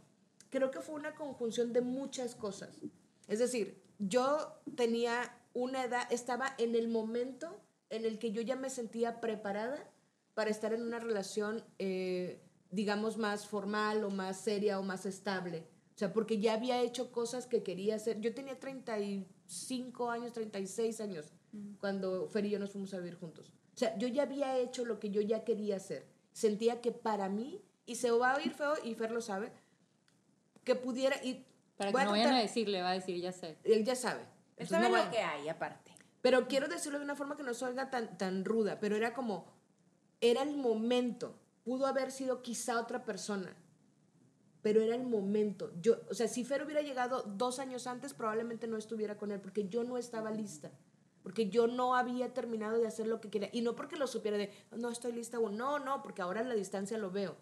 creo 0.53 0.70
que 0.70 0.81
fue 0.81 0.95
una 0.95 1.15
conjunción 1.15 1.73
de 1.73 1.81
muchas 1.81 2.35
cosas. 2.35 2.79
Es 3.27 3.39
decir, 3.39 3.83
yo 3.99 4.61
tenía 4.77 5.35
una 5.55 5.83
edad, 5.85 6.07
estaba 6.12 6.55
en 6.59 6.77
el 6.77 6.89
momento 6.89 7.59
en 7.89 8.05
el 8.05 8.19
que 8.19 8.33
yo 8.33 8.43
ya 8.43 8.55
me 8.55 8.69
sentía 8.69 9.20
preparada 9.20 9.91
para 10.35 10.51
estar 10.51 10.74
en 10.74 10.83
una 10.83 10.99
relación, 10.99 11.65
eh, 11.79 12.43
digamos, 12.70 13.16
más 13.16 13.47
formal 13.47 14.05
o 14.05 14.11
más 14.11 14.41
seria 14.41 14.79
o 14.79 14.83
más 14.83 15.07
estable. 15.07 15.66
O 15.95 15.99
sea, 15.99 16.12
porque 16.12 16.39
ya 16.39 16.55
había 16.55 16.83
hecho 16.83 17.12
cosas 17.12 17.47
que 17.47 17.62
quería 17.62 17.97
hacer. 17.97 18.20
Yo 18.20 18.35
tenía 18.35 18.59
35 18.61 20.11
años, 20.11 20.33
36 20.33 21.01
años 21.01 21.33
cuando 21.81 22.29
Fer 22.29 22.45
y 22.47 22.51
yo 22.51 22.59
nos 22.59 22.73
fuimos 22.73 22.93
a 22.93 22.99
vivir 22.99 23.15
juntos. 23.15 23.53
O 23.74 23.79
sea, 23.79 23.97
yo 23.97 24.09
ya 24.09 24.24
había 24.24 24.59
hecho 24.59 24.85
lo 24.85 25.01
que 25.01 25.11
yo 25.11 25.23
ya 25.23 25.45
quería 25.45 25.77
hacer. 25.77 26.07
Sentía 26.33 26.83
que 26.83 26.93
para 26.93 27.31
mí, 27.31 27.62
y 27.87 27.97
se 27.97 28.11
va 28.11 28.33
a 28.33 28.37
oír 28.37 28.53
feo, 28.53 28.74
y 28.85 28.95
Fer 28.95 29.11
lo 29.11 29.20
sabe, 29.20 29.53
que 30.64 30.74
pudiera... 30.74 31.16
Y 31.22 31.47
Para 31.76 31.93
que 31.93 31.98
a 31.98 32.05
no 32.05 32.10
vayan 32.12 32.34
a 32.34 32.40
decirle, 32.40 32.82
va 32.82 32.90
a 32.90 32.94
decir, 32.94 33.20
ya 33.20 33.32
sé. 33.32 33.59
Él 33.64 33.84
ya 33.84 33.94
sabe. 33.94 34.22
Entonces, 34.56 34.86
es 34.86 34.90
no 34.90 35.05
lo 35.05 35.10
que 35.10 35.18
hay, 35.18 35.48
aparte. 35.48 35.93
pero 36.20 36.47
quiero 36.47 36.68
decirlo 36.68 36.98
de 36.98 37.05
una 37.05 37.16
forma 37.16 37.36
que 37.36 37.43
no 37.43 37.55
se 37.55 37.64
oiga 37.64 37.90
tan, 37.90 38.16
tan 38.18 38.44
ruda, 38.44 38.78
pero 38.80 38.97
era 38.97 39.14
como, 39.14 39.47
era 40.20 40.43
el 40.43 40.56
momento. 40.56 41.39
Pudo 41.64 41.86
haber 41.86 42.10
sido 42.10 42.43
quizá 42.43 42.80
otra 42.80 43.05
persona, 43.05 43.56
pero 44.62 44.80
era 44.80 44.94
el 44.94 45.05
momento. 45.05 45.72
Yo, 45.80 45.97
o 46.10 46.14
sea, 46.14 46.28
si 46.28 46.44
Fer 46.44 46.62
hubiera 46.62 46.82
llegado 46.82 47.22
dos 47.22 47.59
años 47.59 47.86
antes, 47.86 48.14
probablemente 48.14 48.66
no 48.66 48.76
estuviera 48.76 49.16
con 49.16 49.32
él, 49.32 49.40
porque 49.40 49.68
yo 49.68 49.84
no 49.84 49.97
estaba 49.98 50.30
lista. 50.30 50.70
Porque 51.22 51.48
yo 51.48 51.68
no 51.68 51.94
había 51.94 52.34
terminado 52.34 52.78
de 52.78 52.86
hacer 52.86 53.06
lo 53.06 53.20
que 53.20 53.30
quería. 53.30 53.48
Y 53.52 53.60
no 53.60 53.76
porque 53.76 53.97
lo 53.97 54.09
supiera 54.09 54.36
de, 54.36 54.52
no 54.72 54.90
estoy 54.90 55.12
lista 55.12 55.36
aún. 55.36 55.56
No, 55.56 55.78
no, 55.78 56.02
porque 56.02 56.20
ahora 56.20 56.40
a 56.40 56.44
la 56.44 56.55
distancia 56.55 56.98
lo 56.98 57.12
veo. 57.12 57.36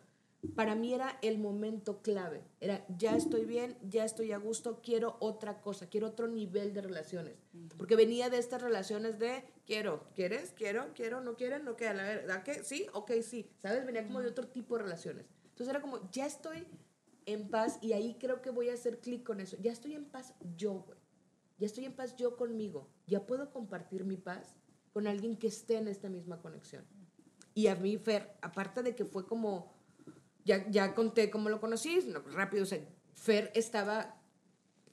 Para 0.55 0.75
mí 0.75 0.95
era 0.95 1.19
el 1.23 1.39
momento 1.39 2.01
clave. 2.03 2.43
Era, 2.61 2.85
ya 2.97 3.17
estoy 3.17 3.45
bien, 3.45 3.77
ya 3.83 4.05
estoy 4.05 4.33
a 4.33 4.39
gusto, 4.39 4.81
quiero 4.83 5.17
otra 5.21 5.61
cosa, 5.61 5.89
quiero 5.89 6.09
otro 6.09 6.29
nivel 6.29 6.73
de 6.73 6.81
relaciones. 6.81 7.37
Porque 7.77 7.97
venía 7.97 8.31
de 8.31 8.39
estas 8.39 8.63
relaciones 8.63 9.19
de, 9.19 9.45
quiero, 9.67 10.05
¿quieres? 10.15 10.53
Quiero, 10.53 10.93
quiero, 10.95 11.21
no 11.21 11.37
quieren, 11.37 11.65
no 11.65 11.77
quieren, 11.77 12.01
a 12.01 12.05
ver, 12.05 12.27
¿da 12.27 12.43
qué? 12.43 12.65
Sí, 12.65 12.87
ok, 12.93 13.13
sí. 13.23 13.51
¿Sabes? 13.59 13.85
Venía 13.85 14.07
como 14.07 14.21
de 14.21 14.29
otro 14.29 14.49
tipo 14.49 14.77
de 14.77 14.85
relaciones. 14.85 15.27
Entonces 15.45 15.69
era 15.69 15.81
como, 15.81 16.11
ya 16.11 16.27
estoy 16.27 16.67
en 17.27 17.49
paz 17.51 17.79
y 17.83 17.93
ahí 17.93 18.17
creo 18.19 18.41
que 18.41 18.51
voy 18.51 18.71
a 18.71 18.75
hacer 18.75 19.01
clic 19.01 19.25
con 19.25 19.41
eso. 19.41 19.57
Ya 19.61 19.73
estoy 19.73 19.95
en 19.95 20.07
paz 20.07 20.35
yo, 20.57 20.81
güey. 20.81 20.99
Ya 21.59 21.67
estoy 21.67 21.85
en 21.85 21.93
paz 21.93 22.17
yo 22.17 22.37
conmigo. 22.37 22.89
Ya 23.07 23.27
puedo 23.27 23.51
compartir 23.51 24.05
mi 24.05 24.17
paz 24.17 24.57
con 24.93 25.07
alguien 25.07 25.37
que 25.37 25.49
esté 25.49 25.77
en 25.77 25.89
esta 25.89 26.09
misma 26.09 26.41
conexión. 26.41 26.85
Y 27.55 27.67
a 27.67 27.75
mí, 27.75 27.99
Fer, 27.99 28.37
aparte 28.41 28.83
de 28.83 28.95
que 28.95 29.05
fue 29.05 29.27
como, 29.27 29.73
ya, 30.45 30.69
ya 30.71 30.95
conté 30.95 31.31
cómo 31.31 31.49
lo 31.49 31.61
conocí, 31.61 32.01
no, 32.07 32.21
rápido, 32.33 32.63
o 32.63 32.67
sea, 32.67 32.79
Fer 33.15 33.51
estaba 33.55 34.17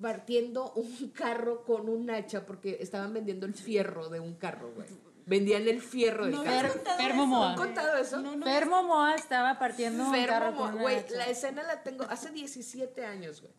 partiendo 0.02 0.74
un 0.74 1.10
carro 1.16 1.64
con 1.64 1.90
un 1.90 2.10
hacha 2.10 2.46
porque 2.46 2.78
estaban 2.80 3.14
vendiendo 3.14 3.46
el 3.46 3.54
fierro 3.54 4.10
de 4.10 4.20
un 4.20 4.36
carro, 4.36 4.72
güey. 4.74 4.88
Vendían 5.26 5.68
el 5.68 5.82
fierro 5.82 6.26
del 6.26 6.36
No 6.36 6.44
carro. 6.46 6.74
Fer. 6.98 7.14
Momoa. 7.14 7.52
¿Han 7.52 7.58
contado 7.58 7.98
eso? 7.98 8.22
No, 8.22 8.38
no. 8.38 8.46
Fer 8.46 8.66
Momoa 8.66 9.14
estaba 9.14 9.60
partiendo 9.60 10.06
un 10.06 10.14
Fer 10.14 10.30
carro 10.30 10.54
Momoa, 10.54 10.66
con 10.66 10.74
una 10.76 10.84
güey, 10.84 10.96
hacha. 11.00 11.16
la 11.16 11.26
escena 11.26 11.64
la 11.64 11.84
tengo 11.84 12.06
hace 12.06 12.30
17 12.32 13.06
años, 13.06 13.42
güey. 13.42 13.54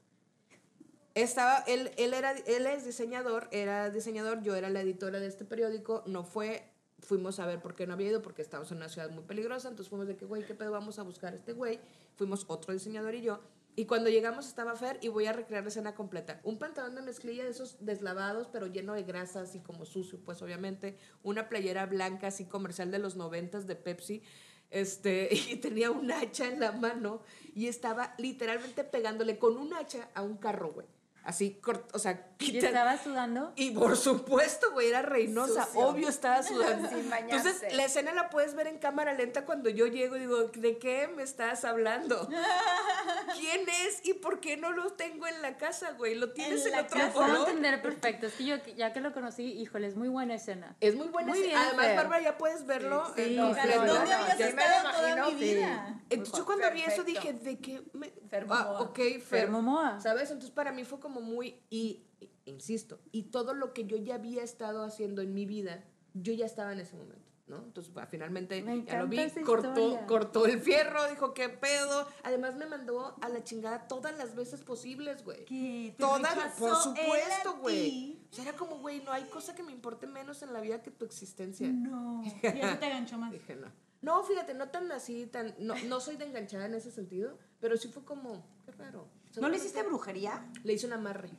Estaba, 1.15 1.59
él, 1.67 1.91
él, 1.99 2.15
era, 2.15 2.31
él 2.31 2.67
es 2.67 2.87
diseñador, 2.87 3.49
era 3.51 3.91
diseñador, 3.91 4.41
yo 4.41 4.55
era 4.55 4.71
la 4.71 4.81
editora 4.81 5.19
de 5.19 5.27
este 5.27 5.45
periódico, 5.45 6.05
no 6.07 6.23
fue, 6.25 6.73
fuimos 7.01 7.39
a 7.41 7.47
ver 7.47 7.61
por 7.61 7.75
qué 7.75 7.87
no 7.87 7.95
había 7.95 8.09
ido, 8.09 8.23
porque 8.23 8.43
estábamos 8.43 8.71
en 8.73 8.79
una 8.79 8.89
ciudad 8.89 9.11
muy 9.11 9.25
peligrosa, 9.25 9.69
entonces 9.69 9.89
fuimos 9.89 10.09
de 10.09 10.17
que, 10.17 10.27
güey, 10.27 10.45
¿qué 10.45 10.55
pedo 10.55 10.73
vamos 10.73 10.99
a 10.99 11.03
buscar 11.03 11.33
a 11.33 11.37
este 11.37 11.53
güey? 11.53 11.81
Fuimos 12.17 12.45
otro 12.49 12.73
diseñador 12.73 13.15
y 13.15 13.23
yo, 13.23 13.41
y 13.79 13.85
cuando 13.85 14.11
llegamos 14.11 14.49
estaba 14.49 14.75
Fer 14.75 14.99
y 15.03 15.07
voy 15.07 15.27
a 15.27 15.33
recrear 15.33 15.63
la 15.63 15.69
escena 15.69 15.95
completa. 15.95 16.41
Un 16.43 16.59
pantalón 16.59 16.97
de 16.97 17.03
mezclilla 17.03 17.45
de 17.45 17.51
esos 17.51 17.77
deslavados, 17.79 18.49
pero 18.49 18.67
lleno 18.67 18.93
de 18.93 19.05
grasa, 19.05 19.43
así 19.43 19.61
como 19.61 19.85
sucio, 19.85 20.19
pues 20.25 20.43
obviamente. 20.43 20.97
Una 21.23 21.49
playera 21.49 21.87
blanca, 21.87 22.27
así 22.27 22.45
comercial 22.45 22.91
de 22.91 22.99
los 22.99 23.15
noventas 23.15 23.69
de 23.69 23.77
Pepsi. 23.77 24.25
Este, 24.71 25.29
y 25.49 25.59
tenía 25.59 25.93
un 25.93 26.11
hacha 26.11 26.49
en 26.49 26.59
la 26.59 26.73
mano 26.73 27.23
y 27.55 27.69
estaba 27.69 28.17
literalmente 28.19 28.83
pegándole 28.83 29.39
con 29.39 29.57
un 29.57 29.73
hacha 29.73 30.11
a 30.13 30.23
un 30.23 30.39
carro, 30.39 30.73
güey. 30.73 30.89
Así, 31.23 31.61
o 31.93 31.99
sea, 32.01 32.28
¿Y 32.41 32.53
quita- 32.53 32.69
estaba 32.69 32.97
sudando? 33.03 33.53
y 33.57 33.73
por 33.73 33.97
supuesto, 33.97 34.71
güey, 34.73 34.89
era 34.89 35.03
Reynosa. 35.03 35.67
Sucio. 35.67 35.81
Obvio 35.81 36.09
estaba 36.09 36.43
sudando. 36.43 36.89
Sin. 36.91 37.13
Entonces, 37.13 37.75
la 37.75 37.85
escena 37.85 38.13
la 38.13 38.31
puedes 38.31 38.55
ver 38.55 38.69
en 38.69 38.79
cámara 38.79 39.13
lenta 39.13 39.45
cuando 39.45 39.69
yo 39.71 39.87
llego 39.87 40.17
y 40.17 40.21
digo, 40.21 40.45
¿de 40.45 40.79
qué 40.79 41.09
me 41.09 41.25
estás 41.25 41.65
hablando? 41.65 42.29
¿Quién 43.39 43.69
es 43.69 44.01
y 44.05 44.15
por 44.15 44.41
qué 44.41 44.57
no 44.57 44.71
lo 44.73 44.93
tengo 44.93 45.27
en 45.27 45.43
la 45.43 45.57
casa, 45.57 45.93
güey? 45.93 46.15
¿Lo 46.15 46.33
tienes 46.33 46.65
en, 46.67 46.73
la 46.73 46.83
otro 46.83 46.99
puedo 47.13 47.13
color? 47.13 47.49
entender 47.49 47.83
perfecto. 47.83 48.27
Es 48.27 48.35
que 48.35 48.45
yo, 48.45 48.57
ya 48.77 48.93
que 48.93 49.01
lo 49.01 49.13
conocí, 49.13 49.43
híjole, 49.45 49.87
es 49.89 49.97
muy 49.97 50.09
buena 50.09 50.35
escena. 50.35 50.77
Es 50.81 50.95
muy 50.95 51.09
buena. 51.09 51.31
Muy 51.31 51.39
escena. 51.41 51.61
bien, 51.61 51.69
Además. 51.81 51.97
Bárbara, 51.97 52.23
ya 52.23 52.39
puedes 52.39 52.67
verlo. 52.67 53.05
Sí, 53.17 53.23
en 53.23 53.29
sí, 53.29 53.35
sí, 53.35 53.69
¿Dónde 53.75 53.93
no, 53.93 53.95
habías 53.95 54.41
estado 54.41 54.93
toda 54.97 55.27
mi 55.27 55.35
vida? 55.35 56.01
Entonces, 56.11 56.39
yo 56.39 56.47
cuando 56.47 56.71
vi 56.71 56.83
eso 56.83 57.05
Perfecto. 57.05 57.21
dije, 57.21 57.33
¿de 57.33 57.59
qué 57.59 57.83
me...? 57.93 58.13
Fer 58.29 58.47
ah, 58.51 58.79
ok, 58.81 58.97
Fer. 58.97 59.21
Fer 59.23 59.51
Momoa. 59.51 60.01
¿Sabes? 60.01 60.31
Entonces, 60.31 60.51
para 60.51 60.71
mí 60.73 60.85
fue 60.85 61.01
como 61.01 61.21
muy... 61.21 61.61
Y- 61.71 62.05
insisto, 62.45 63.01
y 63.13 63.25
todo 63.25 63.55
lo 63.55 63.73
que 63.73 63.85
yo 63.87 63.97
ya 63.97 64.17
había 64.17 64.43
estado 64.43 64.83
haciendo 64.85 65.23
en 65.23 65.35
mi 65.35 65.47
vida, 65.47 65.85
yo 66.15 66.33
ya 66.33 66.47
estaba 66.47 66.73
en 66.73 66.81
ese 66.81 66.97
momento. 66.97 67.29
¿no? 67.49 67.57
Entonces, 67.59 67.93
bah, 67.93 68.07
finalmente 68.07 68.61
Me 68.63 68.85
ya 68.85 69.01
lo 69.01 69.09
vi, 69.09 69.19
cortó, 69.45 69.99
cortó 70.07 70.47
el 70.47 70.61
fierro, 70.61 71.09
dijo, 71.09 71.35
¿qué 71.35 71.49
pedo? 71.49 72.07
Además, 72.23 72.57
me 72.57 72.67
mandó 72.67 73.17
a 73.21 73.29
la 73.29 73.43
chingada 73.43 73.89
todas 73.89 74.17
las 74.17 74.35
veces 74.35 74.63
posibles, 74.63 75.25
güey. 75.25 75.45
¿Qué? 75.45 75.95
¿Te 75.97 76.03
Todas, 76.03 76.37
por 76.59 76.77
supuesto, 76.77 77.57
güey. 77.61 78.21
O 78.31 78.35
sea, 78.35 78.45
era 78.45 78.57
como, 78.57 78.79
güey, 78.79 79.03
no 79.03 79.13
hay 79.13 79.25
cosa 79.25 79.55
que 79.55 79.63
me 79.63 79.73
importe 79.73 80.07
menos 80.07 80.43
en 80.43 80.53
la 80.53 80.61
vida 80.61 80.83
que 80.83 80.91
tu 80.91 81.05
existencia. 81.05 81.69
No. 81.69 82.23
Y 82.43 82.47
eso 82.47 82.79
te 82.79 82.89
ganchó 82.89 83.19
más. 83.19 83.33
Dije, 83.33 83.57
no. 83.57 83.69
No, 84.01 84.23
fíjate, 84.23 84.55
no 84.55 84.69
tan 84.69 84.91
así, 84.93 85.27
tan. 85.27 85.55
No, 85.59 85.75
no 85.87 86.01
soy 86.01 86.17
de 86.17 86.25
enganchada 86.25 86.67
en 86.67 86.75
ese 86.75 86.93
sentido, 86.93 87.37
pero 87.61 87.77
sí 87.77 87.89
fue 87.89 88.05
como, 88.05 88.47
qué 88.65 88.73
raro. 88.73 89.09
¿No 89.41 89.49
le 89.49 89.57
hiciste 89.57 89.83
brujería? 89.83 90.51
Le 90.65 90.73
hice 90.73 90.87
un 90.87 90.93
amarre. 90.93 91.31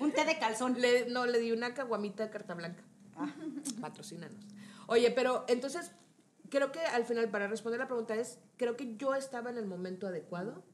Un 0.00 0.12
té 0.12 0.24
de 0.24 0.38
calzón. 0.38 0.80
Le, 0.80 1.08
no, 1.08 1.26
le 1.26 1.38
di 1.38 1.52
una 1.52 1.74
caguamita 1.74 2.24
de 2.24 2.30
carta 2.30 2.54
blanca. 2.54 2.82
Ah. 3.16 3.32
Patrocínanos. 3.80 4.44
Oye, 4.86 5.10
pero 5.10 5.44
entonces, 5.48 5.92
creo 6.50 6.72
que 6.72 6.80
al 6.80 7.04
final, 7.04 7.30
para 7.30 7.46
responder 7.48 7.80
la 7.80 7.86
pregunta 7.86 8.14
es, 8.14 8.38
creo 8.56 8.76
que 8.76 8.96
yo 8.96 9.14
estaba 9.14 9.50
en 9.50 9.58
el 9.58 9.66
momento 9.66 10.06
adecuado 10.06 10.64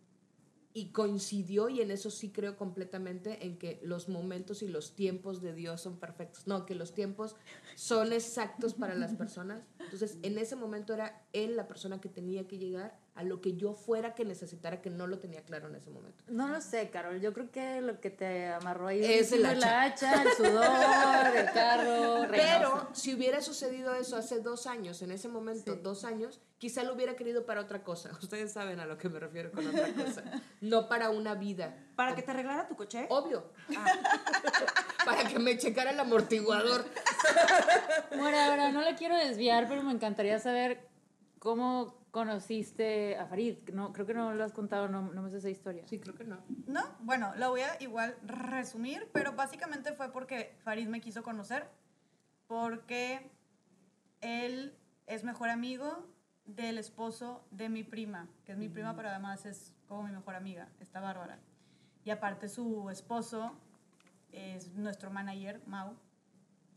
y 0.75 0.87
coincidió, 0.91 1.69
y 1.69 1.83
en 1.83 1.91
eso 1.91 2.11
sí 2.11 2.31
creo 2.31 2.57
completamente, 2.57 3.45
en 3.45 3.59
que 3.59 3.79
los 3.83 4.09
momentos 4.09 4.63
y 4.63 4.69
los 4.69 4.97
tiempos 4.97 5.43
de 5.43 5.53
Dios 5.53 5.83
son 5.83 5.99
perfectos. 5.99 6.47
No, 6.47 6.65
que 6.65 6.75
los 6.75 6.95
tiempos 6.95 7.37
son 7.75 8.13
exactos 8.13 8.75
para 8.75 8.95
las 8.95 9.13
personas. 9.15 9.63
Entonces, 9.79 10.17
en 10.23 10.39
ese 10.39 10.57
momento 10.57 10.95
era 10.95 11.27
él 11.35 11.57
la 11.57 11.69
persona 11.69 12.01
que 12.01 12.09
tenía 12.09 12.49
que 12.49 12.59
llegar 12.59 12.99
a 13.15 13.25
lo 13.25 13.43
que 13.43 13.57
yo 13.57 13.75
fuera 13.75 14.15
que 14.15 14.25
necesitara, 14.25 14.81
que 14.81 14.89
no 14.89 15.07
lo 15.07 15.19
tenía 15.19 15.43
claro 15.43 15.69
en 15.69 15.75
ese 15.75 15.91
momento. 15.91 16.25
No 16.29 16.49
lo 16.49 16.61
sé, 16.63 16.89
Carol. 16.89 17.21
Yo 17.21 17.35
creo 17.35 17.51
que 17.51 17.83
lo 17.83 18.01
que 18.01 18.09
te 18.09 18.47
amarró 18.49 18.87
ahí 18.87 19.05
Es 19.05 19.33
el 19.33 19.45
fue 19.45 19.55
la 19.57 19.83
hacha, 19.83 20.23
el 20.23 20.33
sudor, 20.33 21.37
el 21.37 21.53
carro, 21.53 22.27
Pero 22.31 22.89
si 22.95 23.15
hubiera 23.15 23.43
sucedido 23.43 23.95
eso 23.95 24.17
hace 24.17 24.41
dos 24.41 24.67
años, 24.67 25.03
en 25.03 25.13
ese 25.13 25.29
momento, 25.29 25.75
Sí. 25.75 25.81
dos 25.83 26.05
años, 26.05 26.41
quizá 26.57 26.85
lo 26.85 26.95
hubiera 26.95 27.15
querido 27.15 27.45
para 27.45 27.61
otra 27.61 27.83
cosa. 27.85 28.11
Ustedes 28.23 28.51
saben 28.53 28.81
a 28.81 28.87
lo 28.87 28.97
que 28.97 29.11
me 29.11 29.21
refiero 29.21 29.53
con 29.53 29.67
otra 29.67 29.93
cosa. 29.93 30.23
No 30.63 30.89
para 30.89 31.11
una 31.11 31.35
vida. 31.35 31.77
¿Para 31.97 32.15
que 32.15 32.23
te 32.23 32.31
arreglara 32.31 32.67
tu 32.67 32.77
coche? 32.77 33.07
Obvio. 33.11 33.45
para 35.05 35.29
que 35.29 35.39
me 35.39 35.59
checara 35.59 35.91
el 35.91 36.01
amortiguador. 36.01 36.87
Bueno, 38.17 38.41
ahora 38.41 38.73
no 38.73 38.81
le 38.81 38.95
quiero 38.95 39.17
desviar, 39.17 39.69
pero 39.69 39.83
me 39.83 39.93
encantaría 39.93 40.39
saber 40.39 40.89
cómo 41.39 42.02
conociste 42.13 43.17
a 43.17 43.27
Farid. 43.27 43.71
No, 43.73 43.93
creo 43.93 44.07
que 44.07 44.15
no 44.15 44.33
lo 44.35 44.45
has 44.45 44.53
contado, 44.53 44.87
no, 44.87 45.03
no 45.13 45.23
me 45.23 45.31
sé 45.31 45.39
esa 45.39 45.51
historia. 45.51 45.89
Sí, 45.89 45.99
creo 45.99 46.15
que 46.15 46.25
no. 46.25 46.39
No, 46.67 46.83
bueno, 47.01 47.33
lo 47.37 47.51
voy 47.51 47.63
a 47.63 47.77
igual 47.81 48.17
resumir, 48.23 49.09
pero 49.13 49.33
básicamente 49.33 49.95
fue 49.95 50.13
porque 50.13 50.55
Farid 50.63 50.87
me 50.87 51.01
quiso 51.01 51.23
conocer, 51.23 51.69
porque 52.47 53.33
él 54.21 54.77
es 55.07 55.25
mejor 55.25 55.49
amigo 55.49 56.07
del 56.45 56.77
esposo 56.77 57.45
de 57.51 57.71
mi 57.71 57.83
prima, 57.83 58.29
que 58.45 58.53
es 58.53 58.59
mi 58.59 58.69
prima, 58.69 58.95
pero 58.95 59.09
además 59.09 59.47
es 59.47 59.75
como 59.89 60.03
mi 60.03 60.13
mejor 60.13 60.35
amiga, 60.35 60.69
está 60.81 61.01
bárbara. 61.01 61.39
Y 62.05 62.11
aparte 62.11 62.49
su 62.49 62.91
esposo 62.91 63.57
es 64.33 64.75
nuestro 64.75 65.11
manager, 65.11 65.63
Mau. 65.67 65.97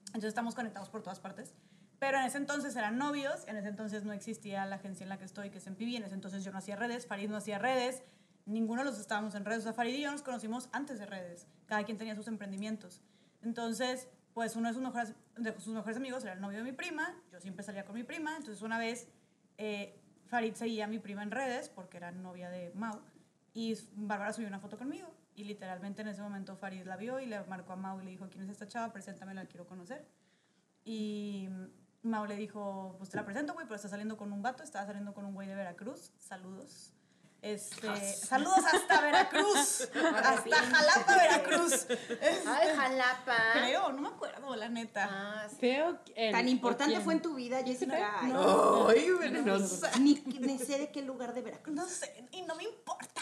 Entonces 0.07 0.29
estamos 0.29 0.55
conectados 0.55 0.87
por 0.87 1.03
todas 1.03 1.19
partes. 1.19 1.55
Pero 1.99 2.17
en 2.19 2.25
ese 2.25 2.37
entonces 2.37 2.75
eran 2.75 2.97
novios, 2.97 3.47
en 3.47 3.57
ese 3.57 3.69
entonces 3.69 4.03
no 4.03 4.13
existía 4.13 4.65
la 4.65 4.75
agencia 4.75 5.03
en 5.03 5.09
la 5.09 5.17
que 5.17 5.25
estoy, 5.25 5.49
que 5.49 5.59
es 5.59 5.67
en 5.67 5.75
PB, 5.75 5.95
en 5.95 6.03
ese 6.03 6.15
entonces 6.15 6.43
yo 6.43 6.51
no 6.51 6.57
hacía 6.57 6.75
redes, 6.75 7.07
Farid 7.07 7.29
no 7.29 7.37
hacía 7.37 7.57
redes, 7.57 8.03
ninguno 8.45 8.83
de 8.83 8.89
los 8.89 8.99
estábamos 8.99 9.33
en 9.35 9.45
redes, 9.45 9.61
o 9.61 9.63
sea, 9.63 9.73
Farid 9.73 9.95
y 9.95 10.01
yo 10.01 10.11
nos 10.11 10.21
conocimos 10.21 10.69
antes 10.71 10.99
de 10.99 11.05
redes, 11.05 11.47
cada 11.65 11.83
quien 11.83 11.97
tenía 11.97 12.15
sus 12.15 12.27
emprendimientos. 12.27 13.01
Entonces, 13.41 14.09
pues 14.33 14.55
uno 14.55 14.67
de 14.67 14.73
sus 14.73 14.83
mejores, 14.83 15.13
de 15.37 15.59
sus 15.59 15.73
mejores 15.73 15.97
amigos 15.97 16.23
era 16.23 16.33
el 16.33 16.41
novio 16.41 16.57
de 16.57 16.63
mi 16.63 16.73
prima, 16.73 17.15
yo 17.31 17.39
siempre 17.39 17.63
salía 17.63 17.85
con 17.85 17.95
mi 17.95 18.03
prima, 18.03 18.35
entonces 18.35 18.61
una 18.61 18.77
vez 18.77 19.07
eh, 19.57 19.99
Farid 20.27 20.53
seguía 20.53 20.85
a 20.85 20.87
mi 20.87 20.99
prima 20.99 21.23
en 21.23 21.31
redes 21.31 21.69
porque 21.69 21.97
era 21.97 22.11
novia 22.11 22.49
de 22.49 22.71
Mau 22.75 22.99
y 23.53 23.77
Bárbara 23.93 24.33
subió 24.33 24.49
una 24.49 24.59
foto 24.59 24.77
conmigo 24.77 25.07
y 25.35 25.43
literalmente 25.43 26.01
en 26.01 26.09
ese 26.09 26.21
momento 26.21 26.55
Farid 26.55 26.85
la 26.85 26.97
vio 26.97 27.19
y 27.19 27.25
le 27.25 27.43
marcó 27.45 27.73
a 27.73 27.75
Mau 27.75 28.01
y 28.01 28.05
le 28.05 28.11
dijo, 28.11 28.27
¿quién 28.29 28.43
es 28.43 28.49
esta 28.49 28.67
chava? 28.67 28.91
Preséntamela, 28.91 29.43
la 29.43 29.49
quiero 29.49 29.67
conocer. 29.67 30.05
Y 30.83 31.49
Mau 32.05 32.25
le 32.25 32.35
dijo, 32.35 32.95
pues 32.97 33.09
te 33.09 33.17
la 33.17 33.25
presento, 33.25 33.53
güey, 33.53 33.65
pero 33.65 33.75
está 33.75 33.89
saliendo 33.89 34.17
con 34.17 34.31
un 34.31 34.41
vato, 34.41 34.63
estaba 34.63 34.85
saliendo 34.85 35.13
con 35.13 35.25
un 35.25 35.33
güey 35.33 35.47
de 35.47 35.55
Veracruz. 35.55 36.11
Saludos. 36.17 36.91
Este, 37.41 37.87
saludos 38.15 38.57
hasta 38.73 39.01
Veracruz, 39.01 39.81
hasta 40.23 40.55
Jalapa, 40.63 41.15
Veracruz. 41.15 41.85
Ay, 42.47 42.69
Jalapa. 42.75 43.35
Creo, 43.53 43.91
no 43.91 44.01
me 44.01 44.07
acuerdo, 44.07 44.55
la 44.55 44.67
neta. 44.67 45.07
Ah, 45.11 45.47
sí. 45.49 45.57
Feo. 45.59 45.99
el- 46.15 46.31
Tan 46.31 46.45
¿o 46.45 46.49
importante 46.49 46.99
fue 47.01 47.13
en 47.13 47.21
tu 47.21 47.35
vida, 47.35 47.61
Jessica. 47.63 48.21
Ay, 48.21 48.33
¡Ay, 48.87 49.11
venenosa! 49.11 49.91
Ni, 49.99 50.15
ni 50.39 50.57
sé 50.57 50.79
de 50.79 50.91
qué 50.91 51.03
lugar 51.03 51.35
de 51.35 51.43
Veracruz. 51.43 51.75
No 51.75 51.85
sé, 51.85 52.27
y 52.31 52.41
no 52.43 52.55
me 52.55 52.63
importa. 52.63 53.21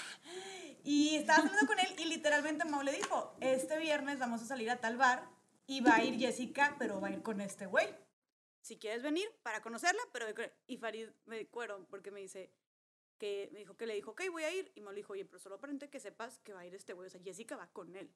Y 0.86 1.16
estaba 1.16 1.40
saliendo 1.44 1.68
con 1.68 1.80
él 1.80 1.94
y 1.98 2.06
literalmente 2.06 2.64
Mau 2.64 2.82
le 2.82 2.94
dijo, 2.94 3.36
este 3.42 3.78
viernes 3.78 4.20
vamos 4.20 4.42
a 4.42 4.46
salir 4.46 4.70
a 4.72 4.78
tal 4.78 4.96
bar 4.96 5.24
y 5.68 5.82
va 5.82 5.96
a 5.96 6.04
ir 6.04 6.18
Jessica, 6.18 6.76
pero 6.80 7.02
va 7.02 7.10
a 7.10 7.12
ir 7.12 7.24
con 7.24 7.42
este 7.42 7.66
güey. 7.66 7.88
Si 8.64 8.80
quieres 8.80 9.04
venir 9.04 9.30
para 9.44 9.62
conocerla, 9.62 10.02
pero... 10.14 10.26
ve 10.26 10.34
con 10.34 10.46
él". 10.46 10.54
Y 10.68 10.78
Farid 10.78 11.10
me 11.26 11.46
cuero 11.48 11.86
porque 11.90 12.12
me 12.12 12.22
dice 12.22 12.50
que 13.20 13.50
me 13.52 13.60
dijo 13.60 13.76
que 13.76 13.86
le 13.86 13.94
dijo, 13.94 14.12
ok, 14.12 14.22
voy 14.32 14.44
a 14.44 14.52
ir. 14.52 14.72
Y 14.74 14.82
Mau 14.82 14.94
le 14.94 15.02
dijo, 15.02 15.14
oye, 15.14 15.26
pero 15.26 15.40
solo 15.40 15.56
aparente 15.56 15.90
que 15.90 16.00
sepas 16.00 16.40
que 16.40 16.54
va 16.54 16.62
a 16.62 16.66
ir 16.66 16.74
este 16.74 16.94
güey. 16.94 17.08
O 17.08 17.10
sea, 17.10 17.22
Jessica 17.22 17.58
va 17.58 17.68
con 17.72 17.96
él. 17.96 18.10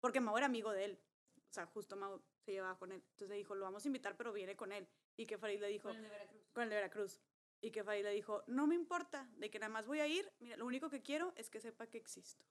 Porque 0.00 0.20
Mau 0.20 0.36
era 0.36 0.46
amigo 0.46 0.72
de 0.72 0.84
él. 0.84 1.00
O 1.48 1.52
sea, 1.52 1.64
justo 1.66 1.96
Mau 1.96 2.22
se 2.44 2.52
llevaba 2.52 2.78
con 2.78 2.92
él. 2.92 3.02
Entonces 3.02 3.30
le 3.30 3.36
dijo, 3.36 3.54
lo 3.54 3.64
vamos 3.64 3.84
a 3.84 3.88
invitar, 3.88 4.16
pero 4.16 4.32
viene 4.32 4.56
con 4.56 4.72
él. 4.72 4.86
Y 5.16 5.26
que 5.26 5.38
Farid 5.38 5.60
le 5.60 5.68
dijo... 5.68 5.88
Con 5.88 5.96
el 5.96 6.02
de 6.02 6.10
Veracruz. 6.10 6.52
Con 6.52 6.62
el 6.62 6.68
de 6.68 6.74
Veracruz. 6.76 7.20
Y 7.62 7.70
que 7.70 7.82
Farid 7.82 8.04
le 8.04 8.12
dijo, 8.12 8.44
no 8.46 8.66
me 8.66 8.74
importa, 8.74 9.28
de 9.36 9.50
que 9.50 9.58
nada 9.58 9.70
más 9.70 9.86
voy 9.86 10.00
a 10.00 10.06
ir, 10.06 10.30
mira, 10.38 10.56
lo 10.56 10.66
único 10.66 10.90
que 10.90 11.02
quiero 11.02 11.32
es 11.36 11.48
que 11.50 11.60
sepa 11.60 11.86
que 11.86 11.98
existo. 11.98 12.44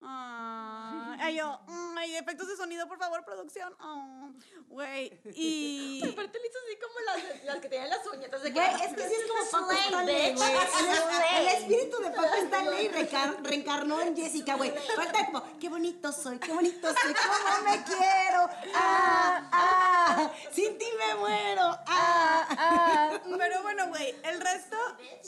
Ah, 0.00 1.16
ay, 1.20 1.36
yo, 1.36 1.60
mm, 1.66 1.98
ay, 1.98 2.16
efectos 2.16 2.48
de 2.48 2.56
sonido, 2.56 2.86
por 2.86 2.98
favor, 2.98 3.24
producción. 3.24 3.74
Ah, 3.80 4.28
Güey, 4.68 5.18
y... 5.34 6.00
Aparte 6.12 6.38
le 6.38 6.46
hizo 6.46 6.58
así 6.64 6.78
como 6.78 7.00
las, 7.00 7.44
las 7.44 7.56
que 7.56 7.68
tenían 7.68 7.90
las 7.90 8.06
uñetas 8.06 8.42
de 8.42 8.52
que... 8.52 8.60
Güey, 8.60 8.74
es 8.82 8.94
que 8.94 9.08
sí 9.08 9.14
es 9.14 9.50
como 9.50 9.66
güey. 9.66 9.78
El, 11.38 11.48
espíritu 11.48 11.98
de 11.98 12.10
Paco 12.10 12.34
Stanley 12.34 12.88
reencar- 12.88 13.42
reencarnó 13.42 14.00
en 14.00 14.16
Jessica, 14.16 14.56
güey. 14.56 14.72
Falta 14.94 15.26
como, 15.26 15.58
qué 15.58 15.68
bonito 15.68 16.12
soy, 16.12 16.38
qué 16.38 16.52
bonito 16.52 16.88
soy, 17.02 17.14
cómo 17.14 17.70
me 17.70 17.82
quiero. 17.82 18.48
Ah, 18.74 19.48
ah, 19.52 19.97
sin 20.52 20.78
ti 20.78 20.86
me 20.98 21.14
muero. 21.16 21.62
Ah, 21.86 22.48
ah. 22.50 23.20
Pero 23.38 23.62
bueno, 23.62 23.88
güey, 23.88 24.14
el 24.24 24.40
resto, 24.40 24.76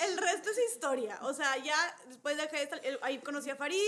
el 0.01 0.17
resto 0.17 0.51
es 0.51 0.73
historia. 0.73 1.19
O 1.23 1.33
sea, 1.33 1.57
ya 1.59 1.77
después 2.07 2.37
dejé 2.37 2.61
de 2.61 2.69
salir, 2.69 2.99
ahí 3.03 3.19
conocí 3.19 3.51
a 3.51 3.57
Farid, 3.57 3.79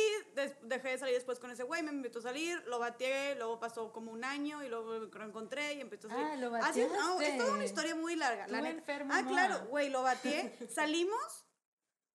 dejé 0.63 0.89
de 0.89 0.99
salir 0.99 1.15
después 1.15 1.39
con 1.39 1.51
ese 1.51 1.63
güey, 1.63 1.83
me 1.83 1.91
invitó 1.91 2.19
a 2.21 2.23
salir, 2.23 2.63
lo 2.67 2.79
bateé, 2.79 3.35
luego 3.37 3.59
pasó 3.61 3.93
como 3.93 4.13
un 4.13 4.25
año 4.25 4.63
y 4.63 4.69
luego 4.69 4.93
lo 4.93 5.25
encontré 5.25 5.75
y 5.75 5.81
empezó 5.81 6.09
a 6.09 6.11
salir. 6.11 6.27
Ah, 6.27 6.37
lo 6.37 6.55
Así, 6.57 6.81
no, 6.85 7.15
bateaste. 7.15 7.27
es 7.27 7.39
toda 7.39 7.53
una 7.53 7.65
historia 7.65 7.95
muy 7.95 8.17
larga, 8.17 8.47
la 8.49 8.61
Tú 8.61 8.67
enfermo, 8.67 9.13
ah, 9.15 9.23
claro, 9.27 9.67
güey, 9.69 9.91
lo 9.91 10.03
bateé, 10.03 10.57
salimos 10.75 11.45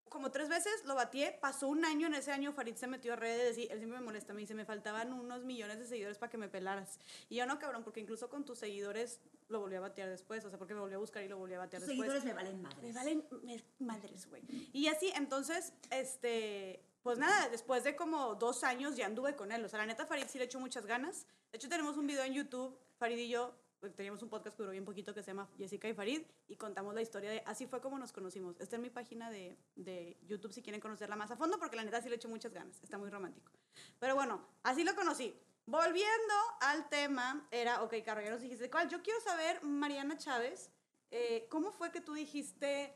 como 0.10 0.32
tres 0.32 0.50
veces, 0.50 0.84
lo 0.86 0.96
bateé, 0.96 1.38
pasó 1.42 1.68
un 1.68 1.84
año, 1.86 2.08
en 2.08 2.14
ese 2.16 2.32
año 2.32 2.52
Farid 2.54 2.76
se 2.76 2.88
metió 2.88 3.14
a 3.14 3.16
redes 3.16 3.58
y 3.58 3.64
él 3.70 3.78
siempre 3.80 4.00
me 4.00 4.06
molesta, 4.06 4.34
me 4.34 4.42
dice, 4.42 4.54
me 4.56 4.66
faltaban 4.66 5.14
unos 5.14 5.44
millones 5.44 5.80
de 5.80 5.86
seguidores 5.86 6.18
para 6.18 6.30
que 6.30 6.38
me 6.38 6.48
pelaras. 6.50 7.00
Y 7.30 7.36
yo 7.36 7.46
no, 7.46 7.60
cabrón, 7.60 7.84
porque 7.84 8.00
incluso 8.00 8.30
con 8.30 8.46
tus 8.46 8.60
seguidores 8.60 9.20
lo 9.50 9.60
volví 9.60 9.76
a 9.76 9.80
batear 9.80 10.10
después, 10.10 10.44
o 10.46 10.50
sea, 10.50 10.58
porque 10.58 10.74
me 10.74 10.80
volví 10.82 10.96
a 10.96 10.98
buscar 10.98 11.24
y 11.24 11.28
lo 11.28 11.38
volví 11.38 11.54
a 11.54 11.60
batear 11.60 11.82
Tus 11.82 11.90
después. 11.90 12.10
seguidores 12.12 12.26
me 12.26 12.34
valen 12.34 12.58
Me 12.62 12.64
madres. 12.70 12.96
valen 12.96 13.26
me- 13.44 13.64
madres, 13.80 14.28
güey. 14.30 14.44
Y 14.74 14.88
así, 14.88 15.12
entonces, 15.16 15.74
este, 15.90 16.84
pues 17.04 17.18
nada, 17.18 17.50
después 17.50 17.84
de 17.84 17.96
como 17.96 18.36
dos 18.36 18.64
años 18.64 18.96
ya 18.96 19.06
anduve 19.06 19.36
con 19.36 19.52
él. 19.52 19.64
O 19.64 19.70
sea, 19.70 19.80
la 19.80 19.86
neta, 19.86 20.06
Farid 20.06 20.26
sí 20.28 20.38
le 20.38 20.46
echó 20.46 20.60
muchas 20.60 20.86
ganas. 20.86 21.26
De 21.52 21.58
hecho, 21.58 21.70
tenemos 21.70 21.96
un 21.98 22.08
video 22.08 22.24
en 22.24 22.34
YouTube, 22.34 22.78
Farid 22.98 23.18
y 23.18 23.30
yo, 23.30 23.54
teníamos 23.96 24.22
un 24.24 24.30
podcast 24.30 24.56
que 24.58 24.64
duró 24.64 24.72
bien 24.72 24.86
poquito 24.86 25.14
que 25.14 25.22
se 25.22 25.28
llama 25.32 25.48
Jessica 25.58 25.88
y 25.88 25.94
Farid, 25.94 26.22
y 26.48 26.56
contamos 26.56 26.94
la 26.96 27.02
historia 27.02 27.30
de 27.30 27.44
así 27.46 27.68
fue 27.68 27.80
como 27.82 27.98
nos 28.00 28.12
conocimos. 28.12 28.60
Está 28.60 28.76
en 28.78 28.82
mi 28.82 28.90
página 28.90 29.30
de, 29.30 29.58
de 29.76 30.18
YouTube 30.28 30.52
si 30.54 30.62
quieren 30.62 30.82
conocerla 30.82 31.16
más 31.16 31.32
a 31.32 31.38
fondo, 31.38 31.60
porque 31.60 31.76
la 31.76 31.84
neta 31.84 32.02
sí 32.02 32.10
le 32.10 32.16
echó 32.16 32.28
muchas 32.30 32.54
ganas. 32.54 32.82
Está 32.84 32.98
muy 32.98 33.10
romántico. 33.10 33.52
Pero 34.00 34.16
bueno, 34.16 34.46
así 34.64 34.84
lo 34.84 34.96
conocí. 34.96 35.40
Volviendo 35.66 36.34
al 36.62 36.88
tema, 36.90 37.48
era, 37.52 37.84
ok, 37.84 37.94
Carlos, 38.06 38.24
ya 38.26 38.32
nos 38.32 38.42
dijiste 38.42 38.70
cuál. 38.70 38.90
Yo 38.90 39.02
quiero 39.04 39.20
saber, 39.22 39.62
Mariana 39.64 40.18
Chávez, 40.18 40.72
eh, 41.12 41.46
¿cómo 41.50 41.72
fue 41.72 41.92
que 41.92 42.00
tú 42.02 42.14
dijiste, 42.14 42.94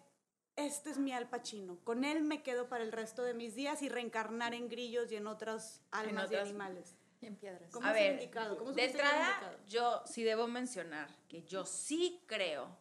este 0.55 0.89
es 0.89 0.97
mi 0.97 1.11
Al 1.11 1.29
Pacino, 1.29 1.79
con 1.83 2.03
él 2.05 2.23
me 2.23 2.41
quedo 2.43 2.69
para 2.69 2.83
el 2.83 2.91
resto 2.91 3.23
de 3.23 3.33
mis 3.33 3.55
días 3.55 3.81
y 3.81 3.89
reencarnar 3.89 4.53
en 4.53 4.69
grillos 4.69 5.11
y 5.11 5.15
en 5.17 5.27
otras 5.27 5.81
almas 5.91 6.23
y 6.23 6.35
otras- 6.35 6.47
animales? 6.47 6.95
En 7.21 7.35
piedras. 7.35 7.71
¿Cómo 7.71 7.87
A 7.87 7.93
ver, 7.93 8.13
indicado? 8.13 8.57
¿Cómo 8.57 8.71
de 8.71 8.85
entrada, 8.85 9.37
indicado? 9.39 9.67
yo 9.67 10.03
sí 10.05 10.23
debo 10.23 10.47
mencionar 10.47 11.09
que 11.27 11.43
yo 11.43 11.65
sí 11.65 12.21
creo 12.25 12.77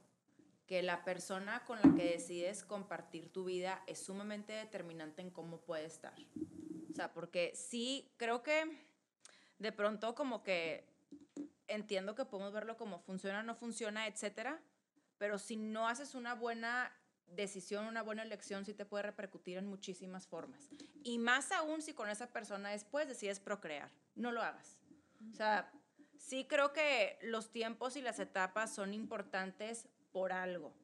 que 0.66 0.82
la 0.82 1.04
persona 1.04 1.64
con 1.64 1.78
la 1.82 1.94
que 1.94 2.12
decides 2.12 2.62
compartir 2.62 3.32
tu 3.32 3.44
vida 3.44 3.82
es 3.86 3.98
sumamente 3.98 4.52
determinante 4.52 5.20
en 5.20 5.30
cómo 5.30 5.60
puede 5.60 5.84
estar. 5.84 6.14
O 6.90 6.94
sea, 6.94 7.12
porque 7.12 7.52
sí 7.54 8.10
creo 8.16 8.42
que 8.42 8.70
de 9.58 9.72
pronto 9.72 10.14
como 10.14 10.42
que 10.42 10.88
entiendo 11.66 12.14
que 12.14 12.24
podemos 12.24 12.52
verlo 12.52 12.76
como 12.76 13.00
funciona, 13.00 13.42
no 13.42 13.54
funciona, 13.54 14.06
etcétera, 14.06 14.60
pero 15.18 15.38
si 15.38 15.56
no 15.56 15.88
haces 15.88 16.14
una 16.14 16.34
buena 16.34 16.92
decisión, 17.26 17.86
una 17.86 18.02
buena 18.02 18.22
elección, 18.22 18.64
sí 18.64 18.74
te 18.74 18.84
puede 18.84 19.02
repercutir 19.04 19.58
en 19.58 19.66
muchísimas 19.66 20.26
formas. 20.26 20.68
Y 21.02 21.18
más 21.18 21.52
aún 21.52 21.82
si 21.82 21.94
con 21.94 22.08
esa 22.08 22.28
persona 22.28 22.70
después 22.70 23.08
decides 23.08 23.40
procrear. 23.40 23.90
No 24.20 24.32
lo 24.32 24.42
hagas. 24.42 24.78
O 25.32 25.34
sea, 25.34 25.72
sí 26.18 26.44
creo 26.44 26.74
que 26.74 27.18
los 27.22 27.50
tiempos 27.50 27.96
y 27.96 28.02
las 28.02 28.18
etapas 28.18 28.74
son 28.74 28.92
importantes 28.92 29.88
por 30.12 30.32
algo. 30.32 30.74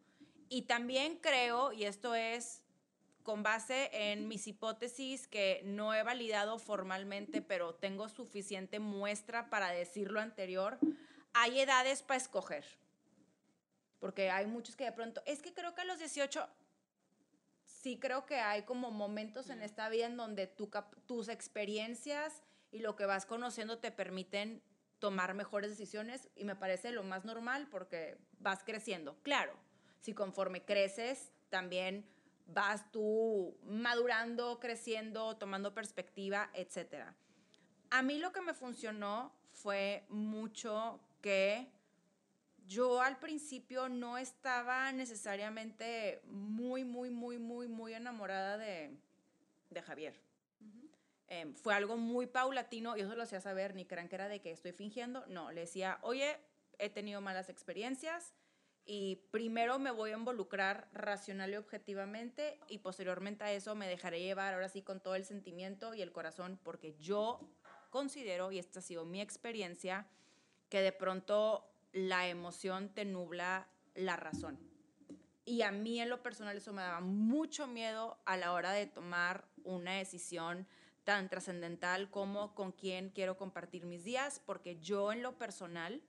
Y 0.48 0.62
también 0.62 1.18
creo, 1.18 1.70
y 1.72 1.84
esto 1.84 2.14
es 2.14 2.62
con 3.22 3.42
base 3.42 3.90
en 3.92 4.26
mis 4.26 4.46
hipótesis 4.46 5.28
que 5.28 5.60
no 5.64 5.92
he 5.92 6.02
validado 6.02 6.58
formalmente, 6.58 7.42
pero 7.42 7.74
tengo 7.74 8.08
suficiente 8.08 8.78
muestra 8.78 9.50
para 9.50 9.68
decir 9.68 10.10
lo 10.10 10.20
anterior, 10.20 10.78
hay 11.34 11.60
edades 11.60 12.02
para 12.02 12.16
escoger. 12.16 12.64
Porque 13.98 14.30
hay 14.30 14.46
muchos 14.46 14.76
que 14.76 14.84
de 14.84 14.92
pronto, 14.92 15.22
es 15.26 15.42
que 15.42 15.52
creo 15.52 15.74
que 15.74 15.82
a 15.82 15.84
los 15.84 15.98
18, 15.98 16.48
sí 17.66 17.98
creo 17.98 18.24
que 18.24 18.36
hay 18.36 18.62
como 18.62 18.90
momentos 18.90 19.50
en 19.50 19.60
esta 19.60 19.90
vida 19.90 20.06
en 20.06 20.16
donde 20.16 20.46
tu 20.46 20.70
tus 21.06 21.28
experiencias 21.28 22.42
y 22.76 22.80
lo 22.80 22.94
que 22.94 23.06
vas 23.06 23.24
conociendo 23.24 23.78
te 23.78 23.90
permiten 23.90 24.62
tomar 24.98 25.34
mejores 25.34 25.70
decisiones 25.70 26.28
y 26.36 26.44
me 26.44 26.56
parece 26.56 26.92
lo 26.92 27.02
más 27.02 27.24
normal 27.24 27.68
porque 27.70 28.18
vas 28.38 28.62
creciendo. 28.64 29.16
Claro, 29.22 29.54
si 30.00 30.12
conforme 30.12 30.64
creces 30.64 31.32
también 31.48 32.06
vas 32.46 32.90
tú 32.92 33.56
madurando, 33.64 34.60
creciendo, 34.60 35.36
tomando 35.36 35.74
perspectiva, 35.74 36.50
etc. 36.54 37.14
A 37.90 38.02
mí 38.02 38.18
lo 38.18 38.32
que 38.32 38.42
me 38.42 38.52
funcionó 38.52 39.32
fue 39.52 40.04
mucho 40.10 41.00
que 41.22 41.70
yo 42.66 43.00
al 43.00 43.18
principio 43.18 43.88
no 43.88 44.18
estaba 44.18 44.92
necesariamente 44.92 46.20
muy, 46.26 46.84
muy, 46.84 47.10
muy, 47.10 47.38
muy, 47.38 47.68
muy 47.68 47.94
enamorada 47.94 48.58
de, 48.58 48.96
de 49.70 49.82
Javier. 49.82 50.25
Em, 51.28 51.54
fue 51.54 51.74
algo 51.74 51.96
muy 51.96 52.26
paulatino, 52.26 52.96
yo 52.96 53.08
se 53.08 53.16
lo 53.16 53.22
hacía 53.22 53.40
saber, 53.40 53.74
ni 53.74 53.84
crean 53.84 54.08
que 54.08 54.14
era 54.14 54.28
de 54.28 54.40
que 54.40 54.52
estoy 54.52 54.72
fingiendo. 54.72 55.24
No, 55.26 55.50
le 55.50 55.62
decía, 55.62 55.98
oye, 56.02 56.36
he 56.78 56.88
tenido 56.88 57.20
malas 57.20 57.48
experiencias 57.48 58.34
y 58.84 59.16
primero 59.32 59.80
me 59.80 59.90
voy 59.90 60.10
a 60.12 60.16
involucrar 60.16 60.88
racional 60.92 61.52
y 61.52 61.56
objetivamente 61.56 62.60
y 62.68 62.78
posteriormente 62.78 63.42
a 63.42 63.52
eso 63.52 63.74
me 63.74 63.88
dejaré 63.88 64.20
llevar 64.20 64.54
ahora 64.54 64.68
sí 64.68 64.82
con 64.82 65.00
todo 65.00 65.16
el 65.16 65.24
sentimiento 65.24 65.94
y 65.94 66.02
el 66.02 66.12
corazón 66.12 66.60
porque 66.62 66.94
yo 66.94 67.40
considero, 67.90 68.52
y 68.52 68.58
esta 68.58 68.78
ha 68.78 68.82
sido 68.82 69.04
mi 69.04 69.20
experiencia, 69.20 70.06
que 70.68 70.80
de 70.80 70.92
pronto 70.92 71.68
la 71.92 72.28
emoción 72.28 72.90
te 72.90 73.04
nubla 73.04 73.66
la 73.94 74.16
razón. 74.16 74.58
Y 75.44 75.62
a 75.62 75.70
mí 75.70 76.00
en 76.00 76.08
lo 76.08 76.22
personal 76.22 76.56
eso 76.56 76.72
me 76.72 76.82
daba 76.82 77.00
mucho 77.00 77.66
miedo 77.66 78.18
a 78.24 78.36
la 78.36 78.52
hora 78.52 78.72
de 78.72 78.86
tomar 78.86 79.44
una 79.64 79.94
decisión 79.94 80.66
tan 81.06 81.28
trascendental 81.28 82.10
como 82.10 82.52
con 82.56 82.72
quién 82.72 83.10
quiero 83.10 83.36
compartir 83.36 83.86
mis 83.86 84.02
días, 84.02 84.42
porque 84.44 84.80
yo 84.80 85.12
en 85.12 85.22
lo 85.22 85.38
personal 85.38 86.02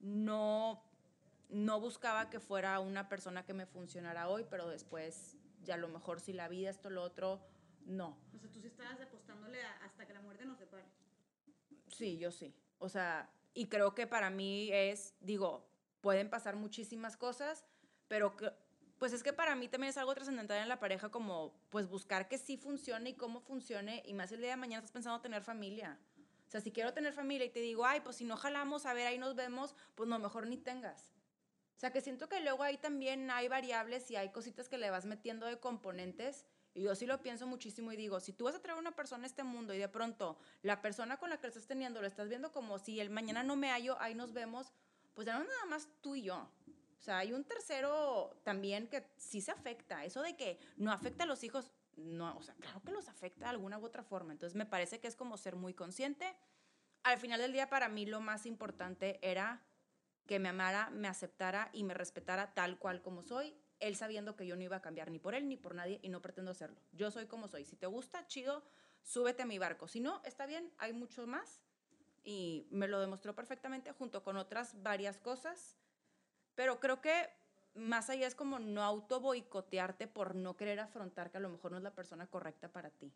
no, 0.00 0.82
no 1.48 1.80
buscaba 1.80 2.28
que 2.28 2.40
fuera 2.40 2.80
una 2.80 3.08
persona 3.08 3.46
que 3.46 3.54
me 3.54 3.66
funcionara 3.66 4.28
hoy, 4.28 4.44
pero 4.50 4.66
después 4.68 5.36
ya 5.62 5.74
a 5.74 5.78
lo 5.78 5.86
mejor 5.86 6.18
si 6.18 6.32
la 6.32 6.48
vida, 6.48 6.70
esto, 6.70 6.90
lo 6.90 7.04
otro, 7.04 7.40
no. 7.84 8.18
O 8.34 8.38
sea, 8.40 8.50
tú 8.50 8.60
sí 8.60 8.66
estabas 8.66 9.00
apostándole 9.00 9.62
a- 9.62 9.76
hasta 9.84 10.04
que 10.08 10.12
la 10.12 10.20
muerte 10.20 10.44
nos 10.44 10.58
separe. 10.58 10.84
Sí, 11.86 12.18
yo 12.18 12.32
sí. 12.32 12.52
O 12.78 12.88
sea, 12.88 13.30
y 13.54 13.68
creo 13.68 13.94
que 13.94 14.08
para 14.08 14.28
mí 14.28 14.70
es, 14.72 15.14
digo, 15.20 15.70
pueden 16.00 16.28
pasar 16.30 16.56
muchísimas 16.56 17.16
cosas, 17.16 17.64
pero 18.08 18.36
que, 18.36 18.50
pues 18.98 19.12
es 19.12 19.22
que 19.22 19.32
para 19.32 19.54
mí 19.54 19.68
también 19.68 19.90
es 19.90 19.98
algo 19.98 20.14
trascendental 20.14 20.58
en 20.58 20.68
la 20.68 20.80
pareja 20.80 21.10
como 21.10 21.52
pues 21.70 21.88
buscar 21.88 22.28
que 22.28 22.38
sí 22.38 22.56
funcione 22.56 23.10
y 23.10 23.14
cómo 23.14 23.40
funcione 23.40 24.02
y 24.06 24.14
más 24.14 24.32
el 24.32 24.40
día 24.40 24.50
de 24.50 24.56
mañana 24.56 24.78
estás 24.78 24.92
pensando 24.92 25.20
tener 25.20 25.42
familia. 25.42 25.98
O 26.46 26.50
sea, 26.50 26.60
si 26.60 26.70
quiero 26.70 26.94
tener 26.94 27.12
familia 27.12 27.46
y 27.46 27.50
te 27.50 27.60
digo, 27.60 27.84
ay, 27.84 28.00
pues 28.00 28.16
si 28.16 28.24
no 28.24 28.36
jalamos, 28.36 28.86
a 28.86 28.94
ver, 28.94 29.06
ahí 29.06 29.18
nos 29.18 29.34
vemos, 29.34 29.74
pues 29.94 30.08
no, 30.08 30.18
mejor 30.18 30.46
ni 30.46 30.56
tengas. 30.56 31.10
O 31.76 31.78
sea, 31.78 31.90
que 31.90 32.00
siento 32.00 32.28
que 32.28 32.40
luego 32.40 32.62
ahí 32.62 32.78
también 32.78 33.30
hay 33.30 33.48
variables 33.48 34.10
y 34.10 34.16
hay 34.16 34.30
cositas 34.30 34.68
que 34.68 34.78
le 34.78 34.88
vas 34.88 35.04
metiendo 35.04 35.44
de 35.46 35.58
componentes. 35.58 36.46
Y 36.72 36.82
yo 36.82 36.94
sí 36.94 37.04
lo 37.04 37.20
pienso 37.20 37.46
muchísimo 37.46 37.92
y 37.92 37.96
digo, 37.96 38.20
si 38.20 38.32
tú 38.32 38.44
vas 38.44 38.54
a 38.54 38.62
traer 38.62 38.78
una 38.78 38.94
persona 38.94 39.24
a 39.24 39.26
este 39.26 39.44
mundo 39.44 39.74
y 39.74 39.78
de 39.78 39.88
pronto 39.88 40.38
la 40.62 40.80
persona 40.80 41.18
con 41.18 41.30
la 41.30 41.38
que 41.38 41.48
estás 41.48 41.66
teniendo 41.66 42.00
lo 42.00 42.06
estás 42.06 42.28
viendo 42.28 42.52
como 42.52 42.78
si 42.78 43.00
el 43.00 43.10
mañana 43.10 43.42
no 43.42 43.56
me 43.56 43.70
hallo, 43.70 43.96
ahí 44.00 44.14
nos 44.14 44.32
vemos, 44.32 44.72
pues 45.14 45.26
ya 45.26 45.38
no 45.38 45.44
nada 45.44 45.64
más 45.68 45.88
tú 46.00 46.14
y 46.16 46.22
yo. 46.22 46.48
O 46.98 47.02
sea, 47.02 47.18
hay 47.18 47.32
un 47.32 47.44
tercero 47.44 48.40
también 48.42 48.88
que 48.88 49.06
sí 49.16 49.40
se 49.40 49.52
afecta. 49.52 50.04
Eso 50.04 50.22
de 50.22 50.36
que 50.36 50.58
no 50.76 50.92
afecta 50.92 51.24
a 51.24 51.26
los 51.26 51.44
hijos, 51.44 51.70
no, 51.96 52.36
o 52.36 52.42
sea, 52.42 52.54
claro 52.54 52.82
que 52.82 52.92
los 52.92 53.08
afecta 53.08 53.46
de 53.46 53.50
alguna 53.50 53.78
u 53.78 53.84
otra 53.84 54.02
forma. 54.02 54.32
Entonces 54.32 54.56
me 54.56 54.66
parece 54.66 55.00
que 55.00 55.08
es 55.08 55.16
como 55.16 55.36
ser 55.36 55.56
muy 55.56 55.74
consciente. 55.74 56.36
Al 57.02 57.18
final 57.18 57.40
del 57.40 57.52
día 57.52 57.68
para 57.68 57.88
mí 57.88 58.06
lo 58.06 58.20
más 58.20 58.46
importante 58.46 59.18
era 59.22 59.62
que 60.26 60.38
me 60.38 60.48
amara, 60.48 60.90
me 60.90 61.08
aceptara 61.08 61.70
y 61.72 61.84
me 61.84 61.94
respetara 61.94 62.52
tal 62.54 62.78
cual 62.78 63.00
como 63.00 63.22
soy, 63.22 63.54
él 63.78 63.96
sabiendo 63.96 64.36
que 64.36 64.46
yo 64.46 64.56
no 64.56 64.62
iba 64.62 64.76
a 64.76 64.82
cambiar 64.82 65.10
ni 65.10 65.18
por 65.18 65.34
él 65.34 65.48
ni 65.48 65.56
por 65.56 65.74
nadie 65.74 66.00
y 66.02 66.08
no 66.08 66.20
pretendo 66.20 66.50
hacerlo. 66.50 66.80
Yo 66.92 67.10
soy 67.10 67.26
como 67.26 67.48
soy. 67.48 67.64
Si 67.64 67.76
te 67.76 67.86
gusta, 67.86 68.26
chido, 68.26 68.64
súbete 69.02 69.42
a 69.42 69.46
mi 69.46 69.58
barco. 69.58 69.86
Si 69.86 70.00
no, 70.00 70.20
está 70.24 70.46
bien, 70.46 70.72
hay 70.78 70.92
mucho 70.92 71.26
más 71.26 71.62
y 72.24 72.66
me 72.70 72.88
lo 72.88 73.00
demostró 73.00 73.34
perfectamente 73.34 73.92
junto 73.92 74.24
con 74.24 74.36
otras 74.36 74.82
varias 74.82 75.18
cosas. 75.18 75.76
Pero 76.56 76.80
creo 76.80 77.00
que 77.00 77.30
más 77.74 78.10
allá 78.10 78.26
es 78.26 78.34
como 78.34 78.58
no 78.58 78.82
auto 78.82 79.20
boicotearte 79.20 80.08
por 80.08 80.34
no 80.34 80.56
querer 80.56 80.80
afrontar 80.80 81.30
que 81.30 81.36
a 81.36 81.40
lo 81.40 81.50
mejor 81.50 81.70
no 81.70 81.76
es 81.76 81.84
la 81.84 81.94
persona 81.94 82.26
correcta 82.26 82.68
para 82.72 82.90
ti. 82.90 83.12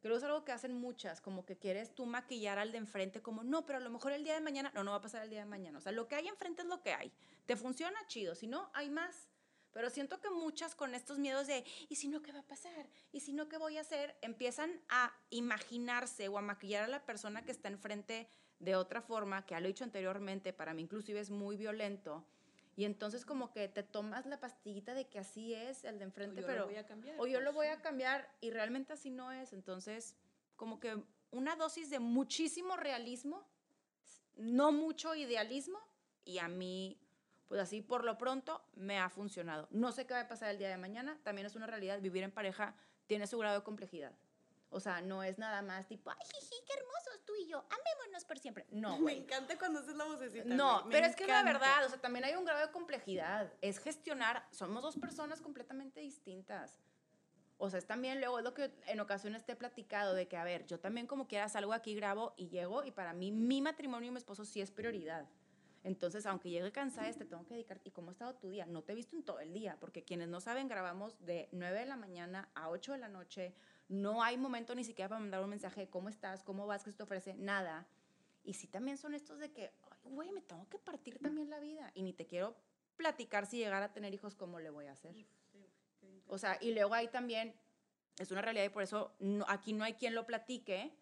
Creo 0.00 0.14
que 0.14 0.18
es 0.18 0.24
algo 0.24 0.44
que 0.44 0.52
hacen 0.52 0.78
muchas, 0.78 1.20
como 1.20 1.46
que 1.46 1.56
quieres 1.56 1.94
tú 1.94 2.04
maquillar 2.04 2.58
al 2.58 2.72
de 2.72 2.78
enfrente, 2.78 3.22
como 3.22 3.42
no, 3.42 3.64
pero 3.64 3.78
a 3.78 3.80
lo 3.80 3.88
mejor 3.88 4.12
el 4.12 4.24
día 4.24 4.34
de 4.34 4.40
mañana, 4.40 4.70
no, 4.74 4.84
no 4.84 4.90
va 4.90 4.98
a 4.98 5.00
pasar 5.00 5.22
el 5.22 5.30
día 5.30 5.40
de 5.40 5.46
mañana. 5.46 5.78
O 5.78 5.80
sea, 5.80 5.92
lo 5.92 6.08
que 6.08 6.14
hay 6.14 6.28
enfrente 6.28 6.62
es 6.62 6.68
lo 6.68 6.82
que 6.82 6.92
hay. 6.92 7.12
Te 7.46 7.56
funciona 7.56 7.96
chido, 8.06 8.34
si 8.34 8.46
no, 8.46 8.70
hay 8.74 8.90
más. 8.90 9.28
Pero 9.72 9.90
siento 9.90 10.20
que 10.20 10.30
muchas 10.30 10.74
con 10.74 10.94
estos 10.94 11.18
miedos 11.18 11.46
de, 11.46 11.64
¿y 11.88 11.96
si 11.96 12.08
no 12.08 12.22
qué 12.22 12.32
va 12.32 12.40
a 12.40 12.46
pasar? 12.46 12.86
¿Y 13.12 13.20
si 13.20 13.32
no 13.32 13.48
qué 13.48 13.56
voy 13.56 13.78
a 13.78 13.80
hacer? 13.80 14.16
Empiezan 14.20 14.80
a 14.88 15.12
imaginarse 15.30 16.28
o 16.28 16.38
a 16.38 16.42
maquillar 16.42 16.84
a 16.84 16.88
la 16.88 17.04
persona 17.04 17.42
que 17.42 17.50
está 17.50 17.68
enfrente 17.68 18.28
de 18.58 18.76
otra 18.76 19.02
forma, 19.02 19.44
que 19.46 19.52
ya 19.52 19.60
lo 19.60 19.66
he 19.66 19.68
dicho 19.68 19.84
anteriormente, 19.84 20.52
para 20.52 20.74
mí 20.74 20.82
inclusive 20.82 21.18
es 21.18 21.30
muy 21.30 21.56
violento. 21.56 22.24
Y 22.76 22.84
entonces 22.84 23.24
como 23.24 23.52
que 23.52 23.68
te 23.68 23.82
tomas 23.82 24.26
la 24.26 24.40
pastillita 24.40 24.94
de 24.94 25.06
que 25.08 25.18
así 25.18 25.54
es 25.54 25.84
el 25.84 25.98
de 25.98 26.04
enfrente, 26.04 26.40
yo 26.40 26.46
lo 26.46 26.52
pero... 26.52 26.66
voy 26.66 26.76
a 26.76 26.86
cambiar, 26.86 27.16
O 27.20 27.26
yo 27.26 27.34
pues, 27.34 27.44
lo 27.44 27.52
voy 27.52 27.66
sí. 27.66 27.72
a 27.72 27.80
cambiar 27.80 28.28
y 28.40 28.50
realmente 28.50 28.92
así 28.92 29.10
no 29.10 29.30
es. 29.30 29.52
Entonces, 29.52 30.16
como 30.56 30.80
que 30.80 31.02
una 31.30 31.56
dosis 31.56 31.90
de 31.90 32.00
muchísimo 32.00 32.76
realismo, 32.76 33.46
no 34.36 34.72
mucho 34.72 35.14
idealismo, 35.14 35.78
y 36.24 36.38
a 36.38 36.48
mí, 36.48 36.98
pues 37.48 37.60
así 37.60 37.80
por 37.80 38.04
lo 38.04 38.18
pronto, 38.18 38.64
me 38.74 38.98
ha 38.98 39.08
funcionado. 39.08 39.68
No 39.70 39.92
sé 39.92 40.06
qué 40.06 40.14
va 40.14 40.20
a 40.20 40.28
pasar 40.28 40.50
el 40.50 40.58
día 40.58 40.68
de 40.68 40.76
mañana, 40.76 41.20
también 41.22 41.46
es 41.46 41.54
una 41.54 41.66
realidad, 41.66 42.00
vivir 42.00 42.22
en 42.22 42.32
pareja 42.32 42.74
tiene 43.06 43.26
su 43.26 43.38
grado 43.38 43.58
de 43.58 43.64
complejidad. 43.64 44.12
O 44.70 44.80
sea, 44.80 45.00
no 45.00 45.22
es 45.22 45.38
nada 45.38 45.62
más 45.62 45.86
tipo, 45.86 46.10
ay, 46.10 46.16
jiji, 46.32 46.56
qué 46.66 46.72
hermosos 46.72 47.03
tú 47.24 47.34
y 47.36 47.46
yo, 47.46 47.58
amémonos 47.58 48.24
por 48.24 48.38
siempre. 48.38 48.66
No, 48.70 48.98
Me 49.00 49.12
encanta 49.12 49.58
cuando 49.58 49.80
haces 49.80 49.96
la 49.96 50.04
vocecita. 50.04 50.44
No, 50.44 50.86
pero 50.90 51.06
es 51.06 51.16
que 51.16 51.26
la 51.26 51.42
verdad, 51.42 51.84
o 51.84 51.88
sea, 51.88 52.00
también 52.00 52.24
hay 52.24 52.34
un 52.34 52.44
grado 52.44 52.66
de 52.66 52.72
complejidad. 52.72 53.52
Es 53.60 53.78
gestionar, 53.78 54.46
somos 54.50 54.82
dos 54.82 54.96
personas 54.96 55.40
completamente 55.40 56.00
distintas. 56.00 56.80
O 57.56 57.70
sea, 57.70 57.78
es 57.78 57.86
también 57.86 58.20
luego 58.20 58.38
es 58.38 58.44
lo 58.44 58.52
que 58.52 58.72
en 58.86 59.00
ocasiones 59.00 59.44
te 59.44 59.52
he 59.52 59.56
platicado 59.56 60.14
de 60.14 60.26
que, 60.26 60.36
a 60.36 60.44
ver, 60.44 60.66
yo 60.66 60.80
también 60.80 61.06
como 61.06 61.28
quiera 61.28 61.48
salgo 61.48 61.72
aquí, 61.72 61.94
grabo 61.94 62.34
y 62.36 62.48
llego 62.48 62.84
y 62.84 62.90
para 62.90 63.12
mí 63.12 63.30
mi 63.30 63.62
matrimonio 63.62 64.08
y 64.08 64.10
mi 64.10 64.18
esposo 64.18 64.44
sí 64.44 64.60
es 64.60 64.70
prioridad. 64.70 65.28
Entonces, 65.84 66.24
aunque 66.24 66.48
llegue 66.48 66.72
cansada, 66.72 67.12
te 67.12 67.26
tengo 67.26 67.44
que 67.44 67.54
dedicar. 67.54 67.80
¿Y 67.84 67.90
cómo 67.90 68.08
ha 68.08 68.12
estado 68.12 68.34
tu 68.34 68.48
día? 68.48 68.64
No 68.64 68.82
te 68.82 68.92
he 68.92 68.94
visto 68.94 69.14
en 69.16 69.22
todo 69.22 69.38
el 69.40 69.52
día, 69.52 69.76
porque 69.80 70.02
quienes 70.02 70.28
no 70.28 70.40
saben, 70.40 70.66
grabamos 70.66 71.22
de 71.24 71.48
9 71.52 71.80
de 71.80 71.86
la 71.86 71.96
mañana 71.96 72.48
a 72.54 72.70
8 72.70 72.92
de 72.92 72.98
la 72.98 73.08
noche. 73.08 73.54
No 73.94 74.22
hay 74.22 74.36
momento 74.36 74.74
ni 74.74 74.84
siquiera 74.84 75.08
para 75.08 75.20
mandar 75.20 75.40
un 75.42 75.50
mensaje 75.50 75.82
de 75.82 75.88
cómo 75.88 76.08
estás, 76.08 76.42
cómo 76.42 76.66
vas, 76.66 76.82
qué 76.84 76.90
se 76.90 76.96
te 76.96 77.02
ofrece, 77.02 77.34
nada. 77.34 77.86
Y 78.42 78.54
sí 78.54 78.66
también 78.66 78.98
son 78.98 79.14
estos 79.14 79.38
de 79.38 79.52
que, 79.52 79.72
"Ay, 79.90 79.98
güey, 80.04 80.30
me 80.32 80.40
tengo 80.42 80.68
que 80.68 80.78
partir 80.78 81.18
también 81.18 81.48
la 81.50 81.60
vida. 81.60 81.90
Y 81.94 82.02
ni 82.02 82.12
te 82.12 82.26
quiero 82.26 82.56
platicar 82.96 83.46
si 83.46 83.58
llegara 83.58 83.86
a 83.86 83.92
tener 83.92 84.12
hijos, 84.14 84.34
cómo 84.34 84.60
le 84.60 84.70
voy 84.70 84.86
a 84.86 84.92
hacer. 84.92 85.14
O 86.26 86.38
sea, 86.38 86.58
y 86.60 86.72
luego 86.74 86.94
ahí 86.94 87.08
también, 87.08 87.54
es 88.18 88.30
una 88.30 88.42
realidad 88.42 88.64
y 88.64 88.68
por 88.68 88.82
eso 88.82 89.14
no- 89.18 89.44
aquí 89.48 89.72
no 89.72 89.84
hay 89.84 89.94
quien 89.94 90.14
lo 90.14 90.26
platique, 90.26 90.94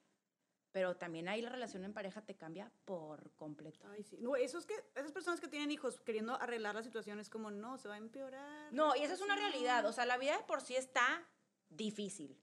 pero 0.71 0.97
también 0.97 1.29
ahí 1.29 1.43
la 1.43 1.51
relación 1.51 1.85
en 1.85 1.93
pareja 1.93 2.23
te 2.25 2.35
cambia 2.35 2.73
por 2.87 3.31
completo. 3.35 3.87
Ay, 3.91 4.03
sí. 4.05 4.17
No, 4.21 4.37
esos 4.37 4.65
que, 4.65 4.75
esas 4.95 5.13
personas 5.13 5.39
que 5.41 5.49
tienen 5.49 5.71
hijos 5.71 6.01
queriendo 6.01 6.35
arreglar 6.41 6.75
la 6.75 6.83
situación 6.83 7.19
es 7.21 7.29
como, 7.29 7.51
no, 7.51 7.77
se 7.77 7.89
va 7.89 7.95
a 7.95 7.99
empeorar. 7.99 8.73
No, 8.73 8.97
y 8.97 9.01
esa 9.03 9.15
es 9.15 9.21
una 9.21 9.37
realidad. 9.37 9.85
O 9.87 9.93
sea, 9.93 10.07
la 10.07 10.17
vida 10.17 10.37
de 10.39 10.45
por 10.45 10.63
sí 10.63 10.75
está 10.77 11.27
difícil. 11.69 12.39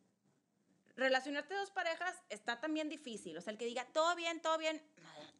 Relacionarte 0.99 1.55
dos 1.55 1.71
parejas 1.71 2.13
está 2.27 2.59
también 2.59 2.89
difícil. 2.89 3.37
O 3.37 3.41
sea, 3.41 3.51
el 3.51 3.57
que 3.57 3.63
diga, 3.63 3.85
todo 3.93 4.13
bien, 4.17 4.41
todo 4.41 4.57
bien, 4.57 4.81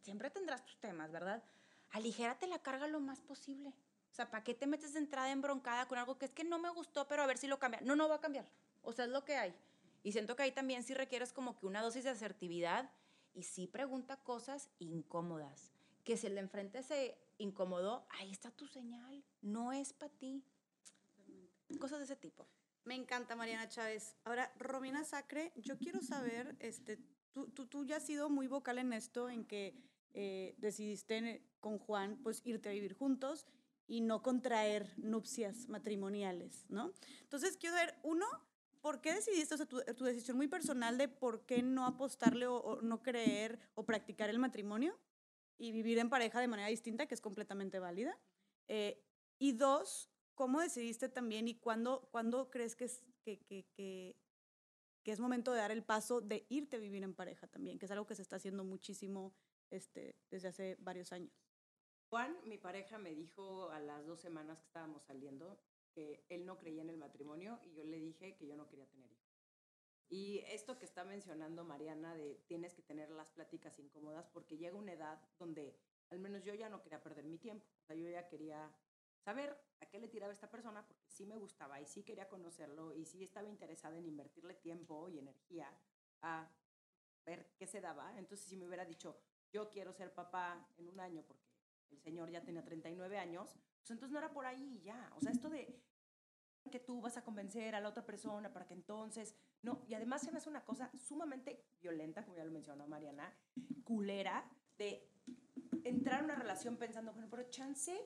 siempre 0.00 0.30
tendrás 0.30 0.64
tus 0.64 0.78
temas, 0.78 1.12
¿verdad? 1.12 1.42
Aligérate 1.90 2.46
la 2.46 2.62
carga 2.62 2.86
lo 2.86 2.98
más 2.98 3.20
posible. 3.20 3.74
O 4.10 4.14
sea, 4.14 4.30
¿para 4.30 4.42
qué 4.42 4.54
te 4.54 4.66
metes 4.66 4.94
de 4.94 5.00
entrada 5.00 5.30
embroncada 5.30 5.86
con 5.86 5.98
algo 5.98 6.16
que 6.16 6.24
es 6.24 6.32
que 6.32 6.44
no 6.44 6.58
me 6.58 6.70
gustó, 6.70 7.06
pero 7.06 7.22
a 7.22 7.26
ver 7.26 7.36
si 7.36 7.46
lo 7.46 7.58
cambia? 7.58 7.78
No, 7.82 7.94
no 7.94 8.08
va 8.08 8.14
a 8.14 8.20
cambiar. 8.20 8.46
O 8.80 8.92
sea, 8.92 9.04
es 9.04 9.10
lo 9.10 9.22
que 9.22 9.36
hay. 9.36 9.54
Y 10.02 10.12
siento 10.12 10.34
que 10.34 10.44
ahí 10.44 10.52
también 10.52 10.82
sí 10.82 10.94
requieres 10.94 11.30
como 11.30 11.58
que 11.58 11.66
una 11.66 11.82
dosis 11.82 12.04
de 12.04 12.10
asertividad 12.10 12.90
y 13.34 13.42
sí 13.42 13.66
pregunta 13.66 14.16
cosas 14.16 14.70
incómodas. 14.78 15.72
Que 16.04 16.16
si 16.16 16.26
el 16.26 16.36
de 16.36 16.40
enfrente 16.40 16.82
se 16.82 17.18
incomodó, 17.36 18.06
ahí 18.08 18.30
está 18.30 18.50
tu 18.50 18.66
señal. 18.66 19.22
No 19.42 19.72
es 19.72 19.92
para 19.92 20.10
ti. 20.14 20.42
Cosas 21.78 21.98
de 21.98 22.04
ese 22.06 22.16
tipo. 22.16 22.46
Me 22.84 22.94
encanta, 22.94 23.36
Mariana 23.36 23.68
Chávez. 23.68 24.16
Ahora, 24.24 24.52
Romina 24.58 25.04
Sacre, 25.04 25.52
yo 25.56 25.78
quiero 25.78 26.00
saber, 26.02 26.56
este, 26.60 26.98
tú, 27.32 27.48
tú, 27.48 27.66
tú 27.66 27.84
ya 27.84 27.96
has 27.96 28.06
sido 28.06 28.30
muy 28.30 28.46
vocal 28.46 28.78
en 28.78 28.92
esto, 28.92 29.28
en 29.28 29.44
que 29.44 29.74
eh, 30.14 30.54
decidiste 30.58 31.42
con 31.60 31.78
Juan, 31.78 32.18
pues, 32.22 32.40
irte 32.44 32.68
a 32.68 32.72
vivir 32.72 32.94
juntos 32.94 33.46
y 33.86 34.00
no 34.00 34.22
contraer 34.22 34.92
nupcias 34.96 35.68
matrimoniales, 35.68 36.64
¿no? 36.68 36.92
Entonces, 37.22 37.56
quiero 37.56 37.76
saber, 37.76 37.94
uno, 38.02 38.26
¿por 38.80 39.00
qué 39.00 39.12
decidiste, 39.12 39.54
o 39.54 39.56
sea, 39.58 39.66
tu, 39.66 39.80
tu 39.94 40.04
decisión 40.04 40.36
muy 40.36 40.48
personal 40.48 40.96
de 40.96 41.08
por 41.08 41.44
qué 41.44 41.62
no 41.62 41.86
apostarle 41.86 42.46
o, 42.46 42.56
o 42.56 42.82
no 42.82 43.02
creer 43.02 43.58
o 43.74 43.84
practicar 43.84 44.30
el 44.30 44.38
matrimonio 44.38 44.98
y 45.58 45.72
vivir 45.72 45.98
en 45.98 46.08
pareja 46.08 46.40
de 46.40 46.48
manera 46.48 46.68
distinta, 46.68 47.06
que 47.06 47.14
es 47.14 47.20
completamente 47.20 47.78
válida? 47.78 48.18
Eh, 48.68 49.02
y 49.38 49.52
dos, 49.52 50.09
¿cómo 50.40 50.62
decidiste 50.62 51.10
también 51.10 51.48
y 51.48 51.54
cuándo, 51.54 52.08
cuándo 52.10 52.48
crees 52.48 52.74
que 52.74 52.86
es, 52.86 53.04
que, 53.20 53.44
que, 53.44 53.66
que, 53.74 54.16
que 55.02 55.12
es 55.12 55.20
momento 55.20 55.52
de 55.52 55.58
dar 55.58 55.70
el 55.70 55.84
paso 55.84 56.22
de 56.22 56.46
irte 56.48 56.76
a 56.76 56.78
vivir 56.78 57.02
en 57.02 57.12
pareja 57.12 57.46
también, 57.46 57.78
que 57.78 57.84
es 57.84 57.92
algo 57.92 58.06
que 58.06 58.14
se 58.14 58.22
está 58.22 58.36
haciendo 58.36 58.64
muchísimo 58.64 59.34
este, 59.68 60.16
desde 60.30 60.48
hace 60.48 60.76
varios 60.80 61.12
años? 61.12 61.30
Juan, 62.08 62.34
mi 62.46 62.56
pareja, 62.56 62.96
me 62.96 63.14
dijo 63.14 63.68
a 63.68 63.80
las 63.80 64.06
dos 64.06 64.18
semanas 64.18 64.62
que 64.62 64.68
estábamos 64.68 65.02
saliendo 65.02 65.60
que 65.92 66.24
él 66.30 66.46
no 66.46 66.56
creía 66.56 66.80
en 66.80 66.88
el 66.88 66.96
matrimonio 66.96 67.60
y 67.62 67.74
yo 67.74 67.84
le 67.84 67.98
dije 67.98 68.34
que 68.34 68.46
yo 68.46 68.56
no 68.56 68.66
quería 68.66 68.88
tener 68.88 69.12
hijos. 69.12 69.44
Y 70.08 70.38
esto 70.46 70.78
que 70.78 70.86
está 70.86 71.04
mencionando 71.04 71.64
Mariana 71.64 72.14
de 72.14 72.42
tienes 72.46 72.72
que 72.72 72.80
tener 72.80 73.10
las 73.10 73.30
pláticas 73.30 73.78
incómodas 73.78 74.26
porque 74.30 74.56
llega 74.56 74.78
una 74.78 74.94
edad 74.94 75.20
donde 75.38 75.76
al 76.08 76.18
menos 76.18 76.44
yo 76.44 76.54
ya 76.54 76.70
no 76.70 76.80
quería 76.80 77.02
perder 77.02 77.26
mi 77.26 77.36
tiempo. 77.36 77.66
O 77.82 77.84
sea, 77.84 77.94
yo 77.94 78.08
ya 78.08 78.26
quería 78.26 78.74
saber 79.20 79.56
a 79.80 79.86
qué 79.86 79.98
le 79.98 80.08
tiraba 80.08 80.32
esta 80.32 80.50
persona 80.50 80.86
porque 80.86 81.08
sí 81.08 81.26
me 81.26 81.36
gustaba 81.36 81.80
y 81.80 81.86
sí 81.86 82.02
quería 82.02 82.28
conocerlo 82.28 82.92
y 82.92 83.04
sí 83.04 83.22
estaba 83.22 83.48
interesada 83.48 83.96
en 83.96 84.06
invertirle 84.06 84.54
tiempo 84.54 85.08
y 85.08 85.18
energía 85.18 85.72
a 86.22 86.48
ver 87.24 87.52
qué 87.56 87.66
se 87.66 87.80
daba. 87.80 88.18
Entonces, 88.18 88.46
si 88.46 88.56
me 88.56 88.66
hubiera 88.66 88.84
dicho, 88.84 89.20
yo 89.52 89.70
quiero 89.70 89.92
ser 89.92 90.12
papá 90.14 90.68
en 90.76 90.88
un 90.88 91.00
año 91.00 91.22
porque 91.26 91.48
el 91.90 92.00
señor 92.00 92.30
ya 92.30 92.42
tenía 92.42 92.64
39 92.64 93.18
años, 93.18 93.56
pues 93.78 93.90
entonces 93.90 94.12
no 94.12 94.18
era 94.18 94.32
por 94.32 94.46
ahí 94.46 94.80
ya. 94.82 95.10
O 95.16 95.20
sea, 95.20 95.32
esto 95.32 95.50
de 95.50 95.82
que 96.70 96.78
tú 96.78 97.00
vas 97.00 97.16
a 97.16 97.24
convencer 97.24 97.74
a 97.74 97.80
la 97.80 97.88
otra 97.88 98.04
persona 98.04 98.52
para 98.52 98.66
que 98.66 98.74
entonces, 98.74 99.34
no, 99.62 99.82
y 99.88 99.94
además 99.94 100.22
se 100.22 100.30
me 100.30 100.38
hace 100.38 100.48
una 100.48 100.64
cosa 100.64 100.90
sumamente 100.96 101.64
violenta, 101.80 102.24
como 102.24 102.36
ya 102.36 102.44
lo 102.44 102.52
mencionó 102.52 102.86
Mariana, 102.86 103.34
culera, 103.82 104.48
de 104.76 105.10
entrar 105.84 106.20
en 106.20 106.26
una 106.26 106.36
relación 106.36 106.76
pensando, 106.76 107.12
bueno, 107.12 107.28
pero 107.30 107.50
chance 107.50 107.98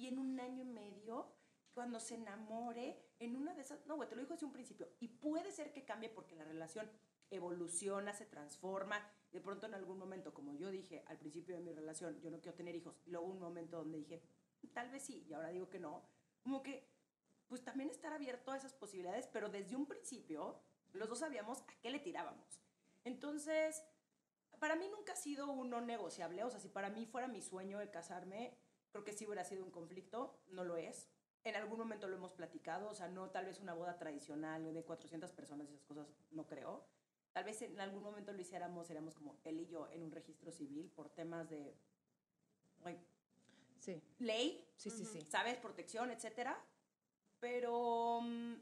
y 0.00 0.08
en 0.08 0.18
un 0.18 0.40
año 0.40 0.62
y 0.62 0.64
medio, 0.64 1.30
cuando 1.74 2.00
se 2.00 2.14
enamore, 2.14 3.12
en 3.18 3.36
una 3.36 3.54
de 3.54 3.60
esas, 3.60 3.84
no, 3.86 3.96
güey, 3.96 4.08
te 4.08 4.16
lo 4.16 4.22
dijo 4.22 4.32
desde 4.32 4.46
un 4.46 4.52
principio, 4.52 4.88
y 4.98 5.08
puede 5.08 5.52
ser 5.52 5.72
que 5.72 5.84
cambie 5.84 6.08
porque 6.08 6.34
la 6.34 6.44
relación 6.44 6.90
evoluciona, 7.28 8.14
se 8.14 8.24
transforma, 8.24 9.06
de 9.30 9.42
pronto 9.42 9.66
en 9.66 9.74
algún 9.74 9.98
momento, 9.98 10.32
como 10.32 10.54
yo 10.54 10.70
dije 10.70 11.04
al 11.06 11.18
principio 11.18 11.54
de 11.54 11.60
mi 11.60 11.72
relación, 11.72 12.18
yo 12.22 12.30
no 12.30 12.40
quiero 12.40 12.56
tener 12.56 12.74
hijos, 12.74 12.98
y 13.04 13.10
luego 13.10 13.26
un 13.26 13.38
momento 13.38 13.76
donde 13.76 13.98
dije, 13.98 14.22
tal 14.72 14.90
vez 14.90 15.02
sí, 15.02 15.26
y 15.28 15.34
ahora 15.34 15.50
digo 15.50 15.68
que 15.68 15.78
no, 15.78 16.08
como 16.42 16.62
que, 16.62 16.90
pues 17.46 17.62
también 17.62 17.90
estar 17.90 18.14
abierto 18.14 18.52
a 18.52 18.56
esas 18.56 18.72
posibilidades, 18.72 19.26
pero 19.26 19.50
desde 19.50 19.76
un 19.76 19.84
principio, 19.84 20.62
los 20.92 21.10
dos 21.10 21.18
sabíamos 21.18 21.60
a 21.68 21.78
qué 21.82 21.90
le 21.90 21.98
tirábamos. 21.98 22.62
Entonces, 23.04 23.84
para 24.58 24.76
mí 24.76 24.88
nunca 24.88 25.12
ha 25.12 25.16
sido 25.16 25.50
un 25.52 25.68
no 25.68 25.82
negociable, 25.82 26.42
o 26.42 26.50
sea, 26.50 26.58
si 26.58 26.70
para 26.70 26.88
mí 26.88 27.04
fuera 27.04 27.28
mi 27.28 27.42
sueño 27.42 27.82
el 27.82 27.90
casarme, 27.90 28.58
creo 28.90 29.04
que 29.04 29.12
sí 29.12 29.26
hubiera 29.26 29.44
sido 29.44 29.64
un 29.64 29.70
conflicto, 29.70 30.38
no 30.48 30.64
lo 30.64 30.76
es. 30.76 31.08
En 31.44 31.56
algún 31.56 31.78
momento 31.78 32.06
lo 32.08 32.16
hemos 32.16 32.32
platicado, 32.32 32.90
o 32.90 32.94
sea, 32.94 33.08
no 33.08 33.30
tal 33.30 33.46
vez 33.46 33.60
una 33.60 33.72
boda 33.72 33.98
tradicional 33.98 34.74
de 34.74 34.84
400 34.84 35.32
personas, 35.32 35.68
esas 35.68 35.84
cosas, 35.84 36.06
no 36.30 36.46
creo. 36.46 36.84
Tal 37.32 37.44
vez 37.44 37.62
en 37.62 37.80
algún 37.80 38.02
momento 38.02 38.32
lo 38.32 38.40
hiciéramos, 38.40 38.86
seríamos 38.86 39.14
como 39.14 39.38
él 39.44 39.60
y 39.60 39.66
yo 39.66 39.88
en 39.90 40.02
un 40.02 40.10
registro 40.10 40.50
civil 40.50 40.90
por 40.90 41.08
temas 41.08 41.48
de 41.48 41.76
Sí, 43.80 44.02
ley, 44.18 44.68
sí, 44.76 44.90
sí, 44.90 45.06
sí. 45.06 45.22
¿sabes? 45.22 45.56
Protección, 45.56 46.10
etcétera. 46.10 46.62
Pero 47.40 48.20
mm, 48.22 48.54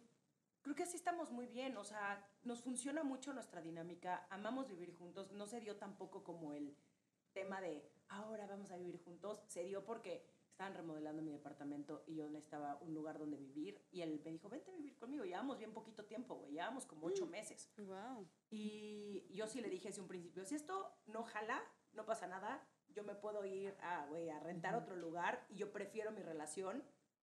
creo 0.63 0.77
que 0.77 0.85
así 0.85 0.97
estamos 0.97 1.33
muy 1.33 1.47
bien, 1.47 1.77
o 1.77 1.85
sea, 1.85 2.25
nos 2.45 2.63
funciona 2.63 3.03
mucho 3.03 3.33
nuestra 3.33 3.61
dinámica, 3.61 4.27
amamos 4.31 4.69
vivir 4.69 4.95
juntos, 4.95 5.33
no 5.33 5.47
se 5.49 5.61
dio 5.61 5.77
tampoco 5.77 6.23
como 6.23 6.53
el 6.53 6.77
tema 7.33 7.61
de 7.61 7.91
ahora 8.09 8.47
vamos 8.47 8.71
a 8.71 8.77
vivir 8.77 8.99
juntos, 9.05 9.43
se 9.47 9.65
dio 9.65 9.85
porque 9.85 10.25
estaban 10.51 10.75
remodelando 10.75 11.23
mi 11.23 11.31
departamento 11.31 12.03
y 12.07 12.17
yo 12.17 12.29
necesitaba 12.29 12.77
un 12.81 12.93
lugar 12.93 13.19
donde 13.19 13.37
vivir 13.37 13.81
y 13.93 14.03
él 14.03 14.21
me 14.25 14.33
dijo, 14.33 14.49
vente 14.49 14.71
a 14.71 14.75
vivir 14.75 14.97
conmigo, 14.97 15.25
llevamos 15.25 15.59
bien 15.59 15.73
poquito 15.73 16.05
tiempo, 16.05 16.35
güey, 16.35 16.53
llevamos 16.53 16.85
como 16.85 17.07
ocho 17.07 17.27
meses. 17.27 17.71
Wow. 17.77 18.29
Y 18.51 19.27
yo 19.33 19.47
sí 19.47 19.61
le 19.61 19.69
dije 19.69 19.89
desde 19.89 20.01
un 20.01 20.09
principio, 20.09 20.45
si 20.45 20.57
esto 20.57 20.93
no 21.07 21.23
jala, 21.23 21.63
no 21.93 22.05
pasa 22.05 22.27
nada, 22.27 22.67
yo 22.89 23.05
me 23.05 23.15
puedo 23.15 23.45
ir 23.45 23.77
a, 23.83 24.07
güey, 24.07 24.31
a 24.31 24.41
rentar 24.41 24.75
otro 24.75 24.97
lugar 24.97 25.47
y 25.49 25.57
yo 25.57 25.71
prefiero 25.73 26.11
mi 26.11 26.23
relación 26.23 26.83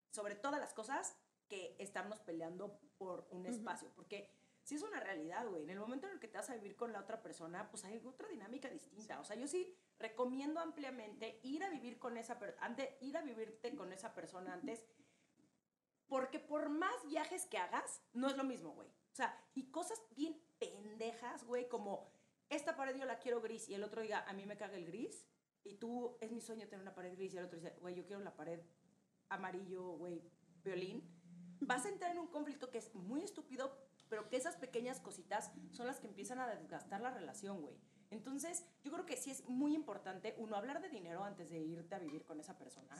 sobre 0.10 0.36
todas 0.36 0.60
las 0.60 0.74
cosas, 0.74 1.18
que 1.48 1.76
estarnos 1.80 2.20
peleando 2.20 2.80
por 2.98 3.28
un 3.32 3.46
espacio. 3.46 3.90
Porque 3.96 4.30
si 4.64 4.76
es 4.76 4.82
una 4.82 5.00
realidad, 5.00 5.48
güey. 5.48 5.64
En 5.64 5.70
el 5.70 5.80
momento 5.80 6.08
en 6.08 6.14
el 6.14 6.20
que 6.20 6.28
te 6.28 6.38
vas 6.38 6.50
a 6.50 6.56
vivir 6.56 6.76
con 6.76 6.92
la 6.92 7.00
otra 7.00 7.22
persona, 7.22 7.70
pues 7.70 7.86
hay 7.86 7.98
otra 8.06 8.28
dinámica 8.28 8.70
distinta. 8.70 9.20
O 9.20 9.24
sea, 9.24 9.36
yo 9.36 9.48
sí 9.48 9.78
recomiendo 10.00 10.60
ampliamente 10.60 11.40
ir 11.44 11.64
a 11.64 11.70
vivir 11.70 12.00
con 12.00 12.18
esa 12.18 12.40
persona, 12.40 12.76
ir 13.02 13.18
a 13.18 13.22
vivirte 13.22 13.76
con 13.76 13.92
esa 13.92 14.14
persona 14.14 14.54
antes, 14.54 14.84
porque 16.08 16.40
por 16.40 16.70
más 16.70 17.06
viajes 17.08 17.46
que 17.46 17.58
hagas, 17.58 18.02
no 18.14 18.28
es 18.28 18.38
lo 18.38 18.44
mismo, 18.44 18.72
güey. 18.74 18.88
O 18.90 19.16
sea, 19.16 19.38
y 19.56 19.72
cosas 19.72 20.02
bien 20.16 20.40
pendejas, 20.60 21.44
güey, 21.44 21.68
como 21.68 22.12
esta 22.50 22.76
pared 22.76 22.96
yo 22.96 23.06
la 23.06 23.20
quiero 23.20 23.42
gris 23.42 23.68
y 23.68 23.74
el 23.74 23.84
otro 23.84 24.02
diga, 24.02 24.24
a 24.28 24.34
mí 24.34 24.46
me 24.46 24.58
caga 24.58 24.78
el 24.78 24.86
gris, 24.86 25.28
y 25.68 25.76
tú, 25.76 26.18
es 26.22 26.32
mi 26.32 26.42
sueño 26.42 26.68
tener 26.68 26.82
una 26.82 26.96
pared 26.96 27.16
gris 27.16 27.34
y 27.34 27.38
el 27.38 27.46
otro 27.46 27.60
dice, 27.60 27.76
güey, 27.82 27.96
yo 27.96 28.06
quiero 28.06 28.22
la 28.22 28.36
pared 28.36 28.62
amarillo, 29.30 29.98
güey, 29.98 30.24
violín. 30.64 31.04
Vas 31.60 31.86
a 31.86 31.90
entrar 31.90 32.12
en 32.12 32.20
un 32.20 32.28
conflicto 32.28 32.70
que 32.70 32.78
es 32.78 32.94
muy 32.96 33.24
estúpido, 33.24 33.78
pero 34.08 34.30
que 34.30 34.38
esas 34.38 34.56
pequeñas 34.56 35.02
cositas 35.02 35.52
son 35.72 35.88
las 35.88 36.00
que 36.00 36.08
empiezan 36.08 36.40
a 36.40 36.48
desgastar 36.48 37.02
la 37.02 37.12
relación, 37.12 37.62
güey. 37.62 37.76
Entonces, 38.10 38.66
yo 38.84 38.92
creo 38.92 39.06
que 39.06 39.18
sí 39.18 39.32
es 39.32 39.48
muy 39.50 39.76
importante, 39.76 40.36
uno, 40.38 40.56
hablar 40.56 40.82
de 40.82 40.90
dinero 40.90 41.24
antes 41.24 41.50
de 41.50 41.60
irte 41.60 41.96
a 41.96 42.00
vivir 42.00 42.24
con 42.24 42.40
esa 42.40 42.58
persona. 42.58 42.96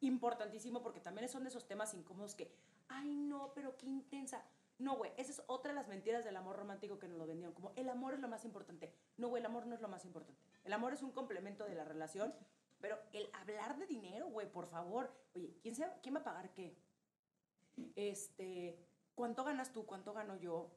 Importantísimo 0.00 0.82
porque 0.82 1.00
también 1.00 1.28
son 1.28 1.44
de 1.44 1.48
esos 1.48 1.66
temas 1.66 1.94
incómodos 1.94 2.34
que, 2.34 2.52
ay, 2.88 3.14
no, 3.14 3.52
pero 3.54 3.76
qué 3.76 3.86
intensa. 3.86 4.44
No, 4.78 4.96
güey, 4.96 5.12
esa 5.16 5.30
es 5.30 5.42
otra 5.46 5.72
de 5.72 5.76
las 5.76 5.88
mentiras 5.88 6.24
del 6.24 6.36
amor 6.36 6.56
romántico 6.56 6.98
que 6.98 7.06
nos 7.06 7.18
lo 7.18 7.26
vendieron. 7.26 7.54
Como 7.54 7.72
el 7.76 7.88
amor 7.88 8.14
es 8.14 8.20
lo 8.20 8.28
más 8.28 8.44
importante. 8.44 8.92
No, 9.16 9.28
güey, 9.28 9.40
el 9.40 9.46
amor 9.46 9.66
no 9.66 9.74
es 9.74 9.80
lo 9.80 9.88
más 9.88 10.04
importante. 10.04 10.40
El 10.64 10.72
amor 10.72 10.92
es 10.92 11.02
un 11.02 11.12
complemento 11.12 11.64
de 11.64 11.74
la 11.74 11.84
relación, 11.84 12.34
pero 12.80 12.98
el 13.12 13.30
hablar 13.32 13.78
de 13.78 13.86
dinero, 13.86 14.28
güey, 14.28 14.50
por 14.50 14.66
favor. 14.66 15.12
Oye, 15.34 15.56
¿quién, 15.62 15.76
se, 15.76 15.88
¿quién 16.02 16.16
va 16.16 16.20
a 16.20 16.24
pagar 16.24 16.52
qué? 16.52 16.76
Este, 17.94 18.76
¿cuánto 19.14 19.44
ganas 19.44 19.72
tú? 19.72 19.86
¿Cuánto 19.86 20.12
gano 20.12 20.36
yo? 20.36 20.70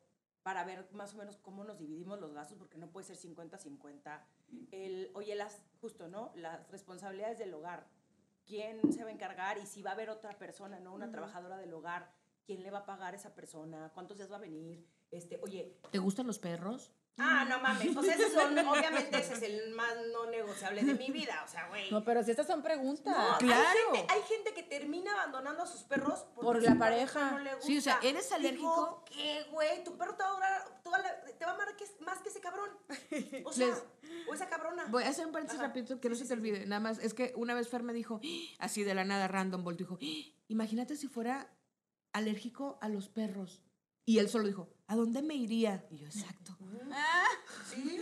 Para 0.45 0.63
ver 0.63 0.88
más 0.93 1.15
o 1.15 1.17
menos 1.17 1.38
cómo 1.38 1.63
nos 1.63 1.80
dividimos 1.80 2.19
los 2.19 2.31
gastos, 2.31 2.55
porque 2.59 2.77
no 2.77 2.91
puede 2.91 3.07
ser 3.07 3.17
50-50. 3.17 4.22
El, 4.69 5.09
oye, 5.15 5.34
las, 5.34 5.63
justo, 5.81 6.07
¿no? 6.07 6.31
Las 6.35 6.69
responsabilidades 6.69 7.39
del 7.39 7.51
hogar. 7.51 7.88
¿Quién 8.45 8.93
se 8.93 9.03
va 9.03 9.09
a 9.09 9.13
encargar? 9.13 9.57
Y 9.57 9.65
si 9.65 9.81
va 9.81 9.89
a 9.89 9.93
haber 9.95 10.11
otra 10.11 10.38
persona, 10.38 10.80
¿no? 10.80 10.93
Una 10.93 11.09
trabajadora 11.09 11.57
del 11.57 11.73
hogar. 11.73 12.11
¿Quién 12.45 12.61
le 12.61 12.69
va 12.69 12.80
a 12.80 12.85
pagar 12.85 13.15
a 13.15 13.17
esa 13.17 13.34
persona? 13.34 13.89
¿Cuántos 13.95 14.17
días 14.17 14.31
va 14.31 14.35
a 14.35 14.39
venir? 14.39 14.88
Este, 15.09 15.39
oye. 15.41 15.80
¿Te 15.89 15.97
gustan 15.97 16.27
los 16.27 16.38
perros? 16.38 16.93
Ah, 17.17 17.45
no 17.47 17.59
mames. 17.61 17.93
Pues 17.93 18.07
ese 18.09 18.29
son, 18.29 18.57
obviamente, 18.67 19.17
ese 19.17 19.33
es 19.35 19.41
el 19.43 19.71
más 19.73 19.93
no 20.11 20.29
negociable 20.29 20.83
de 20.83 20.93
mi 20.95 21.11
vida. 21.11 21.43
O 21.45 21.47
sea, 21.47 21.67
güey. 21.69 21.89
No, 21.89 22.03
pero 22.03 22.21
si 22.23 22.31
estas 22.31 22.45
son 22.47 22.61
preguntas. 22.61 23.15
No, 23.15 23.37
Claro. 23.37 23.65
Hay 23.93 23.95
gente, 23.95 24.13
hay 24.13 24.21
gente 24.23 24.53
que 24.53 24.63
termina 24.63 25.13
abandonando 25.13 25.63
a 25.63 25.65
sus 25.65 25.83
perros 25.83 26.25
Por 26.35 26.61
la 26.61 26.75
pareja 26.75 27.13
pareja. 27.19 27.31
No 27.31 27.39
le 27.39 27.51
gusta. 27.55 27.67
Sí, 27.67 27.77
o 27.77 27.81
sea, 27.81 27.99
¿eres 28.03 28.31
alérgico? 28.33 28.69
Digo, 28.69 29.05
¿Qué, 29.05 29.45
güey? 29.51 29.83
Tu 29.85 29.97
perro 29.97 30.15
te 30.15 30.23
va 30.23 30.29
a 30.29 30.33
durar 30.33 30.81
toda 30.83 30.99
la- 30.99 31.21
te 31.25 31.45
va 31.45 31.51
a 31.51 31.55
amar 31.55 31.75
que- 31.77 32.03
más 32.03 32.19
que 32.19 32.29
ese 32.29 32.41
cabrón. 32.41 32.69
O 33.45 33.53
sea, 33.53 33.67
Les- 33.67 33.83
o 34.29 34.33
esa 34.33 34.49
cabrona. 34.49 34.85
Voy 34.89 35.03
a 35.03 35.09
hacer 35.09 35.25
un 35.25 35.31
paréntesis 35.31 35.61
rapidito 35.61 35.99
que 36.01 36.09
no 36.09 36.15
se 36.15 36.25
te 36.25 36.33
olvide. 36.33 36.65
Nada 36.65 36.79
más, 36.81 36.99
es 36.99 37.13
que 37.13 37.31
una 37.37 37.53
vez 37.53 37.69
Fer 37.69 37.83
me 37.83 37.93
dijo, 37.93 38.19
así 38.59 38.83
de 38.83 38.93
la 38.93 39.05
nada, 39.05 39.27
random, 39.29 39.63
Bolt 39.63 39.77
dijo, 39.79 39.97
imagínate 40.49 40.95
si 40.97 41.07
fuera 41.07 41.49
alérgico 42.13 42.77
a 42.81 42.89
los 42.89 43.07
perros. 43.09 43.61
Y 44.05 44.19
él 44.19 44.29
solo 44.29 44.45
dijo, 44.47 44.69
¿a 44.88 44.95
dónde 44.95 45.22
me 45.22 45.34
iría? 45.36 45.84
Y 45.90 45.98
yo, 45.99 46.06
exacto. 46.07 46.56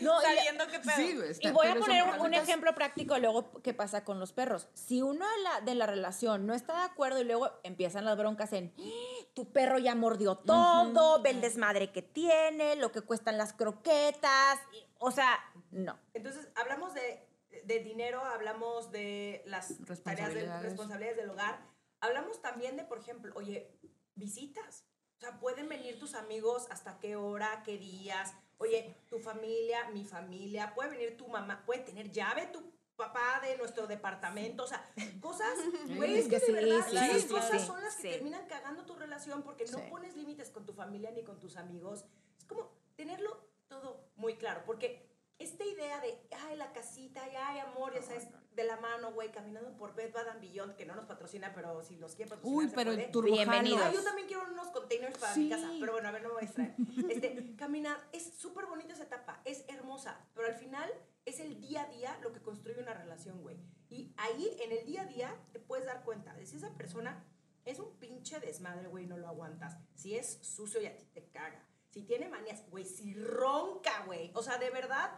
No, 0.02 0.22
y- 0.22 0.26
Sabiendo 0.36 0.68
qué 0.68 0.80
pedo. 0.80 0.96
Sí, 0.96 1.18
está- 1.30 1.48
Y 1.48 1.52
voy 1.52 1.68
a 1.68 1.76
poner 1.76 2.04
un- 2.20 2.34
ejemplo 2.34 2.76
práctico 2.76 3.18
luego 3.18 3.62
qué 3.62 3.74
pasa 3.74 4.04
con 4.04 4.20
los 4.20 4.34
perros. 4.34 4.68
Si 4.74 5.02
uno 5.02 5.26
de 5.30 5.44
la, 5.44 5.62
de 5.62 5.76
la 5.76 5.86
relación 5.88 6.46
no 6.46 6.54
está 6.54 6.78
de 6.80 6.84
acuerdo 6.84 7.20
y 7.22 7.24
luego 7.24 7.50
empiezan 7.64 8.06
las 8.06 8.18
broncas 8.18 8.54
en 8.54 8.74
"¡Ah! 8.78 9.26
tu 9.34 9.52
perro 9.52 9.80
ya 9.80 9.96
mordió 9.96 10.36
todo, 10.38 11.22
ve 11.22 11.30
el 11.32 11.42
desmadre 11.42 11.92
que 11.92 12.02
tiene, 12.02 12.76
lo 12.76 12.92
que 12.92 13.02
cuestan 13.02 13.38
las 13.38 13.54
croquetas, 13.54 14.60
y- 14.74 14.86
o 15.00 15.12
sea, 15.12 15.40
no. 15.72 15.98
Entonces, 16.14 16.50
hablamos 16.56 16.94
de, 16.94 17.28
de 17.64 17.80
dinero, 17.80 18.24
hablamos 18.26 18.92
de 18.92 19.42
las 19.46 19.74
tareas 20.04 20.34
de 20.34 20.60
responsabilidades 20.60 21.18
del 21.18 21.30
hogar. 21.30 21.66
Hablamos 22.02 22.42
también 22.42 22.76
de, 22.78 22.84
por 22.84 23.00
ejemplo, 23.00 23.32
oye, 23.36 23.72
visitas. 24.16 24.86
O 25.18 25.20
sea, 25.20 25.40
pueden 25.40 25.70
venir 25.70 26.00
tus 26.00 26.16
amigos 26.16 26.68
hasta 26.70 27.00
qué 27.00 27.16
hora, 27.16 27.64
qué 27.64 27.78
días. 27.78 28.34
Oye, 28.58 28.96
tu 29.10 29.20
familia, 29.20 29.90
mi 29.90 30.06
familia. 30.06 30.74
Puede 30.74 30.92
venir 30.92 31.18
tu 31.18 31.28
mamá, 31.28 31.64
puede 31.66 31.82
tener 31.82 32.12
llave 32.12 32.48
tu 32.48 32.62
papá 32.96 33.40
de 33.42 33.58
nuestro 33.58 33.88
departamento. 33.88 34.64
O 34.64 34.68
sea, 34.68 34.86
cosas, 35.22 35.58
güey, 35.96 36.18
es 36.18 36.28
que 36.28 36.40
Sí, 36.40 36.52
de 36.52 36.54
verdad, 36.54 36.86
sí, 36.90 36.98
esas 36.98 37.22
sí, 37.22 37.28
cosas 37.28 37.66
son 37.66 37.82
las 37.82 37.96
que 37.96 38.12
terminan 38.12 38.48
cagando 38.48 38.86
tu 38.86 38.96
relación 38.96 39.44
porque 39.44 39.66
no 39.66 39.80
pones 39.90 40.16
límites 40.16 40.50
con 40.50 40.66
tu 40.66 40.74
familia 40.74 41.12
ni 41.12 41.24
con 41.24 41.40
tus 41.40 41.58
amigos. 41.58 42.06
Es 42.38 42.46
como 42.46 42.72
tenerlo 42.96 43.48
todo 43.68 44.10
muy 44.16 44.36
claro, 44.36 44.64
porque 44.66 45.10
esta 45.40 45.66
idea 45.66 46.00
de, 46.00 46.28
ay, 46.46 46.56
la 46.56 46.72
casita, 46.72 47.22
ay, 47.24 47.60
amor, 47.60 47.94
ya 47.94 48.02
sabes, 48.02 48.28
de 48.56 48.64
la 48.64 48.78
mano, 48.78 49.12
güey, 49.14 49.32
caminando 49.32 49.76
por 49.78 49.96
Bed 49.96 50.14
Bath 50.14 50.28
and 50.28 50.42
Beyond, 50.42 50.76
que 50.76 50.86
no 50.86 50.96
nos 50.96 51.06
patrocina, 51.06 51.52
pero 51.56 51.84
si 51.84 51.96
los 51.98 52.16
quiere 52.16 52.30
patrocinar, 52.30 52.56
Uy, 52.66 52.72
pero 52.74 52.92
el. 52.92 53.10
Bienvenidos. 53.24 53.82
Ah, 53.84 53.92
yo 53.92 54.04
también 54.04 54.28
quiero 54.28 54.44
unos 54.52 54.68
containers 54.68 55.18
para 55.18 55.36
mi 55.36 55.44
Sí. 55.44 55.50
casa, 55.50 55.70
pero 55.80 55.94
bueno, 55.94 56.08
a 56.08 56.12
ver, 56.12 56.22
no 56.22 56.30
me 56.30 56.34
voy 56.36 56.44
a 56.44 56.46
distraer. 56.46 56.76
Este, 57.10 57.56
caminar, 57.56 57.98
es 58.12 58.34
súper 58.36 58.66
bonita 58.68 58.94
esa 58.94 59.04
etapa, 59.04 59.42
es 59.46 59.66
hermosa, 59.68 60.20
pero 60.34 60.48
al 60.48 60.56
final 60.56 60.92
es 61.26 61.40
el 61.40 61.60
día 61.60 61.84
a 61.84 61.88
día 61.88 62.18
lo 62.22 62.32
que 62.34 62.42
construye 62.42 62.80
una 62.82 62.94
relación, 62.94 63.42
güey. 63.42 63.58
Y 63.90 64.14
ahí, 64.18 64.58
en 64.62 64.72
el 64.72 64.86
día 64.86 65.04
a 65.04 65.06
día, 65.06 65.36
te 65.52 65.60
puedes 65.60 65.86
dar 65.86 66.04
cuenta 66.04 66.34
de 66.34 66.46
si 66.46 66.58
esa 66.58 66.74
persona 66.76 67.26
es 67.66 67.80
un 67.80 67.98
pinche 67.98 68.40
desmadre, 68.40 68.88
güey, 68.88 69.06
no 69.08 69.18
lo 69.18 69.28
aguantas. 69.28 69.78
Si 69.96 70.16
es 70.16 70.40
sucio 70.42 70.82
y 70.82 70.86
a 70.86 70.98
ti 70.98 71.06
te 71.06 71.30
caga. 71.30 71.66
Si 71.92 72.02
tiene 72.04 72.28
manías, 72.28 72.68
güey, 72.70 72.84
si 72.86 73.14
ronca, 73.14 74.04
güey. 74.06 74.32
O 74.34 74.42
sea, 74.44 74.58
de 74.58 74.70
verdad, 74.72 75.12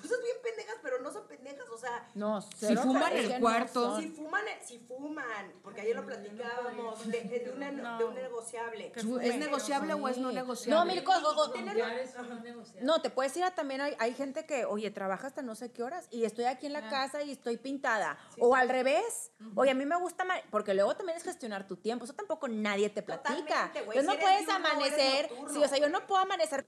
cosas 0.00 0.18
bien 0.22 0.36
pendejas, 0.42 0.76
pero 0.82 1.00
no 1.00 1.12
son 1.12 1.26
pendejas, 1.26 1.68
o 1.68 1.78
sea, 1.78 2.08
No, 2.14 2.40
Si 2.42 2.76
fuman 2.76 3.12
el 3.16 3.28
no 3.32 3.40
cuarto. 3.40 3.98
si 4.00 4.08
fuman, 4.08 4.46
eh, 4.48 4.58
si 4.64 4.78
fuman, 4.78 5.52
porque 5.62 5.80
ayer 5.82 5.96
lo 5.96 6.04
platicábamos 6.06 7.06
de, 7.08 7.20
de 7.22 7.52
una- 7.54 7.98
de 7.98 8.04
un 8.04 8.14
negociable. 8.14 8.92
¿Es 8.94 9.36
negociable 9.36 9.94
o 9.94 10.08
es 10.08 10.18
no 10.18 10.32
negociable? 10.32 10.74
No, 10.74 10.84
mil 10.84 11.02
cosas. 11.04 11.22
No, 12.82 13.00
te 13.02 13.10
puedes 13.10 13.36
ir 13.36 13.44
a 13.44 13.54
también, 13.54 13.80
hay, 13.80 13.96
hay 13.98 14.14
gente 14.14 14.46
que, 14.46 14.64
oye, 14.64 14.90
trabaja 14.90 15.26
hasta 15.26 15.42
no 15.42 15.54
sé 15.54 15.72
qué 15.72 15.82
horas 15.82 16.06
y 16.10 16.24
estoy 16.24 16.44
aquí 16.44 16.66
en 16.66 16.72
la 16.72 16.88
casa 16.88 17.22
y 17.22 17.32
estoy 17.32 17.56
pintada. 17.56 18.18
o 18.38 18.54
al 18.54 18.68
revés. 18.68 19.32
Oye, 19.54 19.70
a 19.70 19.74
mí 19.74 19.84
me 19.86 19.96
gusta, 19.96 20.24
porque 20.50 20.74
luego 20.74 20.96
también 20.96 21.16
es 21.18 21.24
gestionar 21.24 21.66
tu 21.66 21.76
tiempo. 21.76 22.04
Eso 22.04 22.14
tampoco 22.14 22.48
nadie 22.48 22.90
te 22.90 23.02
platica. 23.02 23.34
Totalmente, 23.34 23.82
güey. 23.82 23.98
Entonces 23.98 24.04
no 24.06 24.12
Si 24.12 24.18
puedes 24.18 24.48
amanecer. 24.48 25.30
Sí, 25.52 25.58
o 25.64 25.68
sea, 25.68 25.78
yo 25.78 25.88
no 25.88 26.06
puedo 26.06 26.20
amanecer. 26.22 26.66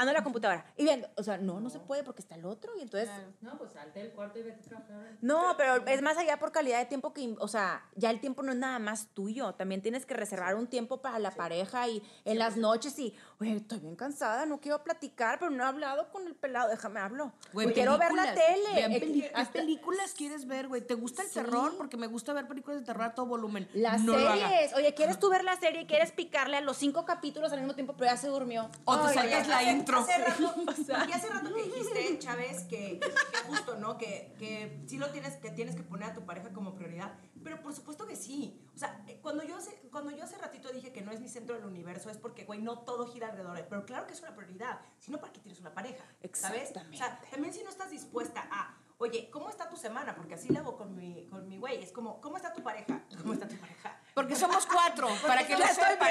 Ando 0.00 0.12
en 0.12 0.16
la 0.16 0.24
computadora 0.24 0.64
y 0.78 0.84
viendo. 0.84 1.08
O 1.18 1.22
sea, 1.22 1.36
no, 1.36 1.60
no 1.60 1.68
se 1.68 1.78
puede 1.78 2.02
porque 2.02 2.22
está 2.22 2.34
el 2.34 2.46
otro 2.46 2.72
y 2.78 2.80
entonces. 2.80 3.10
No, 3.42 3.58
pues 3.58 3.72
salte 3.74 3.98
del 4.00 4.12
cuarto 4.12 4.38
y 4.38 4.42
vete 4.44 4.60
a 4.74 4.80
trabajar. 4.82 5.12
No, 5.20 5.54
pero 5.58 5.86
es 5.86 6.00
más 6.00 6.16
allá 6.16 6.38
por 6.38 6.52
calidad 6.52 6.78
de 6.78 6.86
tiempo 6.86 7.12
que, 7.12 7.34
o 7.38 7.48
sea, 7.48 7.84
ya 7.96 8.08
el 8.08 8.18
tiempo 8.18 8.42
no 8.42 8.52
es 8.52 8.56
nada 8.56 8.78
más 8.78 9.08
tuyo. 9.12 9.52
También 9.56 9.82
tienes 9.82 10.06
que 10.06 10.14
reservar 10.14 10.54
un 10.54 10.68
tiempo 10.68 11.02
para 11.02 11.18
la 11.18 11.32
pareja 11.32 11.86
y 11.86 12.02
en 12.24 12.38
las 12.38 12.56
noches 12.56 12.98
y, 12.98 13.14
oye, 13.40 13.56
estoy 13.56 13.78
bien 13.80 13.94
cansada, 13.94 14.46
no 14.46 14.58
quiero 14.58 14.82
platicar, 14.82 15.38
pero 15.38 15.50
no 15.50 15.64
he 15.64 15.66
hablado 15.66 16.08
con 16.10 16.26
el 16.26 16.34
pelado, 16.34 16.70
déjame 16.70 17.00
hablo. 17.00 17.34
Güey, 17.52 17.74
quiero 17.74 17.98
ver 17.98 18.14
la 18.14 18.32
tele. 18.32 18.98
Peli- 19.00 19.22
¿Qué 19.22 19.46
películas 19.52 20.14
quieres 20.16 20.46
ver, 20.46 20.68
güey? 20.68 20.80
¿Te 20.80 20.94
gusta 20.94 21.20
el 21.22 21.28
Sí. 21.28 21.34
terror? 21.34 21.76
Porque 21.76 21.98
me 21.98 22.06
gusta 22.06 22.32
ver 22.32 22.48
películas 22.48 22.80
de 22.80 22.86
terror 22.86 23.02
a 23.04 23.14
todo 23.14 23.26
volumen. 23.26 23.68
Las 23.74 24.00
No 24.02 24.14
series. 24.14 24.72
Oye, 24.74 24.94
¿quieres 24.94 25.18
tú 25.18 25.28
ver 25.28 25.44
la 25.44 25.56
serie 25.56 25.82
y 25.82 25.86
quieres 25.86 26.10
picarle 26.12 26.56
a 26.56 26.60
los 26.62 26.78
cinco 26.78 27.04
capítulos 27.04 27.52
al 27.52 27.58
mismo 27.58 27.74
tiempo, 27.74 27.94
pero 27.98 28.10
ya 28.10 28.16
se 28.16 28.28
durmió? 28.28 28.70
O 28.86 28.96
te 28.98 29.08
Ay, 29.08 29.14
saltas 29.14 29.48
la 29.48 29.58
hace, 29.58 29.70
Hace 29.98 30.18
rato, 30.18 30.54
y 31.08 31.12
hace 31.12 31.28
rato 31.28 31.54
que 31.54 31.62
dijiste, 31.62 32.18
Chávez, 32.18 32.64
que, 32.64 33.00
que 33.00 33.38
justo, 33.48 33.76
¿no? 33.76 33.98
Que, 33.98 34.34
que 34.38 34.82
sí 34.86 34.98
lo 34.98 35.10
tienes, 35.10 35.36
que 35.36 35.50
tienes 35.50 35.76
que 35.76 35.82
poner 35.82 36.10
a 36.10 36.14
tu 36.14 36.24
pareja 36.24 36.52
como 36.52 36.74
prioridad. 36.74 37.12
Pero 37.42 37.62
por 37.62 37.74
supuesto 37.74 38.06
que 38.06 38.16
sí. 38.16 38.60
O 38.74 38.78
sea, 38.78 39.02
eh, 39.06 39.18
cuando 39.22 39.42
yo 39.42 39.56
hace, 39.56 39.74
cuando 39.90 40.10
yo 40.10 40.24
hace 40.24 40.36
ratito 40.38 40.70
dije 40.72 40.92
que 40.92 41.02
no 41.02 41.10
es 41.10 41.20
mi 41.20 41.28
centro 41.28 41.54
del 41.54 41.64
universo, 41.64 42.10
es 42.10 42.18
porque, 42.18 42.44
güey, 42.44 42.60
no 42.60 42.80
todo 42.80 43.06
gira 43.06 43.28
alrededor 43.28 43.56
de 43.56 43.64
Pero 43.64 43.84
claro 43.86 44.06
que 44.06 44.12
es 44.12 44.20
una 44.20 44.34
prioridad. 44.34 44.80
Si 44.98 45.10
no, 45.10 45.18
¿para 45.20 45.32
qué 45.32 45.40
tienes 45.40 45.60
una 45.60 45.74
pareja? 45.74 46.04
¿Sabes? 46.32 46.72
O 46.92 46.96
sea, 46.96 47.20
también 47.30 47.54
si 47.54 47.62
no 47.62 47.70
estás 47.70 47.90
dispuesta 47.90 48.46
a, 48.50 48.76
oye, 49.00 49.30
¿cómo 49.30 49.48
está 49.48 49.68
tu 49.68 49.76
semana? 49.76 50.14
Porque 50.14 50.34
así 50.34 50.52
lo 50.52 50.60
hago 50.60 50.76
con 50.76 50.94
mi, 50.94 51.26
con 51.30 51.48
mi 51.48 51.56
güey. 51.56 51.82
Es 51.82 51.90
como, 51.90 52.20
¿cómo 52.20 52.36
está 52.36 52.52
tu 52.52 52.62
pareja? 52.62 53.00
¿Cómo 53.22 53.32
está 53.32 53.48
tu 53.48 53.56
pareja? 53.56 53.98
Porque 54.14 54.36
somos 54.36 54.66
cuatro, 54.66 55.08
para 55.26 55.46
que 55.46 55.56
lo 55.56 55.64
Estoy 55.64 55.84
sepan. 55.92 56.08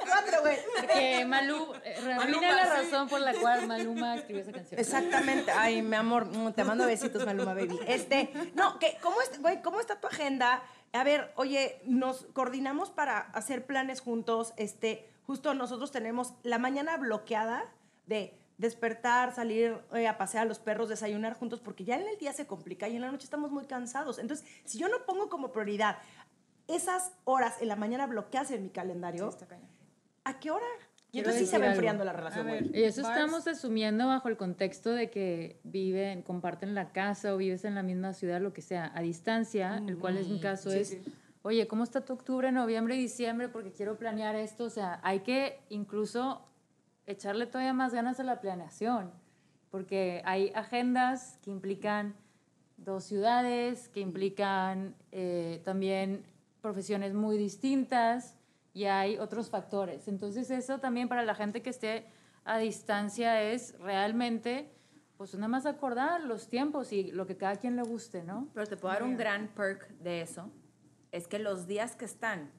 cuatro, 0.00 0.40
güey. 0.40 0.58
Porque 0.76 1.24
Malú, 1.26 1.74
eh, 1.84 2.14
Maluma, 2.16 2.52
la 2.52 2.64
sí. 2.64 2.70
razón 2.70 3.08
por 3.08 3.20
la 3.20 3.34
cual 3.34 3.66
Maluma 3.66 4.16
escribió 4.16 4.42
esa 4.42 4.52
canción. 4.52 4.80
Exactamente. 4.80 5.50
Ay, 5.50 5.82
mi 5.82 5.96
amor, 5.96 6.24
mm, 6.26 6.52
te 6.54 6.64
mando 6.64 6.86
besitos, 6.86 7.26
Maluma 7.26 7.52
Baby. 7.52 7.78
Este, 7.86 8.32
no, 8.54 8.78
que, 8.78 8.96
¿cómo, 9.02 9.20
es, 9.20 9.42
güey, 9.42 9.60
¿cómo 9.60 9.80
está 9.80 10.00
tu 10.00 10.06
agenda? 10.06 10.62
A 10.94 11.04
ver, 11.04 11.32
oye, 11.36 11.82
nos 11.84 12.24
coordinamos 12.32 12.90
para 12.90 13.18
hacer 13.18 13.66
planes 13.66 14.00
juntos. 14.00 14.54
Este, 14.56 15.06
justo 15.26 15.52
nosotros 15.52 15.90
tenemos 15.90 16.32
la 16.44 16.58
mañana 16.58 16.96
bloqueada 16.96 17.66
de 18.06 18.37
despertar, 18.58 19.32
salir 19.34 19.78
eh, 19.94 20.06
a 20.06 20.18
pasear 20.18 20.42
a 20.42 20.48
los 20.48 20.58
perros, 20.58 20.88
desayunar 20.88 21.34
juntos, 21.34 21.60
porque 21.60 21.84
ya 21.84 21.96
en 21.96 22.06
el 22.06 22.18
día 22.18 22.32
se 22.32 22.46
complica 22.46 22.88
y 22.88 22.96
en 22.96 23.02
la 23.02 23.10
noche 23.10 23.24
estamos 23.24 23.50
muy 23.50 23.64
cansados. 23.66 24.18
Entonces, 24.18 24.46
si 24.64 24.78
yo 24.78 24.88
no 24.88 25.06
pongo 25.06 25.28
como 25.28 25.52
prioridad 25.52 25.98
esas 26.66 27.12
horas 27.24 27.62
en 27.62 27.68
la 27.68 27.76
mañana 27.76 28.06
bloqueadas 28.06 28.50
en 28.50 28.64
mi 28.64 28.70
calendario, 28.70 29.30
¿a 30.24 30.38
qué 30.40 30.50
hora? 30.50 30.66
Y 31.10 31.12
Quiero 31.12 31.30
entonces 31.30 31.48
sí 31.48 31.50
se 31.50 31.58
va 31.58 31.64
algo. 31.64 31.76
enfriando 31.76 32.04
la 32.04 32.12
relación, 32.12 32.46
ver. 32.46 32.76
Y 32.76 32.82
eso 32.82 33.00
Bars. 33.00 33.16
estamos 33.16 33.46
asumiendo 33.46 34.06
bajo 34.08 34.28
el 34.28 34.36
contexto 34.36 34.90
de 34.92 35.08
que 35.08 35.58
viven, 35.62 36.20
comparten 36.22 36.74
la 36.74 36.92
casa 36.92 37.32
o 37.32 37.38
vives 37.38 37.64
en 37.64 37.76
la 37.76 37.82
misma 37.82 38.12
ciudad, 38.12 38.40
lo 38.42 38.52
que 38.52 38.60
sea, 38.60 38.92
a 38.94 39.00
distancia, 39.00 39.82
el 39.86 39.96
cual 39.96 40.18
es 40.18 40.28
mi 40.28 40.38
caso, 40.38 40.70
es, 40.70 40.98
oye, 41.40 41.66
¿cómo 41.66 41.84
está 41.84 42.04
tu 42.04 42.12
octubre, 42.12 42.52
noviembre 42.52 42.96
y 42.96 42.98
diciembre? 42.98 43.48
Porque 43.48 43.72
quiero 43.72 43.96
planear 43.96 44.36
esto. 44.36 44.64
O 44.64 44.70
sea, 44.70 45.00
hay 45.02 45.20
que 45.20 45.60
incluso 45.70 46.42
echarle 47.08 47.46
todavía 47.46 47.72
más 47.72 47.92
ganas 47.92 48.20
a 48.20 48.22
la 48.22 48.40
planeación, 48.40 49.10
porque 49.70 50.22
hay 50.24 50.52
agendas 50.54 51.38
que 51.42 51.50
implican 51.50 52.14
dos 52.76 53.04
ciudades, 53.04 53.88
que 53.88 54.00
implican 54.00 54.94
eh, 55.10 55.62
también 55.64 56.24
profesiones 56.60 57.14
muy 57.14 57.38
distintas 57.38 58.36
y 58.74 58.84
hay 58.84 59.18
otros 59.18 59.48
factores. 59.48 60.06
Entonces 60.06 60.50
eso 60.50 60.78
también 60.78 61.08
para 61.08 61.24
la 61.24 61.34
gente 61.34 61.62
que 61.62 61.70
esté 61.70 62.06
a 62.44 62.58
distancia 62.58 63.42
es 63.42 63.78
realmente, 63.78 64.70
pues 65.16 65.34
nada 65.34 65.48
más 65.48 65.64
acordar 65.64 66.22
los 66.22 66.48
tiempos 66.48 66.92
y 66.92 67.10
lo 67.10 67.26
que 67.26 67.36
cada 67.36 67.56
quien 67.56 67.74
le 67.74 67.82
guste, 67.82 68.22
¿no? 68.22 68.48
Pero 68.52 68.66
te 68.66 68.76
puedo 68.76 68.92
dar 68.92 69.02
un 69.02 69.16
gran 69.16 69.48
perk 69.48 69.88
de 69.98 70.20
eso. 70.20 70.50
Es 71.10 71.26
que 71.26 71.38
los 71.38 71.66
días 71.66 71.96
que 71.96 72.04
están, 72.04 72.50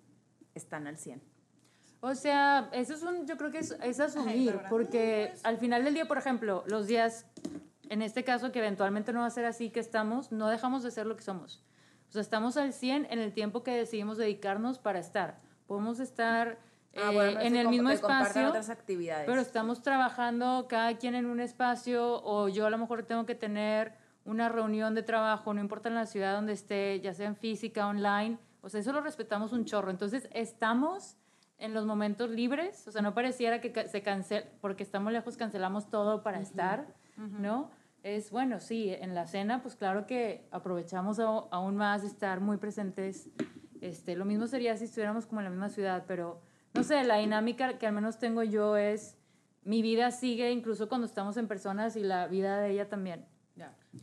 están 0.55 0.88
al 0.88 0.97
100. 0.97 1.28
O 2.01 2.15
sea, 2.15 2.69
eso 2.71 2.93
es 2.93 3.03
un, 3.03 3.27
yo 3.27 3.38
creo 3.38 3.51
que 3.51 3.59
es, 3.59 3.71
es 3.84 3.99
asumir, 3.99 4.59
porque 4.69 5.34
al 5.43 5.57
final 5.57 5.84
del 5.84 5.93
día, 5.93 6.07
por 6.07 6.17
ejemplo, 6.17 6.63
los 6.65 6.88
días, 6.88 7.26
en 7.89 8.01
este 8.01 8.23
caso 8.23 8.51
que 8.51 8.59
eventualmente 8.59 9.11
no 9.11 9.21
va 9.21 9.26
a 9.26 9.31
ser 9.31 9.45
así 9.45 9.69
que 9.69 9.80
estamos, 9.80 10.31
no 10.31 10.47
dejamos 10.47 10.84
de 10.84 10.91
ser 10.91 11.05
lo 11.05 11.15
que 11.15 11.23
somos. 11.23 11.63
O 12.07 12.11
sea, 12.11 12.21
estamos 12.21 12.57
al 12.57 12.73
100 12.73 13.07
en 13.09 13.19
el 13.19 13.34
tiempo 13.34 13.63
que 13.63 13.71
decidimos 13.71 14.17
dedicarnos 14.17 14.80
para 14.80 14.99
estar. 14.99 15.41
Podemos 15.67 15.99
estar 15.99 16.57
Ah, 16.95 17.11
eh, 17.11 17.13
bueno, 17.13 17.39
en 17.41 17.55
el 17.55 17.67
mismo 17.67 17.89
espacio, 17.89 18.49
otras 18.49 18.69
actividades. 18.69 19.27
pero 19.27 19.41
estamos 19.41 19.81
trabajando 19.81 20.65
cada 20.67 20.97
quien 20.97 21.13
en 21.13 21.27
un 21.27 21.39
espacio 21.39 22.21
o 22.23 22.49
yo 22.49 22.65
a 22.65 22.69
lo 22.69 22.77
mejor 22.77 23.03
tengo 23.03 23.26
que 23.26 23.35
tener 23.35 23.93
una 24.26 24.49
reunión 24.49 24.95
de 24.95 25.03
trabajo, 25.03 25.53
no 25.53 25.61
importa 25.61 25.89
en 25.89 25.95
la 25.95 26.05
ciudad 26.05 26.34
donde 26.34 26.53
esté, 26.53 26.99
ya 27.01 27.13
sea 27.13 27.27
en 27.27 27.35
física, 27.35 27.88
online, 27.88 28.38
o 28.61 28.69
sea, 28.69 28.80
eso 28.80 28.91
lo 28.91 29.01
respetamos 29.01 29.53
un 29.53 29.65
chorro. 29.65 29.91
Entonces, 29.91 30.27
estamos 30.34 31.15
en 31.60 31.73
los 31.73 31.86
momentos 31.86 32.30
libres, 32.30 32.88
o 32.88 32.91
sea, 32.91 33.02
no 33.02 33.14
pareciera 33.14 33.61
que 33.61 33.88
se 33.88 34.02
cancel, 34.02 34.45
porque 34.61 34.84
estamos 34.84 35.11
lejos, 35.11 35.38
cancelamos 35.38 35.90
todo 35.90 36.23
para 36.23 36.40
estar, 36.40 36.88
¿no? 37.18 37.69
Es 38.02 38.31
bueno, 38.31 38.60
sí, 38.61 38.90
en 38.90 39.14
la 39.14 39.27
cena, 39.27 39.61
pues 39.61 39.76
claro 39.76 40.07
que 40.07 40.48
aprovechamos 40.52 41.19
aún 41.19 41.76
más 41.76 42.03
estar 42.06 42.40
muy 42.40 42.57
presentes. 42.57 43.30
Este, 43.81 44.15
lo 44.15 44.23
mismo 44.23 44.48
sería 44.48 44.77
si 44.77 44.86
estuviéramos 44.86 45.26
como 45.26 45.41
en 45.41 45.45
la 45.45 45.49
misma 45.49 45.69
ciudad, 45.69 46.06
pero 46.07 46.41
no 46.73 46.84
sé, 46.84 47.03
la 47.03 47.18
dinámica 47.18 47.77
que 47.77 47.88
al 47.88 47.94
menos 47.94 48.18
tengo 48.19 48.44
yo 48.44 48.77
es, 48.77 49.18
mi 49.64 49.81
vida 49.81 50.11
sigue 50.11 50.52
incluso 50.52 50.88
cuando 50.88 51.07
estamos 51.07 51.36
en 51.36 51.48
personas 51.48 51.98
y 51.98 52.03
la 52.03 52.27
vida 52.27 52.60
de 52.61 52.72
ella 52.72 52.88
también. 52.88 53.26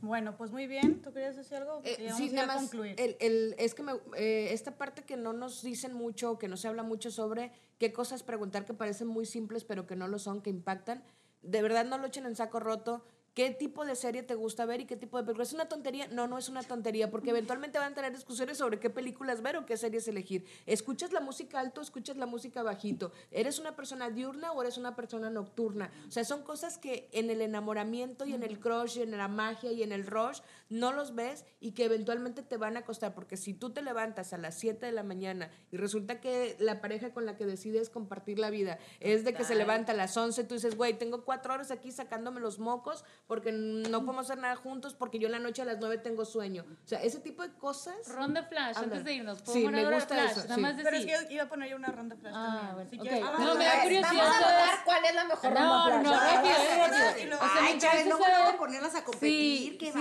Bueno, 0.01 0.37
pues 0.37 0.51
muy 0.51 0.67
bien. 0.67 1.01
¿Tú 1.03 1.13
querías 1.13 1.37
decir 1.37 1.57
algo? 1.59 1.81
Eh, 1.85 2.11
sí, 2.17 2.31
nada 2.31 2.47
más, 2.49 2.57
concluir. 2.59 2.95
el, 2.99 3.17
el- 3.21 3.55
es 3.59 3.75
que 3.75 3.83
me, 3.83 3.93
eh, 4.17 4.49
esta 4.53 4.77
parte 4.77 5.03
que 5.03 5.17
no 5.17 5.33
nos 5.33 5.63
dicen 5.63 5.93
mucho, 5.93 6.39
que 6.39 6.49
no 6.49 6.57
se 6.57 6.69
habla 6.69 6.83
mucho 6.83 7.11
sobre 7.11 7.53
qué 7.79 7.93
cosas 7.93 8.23
preguntar 8.23 8.65
que 8.65 8.75
parecen 8.75 9.07
muy 9.09 9.27
simples 9.27 9.65
pero 9.65 9.87
que 9.87 9.97
no 9.97 10.09
lo 10.09 10.19
son, 10.19 10.43
que 10.43 10.51
impactan, 10.51 11.05
de 11.43 11.63
verdad 11.63 11.85
no 11.85 11.99
lo 11.99 12.07
echen 12.07 12.27
en 12.27 12.35
saco 12.37 12.61
roto. 12.61 13.05
¿Qué 13.37 13.51
tipo 13.51 13.85
de 13.85 13.97
serie 13.97 14.23
te 14.23 14.35
gusta 14.35 14.65
ver 14.65 14.81
y 14.81 14.87
qué 14.87 14.97
tipo 14.97 15.19
de 15.19 15.25
película? 15.25 15.43
¿Es 15.43 15.53
una 15.53 15.69
tontería? 15.69 16.09
No, 16.09 16.27
no 16.27 16.39
es 16.39 16.49
una 16.49 16.63
tontería, 16.63 17.11
porque 17.11 17.29
eventualmente 17.29 17.79
van 17.79 17.93
a 17.93 17.95
tener 17.95 18.11
discusiones 18.11 18.57
sobre 18.57 18.81
qué 18.81 18.89
películas 18.89 19.43
ver 19.43 19.59
o 19.59 19.67
qué 19.67 19.77
series 19.77 20.09
elegir. 20.09 20.47
¿Escuchas 20.65 21.13
la 21.13 21.21
música 21.21 21.61
alto 21.61 21.83
escuchas 21.83 22.17
la 22.17 22.25
música 22.25 22.63
bajito? 22.63 23.13
¿Eres 23.31 23.59
una 23.59 23.77
persona 23.77 24.09
diurna 24.09 24.53
o 24.53 24.63
eres 24.63 24.79
una 24.79 24.97
persona 24.97 25.29
nocturna? 25.29 25.91
O 26.09 26.11
sea, 26.11 26.25
son 26.25 26.45
cosas 26.45 26.79
que 26.79 27.11
en 27.13 27.29
el 27.29 27.43
enamoramiento 27.43 28.25
y 28.25 28.33
en 28.33 28.43
el 28.43 28.59
crush 28.59 28.97
y 28.97 29.03
en 29.03 29.11
la 29.11 29.29
magia 29.29 29.71
y 29.71 29.83
en 29.83 29.93
el 29.93 30.07
rush 30.07 30.39
no 30.69 30.93
los 30.93 31.15
ves 31.15 31.45
y 31.61 31.73
que 31.73 31.85
eventualmente 31.85 32.43
te 32.43 32.57
van 32.57 32.77
a 32.77 32.83
costar, 32.85 33.15
porque 33.15 33.37
si 33.37 33.55
tú 33.55 33.71
te 33.71 33.83
levantas 33.83 34.33
a 34.33 34.39
las 34.39 34.55
7 34.59 34.85
de 34.87 34.93
la 34.93 35.03
mañana 35.03 35.51
y 35.71 35.77
resulta 35.77 36.21
que 36.21 36.57
la 36.59 36.81
pareja 36.81 37.13
con 37.13 37.25
la 37.27 37.37
que 37.37 37.47
decides 37.47 37.89
compartir 37.91 38.39
la 38.39 38.51
vida 38.51 38.79
es 39.01 39.25
de 39.25 39.35
que 39.35 39.45
se 39.45 39.55
levanta 39.55 39.93
a 39.93 39.95
las 39.95 40.17
11, 40.17 40.45
tú 40.45 40.55
dices, 40.55 40.77
güey, 40.77 40.99
tengo 40.99 41.25
cuatro 41.25 41.55
horas 41.55 41.71
aquí 41.71 41.93
sacándome 41.93 42.41
los 42.41 42.59
mocos 42.59 43.05
porque 43.27 43.53
no 43.53 44.01
podemos 44.05 44.27
hacer 44.27 44.39
nada 44.39 44.57
juntos 44.57 44.95
porque 44.95 45.19
yo 45.19 45.27
en 45.27 45.33
la 45.33 45.39
noche 45.39 45.63
a 45.63 45.65
las 45.65 45.79
9 45.79 45.99
tengo 45.99 46.25
sueño. 46.25 46.65
O 46.85 46.89
sea, 46.89 47.03
ese 47.03 47.21
tipo 47.21 47.43
de 47.43 47.53
cosas... 47.55 47.95
Ronda 48.09 48.43
flash, 48.45 48.77
antes 48.79 49.05
de 49.05 49.15
irnos. 49.15 49.43
¿puedo 49.43 49.59
Sí, 49.59 49.65
poner 49.65 49.83
me 49.83 49.87
una 49.89 49.97
gusta 49.97 50.15
flash? 50.15 50.31
eso, 50.33 50.41
Nada 50.43 50.55
sí. 50.57 50.61
más 50.61 50.75
Pero 50.83 50.97
es 50.97 51.05
que 51.07 51.11
yo 51.13 51.19
iba 51.31 51.43
a 51.45 51.49
poner 51.49 51.71
yo 51.71 51.77
una 51.77 51.89
ronda 51.89 52.17
flash 52.17 52.33
Ah, 52.37 52.45
también. 52.47 52.75
bueno, 52.75 52.91
Si 52.91 52.97
ok. 52.97 53.03
quieres, 53.03 53.21
No, 53.21 53.33
vamos 53.33 53.59
me 53.59 53.67
a 53.67 53.75
da 53.77 53.83
curiosidad 53.83 54.13
Vamos 54.13 54.27
a 54.37 54.41
saber- 54.41 54.57
votar 54.57 54.85
cuál 54.85 55.05
es 55.05 55.15
la 55.15 55.25
mejor 55.25 55.53
No, 55.53 55.91
ronda 55.91 56.01
flash. 56.01 56.03
no, 56.03 56.15
Ah, 56.17 56.35
rápido, 56.35 57.37
O 57.37 57.39
sea, 57.39 57.51
Ay, 57.63 57.79
Chávez, 57.79 58.07
luego, 58.07 58.25
saber- 58.25 58.39
luego 58.43 58.59
ponerlas 58.59 58.95
a 58.95 59.05
competir. 59.05 59.71
Sí, 59.73 59.77
¡Qué 59.79 59.93
sí. 59.93 59.99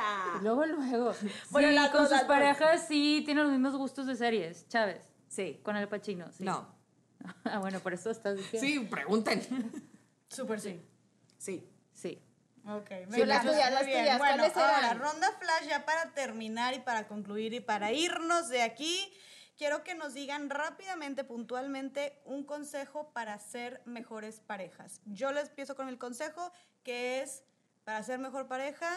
Bárbara! 0.00 0.40
Luego, 0.42 0.66
luego. 0.66 1.14
Bueno, 1.50 1.68
sí, 1.68 1.74
las 1.74 1.90
con 1.90 2.00
dos, 2.00 2.08
sus 2.08 2.18
las 2.18 2.20
dos. 2.26 2.28
parejas 2.28 2.86
sí 2.88 3.22
tienen 3.24 3.44
los 3.44 3.52
mismos 3.52 3.76
gustos 3.76 4.06
de 4.06 4.16
series. 4.16 4.66
Chávez, 4.68 5.02
Sí. 5.28 5.60
con 5.62 5.76
el 5.76 5.88
Pachino. 5.88 6.30
Sí. 6.32 6.44
No. 6.44 6.68
Ah, 7.44 7.58
bueno, 7.58 7.80
por 7.80 7.92
eso 7.92 8.10
estás 8.10 8.36
diciendo. 8.36 8.66
Sí, 8.66 8.88
pregunten. 8.88 9.40
Súper 10.28 10.60
sí. 10.60 10.80
Sí. 11.36 11.68
Sí. 11.92 12.22
Ok, 12.66 12.90
Sí, 13.10 13.24
las 13.24 13.42
tuyas, 13.42 13.72
las 13.72 13.84
bien. 13.86 14.00
tuyas, 14.00 14.18
Bueno, 14.18 14.36
¿cuáles 14.38 14.56
ahora, 14.56 14.78
eran? 14.78 14.98
ronda 14.98 15.30
flash 15.38 15.68
ya 15.68 15.84
para 15.84 16.12
terminar 16.14 16.74
y 16.74 16.78
para 16.80 17.08
concluir 17.08 17.52
y 17.54 17.60
para 17.60 17.92
irnos 17.92 18.48
de 18.48 18.62
aquí. 18.62 19.12
Quiero 19.58 19.82
que 19.84 19.94
nos 19.94 20.14
digan 20.14 20.48
rápidamente, 20.48 21.24
puntualmente, 21.24 22.20
un 22.24 22.44
consejo 22.44 23.10
para 23.12 23.38
ser 23.38 23.82
mejores 23.84 24.40
parejas. 24.40 25.00
Yo 25.04 25.32
les 25.32 25.48
empiezo 25.50 25.74
con 25.74 25.88
el 25.88 25.98
consejo 25.98 26.50
que 26.82 27.20
es, 27.22 27.42
para 27.84 28.02
ser 28.02 28.18
mejor 28.18 28.46
pareja, 28.48 28.88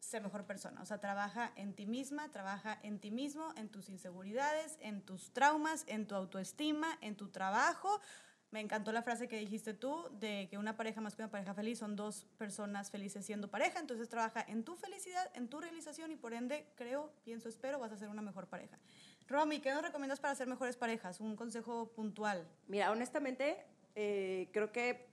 ser 0.00 0.22
mejor 0.22 0.44
persona. 0.44 0.82
O 0.82 0.86
sea, 0.86 0.98
trabaja 0.98 1.52
en 1.56 1.74
ti 1.74 1.86
misma, 1.86 2.30
trabaja 2.30 2.78
en 2.82 2.98
ti 3.00 3.10
mismo, 3.10 3.52
en 3.56 3.68
tus 3.68 3.88
inseguridades, 3.88 4.78
en 4.80 5.02
tus 5.02 5.32
traumas, 5.32 5.84
en 5.88 6.06
tu 6.06 6.14
autoestima, 6.14 6.98
en 7.00 7.16
tu 7.16 7.28
trabajo. 7.28 8.00
Me 8.50 8.60
encantó 8.60 8.92
la 8.92 9.02
frase 9.02 9.28
que 9.28 9.38
dijiste 9.38 9.74
tú 9.74 10.08
de 10.12 10.46
que 10.48 10.56
una 10.56 10.76
pareja 10.76 11.00
más 11.00 11.16
que 11.16 11.22
una 11.22 11.30
pareja 11.30 11.52
feliz 11.52 11.78
son 11.78 11.96
dos 11.96 12.26
personas 12.38 12.90
felices 12.90 13.26
siendo 13.26 13.50
pareja. 13.50 13.80
Entonces 13.80 14.08
trabaja 14.08 14.44
en 14.46 14.64
tu 14.64 14.76
felicidad, 14.76 15.30
en 15.34 15.48
tu 15.48 15.60
realización 15.60 16.12
y 16.12 16.16
por 16.16 16.32
ende, 16.32 16.66
creo, 16.76 17.12
pienso, 17.24 17.48
espero, 17.48 17.78
vas 17.78 17.92
a 17.92 17.96
ser 17.96 18.08
una 18.08 18.22
mejor 18.22 18.46
pareja. 18.46 18.78
Romy, 19.28 19.60
¿qué 19.60 19.72
nos 19.72 19.82
recomiendas 19.82 20.20
para 20.20 20.34
ser 20.36 20.46
mejores 20.46 20.76
parejas? 20.76 21.20
Un 21.20 21.34
consejo 21.34 21.92
puntual. 21.92 22.46
Mira, 22.68 22.92
honestamente, 22.92 23.66
eh, 23.96 24.48
creo 24.52 24.70
que 24.70 25.08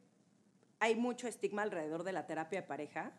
hay 0.79 0.95
mucho 0.95 1.27
estigma 1.27 1.63
alrededor 1.63 2.03
de 2.03 2.11
la 2.11 2.27
terapia 2.27 2.61
de 2.61 2.67
pareja 2.67 3.13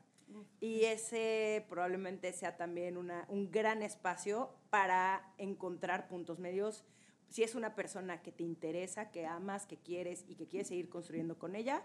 y 0.60 0.84
ese 0.84 1.64
probablemente 1.68 2.32
sea 2.32 2.56
también 2.56 2.96
una, 2.96 3.24
un 3.28 3.50
gran 3.50 3.82
espacio 3.82 4.54
para 4.70 5.32
encontrar 5.38 6.08
puntos 6.08 6.38
medios. 6.38 6.84
Si 7.28 7.42
es 7.42 7.54
una 7.54 7.74
persona 7.74 8.22
que 8.22 8.32
te 8.32 8.42
interesa, 8.42 9.10
que 9.10 9.26
amas, 9.26 9.66
que 9.66 9.78
quieres 9.78 10.24
y 10.28 10.36
que 10.36 10.46
quieres 10.46 10.68
seguir 10.68 10.88
construyendo 10.88 11.38
con 11.38 11.56
ella, 11.56 11.82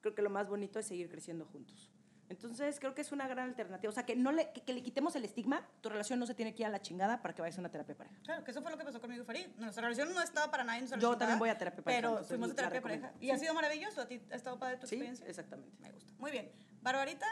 creo 0.00 0.14
que 0.14 0.22
lo 0.22 0.30
más 0.30 0.48
bonito 0.48 0.78
es 0.78 0.86
seguir 0.86 1.08
creciendo 1.08 1.44
juntos. 1.46 1.90
Entonces, 2.28 2.80
creo 2.80 2.94
que 2.94 3.02
es 3.02 3.12
una 3.12 3.28
gran 3.28 3.50
alternativa. 3.50 3.90
O 3.90 3.92
sea, 3.92 4.06
que, 4.06 4.16
no 4.16 4.32
le, 4.32 4.52
que, 4.52 4.62
que 4.62 4.72
le 4.72 4.82
quitemos 4.82 5.14
el 5.16 5.24
estigma. 5.26 5.68
Tu 5.82 5.90
relación 5.90 6.18
no 6.18 6.24
se 6.24 6.34
tiene 6.34 6.54
que 6.54 6.62
ir 6.62 6.66
a 6.66 6.70
la 6.70 6.80
chingada 6.80 7.20
para 7.20 7.34
que 7.34 7.42
vayas 7.42 7.58
a 7.58 7.60
una 7.60 7.70
terapia 7.70 7.94
pareja. 7.94 8.16
Claro, 8.22 8.42
que 8.42 8.52
eso 8.52 8.62
fue 8.62 8.70
lo 8.70 8.78
que 8.78 8.84
pasó 8.84 9.00
conmigo 9.02 9.22
y 9.22 9.26
Farid. 9.26 9.48
Nuestra 9.58 9.82
relación 9.82 10.14
no 10.14 10.22
estaba 10.22 10.50
para 10.50 10.64
nadie. 10.64 10.86
Yo 10.98 11.18
también 11.18 11.38
voy 11.38 11.50
a 11.50 11.58
terapia 11.58 11.82
pareja, 11.84 12.00
Pero 12.10 12.24
fuimos 12.24 12.50
a 12.52 12.54
terapia 12.54 12.80
pareja. 12.80 13.12
Y 13.20 13.30
ha 13.30 13.38
sido 13.38 13.52
maravilloso. 13.52 14.00
¿A 14.00 14.06
ti 14.08 14.22
ha 14.30 14.34
estado 14.36 14.58
padre 14.58 14.78
tu 14.78 14.86
Sí, 14.86 14.94
experiencia? 14.94 15.26
exactamente. 15.26 15.76
Me 15.80 15.92
gusta. 15.92 16.14
Muy 16.18 16.30
bien. 16.30 16.50
Barbarita. 16.80 17.26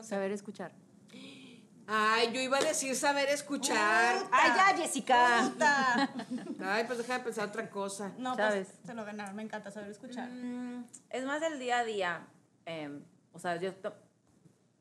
Saber 0.00 0.32
escuchar. 0.32 0.72
Ay, 1.86 2.32
yo 2.32 2.40
iba 2.40 2.58
a 2.58 2.62
decir 2.62 2.94
saber 2.94 3.28
escuchar. 3.28 4.16
¡Ay, 4.30 4.50
ya, 4.56 4.82
Jessica! 4.82 5.50
Puta. 5.52 6.10
Ay, 6.60 6.84
pues 6.86 6.98
deja 6.98 7.18
de 7.18 7.24
pensar 7.24 7.48
otra 7.48 7.68
cosa. 7.68 8.12
No, 8.18 8.36
Chávez. 8.36 8.68
pues 8.68 8.86
se 8.86 8.94
lo 8.94 9.04
ganaron. 9.04 9.34
Me 9.36 9.42
encanta 9.42 9.70
saber 9.70 9.90
escuchar. 9.90 10.30
Mm, 10.30 10.84
es 11.10 11.24
más 11.24 11.40
del 11.40 11.58
día 11.58 11.80
a 11.80 11.84
día. 11.84 12.26
em, 12.64 13.02
o 13.32 13.38
sea, 13.38 13.56
yo 13.56 13.72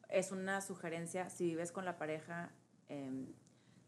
es 0.09 0.31
una 0.31 0.61
sugerencia 0.61 1.29
si 1.29 1.45
vives 1.45 1.71
con 1.71 1.85
la 1.85 1.97
pareja 1.97 2.51
em, 2.89 3.27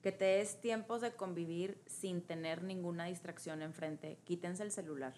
que 0.01 0.11
te 0.11 0.25
des 0.25 0.59
tiempos 0.59 1.01
de 1.01 1.13
convivir 1.13 1.81
sin 1.85 2.21
tener 2.21 2.63
ninguna 2.63 3.05
distracción 3.05 3.61
enfrente. 3.61 4.19
Quítense 4.25 4.63
el 4.63 4.71
celular. 4.71 5.13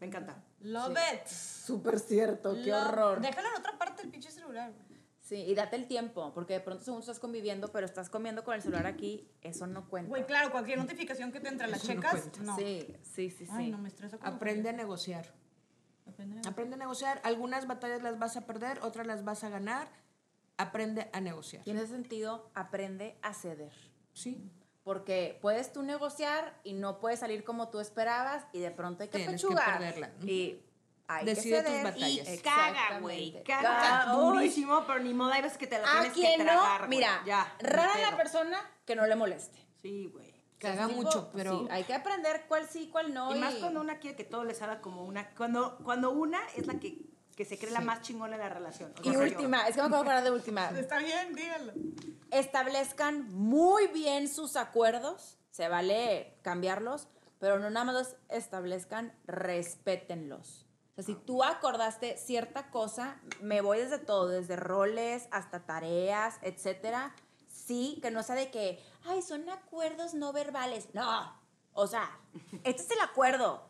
Me 0.00 0.06
encanta. 0.06 0.42
Love 0.60 0.96
it. 1.14 1.26
Súper 1.26 1.98
cierto, 1.98 2.54
qué 2.62 2.72
horror. 2.74 3.20
Déjalo 3.20 3.48
en 3.48 3.54
otra 3.56 3.78
parte 3.78 4.02
del 4.02 4.10
pinche 4.10 4.30
celular. 4.30 4.72
Sí, 5.20 5.36
y 5.36 5.54
date 5.54 5.76
el 5.76 5.86
tiempo, 5.86 6.32
porque 6.34 6.54
de 6.54 6.60
pronto 6.60 6.82
según 6.84 7.00
estás 7.00 7.20
conviviendo, 7.20 7.68
pero 7.70 7.86
estás 7.86 8.10
comiendo 8.10 8.42
con 8.42 8.54
el 8.54 8.62
celular 8.62 8.86
aquí, 8.86 9.28
eso 9.42 9.66
no 9.68 9.88
cuenta. 9.88 10.08
Güey, 10.08 10.26
claro, 10.26 10.50
cualquier 10.50 10.78
notificación 10.78 11.30
que 11.30 11.38
te 11.38 11.48
entre 11.48 11.66
a 11.66 11.68
las 11.68 11.84
Eso 11.84 11.94
no 11.94 12.00
checas. 12.02 12.38
No. 12.40 12.56
Sí, 12.56 12.96
sí, 13.02 13.30
sí, 13.30 13.46
sí. 13.46 13.52
Ay, 13.52 13.70
no 13.70 13.78
me 13.78 13.88
estreso. 13.88 14.18
como 14.18 14.34
Aprende 14.34 14.70
a 14.70 14.72
negociar. 14.72 15.32
Aprende 16.06 16.40
a- 16.44 16.50
Aprende 16.50 16.74
a 16.74 16.78
negociar. 16.78 17.20
Algunas 17.22 17.68
batallas 17.68 18.02
las 18.02 18.18
vas 18.18 18.36
a 18.36 18.46
perder, 18.46 18.80
otras 18.82 19.06
las 19.06 19.22
vas 19.24 19.44
a 19.44 19.50
ganar. 19.50 19.88
Aprende 20.56 21.08
a 21.12 21.20
negociar. 21.20 21.62
Y 21.64 21.70
en 21.70 21.76
ese 21.76 21.88
sentido, 21.88 22.50
aprende 22.54 23.16
a 23.22 23.32
ceder. 23.32 23.72
Sí. 24.12 24.50
Porque 24.82 25.38
puedes 25.42 25.72
tú 25.72 25.82
negociar 25.82 26.58
y 26.64 26.72
no 26.72 27.00
puedes 27.00 27.20
salir 27.20 27.44
como 27.44 27.68
tú 27.68 27.80
esperabas 27.80 28.46
y 28.52 28.60
de 28.60 28.70
pronto 28.70 29.02
hay 29.02 29.08
que 29.10 29.18
Tienes 29.18 29.40
que 29.40 29.46
pechugar. 29.48 29.78
perderla. 29.78 30.10
Y 30.22 30.62
hay 31.06 31.26
Decide 31.26 31.62
que 31.64 31.70
tus 31.70 31.82
batallas. 31.82 32.28
Y 32.28 32.38
caga, 32.38 32.98
güey. 33.00 33.42
Caga 33.44 34.12
durísimo, 34.14 34.84
pero 34.86 35.00
ni 35.00 35.12
modo, 35.12 35.32
hay 35.32 35.42
veces 35.42 35.58
que 35.58 35.66
te 35.66 35.78
la 35.78 35.84
A 35.86 36.00
tienes 36.00 36.12
que 36.12 36.20
quien 36.20 36.42
tragar, 36.42 36.82
no, 36.82 36.88
mira, 36.88 37.22
Ya, 37.26 37.54
rara 37.60 37.98
la 37.98 38.16
persona 38.16 38.58
que 38.86 38.96
no 38.96 39.06
le 39.06 39.16
moleste. 39.16 39.58
Sí, 39.82 40.06
güey. 40.06 40.30
Caga 40.58 40.88
Tipo, 40.88 41.02
mucho, 41.02 41.30
pero 41.32 41.60
sí, 41.60 41.68
hay 41.70 41.84
que 41.84 41.94
aprender 41.94 42.44
cuál 42.46 42.68
sí, 42.68 42.88
cuál 42.92 43.14
no. 43.14 43.34
Y 43.34 43.38
más 43.38 43.54
cuando 43.54 43.80
una 43.80 43.98
quiere 43.98 44.14
que 44.14 44.24
todo 44.24 44.44
le 44.44 44.54
salga 44.54 44.80
como 44.80 45.04
una. 45.04 45.30
Cuando, 45.34 45.78
cuando 45.78 46.10
una 46.10 46.38
es 46.54 46.66
la 46.66 46.74
que, 46.78 46.98
que 47.40 47.46
se 47.46 47.56
cree 47.58 47.70
la 47.70 47.80
más 47.80 48.02
chingona 48.02 48.34
en 48.34 48.42
la 48.42 48.50
relación. 48.50 48.92
O 48.98 49.00
Y 49.00 49.04
soy 49.04 49.14
yo. 49.14 49.20
última, 49.22 49.66
es 49.66 49.74
que 49.74 49.80
me 49.80 49.88
de 49.88 49.96
acordar 49.96 50.22
de 50.22 50.30
última. 50.30 50.68
Está 50.78 50.98
bien, 50.98 51.34
díganlo. 51.34 51.72
establezcan 52.30 53.32
muy 53.32 53.86
bien 53.86 54.28
sus 54.28 54.56
acuerdos, 54.56 55.38
se 55.50 55.66
vale 55.66 56.36
cambiarlos, 56.42 57.08
pero 57.38 57.58
no 57.58 57.70
nada 57.70 57.86
más 57.86 57.94
los 57.94 58.16
establezcan, 58.28 59.14
respétenlos. 59.24 60.66
O 60.92 60.94
sea, 60.96 61.04
si 61.04 61.14
tú 61.14 61.42
acordaste 61.42 62.18
cierta 62.18 62.70
cosa, 62.70 63.18
me 63.40 63.62
voy 63.62 63.78
desde 63.78 63.96
todo, 64.00 64.28
desde 64.28 64.56
roles 64.56 65.26
hasta 65.30 65.64
tareas, 65.64 66.38
etcétera. 66.42 67.14
Sí, 67.48 68.00
que 68.02 68.10
no 68.10 68.22
sea 68.22 68.34
de 68.34 68.50
que, 68.50 68.84
ay, 69.06 69.22
son 69.22 69.48
acuerdos 69.48 70.12
no 70.12 70.34
verbales. 70.34 70.88
No, 70.92 71.40
o 71.72 71.86
sea, 71.86 72.10
este 72.64 72.82
es 72.82 72.90
el 72.90 73.00
acuerdo. 73.00 73.69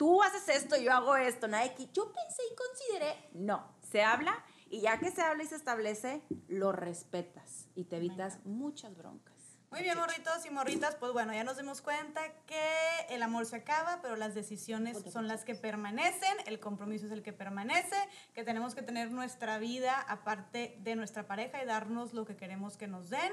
Tú 0.00 0.22
haces 0.22 0.48
esto, 0.48 0.78
yo 0.78 0.94
hago 0.94 1.14
esto. 1.14 1.46
Nadie 1.46 1.74
que 1.74 1.86
yo 1.92 2.10
pensé 2.10 2.40
y 2.50 2.56
consideré. 2.56 3.28
No, 3.34 3.76
se 3.82 4.02
habla 4.02 4.42
y 4.70 4.80
ya 4.80 4.98
que 4.98 5.10
se 5.10 5.20
habla 5.20 5.42
y 5.42 5.46
se 5.46 5.56
establece, 5.56 6.22
lo 6.48 6.72
respetas 6.72 7.66
y 7.74 7.84
te 7.84 7.98
evitas 7.98 8.38
muchas 8.46 8.96
broncas. 8.96 9.36
Muy 9.70 9.82
bien, 9.82 9.98
morritos 9.98 10.44
y 10.46 10.50
morritas, 10.50 10.96
pues 10.96 11.12
bueno, 11.12 11.32
ya 11.32 11.44
nos 11.44 11.58
dimos 11.58 11.80
cuenta 11.80 12.22
que 12.46 12.64
el 13.10 13.22
amor 13.22 13.46
se 13.46 13.56
acaba, 13.56 14.00
pero 14.02 14.16
las 14.16 14.34
decisiones 14.34 14.98
son 15.12 15.28
las 15.28 15.44
que 15.44 15.54
permanecen, 15.54 16.36
el 16.46 16.58
compromiso 16.58 17.06
es 17.06 17.12
el 17.12 17.22
que 17.22 17.32
permanece, 17.32 17.94
que 18.34 18.42
tenemos 18.42 18.74
que 18.74 18.82
tener 18.82 19.12
nuestra 19.12 19.58
vida 19.58 20.00
aparte 20.00 20.76
de 20.80 20.96
nuestra 20.96 21.28
pareja 21.28 21.62
y 21.62 21.66
darnos 21.66 22.14
lo 22.14 22.24
que 22.24 22.36
queremos 22.36 22.76
que 22.76 22.88
nos 22.88 23.10
den, 23.10 23.32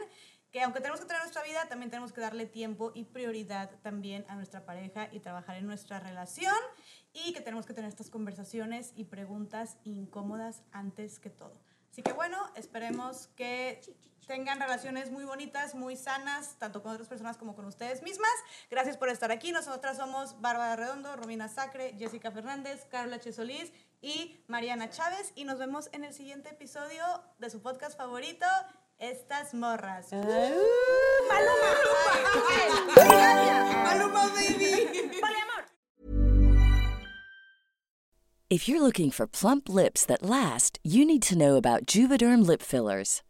que 0.58 0.64
aunque 0.64 0.80
tenemos 0.80 1.00
que 1.00 1.06
tener 1.06 1.22
nuestra 1.22 1.44
vida, 1.44 1.68
también 1.70 1.92
tenemos 1.92 2.12
que 2.12 2.20
darle 2.20 2.48
tiempo 2.48 2.92
y 2.96 3.04
prioridad 3.04 3.70
también 3.84 4.26
a 4.28 4.34
nuestra 4.34 4.66
pareja 4.66 5.08
y 5.12 5.20
trabajar 5.20 5.58
en 5.58 5.68
nuestra 5.68 6.00
relación 6.00 6.56
y 7.14 7.32
que 7.34 7.42
tenemos 7.42 7.68
que 7.68 7.76
tener 7.76 7.90
estas 7.90 8.10
conversaciones 8.10 8.92
y 8.96 9.04
preguntas 9.04 9.78
incómodas 9.84 10.64
antes 10.72 11.20
que 11.20 11.30
todo. 11.30 11.62
Así 11.92 12.02
que 12.02 12.12
bueno, 12.12 12.40
esperemos 12.56 13.28
que 13.36 13.82
tengan 14.26 14.60
relaciones 14.60 15.12
muy 15.12 15.26
bonitas, 15.26 15.76
muy 15.76 15.96
sanas, 15.96 16.56
tanto 16.58 16.82
con 16.82 16.92
otras 16.92 17.08
personas 17.08 17.38
como 17.38 17.56
con 17.56 17.66
ustedes 17.66 18.02
mismas. 18.02 18.32
Gracias 18.72 18.98
por 18.98 19.10
estar 19.10 19.32
aquí. 19.32 19.52
Nosotras 19.52 19.98
somos 19.98 20.42
Bárbara 20.42 20.76
Redondo, 20.76 21.16
Romina 21.16 21.50
Sacre, 21.50 21.96
Jessica 22.00 22.32
Fernández, 22.32 22.86
Carla 22.90 23.20
Chesolís 23.20 23.72
y 24.02 24.44
Mariana 24.48 24.90
Chávez. 24.90 25.32
Y 25.36 25.46
nos 25.46 25.60
vemos 25.60 25.90
en 25.94 26.04
el 26.04 26.14
siguiente 26.14 26.50
episodio 26.50 27.04
de 27.38 27.50
su 27.50 27.62
podcast 27.62 27.96
favorito, 27.96 28.46
Estas 29.00 29.54
Morras. 29.54 30.10
Ah. 30.12 30.18
Maluma, 33.70 34.24
baby. 34.36 34.88
If 38.50 38.68
you're 38.68 38.82
looking 38.82 39.12
for 39.12 39.28
plump 39.28 39.70
lips 39.70 40.06
that 40.06 40.24
last, 40.24 40.80
you 40.82 41.06
need 41.06 41.22
to 41.24 41.38
know 41.38 41.58
about 41.58 41.86
Juvederm 41.86 42.44
lip 42.48 42.64
fillers. 42.64 43.22